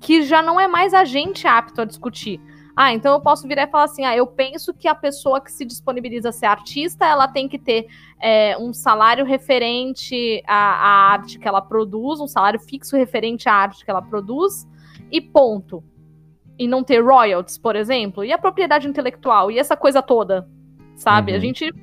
que 0.00 0.22
já 0.22 0.42
não 0.42 0.58
é 0.58 0.66
mais 0.68 0.94
a 0.94 1.04
gente 1.04 1.46
apto 1.46 1.80
a 1.80 1.84
discutir. 1.84 2.40
Ah, 2.80 2.92
então 2.92 3.12
eu 3.12 3.20
posso 3.20 3.48
virar 3.48 3.64
e 3.64 3.66
falar 3.66 3.84
assim: 3.86 4.04
ah, 4.04 4.16
eu 4.16 4.24
penso 4.24 4.72
que 4.72 4.86
a 4.86 4.94
pessoa 4.94 5.40
que 5.40 5.50
se 5.50 5.64
disponibiliza 5.64 6.28
a 6.28 6.32
ser 6.32 6.46
artista, 6.46 7.04
ela 7.04 7.26
tem 7.26 7.48
que 7.48 7.58
ter 7.58 7.88
é, 8.22 8.56
um 8.56 8.72
salário 8.72 9.24
referente 9.24 10.40
à, 10.46 10.54
à, 10.54 11.12
arte 11.12 11.40
que 11.40 11.48
ela 11.48 11.60
produz, 11.60 12.20
um 12.20 12.28
salário 12.28 12.60
fixo 12.60 12.96
referente 12.96 13.48
à 13.48 13.52
arte 13.52 13.84
que 13.84 13.90
ela 13.90 14.00
produz, 14.00 14.64
e 15.10 15.20
ponto. 15.20 15.82
E 16.56 16.68
não 16.68 16.84
ter 16.84 17.00
royalties, 17.00 17.58
por 17.58 17.74
exemplo, 17.74 18.24
e 18.24 18.32
a 18.32 18.38
propriedade 18.38 18.86
intelectual, 18.86 19.50
e 19.50 19.58
essa 19.58 19.76
coisa 19.76 20.00
toda, 20.00 20.48
sabe? 20.94 21.32
Uhum. 21.32 21.38
A 21.38 21.40
gente. 21.40 21.74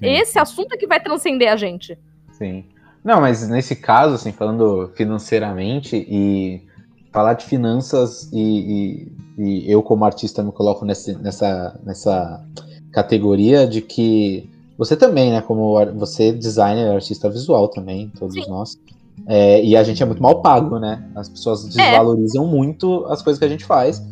Esse 0.00 0.38
assunto 0.38 0.72
é 0.72 0.78
que 0.78 0.86
vai 0.86 1.00
transcender 1.00 1.52
a 1.52 1.56
gente. 1.56 1.98
Sim. 2.32 2.64
Não, 3.04 3.20
mas 3.20 3.46
nesse 3.46 3.76
caso, 3.76 4.14
assim, 4.14 4.32
falando 4.32 4.90
financeiramente 4.96 5.96
e 5.96 6.66
falar 7.10 7.34
de 7.34 7.44
finanças 7.44 8.28
e, 8.32 9.08
e, 9.38 9.42
e, 9.42 9.70
eu 9.70 9.82
como 9.82 10.04
artista 10.04 10.42
me 10.42 10.52
coloco 10.52 10.84
nesse, 10.84 11.14
nessa, 11.16 11.78
nessa 11.84 12.44
categoria 12.92 13.66
de 13.66 13.80
que 13.82 14.48
você 14.78 14.96
também, 14.96 15.30
né, 15.30 15.42
como 15.42 15.74
você 15.96 16.32
designer, 16.32 16.94
artista 16.94 17.28
visual 17.28 17.68
também, 17.68 18.10
todos 18.18 18.34
Sim. 18.34 18.48
nós, 18.48 18.78
é, 19.26 19.62
e 19.62 19.76
a 19.76 19.82
gente 19.82 20.02
é 20.02 20.06
muito 20.06 20.22
mal 20.22 20.40
pago, 20.40 20.78
né? 20.78 21.04
As 21.14 21.28
pessoas 21.28 21.64
é. 21.64 21.68
desvalorizam 21.68 22.44
é. 22.44 22.48
muito 22.48 23.04
as 23.06 23.22
coisas 23.22 23.38
que 23.38 23.44
a 23.44 23.48
gente 23.48 23.64
faz. 23.64 24.02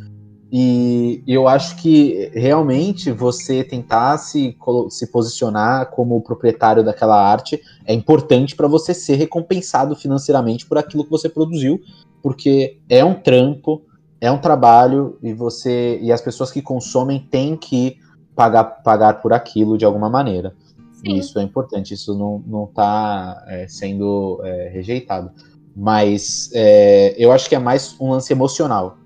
E 0.51 1.23
eu 1.27 1.47
acho 1.47 1.77
que 1.77 2.31
realmente 2.33 3.11
você 3.13 3.63
tentar 3.63 4.17
se, 4.17 4.57
se 4.89 5.07
posicionar 5.07 5.91
como 5.91 6.23
proprietário 6.23 6.83
daquela 6.83 7.21
arte 7.21 7.61
é 7.85 7.93
importante 7.93 8.57
para 8.57 8.67
você 8.67 8.95
ser 8.95 9.17
recompensado 9.17 9.95
financeiramente 9.95 10.65
por 10.65 10.79
aquilo 10.79 11.05
que 11.05 11.11
você 11.11 11.29
produziu, 11.29 11.79
porque 12.23 12.79
é 12.89 13.05
um 13.05 13.15
trampo, 13.15 13.83
é 14.21 14.31
um 14.31 14.39
trabalho 14.39 15.19
e 15.23 15.33
você 15.33 15.99
e 16.03 16.13
as 16.13 16.21
pessoas 16.21 16.51
que 16.51 16.61
consomem 16.61 17.21
têm 17.21 17.57
que 17.57 17.99
pagar, 18.35 18.65
pagar 18.65 19.21
por 19.21 19.33
aquilo 19.33 19.79
de 19.79 19.85
alguma 19.85 20.09
maneira. 20.09 20.55
Sim. 20.93 21.13
E 21.13 21.19
isso 21.19 21.39
é 21.39 21.43
importante, 21.43 21.95
isso 21.95 22.15
não 22.15 22.65
está 22.65 23.45
é, 23.47 23.69
sendo 23.69 24.41
é, 24.45 24.69
rejeitado. 24.69 25.31
Mas 25.77 26.51
é, 26.55 27.15
eu 27.17 27.31
acho 27.31 27.49
que 27.49 27.55
é 27.55 27.59
mais 27.59 27.95
um 28.01 28.11
lance 28.11 28.33
emocional 28.33 28.99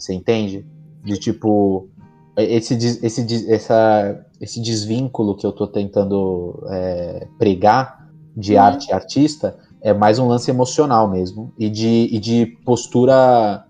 você 0.00 0.14
entende? 0.14 0.64
De 1.02 1.16
tipo, 1.18 1.88
esse, 2.36 2.74
esse, 3.02 3.52
essa, 3.52 4.24
esse 4.40 4.60
desvínculo 4.60 5.36
que 5.36 5.44
eu 5.44 5.52
tô 5.52 5.66
tentando 5.66 6.64
é, 6.70 7.26
pregar 7.38 8.08
de 8.36 8.54
uhum. 8.54 8.60
arte 8.60 8.88
e 8.88 8.92
artista 8.92 9.58
é 9.80 9.92
mais 9.92 10.18
um 10.18 10.26
lance 10.26 10.50
emocional 10.50 11.08
mesmo. 11.08 11.52
E 11.58 11.68
de, 11.68 12.08
e 12.10 12.18
de 12.18 12.46
postura. 12.64 13.64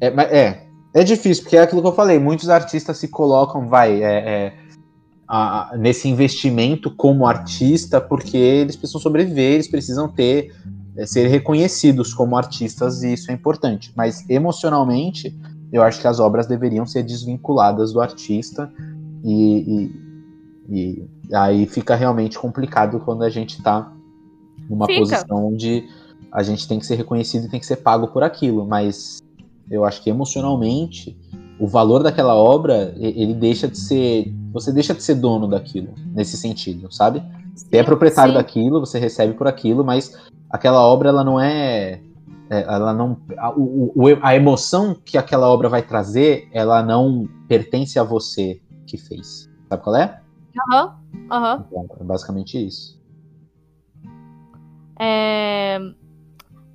É, 0.00 0.06
é, 0.06 0.66
é 0.94 1.04
difícil, 1.04 1.44
porque 1.44 1.56
é 1.56 1.62
aquilo 1.62 1.82
que 1.82 1.88
eu 1.88 1.92
falei, 1.92 2.18
muitos 2.18 2.48
artistas 2.48 2.98
se 2.98 3.06
colocam, 3.06 3.68
vai, 3.68 4.02
é, 4.02 4.28
é 4.28 4.54
a, 5.28 5.74
nesse 5.78 6.08
investimento 6.08 6.90
como 6.90 7.26
artista, 7.26 8.00
porque 8.00 8.36
eles 8.36 8.74
precisam 8.74 9.00
sobreviver, 9.00 9.54
eles 9.54 9.68
precisam 9.68 10.08
ter 10.08 10.52
é, 10.96 11.06
ser 11.06 11.28
reconhecidos 11.28 12.12
como 12.12 12.36
artistas 12.36 13.02
e 13.02 13.12
isso 13.12 13.30
é 13.30 13.34
importante. 13.34 13.92
Mas 13.96 14.28
emocionalmente, 14.28 15.38
eu 15.72 15.82
acho 15.82 16.00
que 16.00 16.08
as 16.08 16.18
obras 16.18 16.46
deveriam 16.46 16.84
ser 16.84 17.04
desvinculadas 17.04 17.92
do 17.92 18.00
artista 18.00 18.72
e, 19.22 19.90
e, 20.68 21.08
e 21.28 21.34
aí 21.34 21.66
fica 21.66 21.94
realmente 21.94 22.38
complicado 22.38 22.98
quando 23.00 23.22
a 23.22 23.30
gente 23.30 23.58
está 23.58 23.92
numa 24.70 24.86
fica. 24.86 25.00
posição 25.00 25.48
onde 25.48 25.84
a 26.32 26.42
gente 26.44 26.66
tem 26.68 26.78
que 26.78 26.86
ser 26.86 26.94
reconhecido 26.94 27.46
e 27.46 27.48
tem 27.48 27.58
que 27.58 27.66
ser 27.66 27.76
pago 27.76 28.08
por 28.08 28.22
aquilo. 28.22 28.64
Mas 28.64 29.20
eu 29.68 29.84
acho 29.84 30.02
que 30.02 30.08
emocionalmente 30.08 31.18
o 31.58 31.66
valor 31.66 32.02
daquela 32.02 32.34
obra 32.34 32.94
ele 32.96 33.34
deixa 33.34 33.68
de 33.68 33.78
ser 33.78 34.32
você 34.52 34.72
deixa 34.72 34.94
de 34.94 35.02
ser 35.02 35.16
dono 35.16 35.46
daquilo 35.46 35.92
nesse 36.14 36.36
sentido, 36.36 36.90
sabe? 36.92 37.22
Você 37.54 37.76
é 37.76 37.82
proprietário 37.82 38.32
sim. 38.32 38.38
daquilo, 38.38 38.80
você 38.80 38.98
recebe 38.98 39.34
por 39.34 39.46
aquilo, 39.46 39.84
mas 39.84 40.16
aquela 40.48 40.80
obra 40.80 41.10
ela 41.10 41.22
não 41.22 41.38
é, 41.38 42.00
é 42.48 42.62
ela 42.62 42.94
não 42.94 43.18
a, 43.36 43.52
o, 43.54 43.92
a 44.22 44.34
emoção 44.34 44.96
que 45.04 45.18
aquela 45.18 45.48
obra 45.48 45.68
vai 45.68 45.82
trazer 45.82 46.48
ela 46.52 46.82
não 46.82 47.28
pertence 47.46 47.98
a 47.98 48.02
você 48.02 48.60
que 48.86 48.96
fez 48.96 49.48
sabe 49.68 49.82
qual 49.82 49.96
é 49.96 50.20
aham 50.72 50.96
uhum, 51.14 51.26
aham 51.30 51.66
uhum. 51.70 51.86
é 52.00 52.04
basicamente 52.04 52.66
isso 52.66 52.99
é... 55.00 55.78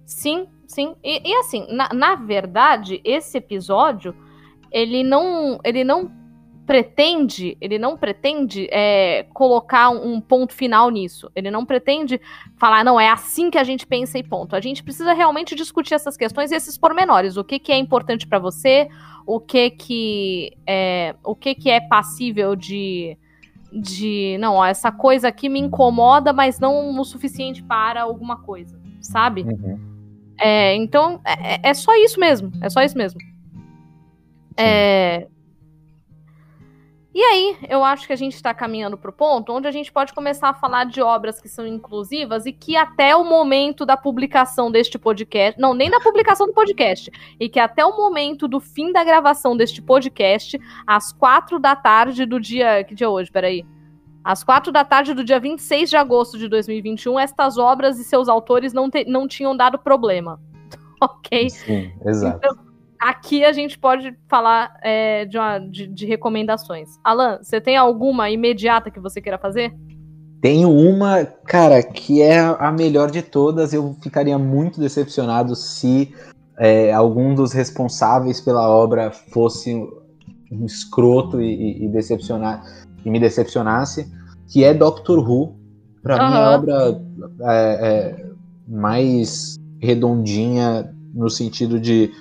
sim 0.05 0.47
sim 0.67 0.95
e, 1.03 1.29
e 1.29 1.35
assim 1.35 1.67
na, 1.69 1.89
na 1.93 2.15
verdade 2.15 2.99
esse 3.03 3.37
episódio 3.37 4.15
ele 4.71 5.03
não 5.03 5.59
ele 5.63 5.83
não 5.83 6.11
pretende, 6.65 7.55
ele 7.61 7.77
não 7.77 7.95
pretende 7.95 8.67
é, 8.71 9.27
colocar 9.33 9.89
um 9.89 10.19
ponto 10.19 10.53
final 10.53 10.89
nisso. 10.89 11.29
Ele 11.35 11.51
não 11.51 11.65
pretende 11.65 12.19
falar, 12.57 12.83
não, 12.83 12.99
é 12.99 13.09
assim 13.09 13.51
que 13.51 13.57
a 13.57 13.63
gente 13.63 13.85
pensa 13.85 14.17
e 14.17 14.23
ponto. 14.23 14.55
A 14.55 14.59
gente 14.59 14.83
precisa 14.83 15.13
realmente 15.13 15.55
discutir 15.55 15.93
essas 15.93 16.17
questões 16.17 16.51
e 16.51 16.55
esses 16.55 16.77
pormenores. 16.77 17.37
O 17.37 17.43
que, 17.43 17.59
que 17.59 17.71
é 17.71 17.77
importante 17.77 18.27
para 18.27 18.39
você, 18.39 18.87
o 19.25 19.39
que 19.39 19.69
que 19.69 20.57
é, 20.67 21.15
o 21.23 21.35
que 21.35 21.53
que 21.53 21.69
é 21.69 21.79
passível 21.79 22.55
de 22.55 23.17
de 23.71 24.37
não, 24.39 24.55
ó, 24.55 24.65
essa 24.65 24.91
coisa 24.91 25.27
aqui 25.27 25.49
me 25.49 25.59
incomoda, 25.59 26.31
mas 26.31 26.59
não 26.59 26.99
o 26.99 27.03
suficiente 27.03 27.63
para 27.63 28.01
alguma 28.01 28.37
coisa, 28.37 28.79
sabe? 29.01 29.43
Uhum. 29.43 29.79
É, 30.39 30.75
então 30.75 31.19
é, 31.25 31.69
é, 31.69 31.73
só 31.73 31.95
isso 31.95 32.19
mesmo, 32.19 32.51
é 32.61 32.69
só 32.69 32.81
isso 32.81 32.97
mesmo. 32.97 33.19
É, 34.57 35.27
e 37.15 37.23
aí, 37.23 37.57
eu 37.69 37.81
acho 37.81 38.05
que 38.05 38.11
a 38.11 38.15
gente 38.17 38.35
está 38.35 38.53
caminhando 38.53 38.97
para 38.97 39.09
o 39.09 39.13
ponto 39.13 39.53
onde 39.53 39.69
a 39.69 39.71
gente 39.71 39.89
pode 39.89 40.13
começar 40.13 40.49
a 40.49 40.53
falar 40.53 40.83
de 40.83 41.01
obras 41.01 41.39
que 41.39 41.47
são 41.47 41.65
inclusivas 41.65 42.45
e 42.45 42.51
que 42.51 42.75
até 42.75 43.15
o 43.15 43.23
momento 43.23 43.85
da 43.85 43.95
publicação 43.95 44.69
deste 44.69 44.99
podcast, 44.99 45.57
não, 45.57 45.73
nem 45.73 45.89
da 45.89 46.01
publicação 46.01 46.45
do 46.45 46.51
podcast, 46.51 47.09
e 47.39 47.47
que 47.47 47.57
até 47.57 47.85
o 47.85 47.95
momento 47.95 48.49
do 48.49 48.59
fim 48.59 48.91
da 48.91 49.01
gravação 49.01 49.55
deste 49.55 49.81
podcast, 49.81 50.59
às 50.85 51.13
quatro 51.13 51.57
da 51.57 51.73
tarde 51.73 52.25
do 52.25 52.37
dia. 52.37 52.83
Que 52.83 52.93
dia 52.93 53.07
é 53.07 53.09
hoje? 53.09 53.31
Peraí. 53.31 53.65
Às 54.21 54.43
quatro 54.43 54.69
da 54.69 54.83
tarde 54.83 55.13
do 55.13 55.23
dia 55.23 55.39
26 55.39 55.89
de 55.89 55.95
agosto 55.95 56.37
de 56.37 56.49
2021, 56.49 57.17
estas 57.17 57.57
obras 57.57 57.97
e 57.97 58.03
seus 58.03 58.27
autores 58.27 58.73
não, 58.73 58.89
te, 58.89 59.05
não 59.05 59.25
tinham 59.25 59.55
dado 59.55 59.79
problema. 59.79 60.37
ok? 60.99 61.49
Sim, 61.49 61.93
exato. 62.05 62.39
Então, 62.43 62.64
aqui 62.99 63.43
a 63.43 63.51
gente 63.51 63.77
pode 63.77 64.15
falar 64.27 64.77
é, 64.81 65.25
de, 65.25 65.37
uma, 65.37 65.59
de, 65.59 65.87
de, 65.87 66.05
recomendações. 66.05 66.89
Alan, 67.03 67.39
você 67.41 67.59
tem 67.59 67.77
alguma 67.77 68.29
imediata 68.29 68.91
que 68.91 68.99
você 68.99 69.21
queira 69.21 69.37
fazer? 69.37 69.73
Tenho 70.41 70.69
uma, 70.69 71.25
cara, 71.25 71.81
que 71.81 72.21
é 72.21 72.39
a 72.39 72.71
melhor 72.71 73.09
de 73.09 73.21
todas. 73.21 73.73
Eu 73.73 73.95
ficaria 74.01 74.37
muito 74.37 74.79
decepcionado 74.79 75.55
se 75.55 76.13
é, 76.57 76.93
algum 76.93 77.33
dos 77.33 77.51
responsáveis 77.51 78.39
pela 78.39 78.69
obra 78.69 79.11
fosse 79.11 79.73
um 80.51 80.65
escroto 80.65 81.41
e, 81.41 81.83
e, 81.83 81.87
decepcionar, 81.87 82.63
e 83.03 83.09
me 83.09 83.19
decepcionasse, 83.19 84.11
que 84.47 84.63
é 84.63 84.73
Doctor 84.73 85.19
Who. 85.19 85.55
Para 86.01 86.23
uhum. 86.23 86.29
mim, 86.29 86.37
a 86.37 86.51
obra 86.51 87.01
é, 87.41 87.87
é, 87.87 88.25
mais 88.67 89.55
redondinha 89.81 90.93
no 91.13 91.29
sentido 91.29 91.79
de 91.79 92.11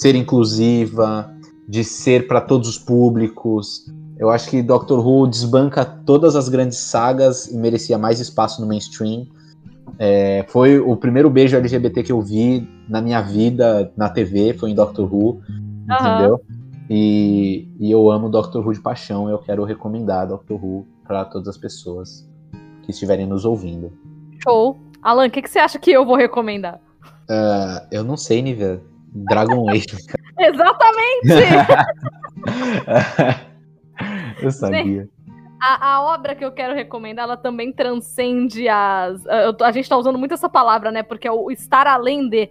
ser 0.00 0.14
inclusiva, 0.14 1.30
de 1.68 1.84
ser 1.84 2.26
para 2.26 2.40
todos 2.40 2.70
os 2.70 2.78
públicos. 2.78 3.84
Eu 4.18 4.30
acho 4.30 4.48
que 4.48 4.62
Doctor 4.62 5.06
Who 5.06 5.26
desbanca 5.26 5.84
todas 5.84 6.34
as 6.34 6.48
grandes 6.48 6.78
sagas 6.78 7.48
e 7.48 7.56
merecia 7.56 7.98
mais 7.98 8.18
espaço 8.18 8.62
no 8.62 8.66
mainstream. 8.66 9.26
É, 9.98 10.46
foi 10.48 10.78
o 10.78 10.96
primeiro 10.96 11.28
beijo 11.28 11.54
LGBT 11.54 12.02
que 12.02 12.12
eu 12.12 12.22
vi 12.22 12.66
na 12.88 13.02
minha 13.02 13.20
vida 13.20 13.92
na 13.94 14.08
TV, 14.08 14.54
foi 14.54 14.70
em 14.70 14.74
Doctor 14.74 15.04
Who, 15.12 15.32
uhum. 15.32 15.84
entendeu? 15.90 16.40
E, 16.88 17.68
e, 17.78 17.90
eu 17.90 18.10
amo 18.10 18.30
Doctor 18.30 18.66
Who 18.66 18.72
de 18.72 18.80
paixão, 18.80 19.28
eu 19.28 19.38
quero 19.38 19.64
recomendar 19.64 20.26
Doctor 20.26 20.64
Who 20.64 20.86
para 21.06 21.26
todas 21.26 21.46
as 21.46 21.58
pessoas 21.58 22.26
que 22.84 22.90
estiverem 22.90 23.26
nos 23.26 23.44
ouvindo. 23.44 23.92
Show! 24.42 24.78
Alan, 25.02 25.26
o 25.26 25.30
que, 25.30 25.42
que, 25.42 25.50
você 25.50 25.58
acha 25.58 25.78
que 25.78 25.92
eu 25.92 26.06
vou 26.06 26.16
recomendar? 26.16 26.80
Uh, 27.28 27.86
eu 27.92 28.02
não 28.02 28.16
sei, 28.16 28.40
Nivea. 28.40 28.80
Dragon 29.12 29.68
Age. 29.70 29.86
Exatamente! 30.38 31.28
eu 34.42 34.50
sabia. 34.50 35.08
A, 35.60 35.94
a, 35.94 36.02
obra 36.02 36.34
que 36.34 36.44
eu 36.44 36.52
quero 36.52 36.74
recomendar, 36.74 37.24
ela 37.24 37.36
também 37.36 37.72
transcende 37.72 38.66
as. 38.68 39.26
A, 39.26 39.54
a 39.66 39.72
gente 39.72 39.88
tá 39.88 39.96
usando 39.96 40.18
muito 40.18 40.32
essa 40.32 40.48
palavra, 40.48 40.90
né? 40.90 41.02
Porque 41.02 41.28
é 41.28 41.32
o 41.32 41.50
estar 41.50 41.86
além 41.86 42.28
de. 42.28 42.50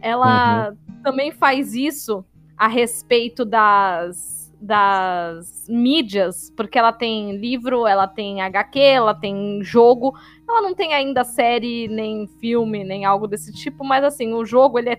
ela 0.00 0.70
uhum. 0.70 1.02
também 1.02 1.30
faz 1.30 1.74
isso 1.74 2.24
a 2.56 2.66
respeito 2.66 3.44
das, 3.44 4.52
das 4.60 5.66
mídias, 5.68 6.50
porque 6.56 6.78
ela 6.78 6.92
tem 6.92 7.36
livro, 7.36 7.86
ela 7.86 8.08
tem 8.08 8.40
HQ, 8.40 8.78
ela 8.80 9.14
tem 9.14 9.60
jogo. 9.62 10.14
Ela 10.48 10.62
não 10.62 10.74
tem 10.74 10.94
ainda 10.94 11.24
série, 11.24 11.86
nem 11.88 12.26
filme, 12.40 12.82
nem 12.82 13.04
algo 13.04 13.26
desse 13.28 13.52
tipo, 13.52 13.84
mas 13.84 14.02
assim, 14.02 14.32
o 14.32 14.44
jogo 14.46 14.78
ele 14.78 14.88
é 14.90 14.96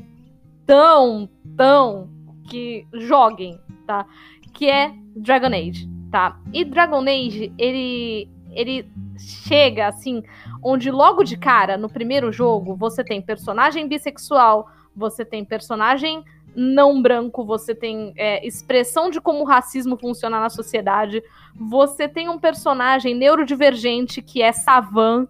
tão, 0.70 1.28
tão 1.58 2.08
que 2.48 2.86
joguem, 2.94 3.60
tá? 3.88 4.06
Que 4.54 4.70
é 4.70 4.94
Dragon 5.16 5.48
Age, 5.48 5.90
tá? 6.12 6.40
E 6.54 6.64
Dragon 6.64 7.02
Age, 7.02 7.52
ele 7.58 8.30
ele 8.52 8.88
chega 9.18 9.88
assim, 9.88 10.22
onde 10.64 10.92
logo 10.92 11.24
de 11.24 11.38
cara, 11.38 11.76
no 11.76 11.90
primeiro 11.90 12.32
jogo, 12.32 12.76
você 12.76 13.04
tem 13.04 13.20
personagem 13.20 13.88
bissexual, 13.88 14.70
você 14.96 15.26
tem 15.26 15.44
personagem 15.44 16.24
não 16.56 17.02
branco, 17.02 17.44
você 17.44 17.74
tem 17.74 18.14
é, 18.16 18.46
expressão 18.46 19.10
de 19.10 19.20
como 19.20 19.42
o 19.42 19.46
racismo 19.46 19.98
funciona 19.98 20.40
na 20.40 20.50
sociedade, 20.50 21.24
você 21.56 22.08
tem 22.08 22.30
um 22.30 22.40
personagem 22.40 23.16
neurodivergente 23.16 24.22
que 24.22 24.42
é 24.42 24.52
Savan, 24.52 25.28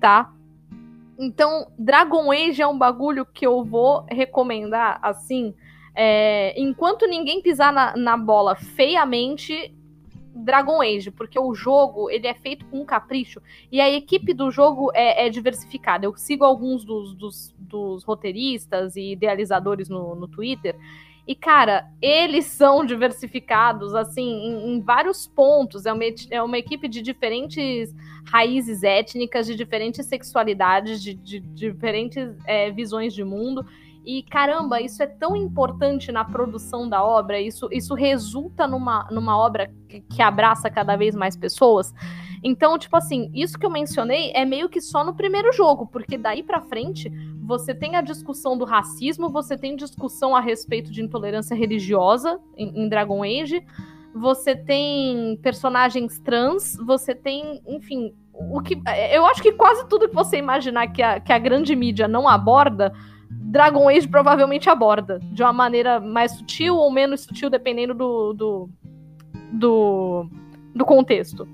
tá? 0.00 0.32
Então, 1.18 1.66
Dragon 1.76 2.30
Age 2.30 2.62
é 2.62 2.66
um 2.66 2.78
bagulho 2.78 3.26
que 3.26 3.44
eu 3.46 3.64
vou 3.64 4.06
recomendar 4.08 5.00
assim. 5.02 5.52
É, 5.94 6.54
enquanto 6.56 7.08
ninguém 7.08 7.42
pisar 7.42 7.72
na, 7.72 7.96
na 7.96 8.16
bola 8.16 8.54
feiamente, 8.54 9.74
Dragon 10.44 10.80
Age, 10.80 11.10
porque 11.10 11.38
o 11.38 11.52
jogo 11.54 12.08
ele 12.08 12.26
é 12.26 12.34
feito 12.34 12.64
com 12.66 12.80
um 12.80 12.84
capricho 12.84 13.42
e 13.72 13.80
a 13.80 13.90
equipe 13.90 14.32
do 14.32 14.50
jogo 14.50 14.90
é, 14.94 15.26
é 15.26 15.28
diversificada. 15.28 16.06
Eu 16.06 16.16
sigo 16.16 16.44
alguns 16.44 16.84
dos, 16.84 17.14
dos, 17.14 17.54
dos 17.58 18.04
roteiristas 18.04 18.94
e 18.94 19.12
idealizadores 19.12 19.88
no, 19.88 20.14
no, 20.14 20.28
Twitter. 20.28 20.76
E, 21.28 21.34
cara, 21.34 21.86
eles 22.00 22.46
são 22.46 22.86
diversificados, 22.86 23.94
assim, 23.94 24.22
em, 24.22 24.72
em 24.72 24.80
vários 24.80 25.26
pontos. 25.26 25.84
É 25.84 25.92
uma, 25.92 26.04
é 26.30 26.42
uma 26.42 26.56
equipe 26.56 26.88
de 26.88 27.02
diferentes 27.02 27.94
raízes 28.26 28.82
étnicas, 28.82 29.46
de 29.46 29.54
diferentes 29.54 30.06
sexualidades, 30.06 31.02
de, 31.02 31.12
de, 31.12 31.38
de 31.40 31.70
diferentes 31.70 32.34
é, 32.46 32.70
visões 32.70 33.12
de 33.12 33.22
mundo. 33.24 33.62
E 34.06 34.22
caramba, 34.22 34.80
isso 34.80 35.02
é 35.02 35.06
tão 35.06 35.36
importante 35.36 36.10
na 36.10 36.24
produção 36.24 36.88
da 36.88 37.04
obra, 37.04 37.38
isso, 37.38 37.68
isso 37.70 37.92
resulta 37.92 38.66
numa, 38.66 39.06
numa 39.10 39.36
obra 39.36 39.70
que, 39.86 40.00
que 40.00 40.22
abraça 40.22 40.70
cada 40.70 40.96
vez 40.96 41.14
mais 41.14 41.36
pessoas. 41.36 41.92
Então, 42.42 42.78
tipo 42.78 42.96
assim, 42.96 43.30
isso 43.34 43.58
que 43.58 43.66
eu 43.66 43.70
mencionei 43.70 44.32
é 44.34 44.46
meio 44.46 44.68
que 44.70 44.80
só 44.80 45.04
no 45.04 45.14
primeiro 45.14 45.52
jogo, 45.52 45.86
porque 45.86 46.16
daí 46.16 46.42
para 46.42 46.62
frente 46.62 47.12
você 47.48 47.74
tem 47.74 47.96
a 47.96 48.02
discussão 48.02 48.58
do 48.58 48.66
racismo, 48.66 49.30
você 49.30 49.56
tem 49.56 49.74
discussão 49.74 50.36
a 50.36 50.40
respeito 50.40 50.92
de 50.92 51.00
intolerância 51.00 51.56
religiosa 51.56 52.38
em, 52.54 52.84
em 52.84 52.88
Dragon 52.90 53.24
Age, 53.24 53.64
você 54.14 54.54
tem 54.54 55.38
personagens 55.42 56.18
trans, 56.18 56.76
você 56.76 57.14
tem, 57.14 57.62
enfim, 57.66 58.12
o 58.34 58.60
que 58.60 58.78
eu 59.14 59.24
acho 59.24 59.40
que 59.40 59.52
quase 59.52 59.88
tudo 59.88 60.10
que 60.10 60.14
você 60.14 60.36
imaginar 60.36 60.88
que 60.88 61.02
a, 61.02 61.18
que 61.20 61.32
a 61.32 61.38
grande 61.38 61.74
mídia 61.74 62.06
não 62.06 62.28
aborda 62.28 62.92
Dragon 63.30 63.88
Age 63.88 64.06
provavelmente 64.06 64.68
aborda 64.68 65.18
de 65.18 65.42
uma 65.42 65.52
maneira 65.52 65.98
mais 65.98 66.32
sutil 66.32 66.76
ou 66.76 66.90
menos 66.90 67.22
sutil, 67.22 67.48
dependendo 67.48 67.94
do, 67.94 68.34
do, 68.34 68.70
do, 69.52 70.26
do 70.74 70.84
contexto. 70.84 71.48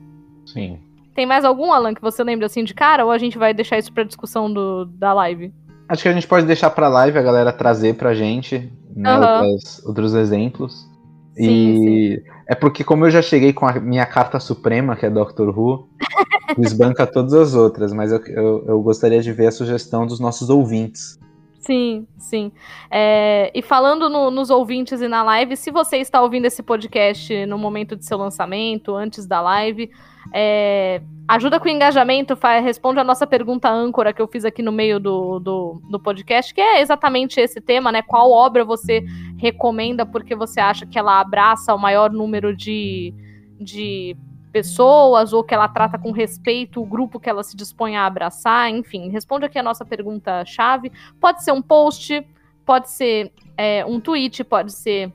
Sim. 0.44 0.80
Tem 1.14 1.24
mais 1.24 1.44
algum, 1.44 1.72
Alan, 1.72 1.94
que 1.94 2.02
você 2.02 2.24
lembra 2.24 2.46
assim 2.46 2.64
de 2.64 2.74
cara? 2.74 3.04
Ou 3.04 3.12
a 3.12 3.18
gente 3.18 3.38
vai 3.38 3.54
deixar 3.54 3.78
isso 3.78 3.92
pra 3.92 4.02
discussão 4.02 4.52
do, 4.52 4.86
da 4.86 5.12
live? 5.12 5.54
Acho 5.88 6.02
que 6.02 6.08
a 6.08 6.12
gente 6.12 6.26
pode 6.26 6.46
deixar 6.46 6.70
pra 6.70 6.88
live 6.88 7.18
a 7.18 7.22
galera 7.22 7.52
trazer 7.52 7.94
pra 7.94 8.14
gente 8.14 8.72
né, 8.94 9.18
uhum. 9.18 9.48
outros, 9.50 9.84
outros 9.84 10.14
exemplos. 10.14 10.88
Sim, 11.34 11.44
e 11.44 12.16
sim. 12.16 12.30
é 12.46 12.54
porque, 12.54 12.84
como 12.84 13.04
eu 13.06 13.10
já 13.10 13.20
cheguei 13.20 13.52
com 13.52 13.66
a 13.66 13.72
minha 13.80 14.06
carta 14.06 14.38
suprema, 14.38 14.96
que 14.96 15.04
é 15.04 15.10
Doctor 15.10 15.56
Who, 15.56 15.88
desbanca 16.56 17.06
todas 17.06 17.34
as 17.34 17.54
outras, 17.54 17.92
mas 17.92 18.12
eu, 18.12 18.24
eu, 18.26 18.64
eu 18.66 18.82
gostaria 18.82 19.20
de 19.20 19.32
ver 19.32 19.48
a 19.48 19.52
sugestão 19.52 20.06
dos 20.06 20.20
nossos 20.20 20.48
ouvintes. 20.48 21.18
Sim, 21.58 22.06
sim. 22.18 22.52
É, 22.90 23.50
e 23.54 23.62
falando 23.62 24.08
no, 24.10 24.30
nos 24.30 24.50
ouvintes 24.50 25.00
e 25.00 25.08
na 25.08 25.22
live, 25.22 25.56
se 25.56 25.70
você 25.70 25.96
está 25.96 26.20
ouvindo 26.20 26.44
esse 26.44 26.62
podcast 26.62 27.46
no 27.46 27.58
momento 27.58 27.96
de 27.96 28.04
seu 28.04 28.18
lançamento, 28.18 28.94
antes 28.94 29.26
da 29.26 29.40
live, 29.40 29.90
é, 30.32 31.02
ajuda 31.26 31.58
com 31.58 31.66
o 31.66 31.70
engajamento, 31.70 32.36
faz, 32.36 32.64
responde 32.64 33.00
a 33.00 33.04
nossa 33.04 33.26
pergunta 33.26 33.68
âncora 33.68 34.12
que 34.12 34.20
eu 34.20 34.28
fiz 34.28 34.44
aqui 34.44 34.62
no 34.62 34.72
meio 34.72 35.00
do, 35.00 35.38
do, 35.38 35.82
do, 35.90 36.00
podcast, 36.00 36.52
que 36.54 36.60
é 36.60 36.80
exatamente 36.80 37.40
esse 37.40 37.60
tema, 37.60 37.90
né? 37.90 38.02
Qual 38.02 38.30
obra 38.30 38.64
você 38.64 39.04
recomenda 39.38 40.04
porque 40.04 40.34
você 40.34 40.60
acha 40.60 40.86
que 40.86 40.98
ela 40.98 41.20
abraça 41.20 41.74
o 41.74 41.78
maior 41.78 42.10
número 42.10 42.54
de, 42.54 43.14
de 43.58 44.16
pessoas 44.52 45.32
ou 45.32 45.42
que 45.42 45.52
ela 45.52 45.66
trata 45.66 45.98
com 45.98 46.12
respeito 46.12 46.80
o 46.80 46.86
grupo 46.86 47.18
que 47.18 47.28
ela 47.28 47.42
se 47.42 47.56
dispõe 47.56 47.96
a 47.96 48.06
abraçar, 48.06 48.70
enfim, 48.70 49.08
responde 49.08 49.44
aqui 49.44 49.58
a 49.58 49.62
nossa 49.62 49.84
pergunta 49.84 50.44
chave. 50.44 50.92
Pode 51.20 51.42
ser 51.42 51.52
um 51.52 51.60
post, 51.60 52.24
pode 52.64 52.90
ser 52.90 53.32
é, 53.56 53.84
um 53.84 53.98
tweet, 53.98 54.44
pode 54.44 54.72
ser 54.72 55.12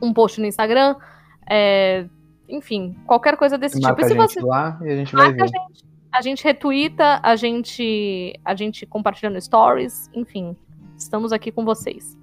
um 0.00 0.12
post 0.12 0.40
no 0.40 0.46
Instagram, 0.46 0.96
é, 1.48 2.06
enfim, 2.48 2.96
qualquer 3.06 3.36
coisa 3.36 3.56
desse 3.56 3.80
Mata 3.80 3.94
tipo. 3.94 4.06
E 4.06 4.08
se 4.08 4.14
você 4.14 4.40
lá 4.40 4.78
e 4.82 4.88
a 4.88 4.96
gente 4.96 5.14
vai 5.14 5.32
ver. 5.32 5.42
A 5.42 5.46
gente, 5.46 5.84
a 6.12 6.22
gente 6.22 6.44
retuita, 6.44 7.20
a 7.22 7.36
gente, 7.36 8.38
a 8.44 8.54
gente 8.54 8.86
compartilha 8.86 9.30
no 9.30 9.40
stories, 9.40 10.08
enfim, 10.14 10.56
estamos 10.96 11.32
aqui 11.32 11.50
com 11.50 11.64
vocês. 11.64 12.16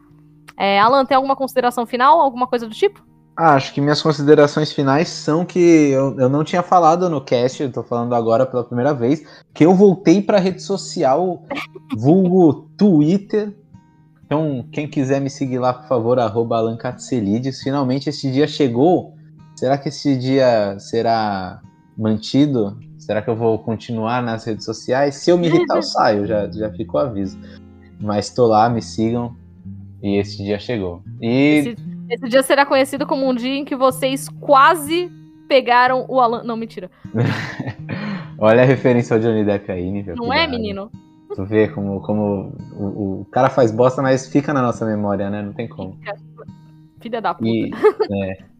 É, 0.57 0.79
Alan, 0.79 1.05
tem 1.05 1.15
alguma 1.15 1.35
consideração 1.35 1.85
final, 1.85 2.19
alguma 2.19 2.47
coisa 2.47 2.67
do 2.67 2.73
tipo? 2.73 3.03
Ah, 3.35 3.55
acho 3.55 3.73
que 3.73 3.81
minhas 3.81 4.01
considerações 4.01 4.71
finais 4.71 5.07
são 5.07 5.45
que 5.45 5.59
eu, 5.59 6.19
eu 6.19 6.29
não 6.29 6.43
tinha 6.43 6.61
falado 6.61 7.09
no 7.09 7.21
cast, 7.21 7.63
eu 7.63 7.71
tô 7.71 7.81
falando 7.81 8.13
agora 8.13 8.45
pela 8.45 8.63
primeira 8.63 8.93
vez, 8.93 9.25
que 9.53 9.65
eu 9.65 9.73
voltei 9.73 10.21
pra 10.21 10.37
rede 10.37 10.61
social, 10.61 11.43
vulgo 11.97 12.69
Twitter. 12.77 13.55
Então, 14.25 14.65
quem 14.71 14.87
quiser 14.87 15.19
me 15.19 15.29
seguir 15.29 15.59
lá, 15.59 15.73
por 15.73 15.87
favor, 15.87 16.19
arroba 16.19 16.57
Alan 16.57 16.77
Finalmente 17.63 18.09
esse 18.09 18.31
dia 18.31 18.47
chegou. 18.47 19.15
Será 19.61 19.77
que 19.77 19.89
esse 19.89 20.17
dia 20.17 20.75
será 20.79 21.61
mantido? 21.95 22.79
Será 22.97 23.21
que 23.21 23.29
eu 23.29 23.35
vou 23.35 23.59
continuar 23.59 24.23
nas 24.23 24.43
redes 24.43 24.65
sociais? 24.65 25.17
Se 25.17 25.29
eu 25.29 25.37
me 25.37 25.45
irritar, 25.45 25.75
eu 25.75 25.83
saio, 25.83 26.25
já, 26.25 26.49
já 26.49 26.71
fico 26.71 26.97
o 26.97 26.99
aviso. 26.99 27.39
Mas 27.99 28.31
tô 28.31 28.47
lá, 28.47 28.67
me 28.67 28.81
sigam. 28.81 29.35
E 30.01 30.17
esse 30.17 30.37
dia 30.43 30.57
chegou. 30.57 31.03
E. 31.21 31.59
Esse 31.59 31.75
esse 32.09 32.27
dia 32.27 32.41
será 32.41 32.65
conhecido 32.65 33.05
como 33.05 33.29
um 33.29 33.35
dia 33.35 33.53
em 33.53 33.63
que 33.63 33.75
vocês 33.75 34.27
quase 34.39 35.11
pegaram 35.47 36.07
o 36.09 36.19
Alan. 36.19 36.41
Não, 36.41 36.57
mentira. 36.57 36.89
Olha 38.39 38.63
a 38.63 38.65
referência 38.65 39.15
ao 39.15 39.21
Johnny 39.21 39.45
Depp 39.45 39.71
aí, 39.71 39.91
nível. 39.91 40.15
Não 40.15 40.33
é, 40.33 40.47
menino? 40.47 40.89
Tu 41.35 41.45
vê 41.45 41.67
como, 41.67 42.01
como 42.01 42.51
o, 42.73 43.21
o, 43.21 43.25
cara 43.25 43.47
faz 43.47 43.69
bosta, 43.71 44.01
mas 44.01 44.27
fica 44.27 44.55
na 44.55 44.61
nossa 44.63 44.87
memória, 44.87 45.29
né? 45.29 45.43
Não 45.43 45.53
tem 45.53 45.67
como. 45.67 45.99
Filha 46.99 47.21
da 47.21 47.35
puta. 47.35 47.47
E, 47.47 47.71
é, 48.11 48.50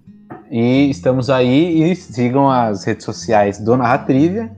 e 0.52 0.90
estamos 0.90 1.30
aí 1.30 1.92
e 1.92 1.96
sigam 1.96 2.50
as 2.50 2.84
redes 2.84 3.06
sociais 3.06 3.58
do 3.58 3.76
Narratrivia 3.78 4.52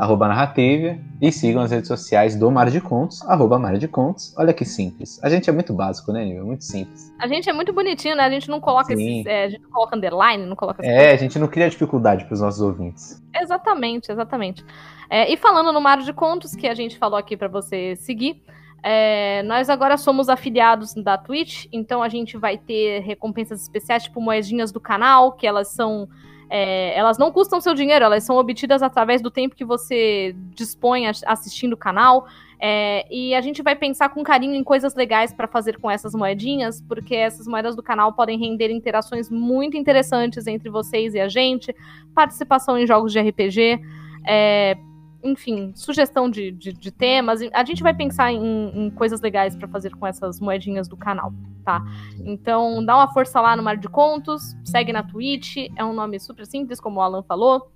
arroba 0.00 0.26
narrativa, 0.26 0.96
e 1.20 1.30
sigam 1.30 1.60
as 1.60 1.70
redes 1.70 1.86
sociais 1.86 2.34
do 2.34 2.50
Mar 2.50 2.70
de 2.70 2.80
Contos, 2.80 3.20
arroba 3.28 3.58
Mar 3.58 3.76
de 3.76 3.86
Contos. 3.86 4.34
Olha 4.38 4.54
que 4.54 4.64
simples. 4.64 5.22
A 5.22 5.28
gente 5.28 5.50
é 5.50 5.52
muito 5.52 5.74
básico, 5.74 6.10
né, 6.10 6.24
Nível? 6.24 6.46
Muito 6.46 6.64
simples. 6.64 7.12
A 7.18 7.26
gente 7.26 7.50
é 7.50 7.52
muito 7.52 7.70
bonitinho, 7.70 8.16
né? 8.16 8.24
A 8.24 8.30
gente 8.30 8.48
não 8.48 8.60
coloca 8.60 8.94
esses, 8.94 9.26
é, 9.26 9.44
a 9.44 9.50
gente 9.50 9.60
não 9.60 9.70
coloca 9.70 9.94
underline, 9.94 10.46
não 10.46 10.56
coloca 10.56 10.82
É, 10.82 11.12
a 11.12 11.16
gente 11.18 11.38
não 11.38 11.46
cria 11.46 11.68
dificuldade 11.68 12.24
para 12.24 12.32
os 12.32 12.40
nossos 12.40 12.62
ouvintes. 12.62 13.22
Exatamente, 13.38 14.10
exatamente. 14.10 14.64
É, 15.10 15.30
e 15.30 15.36
falando 15.36 15.70
no 15.70 15.82
Mar 15.82 15.98
de 15.98 16.14
Contos, 16.14 16.56
que 16.56 16.66
a 16.66 16.74
gente 16.74 16.96
falou 16.96 17.18
aqui 17.18 17.36
para 17.36 17.48
você 17.48 17.94
seguir, 17.96 18.42
é, 18.82 19.42
nós 19.42 19.68
agora 19.68 19.96
somos 19.96 20.28
afiliados 20.28 20.94
da 20.94 21.18
Twitch, 21.18 21.66
então 21.72 22.02
a 22.02 22.08
gente 22.08 22.36
vai 22.36 22.56
ter 22.56 23.00
recompensas 23.00 23.62
especiais, 23.62 24.04
tipo 24.04 24.20
moedinhas 24.20 24.72
do 24.72 24.80
canal, 24.80 25.32
que 25.32 25.46
elas 25.46 25.68
são 25.68 26.08
é, 26.52 26.98
elas 26.98 27.16
não 27.16 27.30
custam 27.30 27.60
seu 27.60 27.74
dinheiro, 27.74 28.04
elas 28.04 28.24
são 28.24 28.36
obtidas 28.36 28.82
através 28.82 29.22
do 29.22 29.30
tempo 29.30 29.54
que 29.54 29.64
você 29.64 30.34
dispõe 30.52 31.06
assistindo 31.06 31.74
o 31.74 31.76
canal. 31.76 32.26
É, 32.58 33.06
e 33.08 33.34
a 33.36 33.40
gente 33.40 33.62
vai 33.62 33.76
pensar 33.76 34.08
com 34.08 34.22
carinho 34.24 34.54
em 34.54 34.64
coisas 34.64 34.94
legais 34.96 35.32
para 35.32 35.46
fazer 35.46 35.78
com 35.78 35.88
essas 35.88 36.12
moedinhas, 36.12 36.82
porque 36.82 37.14
essas 37.14 37.46
moedas 37.46 37.76
do 37.76 37.82
canal 37.82 38.12
podem 38.12 38.36
render 38.36 38.70
interações 38.70 39.30
muito 39.30 39.76
interessantes 39.76 40.46
entre 40.48 40.68
vocês 40.68 41.14
e 41.14 41.20
a 41.20 41.28
gente, 41.28 41.74
participação 42.14 42.76
em 42.76 42.86
jogos 42.86 43.12
de 43.12 43.20
RPG, 43.20 43.80
é, 44.26 44.76
enfim, 45.22 45.72
sugestão 45.74 46.30
de, 46.30 46.50
de, 46.50 46.72
de, 46.72 46.90
temas. 46.90 47.40
A 47.52 47.64
gente 47.64 47.82
vai 47.82 47.94
pensar 47.94 48.32
em, 48.32 48.86
em 48.86 48.90
coisas 48.90 49.20
legais 49.20 49.54
para 49.54 49.68
fazer 49.68 49.94
com 49.94 50.06
essas 50.06 50.40
moedinhas 50.40 50.88
do 50.88 50.96
canal, 50.96 51.32
tá? 51.64 51.82
Então, 52.24 52.84
dá 52.84 52.96
uma 52.96 53.12
força 53.12 53.40
lá 53.40 53.54
no 53.54 53.62
Mar 53.62 53.76
de 53.76 53.88
Contos, 53.88 54.56
segue 54.64 54.92
na 54.92 55.02
Twitch, 55.02 55.56
é 55.76 55.84
um 55.84 55.92
nome 55.92 56.18
super 56.18 56.46
simples, 56.46 56.80
como 56.80 57.00
o 57.00 57.02
Alan 57.02 57.22
falou. 57.22 57.70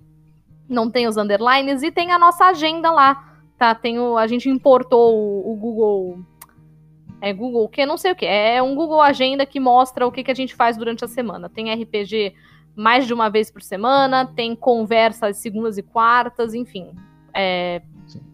Não 0.67 0.89
tem 0.89 1.07
os 1.07 1.17
underlines 1.17 1.83
e 1.83 1.91
tem 1.91 2.11
a 2.11 2.17
nossa 2.17 2.45
agenda 2.45 2.91
lá, 2.91 3.35
tá? 3.57 3.75
Tem 3.75 3.99
o, 3.99 4.17
a 4.17 4.25
gente 4.25 4.49
importou 4.49 5.15
o, 5.15 5.53
o 5.53 5.55
Google 5.55 6.19
É 7.21 7.31
Google 7.31 7.65
o 7.65 7.69
que? 7.69 7.85
Não 7.85 7.97
sei 7.97 8.11
o 8.11 8.15
que. 8.15 8.25
É 8.25 8.61
um 8.61 8.73
Google 8.75 9.01
Agenda 9.01 9.45
que 9.45 9.59
mostra 9.59 10.07
o 10.07 10.11
que, 10.11 10.23
que 10.23 10.31
a 10.31 10.35
gente 10.35 10.55
faz 10.55 10.77
durante 10.77 11.05
a 11.05 11.07
semana. 11.07 11.47
Tem 11.47 11.71
RPG 11.71 12.33
mais 12.75 13.05
de 13.05 13.13
uma 13.13 13.29
vez 13.29 13.49
por 13.51 13.61
semana, 13.61 14.25
tem 14.25 14.55
conversa 14.55 15.27
às 15.27 15.37
segundas 15.37 15.77
e 15.77 15.83
quartas, 15.83 16.53
enfim. 16.53 16.93
É, 17.35 17.81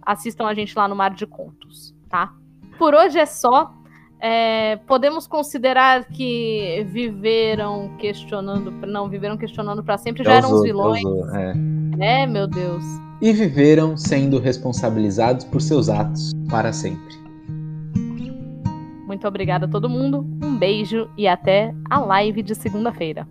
assistam 0.06 0.45
a 0.45 0.53
gente 0.53 0.78
lá 0.78 0.88
no 0.88 0.95
Mar 0.95 1.14
de 1.14 1.26
Contos, 1.26 1.95
tá? 2.10 2.34
Por 2.78 2.94
hoje 2.94 3.19
é 3.19 3.26
só. 3.26 3.73
É, 4.23 4.76
podemos 4.86 5.26
considerar 5.26 6.06
que 6.06 6.86
viveram 6.90 7.95
questionando, 7.98 8.69
não 8.86 9.10
viveram 9.10 9.36
questionando 9.36 9.84
para 9.84 9.98
sempre, 9.98 10.23
já 10.23 10.34
eram 10.34 10.53
os 10.53 10.61
vilões. 10.61 11.02
é. 11.99 12.22
é, 12.22 12.28
meu 12.28 12.48
Deus. 12.48 12.84
E 13.19 13.34
viveram 13.34 13.98
sendo 13.98 14.40
responsabilizados 14.40 15.44
por 15.45 15.60
seus 15.60 15.90
atos 15.90 16.32
para 16.49 16.72
sempre. 16.72 17.19
Muito 19.07 19.28
obrigada 19.28 19.65
a 19.65 19.69
todo 19.69 19.90
mundo, 19.90 20.26
um 20.41 20.56
beijo 20.56 21.10
e 21.18 21.28
até 21.28 21.73
a 21.90 21.99
live 21.99 22.41
de 22.44 22.56
segunda-feira. 22.56 23.28